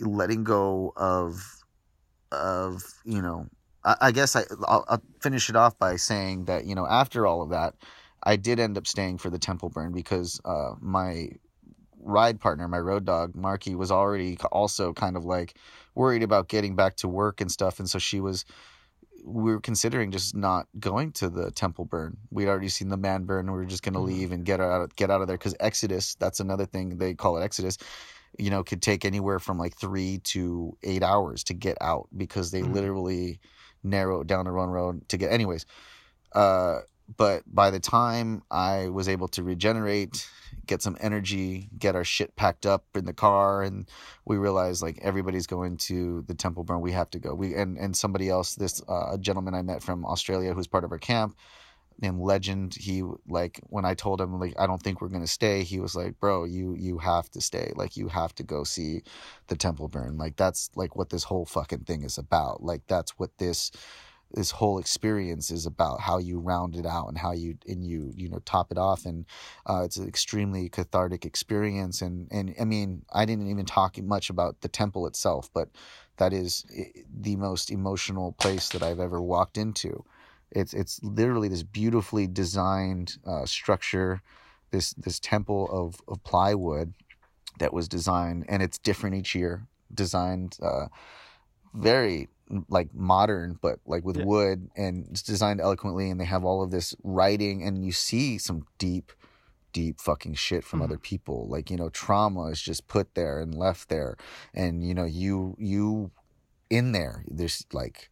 letting 0.00 0.44
go 0.44 0.92
of 0.96 1.64
of 2.30 2.82
you 3.04 3.22
know 3.22 3.46
i, 3.84 3.96
I 4.00 4.12
guess 4.12 4.36
I, 4.36 4.44
I'll, 4.66 4.84
I'll 4.88 5.02
finish 5.20 5.48
it 5.48 5.56
off 5.56 5.78
by 5.78 5.96
saying 5.96 6.46
that 6.46 6.66
you 6.66 6.74
know 6.74 6.86
after 6.86 7.26
all 7.26 7.42
of 7.42 7.50
that 7.50 7.74
i 8.22 8.36
did 8.36 8.58
end 8.60 8.76
up 8.78 8.86
staying 8.86 9.18
for 9.18 9.30
the 9.30 9.38
temple 9.38 9.68
burn 9.70 9.92
because 9.92 10.40
uh 10.44 10.72
my 10.80 11.28
ride 11.98 12.40
partner 12.40 12.66
my 12.68 12.80
road 12.80 13.04
dog 13.04 13.34
marky 13.36 13.74
was 13.74 13.90
already 13.92 14.36
also 14.50 14.92
kind 14.92 15.16
of 15.16 15.24
like 15.24 15.56
worried 15.94 16.22
about 16.22 16.48
getting 16.48 16.74
back 16.74 16.96
to 16.96 17.08
work 17.08 17.40
and 17.40 17.50
stuff 17.50 17.78
and 17.78 17.88
so 17.88 17.98
she 17.98 18.20
was 18.20 18.44
we 19.24 19.52
were 19.52 19.60
considering 19.60 20.10
just 20.10 20.34
not 20.34 20.66
going 20.80 21.12
to 21.12 21.28
the 21.28 21.50
temple 21.52 21.84
burn. 21.84 22.16
We'd 22.30 22.48
already 22.48 22.68
seen 22.68 22.88
the 22.88 22.96
man 22.96 23.24
burn. 23.24 23.46
We 23.46 23.52
were 23.56 23.64
just 23.64 23.82
going 23.82 23.94
to 23.94 24.00
Mhm. 24.00 24.06
leave 24.06 24.32
and 24.32 24.44
get 24.44 24.60
out 24.60 24.82
of, 24.82 24.96
get 24.96 25.10
out 25.10 25.20
of 25.20 25.28
there 25.28 25.38
because 25.38 25.54
Exodus. 25.60 26.16
That's 26.16 26.40
another 26.40 26.66
thing 26.66 26.98
they 26.98 27.14
call 27.14 27.36
it 27.36 27.44
Exodus. 27.44 27.78
You 28.38 28.50
know, 28.50 28.64
could 28.64 28.82
take 28.82 29.04
anywhere 29.04 29.38
from 29.38 29.58
like 29.58 29.76
three 29.76 30.18
to 30.24 30.76
eight 30.82 31.02
hours 31.02 31.44
to 31.44 31.54
get 31.54 31.76
out 31.80 32.08
because 32.16 32.50
they 32.50 32.62
Mhm. 32.62 32.72
literally 32.72 33.40
narrow 33.82 34.20
it 34.20 34.26
down 34.26 34.44
to 34.44 34.50
run 34.50 34.70
road 34.70 35.08
to 35.08 35.16
get. 35.16 35.32
Anyways, 35.32 35.66
uh, 36.34 36.80
but 37.16 37.42
by 37.46 37.70
the 37.70 37.80
time 37.80 38.42
I 38.50 38.88
was 38.88 39.08
able 39.08 39.28
to 39.28 39.42
regenerate, 39.42 40.28
get 40.66 40.82
some 40.82 40.96
energy, 41.00 41.68
get 41.78 41.96
our 41.96 42.04
shit 42.04 42.36
packed 42.36 42.64
up 42.64 42.84
in 42.94 43.04
the 43.04 43.12
car, 43.12 43.62
and 43.62 43.88
we 44.24 44.36
realized 44.36 44.82
like 44.82 44.98
everybody's 45.02 45.46
going 45.46 45.76
to 45.78 46.22
the 46.26 46.34
temple 46.34 46.64
burn. 46.64 46.80
We 46.80 46.92
have 46.92 47.10
to 47.10 47.18
go. 47.18 47.34
We 47.34 47.54
and 47.54 47.76
and 47.76 47.96
somebody 47.96 48.28
else, 48.28 48.54
this 48.54 48.82
uh, 48.88 49.12
a 49.12 49.18
gentleman 49.18 49.54
I 49.54 49.62
met 49.62 49.82
from 49.82 50.04
Australia 50.06 50.54
who's 50.54 50.66
part 50.66 50.84
of 50.84 50.92
our 50.92 50.98
camp 50.98 51.36
named 52.00 52.20
Legend. 52.20 52.74
He 52.74 53.02
like 53.28 53.60
when 53.68 53.84
I 53.84 53.94
told 53.94 54.20
him 54.20 54.38
like 54.38 54.54
I 54.58 54.66
don't 54.66 54.82
think 54.82 55.00
we're 55.00 55.08
gonna 55.08 55.26
stay. 55.26 55.62
He 55.62 55.80
was 55.80 55.94
like, 55.94 56.18
bro, 56.20 56.44
you 56.44 56.74
you 56.78 56.98
have 56.98 57.30
to 57.32 57.40
stay. 57.40 57.72
Like 57.76 57.96
you 57.96 58.08
have 58.08 58.34
to 58.36 58.42
go 58.42 58.64
see 58.64 59.02
the 59.48 59.56
temple 59.56 59.88
burn. 59.88 60.18
Like 60.18 60.36
that's 60.36 60.70
like 60.76 60.96
what 60.96 61.10
this 61.10 61.24
whole 61.24 61.46
fucking 61.46 61.84
thing 61.84 62.02
is 62.02 62.18
about. 62.18 62.62
Like 62.62 62.82
that's 62.86 63.18
what 63.18 63.36
this 63.38 63.70
this 64.34 64.50
whole 64.50 64.78
experience 64.78 65.50
is 65.50 65.66
about 65.66 66.00
how 66.00 66.18
you 66.18 66.38
round 66.38 66.76
it 66.76 66.86
out 66.86 67.08
and 67.08 67.18
how 67.18 67.32
you 67.32 67.56
and 67.66 67.84
you 67.86 68.12
you 68.16 68.28
know 68.28 68.40
top 68.44 68.70
it 68.70 68.78
off 68.78 69.04
and 69.04 69.26
uh, 69.66 69.82
it's 69.84 69.96
an 69.96 70.08
extremely 70.08 70.68
cathartic 70.68 71.24
experience 71.24 72.00
and 72.00 72.28
and 72.30 72.54
i 72.60 72.64
mean 72.64 73.02
i 73.12 73.24
didn't 73.24 73.48
even 73.48 73.64
talk 73.64 74.00
much 74.02 74.30
about 74.30 74.60
the 74.60 74.68
temple 74.68 75.06
itself 75.06 75.50
but 75.52 75.68
that 76.16 76.32
is 76.32 76.64
the 77.20 77.36
most 77.36 77.70
emotional 77.70 78.32
place 78.32 78.70
that 78.70 78.82
i've 78.82 79.00
ever 79.00 79.20
walked 79.20 79.58
into 79.58 80.04
it's 80.54 80.74
it's 80.74 81.00
literally 81.02 81.48
this 81.48 81.62
beautifully 81.62 82.26
designed 82.26 83.16
uh, 83.26 83.46
structure 83.46 84.22
this 84.70 84.94
this 84.94 85.20
temple 85.20 85.68
of 85.70 86.00
of 86.08 86.22
plywood 86.24 86.94
that 87.58 87.72
was 87.72 87.88
designed, 87.88 88.44
and 88.48 88.62
it's 88.62 88.78
different 88.78 89.16
each 89.16 89.34
year. 89.34 89.68
Designed 89.94 90.56
uh, 90.62 90.86
very 91.74 92.28
like 92.68 92.94
modern, 92.94 93.58
but 93.60 93.78
like 93.86 94.04
with 94.04 94.16
Yeah. 94.16 94.24
wood, 94.24 94.70
and 94.76 95.06
it's 95.10 95.22
designed 95.22 95.60
eloquently, 95.60 96.10
and 96.10 96.20
they 96.20 96.24
have 96.24 96.44
all 96.44 96.62
of 96.62 96.70
this 96.70 96.94
writing, 97.02 97.62
and 97.62 97.84
you 97.84 97.92
see 97.92 98.38
some 98.38 98.66
deep, 98.78 99.12
deep 99.72 100.00
fucking 100.00 100.34
shit 100.34 100.64
from 100.64 100.80
Mhm. 100.80 100.84
other 100.84 100.98
people. 100.98 101.46
Like 101.48 101.70
you 101.70 101.76
know, 101.76 101.88
trauma 101.90 102.46
is 102.46 102.60
just 102.60 102.88
put 102.88 103.14
there 103.14 103.40
and 103.40 103.54
left 103.54 103.88
there, 103.88 104.16
and 104.54 104.82
you 104.82 104.94
know, 104.94 105.04
you 105.04 105.56
you 105.58 106.10
in 106.70 106.92
there. 106.92 107.24
There's 107.28 107.66
like 107.72 108.10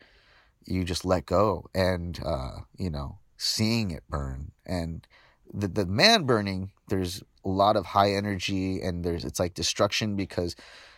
you 0.67 0.85
just 0.85 1.05
let 1.05 1.27
go, 1.27 1.67
and 1.75 2.21
uh, 2.25 2.61
you 2.77 2.91
know, 2.91 3.19
seeing 3.37 3.91
it 3.91 4.03
burn 4.09 4.53
and 4.67 5.07
the 5.53 5.69
the 5.69 5.87
man 5.87 6.25
burning. 6.25 6.71
There's 6.89 7.23
a 7.45 7.49
lot 7.49 7.77
of 7.77 7.87
high 7.87 8.13
energy, 8.13 8.81
and 8.81 9.05
there's 9.05 9.25
it's 9.25 9.41
like 9.41 9.55
destruction 9.55 10.17
because 10.17 10.55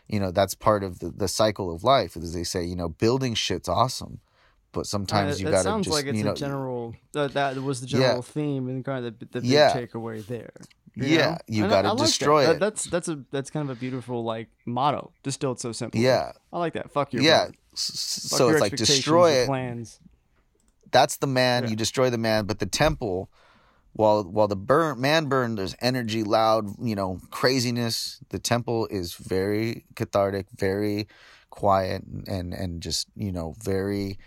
you 0.08 0.18
know 0.18 0.30
that's 0.30 0.54
part 0.54 0.82
of 0.82 0.98
the, 0.98 1.10
the 1.10 1.28
cycle 1.28 1.74
of 1.74 1.84
life 1.84 2.16
as 2.16 2.34
they 2.34 2.44
say 2.44 2.64
you 2.64 2.76
know 2.76 2.88
building 2.88 3.34
shit's 3.34 3.68
awesome 3.68 4.20
but 4.72 4.86
sometimes 4.86 5.40
you 5.40 5.46
gotta 5.46 5.64
sounds 5.64 5.84
just 5.86 5.96
like 5.96 6.06
it's 6.06 6.18
you 6.18 6.24
know 6.24 6.32
a 6.32 6.36
general. 6.36 6.94
That 7.12 7.34
that 7.34 7.62
was 7.62 7.80
the 7.80 7.86
Yeah. 7.86 7.98
general 7.98 8.22
theme 8.22 8.68
and 8.68 8.84
kind 8.84 9.04
of 9.04 9.18
the, 9.18 9.26
the 9.26 9.40
big 9.40 9.50
Yeah. 9.50 9.72
takeaway 9.74 10.26
there. 10.26 10.52
You 10.94 11.06
yeah 11.06 11.30
know? 11.32 11.38
you 11.46 11.66
like 11.66 11.82
that. 11.84 11.96
destroy 11.98 12.44
That- 12.46 12.56
it 12.56 12.60
That's 12.60 12.84
that's 12.84 13.08
a 13.08 13.24
that's 13.30 13.50
kind 13.50 13.68
of 13.70 13.76
a 13.76 13.78
beautiful 13.80 14.24
like 14.24 14.48
motto 14.66 15.12
distilled 15.22 15.60
so 15.60 15.72
simple. 15.72 16.00
yeah 16.00 16.32
I 16.52 16.58
like 16.58 16.74
that. 16.74 16.90
Fuck 16.90 17.12
your 17.12 17.22
yeah 17.22 17.46
Fuck 17.46 17.54
so 17.74 18.46
your 18.46 18.56
it's 18.56 18.60
like 18.60 18.76
destroy 18.76 19.30
it 19.32 19.46
Plans. 19.46 19.98
that's 20.90 21.16
the 21.16 21.26
man 21.26 21.64
Yeah. 21.64 21.70
you 21.70 21.76
destroy 21.76 22.10
the 22.10 22.18
man 22.18 22.44
but 22.44 22.58
the 22.58 22.66
temple 22.66 23.30
while 23.94 24.22
while 24.24 24.48
the 24.48 24.56
burn 24.56 25.00
man 25.00 25.26
burn 25.26 25.54
there's 25.56 25.74
energy 25.80 26.22
loud 26.22 26.66
you 26.82 26.94
know 26.94 27.20
craziness 27.30 28.20
the 28.30 28.38
temple 28.38 28.86
is 28.88 29.14
very 29.14 29.84
cathartic 29.96 30.46
very 30.56 31.08
quiet 31.50 32.02
and 32.26 32.52
and 32.54 32.82
just 32.82 33.08
you 33.16 33.32
know 33.32 33.54
very 33.62 34.18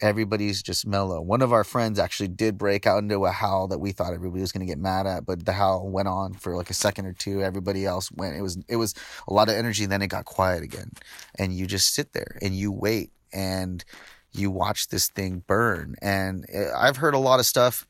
everybody's 0.00 0.62
just 0.62 0.86
mellow. 0.86 1.20
One 1.20 1.42
of 1.42 1.52
our 1.52 1.64
friends 1.64 1.98
actually 1.98 2.28
did 2.28 2.58
break 2.58 2.86
out 2.86 3.02
into 3.02 3.24
a 3.24 3.30
howl 3.30 3.68
that 3.68 3.78
we 3.78 3.92
thought 3.92 4.12
everybody 4.12 4.40
was 4.40 4.52
going 4.52 4.66
to 4.66 4.70
get 4.70 4.78
mad 4.78 5.06
at 5.06 5.24
but 5.26 5.44
the 5.44 5.52
howl 5.52 5.88
went 5.88 6.08
on 6.08 6.34
for 6.34 6.56
like 6.56 6.70
a 6.70 6.74
second 6.74 7.06
or 7.06 7.12
two. 7.12 7.42
Everybody 7.42 7.84
else 7.84 8.10
went. 8.12 8.36
It 8.36 8.42
was 8.42 8.58
it 8.68 8.76
was 8.76 8.94
a 9.28 9.32
lot 9.32 9.48
of 9.48 9.54
energy 9.54 9.86
then 9.86 10.02
it 10.02 10.08
got 10.08 10.24
quiet 10.24 10.62
again. 10.62 10.92
And 11.38 11.52
you 11.52 11.66
just 11.66 11.94
sit 11.94 12.12
there 12.12 12.38
and 12.42 12.54
you 12.54 12.72
wait 12.72 13.10
and 13.32 13.84
you 14.32 14.50
watch 14.50 14.88
this 14.88 15.08
thing 15.08 15.42
burn. 15.46 15.96
And 16.02 16.46
uh, 16.54 16.76
i've 16.76 16.98
heard 16.98 17.14
a 17.14 17.18
lot 17.18 17.40
of 17.40 17.46
stuff 17.46 17.86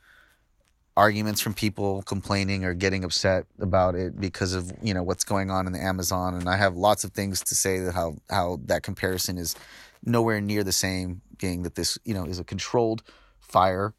arguments 0.96 1.40
from 1.42 1.52
people 1.52 2.02
complaining 2.02 2.64
or 2.64 2.72
getting 2.74 3.04
upset 3.04 3.44
about 3.60 3.94
it 3.94 4.18
because 4.18 4.54
of 4.54 4.72
you 4.82 4.94
know 4.94 5.02
what's 5.02 5.24
going 5.24 5.50
on 5.50 5.66
in 5.66 5.72
the 5.72 5.80
amazon. 5.82 6.34
And 6.34 6.48
i 6.48 6.56
have 6.56 6.74
lots 6.76 7.04
of 7.04 7.12
things 7.12 7.40
to 7.44 7.54
say 7.54 7.80
that 7.80 7.94
how 7.94 8.16
how 8.30 8.58
that 8.66 8.82
comparison 8.82 9.36
is 9.38 9.54
nowhere 10.04 10.40
near 10.40 10.64
the 10.64 10.72
same 10.72 11.20
being 11.38 11.62
that 11.64 11.74
this 11.74 11.98
you 12.04 12.14
know 12.14 12.24
is 12.24 12.38
a 12.38 12.44
controlled 12.44 13.02
fire 13.40 13.94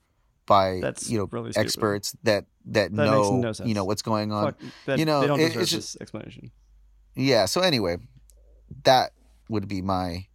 by 0.47 0.79
That's 0.81 1.09
you 1.09 1.17
know 1.19 1.27
really 1.31 1.51
experts 1.55 2.15
that 2.23 2.45
that, 2.65 2.91
That 2.95 3.05
know 3.05 3.41
no 3.41 3.53
you 3.63 3.73
know 3.75 3.85
what's 3.85 4.01
going 4.01 4.31
on. 4.31 4.45
Fuck, 4.53 4.55
that, 4.85 4.99
you 4.99 5.05
know, 5.05 5.21
they 5.21 5.27
don't 5.27 5.39
it- 5.39 5.55
it's 5.55 5.71
this 5.71 5.97
explanation. 6.01 6.51
yeah 7.15 7.45
so 7.45 7.61
anyway 7.61 7.97
that 8.83 9.11
would 9.49 9.67
be 9.67 9.81
my 9.81 10.25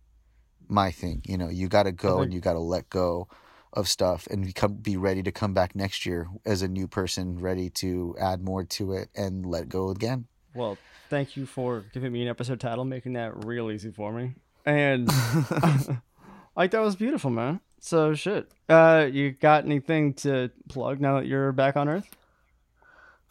my 0.69 0.91
thing. 0.91 1.23
You 1.27 1.37
know 1.39 1.49
you 1.49 1.69
got 1.69 1.83
to 1.85 1.93
go 1.93 2.17
think- 2.17 2.25
and 2.27 2.35
you 2.35 2.41
got 2.41 2.53
to 2.55 2.61
let 2.61 2.89
go 2.89 3.29
of 3.73 3.89
stuff 3.89 4.27
and 4.31 4.45
become 4.45 4.75
be 4.75 4.97
ready 4.97 5.23
to 5.23 5.33
come 5.33 5.55
back 5.55 5.75
next 5.75 6.05
year 6.05 6.29
as 6.45 6.63
a 6.63 6.69
new 6.69 6.87
person 6.87 7.39
ready 7.39 7.71
to 7.71 8.15
add 8.21 8.43
more 8.43 8.65
to 8.65 8.93
it 8.93 9.09
and 9.15 9.47
let 9.47 9.69
go 9.69 9.89
again 9.89 10.27
Well, 10.55 10.77
thank 11.09 11.37
you 11.37 11.47
for 11.47 11.85
giving 11.93 12.13
me 12.13 12.23
an 12.23 12.29
episode 12.29 12.61
title, 12.61 12.85
making 12.85 13.15
that 13.15 13.45
real 13.45 13.71
easy 13.71 13.91
for 13.91 14.13
me. 14.13 14.35
And 14.65 15.09
like 16.57 16.71
that 16.71 16.81
was 16.81 16.97
beautiful, 16.97 17.31
man. 17.31 17.61
So 17.81 18.15
shit. 18.15 18.51
Uh, 18.69 19.09
you 19.11 19.33
got 19.33 19.65
anything 19.65 20.15
to 20.15 20.51
plug 20.69 21.01
now 21.01 21.17
that 21.19 21.27
you're 21.27 21.53
back 21.53 21.77
on 21.77 21.89
Earth? 21.89 22.09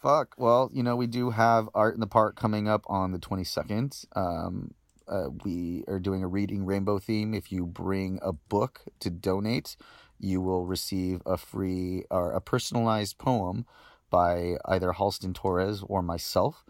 Fuck. 0.02 0.36
Well, 0.38 0.70
you 0.74 0.84
know, 0.84 0.96
we 0.96 1.08
do 1.08 1.30
have 1.30 1.70
Art 1.74 1.94
in 1.94 2.02
the 2.02 2.08
Park 2.08 2.36
coming 2.36 2.68
up 2.68 2.84
on 2.88 3.12
the 3.12 3.20
22nd. 3.20 4.06
Um, 4.16 4.74
uh, 5.08 5.30
we 5.44 5.84
are 5.88 6.00
doing 6.00 6.24
a 6.24 6.28
reading 6.28 6.66
rainbow 6.66 7.00
theme. 7.00 7.34
If 7.34 7.52
you 7.52 7.66
bring 7.66 8.20
a 8.22 8.34
book 8.34 8.82
to 9.00 9.10
donate, 9.10 9.76
you 10.22 10.40
will 10.40 10.66
receive 10.66 11.22
a 11.26 11.38
free 11.38 12.06
or 12.12 12.32
a 12.32 12.42
personalized 12.42 13.18
poem 13.18 13.66
by 14.10 14.58
either 14.66 14.92
Halston 14.92 15.34
Torres 15.34 15.84
or 15.88 16.02
myself. 16.02 16.64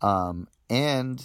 Um, 0.00 0.48
and 0.70 1.24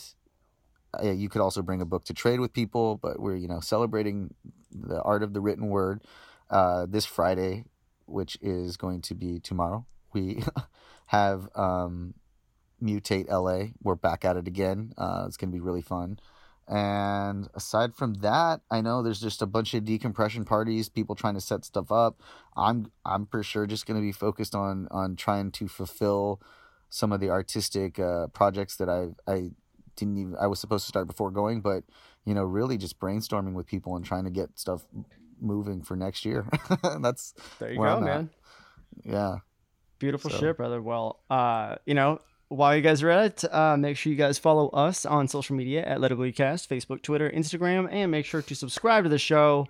uh, 1.01 1.11
you 1.11 1.29
could 1.29 1.41
also 1.41 1.61
bring 1.61 1.81
a 1.81 1.85
book 1.85 2.03
to 2.05 2.13
trade 2.13 2.39
with 2.39 2.53
people, 2.53 2.97
but 2.97 3.19
we're, 3.19 3.35
you 3.35 3.47
know, 3.47 3.59
celebrating 3.59 4.33
the 4.71 5.01
art 5.03 5.23
of 5.23 5.33
the 5.33 5.41
written 5.41 5.67
word 5.67 6.01
uh, 6.49 6.85
this 6.87 7.05
Friday, 7.05 7.65
which 8.05 8.37
is 8.41 8.75
going 8.75 9.01
to 9.01 9.15
be 9.15 9.39
tomorrow. 9.39 9.85
We 10.13 10.43
have 11.07 11.47
um, 11.55 12.15
Mutate 12.81 13.29
LA. 13.29 13.71
We're 13.81 13.95
back 13.95 14.25
at 14.25 14.37
it 14.37 14.47
again. 14.47 14.93
Uh, 14.97 15.25
it's 15.27 15.37
going 15.37 15.51
to 15.51 15.55
be 15.55 15.61
really 15.61 15.81
fun. 15.81 16.19
And 16.69 17.49
aside 17.55 17.95
from 17.95 18.13
that, 18.15 18.61
I 18.69 18.81
know 18.81 19.01
there's 19.01 19.19
just 19.19 19.41
a 19.41 19.47
bunch 19.47 19.73
of 19.73 19.85
decompression 19.85 20.45
parties, 20.45 20.87
people 20.87 21.15
trying 21.15 21.33
to 21.33 21.41
set 21.41 21.65
stuff 21.65 21.91
up. 21.91 22.21
I'm 22.55 22.91
I'm 23.03 23.25
for 23.25 23.41
sure 23.41 23.65
just 23.65 23.87
going 23.87 23.97
to 23.99 24.05
be 24.05 24.11
focused 24.11 24.53
on 24.53 24.87
on 24.91 25.15
trying 25.15 25.51
to 25.53 25.67
fulfill 25.67 26.39
some 26.91 27.11
of 27.11 27.19
the 27.19 27.29
artistic 27.31 27.97
uh, 27.99 28.27
projects 28.27 28.75
that 28.75 28.87
I 28.89 29.09
I 29.31 29.49
didn't 29.95 30.17
even 30.19 30.35
I 30.39 30.45
was 30.45 30.59
supposed 30.59 30.85
to 30.85 30.89
start 30.89 31.07
before 31.07 31.31
going, 31.31 31.61
but 31.61 31.83
you 32.23 32.35
know, 32.35 32.43
really 32.43 32.77
just 32.77 32.99
brainstorming 32.99 33.53
with 33.53 33.65
people 33.65 33.95
and 33.95 34.05
trying 34.05 34.25
to 34.25 34.29
get 34.29 34.59
stuff 34.59 34.85
moving 35.41 35.81
for 35.81 35.95
next 35.95 36.23
year. 36.25 36.45
That's 37.01 37.33
There 37.57 37.71
you 37.71 37.79
go, 37.79 37.99
man. 37.99 38.29
yeah. 39.03 39.37
Beautiful 39.97 40.29
So- 40.29 40.37
shit, 40.37 40.57
brother. 40.57 40.81
Well, 40.81 41.19
uh, 41.31 41.77
you 41.87 41.95
know, 41.95 42.21
while 42.49 42.75
you 42.75 42.81
guys 42.81 43.01
are 43.03 43.09
at 43.11 43.43
it, 43.43 43.53
uh, 43.53 43.77
make 43.77 43.95
sure 43.95 44.11
you 44.11 44.17
guys 44.17 44.39
follow 44.39 44.69
us 44.69 45.05
on 45.05 45.27
social 45.27 45.55
media 45.55 45.85
at 45.85 46.01
Let 46.01 46.11
It 46.11 46.15
Bleed 46.15 46.35
Cast, 46.35 46.69
Facebook, 46.69 47.01
Twitter, 47.03 47.29
Instagram, 47.29 47.87
and 47.91 48.11
make 48.11 48.25
sure 48.25 48.41
to 48.41 48.55
subscribe 48.55 49.03
to 49.03 49.09
the 49.09 49.19
show 49.19 49.67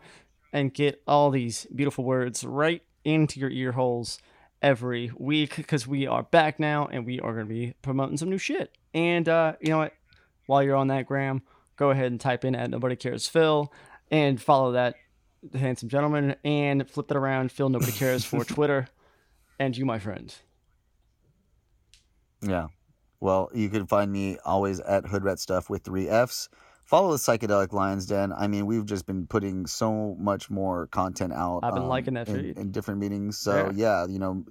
and 0.54 0.74
get 0.74 1.02
all 1.06 1.30
these 1.30 1.68
beautiful 1.76 2.06
words 2.06 2.44
right 2.44 2.82
into 3.04 3.40
your 3.40 3.50
ear 3.50 3.74
holes 3.74 4.20
every 4.62 5.12
week 5.18 5.58
because 5.58 5.88
we 5.88 6.08
are 6.08 6.24
back 6.24 6.60
now 6.60 6.88
and 6.88 7.06
we 7.06 7.20
are 7.20 7.34
going 7.34 7.46
to 7.46 7.54
be 7.54 7.74
promoting 7.82 8.18
some 8.18 8.30
new 8.30 8.38
shit. 8.38 8.78
And 8.94 9.28
uh, 9.28 9.54
you 9.60 9.70
know 9.70 9.80
what? 9.80 9.94
While 10.46 10.64
you're 10.64 10.76
on 10.76 10.88
that 10.88 11.06
gram, 11.06 11.42
go 11.76 11.92
ahead 11.92 12.12
and 12.12 12.20
type 12.20 12.46
in 12.46 12.56
at 12.56 12.70
Nobody 12.70 12.96
Cares 12.96 13.28
Phil 13.28 13.72
and 14.10 14.42
follow 14.42 14.72
that 14.72 14.96
handsome 15.54 15.90
gentleman 15.90 16.36
and 16.44 16.90
flip 16.90 17.12
it 17.12 17.18
around. 17.18 17.52
Phil 17.52 17.70
Nobody 17.70 17.92
Cares 17.92 18.24
for 18.24 18.44
Twitter 18.46 18.88
and 19.60 19.76
you, 19.78 19.86
my 19.86 20.00
friend. 20.00 20.34
Yeah. 22.42 22.68
Well, 23.20 23.50
you 23.54 23.70
can 23.70 23.86
find 23.86 24.12
me 24.12 24.38
always 24.46 24.80
at 24.80 25.04
Hoodrat 25.04 25.40
Stuff 25.40 25.70
with 25.70 25.84
three 25.84 26.08
F's. 26.08 26.50
Follow 26.86 27.12
the 27.12 27.18
Psychedelic 27.18 27.72
Lions 27.72 28.08
Den. 28.08 28.34
I 28.34 28.48
mean, 28.48 28.66
we've 28.66 28.86
just 28.86 29.06
been 29.06 29.28
putting 29.28 29.68
so 29.68 30.16
much 30.18 30.50
more 30.50 30.88
content 30.88 31.34
out. 31.34 31.60
I've 31.62 31.76
been 31.76 31.84
um, 31.84 31.90
liking 31.90 32.16
that 32.16 32.28
in, 32.28 32.58
in 32.58 32.72
different 32.72 33.00
meetings. 33.00 33.38
So 33.38 33.72
yeah. 33.76 34.08
you 34.08 34.18
know, 34.18 34.44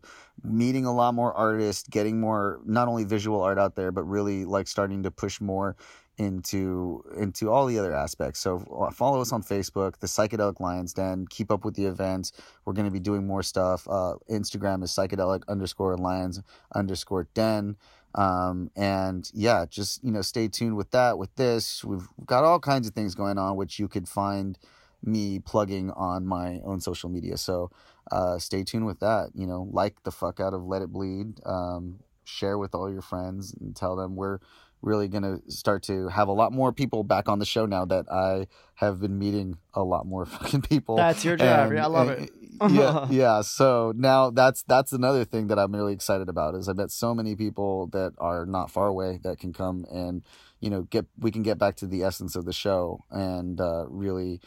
meeting 0.44 0.84
a 0.84 0.94
lot 0.94 1.14
more 1.14 1.32
artists, 1.32 1.88
getting 1.88 2.20
more 2.20 2.60
not 2.64 2.86
only 2.86 3.02
visual 3.02 3.42
art 3.42 3.58
out 3.58 3.74
there, 3.74 3.90
but 3.90 4.04
really 4.04 4.44
like 4.44 4.68
starting 4.68 5.02
to 5.02 5.10
push 5.10 5.40
more 5.40 5.76
into 6.18 7.04
into 7.16 7.50
all 7.50 7.66
the 7.66 7.78
other 7.78 7.94
aspects. 7.94 8.40
So 8.40 8.64
uh, 8.76 8.90
follow 8.90 9.20
us 9.20 9.32
on 9.32 9.42
Facebook, 9.42 9.98
the 9.98 10.06
Psychedelic 10.06 10.60
Lions 10.60 10.92
Den. 10.92 11.26
Keep 11.30 11.50
up 11.50 11.64
with 11.64 11.74
the 11.74 11.86
events. 11.86 12.32
We're 12.64 12.72
going 12.72 12.86
to 12.86 12.92
be 12.92 13.00
doing 13.00 13.26
more 13.26 13.42
stuff. 13.42 13.86
Uh, 13.88 14.14
Instagram 14.28 14.82
is 14.82 14.90
psychedelic 14.90 15.42
underscore 15.48 15.96
lions 15.96 16.42
underscore 16.74 17.28
den. 17.34 17.76
Um, 18.14 18.70
and 18.74 19.30
yeah, 19.32 19.64
just 19.68 20.02
you 20.02 20.10
know, 20.10 20.22
stay 20.22 20.48
tuned 20.48 20.76
with 20.76 20.90
that. 20.90 21.18
With 21.18 21.34
this, 21.36 21.84
we've 21.84 22.08
got 22.26 22.44
all 22.44 22.58
kinds 22.58 22.88
of 22.88 22.94
things 22.94 23.14
going 23.14 23.38
on, 23.38 23.56
which 23.56 23.78
you 23.78 23.86
could 23.86 24.08
find 24.08 24.58
me 25.04 25.38
plugging 25.38 25.90
on 25.92 26.26
my 26.26 26.60
own 26.64 26.80
social 26.80 27.08
media. 27.08 27.36
So 27.36 27.70
uh, 28.10 28.38
stay 28.38 28.64
tuned 28.64 28.86
with 28.86 28.98
that. 29.00 29.30
You 29.34 29.46
know, 29.46 29.68
like 29.70 30.02
the 30.02 30.10
fuck 30.10 30.40
out 30.40 30.52
of 30.52 30.64
Let 30.64 30.82
It 30.82 30.92
Bleed. 30.92 31.40
Um, 31.46 32.00
share 32.28 32.58
with 32.58 32.74
all 32.74 32.92
your 32.92 33.02
friends 33.02 33.54
and 33.58 33.74
tell 33.74 33.96
them 33.96 34.14
we're 34.14 34.38
really 34.82 35.09
gonna 35.09 35.38
start 35.48 35.82
to 35.84 36.09
have 36.09 36.28
a 36.28 36.32
lot 36.32 36.52
more 36.52 36.72
people 36.72 37.02
back 37.05 37.28
on 37.28 37.38
the 37.38 37.44
show 37.46 37.66
now 37.66 37.84
that 37.84 38.10
I 38.10 38.46
have 38.74 39.00
been 39.00 39.18
meeting 39.18 39.59
a 39.74 39.82
lot 39.82 40.06
more 40.06 40.24
fucking 40.34 40.62
people. 40.62 40.96
That's 40.96 41.24
your 41.24 41.36
job. 41.36 41.68
And- 41.68 41.76
yeah, 41.76 41.84
I 41.84 41.88
love 41.88 42.09
and- 42.10 42.24
it. 42.24 42.32
yeah, 42.70 43.06
yeah. 43.10 43.40
So 43.42 43.92
now 43.96 44.30
that's 44.30 44.62
that's 44.64 44.92
another 44.92 45.24
thing 45.24 45.48
that 45.48 45.59
I'm 45.59 45.74
really 45.74 45.92
excited 45.92 46.28
about 46.28 46.55
is 46.55 46.68
I 46.68 46.72
met 46.72 46.90
so 46.90 47.14
many 47.14 47.34
people 47.36 47.86
that 47.88 48.12
are 48.18 48.46
not 48.46 48.70
far 48.70 48.86
away 48.88 49.20
that 49.24 49.38
can 49.38 49.52
come 49.52 49.84
and 49.90 50.22
you 50.60 50.70
know 50.70 50.82
get 50.82 51.06
we 51.18 51.30
can 51.30 51.42
get 51.42 51.59
back 51.59 51.76
to 51.76 51.86
the 51.86 52.02
essence 52.02 52.34
of 52.36 52.44
the 52.44 52.52
show 52.52 53.05
and 53.10 53.60
uh, 53.60 53.84
really 53.88 54.40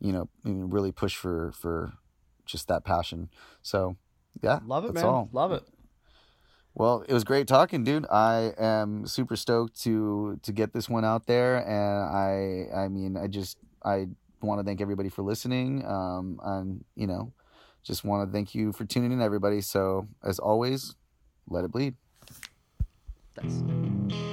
you 0.00 0.12
know 0.12 0.28
really 0.44 0.92
push 0.92 1.16
for 1.16 1.52
for 1.52 1.92
just 2.46 2.68
that 2.68 2.84
passion. 2.84 3.28
So 3.62 3.96
yeah, 4.42 4.60
Love 4.66 4.84
it, 4.84 4.94
that's 4.94 5.04
man. 5.04 5.12
all. 5.12 5.28
Love 5.32 5.52
it. 5.52 5.62
Well, 6.78 7.04
it 7.08 7.12
was 7.12 7.24
great 7.24 7.48
talking, 7.48 7.82
dude. 7.82 8.06
I 8.08 8.52
am 8.56 9.04
super 9.04 9.34
stoked 9.34 9.82
to 9.82 10.38
to 10.44 10.52
get 10.52 10.72
this 10.72 10.88
one 10.88 11.04
out 11.04 11.26
there, 11.26 11.56
and 11.56 12.04
I 12.04 12.84
I 12.84 12.86
mean 12.86 13.16
I 13.16 13.26
just 13.26 13.58
I 13.84 14.06
want 14.40 14.60
to 14.60 14.64
thank 14.64 14.80
everybody 14.80 15.08
for 15.08 15.22
listening. 15.22 15.84
Um, 15.84 16.38
and 16.40 16.84
you 16.94 17.08
know, 17.08 17.32
just 17.82 18.04
want 18.04 18.28
to 18.28 18.32
thank 18.32 18.54
you 18.54 18.72
for 18.72 18.84
tuning 18.84 19.10
in, 19.10 19.20
everybody. 19.20 19.60
So 19.60 20.06
as 20.22 20.38
always, 20.38 20.94
let 21.48 21.64
it 21.64 21.72
bleed. 21.72 21.96
Thanks. 23.34 24.27